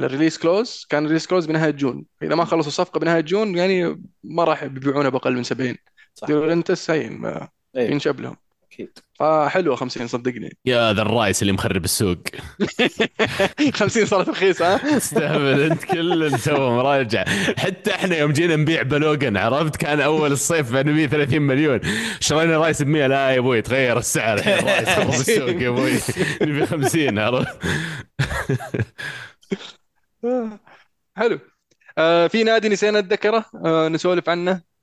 ال 0.05 0.09
release 0.09 0.39
clause 0.39 0.87
كان 0.91 1.03
ال 1.05 1.08
release 1.08 1.27
clause 1.27 1.47
بنهاية 1.47 1.71
June. 1.71 2.07
إذا 2.23 2.35
ما 2.35 2.45
خلصوا 2.45 2.69
الصفقه 2.69 3.01
بنهاية 3.01 3.21
June 3.21 3.57
يعني 3.59 4.03
ما 4.25 4.45
راح 4.45 4.63
يبيعونه 4.63 5.09
بأقل 5.09 5.35
من 5.35 5.43
70 5.43 5.77
صح. 6.15 6.27
ديورنتس 6.29 6.91
هين 6.91 7.13
ما 7.19 7.49
إيه. 7.77 7.91
ينشب 7.93 8.21
لهم. 8.21 8.37
أكيد. 8.77 8.99
فحلوه 9.15 9.77
50 9.77 10.07
صدقني. 10.07 10.57
يا 10.65 10.93
ذا 10.93 11.03
الرايس 11.03 11.43
اللي 11.43 11.53
مخرب 11.53 11.85
السوق. 11.85 12.19
50 13.75 14.07
صارت 14.07 14.29
رخيصة 14.29 14.75
ها؟ 14.75 14.97
استهبل 14.97 15.61
أنت 15.61 15.85
كل 15.85 16.39
سوى 16.39 16.71
مراجع 16.71 17.25
حتى 17.59 17.95
إحنا 17.95 18.17
يوم 18.17 18.33
جينا 18.33 18.57
نبيع 18.57 18.83
بلوجن 18.83 19.37
عرفت؟ 19.37 19.77
كان 19.77 20.01
أول 20.01 20.33
الصيف 20.33 20.75
نبيع 20.75 21.07
30 21.07 21.43
مليون. 21.43 21.81
شرينا 22.21 22.59
رايس 22.59 22.83
ب 22.83 22.87
100 22.87 23.07
لا 23.07 23.31
يا 23.31 23.39
أبوي 23.39 23.63
تغير 23.63 23.99
السعر. 23.99 24.39
الحين 24.39 24.69
رايس 24.69 24.89
خرب 24.89 25.09
السوق 25.09 25.63
يا 25.63 25.69
أبوي. 25.69 25.93
نبي 26.43 26.67
50 26.67 27.19
عرفت؟ 27.19 27.59
حلو. 31.17 31.39
آه 31.99 32.27
في 32.27 32.45
نادي 32.45 32.69
نسينا 32.69 33.01
نتذكره؟ 33.01 33.45
آه 33.67 33.89
نسولف 33.89 34.29
عنه؟ 34.29 34.76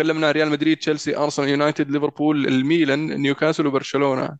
تكلمنا 0.00 0.30
ريال 0.30 0.50
مدريد 0.50 0.76
تشيلسي 0.76 1.16
أرسنال 1.16 1.48
يونايتد 1.48 1.90
ليفربول 1.90 2.46
الميلان 2.46 3.06
نيوكاسل 3.06 3.66
وبرشلونة. 3.66 4.38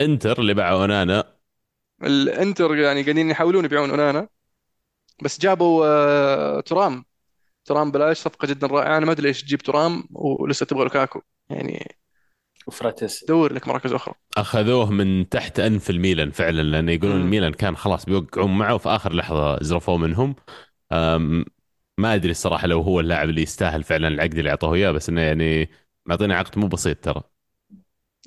إنتر 0.00 0.40
اللي 0.40 0.54
باعوا 0.54 0.82
أونانا. 0.82 1.24
الإنتر 2.02 2.76
يعني 2.76 3.02
قاعدين 3.02 3.30
يحاولون 3.30 3.64
يبيعون 3.64 3.90
أونانا. 3.90 4.28
بس 5.22 5.40
جابوا 5.40 5.86
آه 5.86 6.60
ترام. 6.60 7.04
ترام 7.64 7.90
بلاش 7.90 8.18
صفقة 8.18 8.46
جدا 8.46 8.66
رائعة. 8.66 8.96
أنا 8.98 9.06
ما 9.06 9.12
أدري 9.12 9.26
ليش 9.26 9.42
تجيب 9.42 9.62
ترام 9.62 10.04
ولسه 10.10 10.66
تبغى 10.66 10.82
لوكاكو. 10.82 11.20
يعني 11.50 11.96
وفراتيس. 12.66 13.24
دور 13.24 13.52
لك 13.52 13.68
مراكز 13.68 13.92
أخرى. 13.92 14.14
أخذوه 14.36 14.90
من 14.90 15.28
تحت 15.28 15.60
أنف 15.60 15.90
الميلان 15.90 16.30
فعلا 16.30 16.62
لأنه 16.62 16.92
يقولون. 16.92 17.20
الميلان 17.20 17.52
كان 17.52 17.76
خلاص 17.76 18.04
بيوقعون 18.04 18.58
معه 18.58 18.78
في 18.78 18.88
آخر 18.88 19.12
لحظة 19.12 19.62
زرفوه 19.62 19.96
منهم. 19.96 20.34
ما 21.98 22.14
أدري 22.14 22.30
الصراحة 22.30 22.66
لو 22.66 22.80
هو 22.80 23.00
اللاعب 23.00 23.28
اللي 23.28 23.42
يستاهل 23.42 23.84
فعلا 23.84 24.08
العقد 24.08 24.38
اللي 24.38 24.50
اعطوه 24.50 24.74
إياه 24.74 24.90
بس 24.90 25.08
إنه 25.08 25.20
يعني 25.20 25.68
معطينا 26.06 26.36
عقد 26.36 26.58
مو 26.58 26.68
بسيط 26.68 27.04
ترى. 27.04 27.22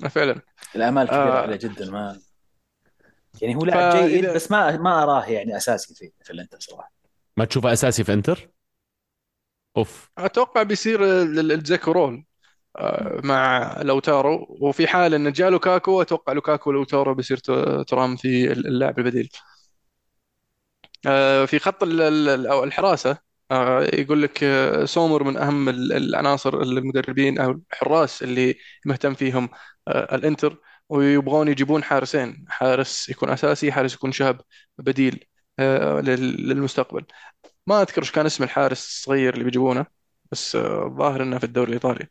آه، 0.04 0.08
فعلا. 0.08 0.40
الأمال 0.76 1.06
كبيرة 1.06 1.20
آه. 1.38 1.42
عليه 1.42 1.56
جدا 1.56 1.90
ما 1.90 2.20
يعني 3.42 3.54
هو 3.56 3.64
لاعب 3.64 3.92
فإذا- 3.92 4.06
جيد 4.06 4.26
بس 4.26 4.50
ما 4.50 4.76
ما 4.76 5.02
أراه 5.02 5.24
يعني 5.26 5.56
أساسي 5.56 5.94
في 5.94 6.12
في 6.24 6.30
الإنتر 6.32 6.60
صراحة. 6.60 6.92
ما 7.36 7.44
تشوفه 7.44 7.72
أساسي 7.72 8.04
في 8.04 8.12
إنتر؟ 8.12 8.50
أوف. 9.76 10.10
أتوقع 10.18 10.62
بيصير 10.62 11.04
ال- 11.04 11.38
ال- 11.38 11.52
الجيكو 11.52 11.92
role 11.92 12.24
آه، 12.76 13.20
مع 13.24 13.76
لوتارو. 13.82 14.56
وفي 14.60 14.86
حال 14.86 15.14
إن 15.14 15.32
جاء 15.32 15.50
لوكاكو 15.50 16.02
أتوقع 16.02 16.32
لوكاكو 16.32 16.70
ولوتارو 16.70 17.14
بيصير 17.14 17.36
ت- 17.36 17.84
تورام 17.88 18.16
في 18.16 18.52
اللاعب 18.52 18.98
البديل. 18.98 19.28
آه، 21.06 21.44
في 21.44 21.58
خط 21.58 21.82
ال- 21.82 22.00
ال- 22.00 22.46
أو 22.46 22.64
الحراسة 22.64 23.31
يقول 23.94 24.22
لك 24.22 24.44
آه، 24.44 24.84
سومر 24.84 25.22
من 25.24 25.36
أهم 25.36 25.68
ال- 25.68 25.92
العناصر 25.92 26.60
المدربين 26.62 27.38
أو 27.38 27.50
الحراس 27.72 28.22
اللي 28.22 28.54
مهتم 28.86 29.14
فيهم 29.14 29.48
آه، 29.88 30.14
الإنتر. 30.14 30.58
ويبغون 30.88 31.48
يجيبون 31.48 31.82
حارسين 31.84 32.44
حارس 32.48 33.08
يكون 33.08 33.30
أساسي 33.30 33.72
حارس 33.72 33.94
يكون 33.94 34.12
شاب 34.12 34.40
بديل 34.78 35.24
آه، 35.58 36.00
لل- 36.00 36.48
للمستقبل. 36.48 37.04
ما 37.66 37.82
أذكر 37.82 38.02
إيش 38.02 38.10
كان 38.12 38.26
اسم 38.26 38.44
الحارس 38.44 38.86
الصغير 38.88 39.34
اللي 39.34 39.44
بيجيبونه 39.44 39.86
بس 40.32 40.56
آه، 40.56 40.86
الظاهر 40.86 41.22
إنه 41.22 41.38
في 41.38 41.44
الدوري 41.44 41.68
الإيطالي. 41.68 42.06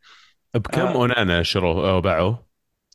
بكم 0.55 0.81
آه. 0.81 0.93
أونانا 0.95 1.43
شروه 1.43 1.91
أو 1.91 2.01
باعوه؟ 2.01 2.45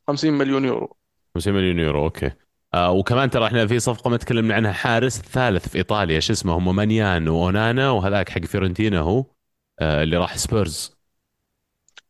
50 0.09 0.33
مليون 0.35 0.65
يورو. 0.65 0.97
50 1.35 1.55
مليون 1.55 1.79
يورو 1.79 2.05
أوكي. 2.05 2.31
آه 2.75 2.91
وكمان 2.93 3.31
ترى 3.31 3.47
إحنا 3.47 3.67
في 3.67 3.79
صفقة 3.81 4.11
ما 4.11 4.17
تكلمنا 4.17 4.55
عنها 4.55 4.73
حارس 4.73 5.21
ثالث 5.21 5.69
في 5.69 5.79
إيطاليا 5.79 6.21
شو 6.21 6.33
اسمه 6.33 6.53
هم 6.59 6.77
مانيان 6.77 7.29
واونانا 7.29 7.91
وهذاك 7.91 8.29
حق 8.29 8.41
فيورنتينا 8.45 8.99
هو 9.01 9.25
آه 9.81 10.03
اللي 10.03 10.17
راح 10.17 10.37
سبيرز. 10.37 10.97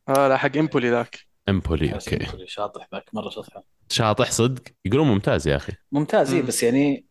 آه 0.09 0.29
لا 0.29 0.37
حق 0.37 0.57
إمبولي 0.57 0.91
ذاك. 0.91 1.19
إمبولي 1.49 1.93
أوكي. 1.93 2.47
شاطح 2.47 2.89
ذاك 2.95 3.05
مرة 3.13 3.31
شاطح. 3.31 3.63
شاطح 3.89 4.31
صدق؟ 4.31 4.63
يقولون 4.85 5.07
ممتاز 5.07 5.49
يا 5.49 5.57
أخي. 5.57 5.73
ممتاز 5.93 6.35
إيه، 6.35 6.41
مم. 6.43 6.47
بس 6.49 6.63
يعني 6.63 7.07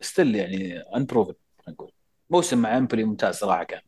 still 0.00 0.34
يعني 0.36 0.82
unproven 0.96 1.34
نقول. 1.68 1.92
موسم 2.30 2.58
مع 2.58 2.76
إمبولي 2.78 3.04
ممتاز 3.04 3.34
صراحة 3.34 3.64
كان. 3.64 3.80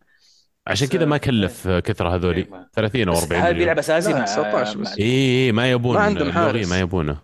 عشان 0.66 0.88
كذا 0.88 1.04
ما 1.04 1.16
كلف 1.16 1.68
آه، 1.68 1.80
كثر 1.80 2.08
هذولي. 2.08 2.40
إيه، 2.40 2.50
ما- 2.50 2.68
30 2.72 3.08
أو 3.08 3.14
بس 3.14 3.22
40 3.22 3.42
هل 3.42 3.54
بيلعب 3.54 3.78
أساسي 3.78 4.12
مع 4.14 4.24
19 4.24 4.78
بس. 4.78 4.98
اي 4.98 5.04
إي، 5.46 5.52
ما 5.52 5.70
يبون 5.70 5.94
ما 5.96 6.02
عندهم 6.02 6.32
حارس. 6.32 6.68
ما 6.68 6.80
يبونه. 6.80 7.20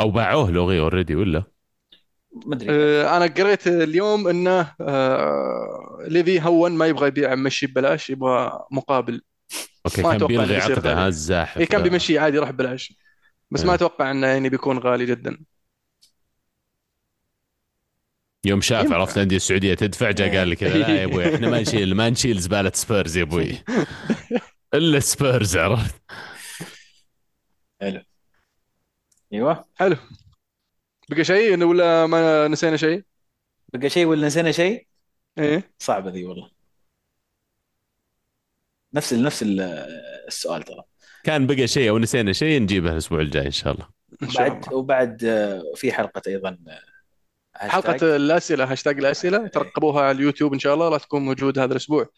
أو 0.00 0.10
باعوه 0.10 0.50
لوريس 0.50 0.80
already 0.80 1.14
ولا؟ 1.14 1.42
ما 2.46 2.54
أدري. 2.54 2.68
آه، 2.70 3.16
أنا 3.16 3.26
قريت 3.26 3.66
اليوم 3.66 4.28
إنه 4.28 4.74
آه، 4.80 5.98
ليفي 6.08 6.40
هون 6.42 6.72
ما 6.72 6.86
يبغى 6.86 7.08
يبيع 7.08 7.34
مشي 7.34 7.66
ببلاش 7.66 8.10
يبغى 8.10 8.60
مقابل. 8.70 9.22
أوكي 9.86 10.02
ما 10.02 10.18
كان 10.18 10.26
بيلغي 10.26 10.56
عقده 10.56 11.06
الزاحف 11.06 11.58
إيه 11.58 11.66
كان. 11.66 11.82
بيمشي 11.82 12.18
عادي 12.18 12.36
يروح 12.36 12.50
ببلاش. 12.50 12.94
بس 13.50 13.62
ما 13.64 13.68
إيه. 13.68 13.74
أتوقع 13.74 14.10
إنه 14.10 14.26
يعني 14.26 14.48
بيكون 14.48 14.78
غالي 14.78 15.06
جدا. 15.06 15.38
يوم 18.44 18.60
شاف 18.60 18.84
ينفع. 18.84 18.96
عرفت 18.96 19.16
الانديه 19.16 19.36
السعودية 19.36 19.74
تدفع 19.74 20.10
جاء 20.10 20.36
قال 20.36 20.48
لي 20.48 20.56
كذا 20.56 20.78
لا 20.78 20.88
يا 20.88 21.04
أبوي 21.04 21.34
إحنا 21.34 21.48
ما 21.50 21.60
نشيل 21.60 21.94
ما 21.94 22.10
نشيل 22.10 22.38
زبالة 22.38 22.72
سبيرز 22.74 23.16
يا 23.16 23.22
أبوي. 23.22 23.58
إلا 24.74 25.00
سبيرز 25.00 25.56
عرفت. 25.56 25.94
حلو. 27.80 28.02
أيوه. 29.32 29.64
حلو. 29.76 29.96
بقى 31.10 31.24
شيء 31.24 31.64
ولا 31.64 32.06
ما 32.06 32.48
نسينا 32.48 32.76
شيء؟ 32.76 33.02
بقى 33.72 33.88
شيء 33.90 34.06
ولا 34.06 34.26
نسينا 34.26 34.52
شيء؟ 34.52 34.86
إيه. 35.38 35.70
صعبة 35.78 36.10
ذي 36.10 36.24
والله. 36.24 36.50
نفس 38.94 39.12
نفس 39.12 39.42
ال- 39.42 39.60
السؤال 40.28 40.62
ترى. 40.62 40.82
كان 41.24 41.46
بقى 41.46 41.66
شيء 41.66 41.90
أو 41.90 41.98
نسينا 41.98 42.32
شيء 42.32 42.62
نجيبه 42.62 42.92
الأسبوع 42.92 43.20
الجاي 43.20 43.46
إن 43.46 43.50
شاء 43.50 43.72
الله. 43.74 43.88
إن 44.22 44.30
شاء 44.30 44.48
بعد 44.48 44.64
الله. 44.64 44.76
وبعد 44.76 45.24
آه، 45.24 45.62
في 45.76 45.92
حلقة 45.92 46.22
أيضا 46.26 46.58
آه، 46.68 46.80
هاشتاج. 47.56 47.70
حلقة 47.70 48.16
الأسئلة 48.16 48.72
هاشتاج 48.72 48.98
الأسئلة. 48.98 49.46
ترقبوها 49.46 50.02
على 50.02 50.10
اليوتيوب 50.16 50.52
إن 50.52 50.58
شاء 50.58 50.74
الله 50.74 50.88
راح 50.88 51.02
تكون 51.04 51.22
موجودة 51.22 51.64
هذا 51.64 51.72
الأسبوع. 51.72 52.08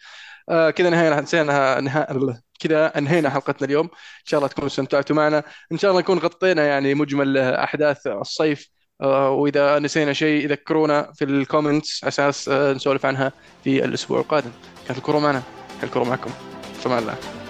آه 0.49 0.71
كذا 0.71 0.91
نهينا 0.91 1.21
نسينا 1.21 1.81
نها... 1.81 2.13
كذا 2.59 2.99
أنهينا 2.99 3.31
حلقتنا 3.31 3.67
اليوم. 3.67 3.87
إن 3.95 4.25
شاء 4.25 4.39
الله 4.39 4.49
تكونوا 4.49 4.69
استمتعتوا 4.69 5.17
معنا. 5.17 5.43
إن 5.73 5.79
شاء 5.79 5.91
الله 5.91 6.01
نكون 6.01 6.19
غطينا 6.19 6.67
يعني 6.67 6.95
مجمل 6.95 7.39
أحداث 7.39 8.07
الصيف. 8.07 8.69
آه 9.01 9.31
وإذا 9.31 9.79
نسينا 9.79 10.13
شيء 10.13 10.49
ذكرونا 10.49 11.13
في 11.15 11.25
الكومنتس 11.25 12.05
أساس 12.05 12.49
آه 12.49 12.73
نسولف 12.73 13.07
عنها 13.07 13.33
في 13.65 13.85
الأسبوع 13.85 14.21
القادم. 14.21 14.51
كانت 14.87 14.99
الكره 14.99 15.19
معنا. 15.19 15.43
كانت 15.81 15.85
الكره 15.85 16.05
معكم. 16.05 16.31
فمان 16.83 16.99
الله. 16.99 17.44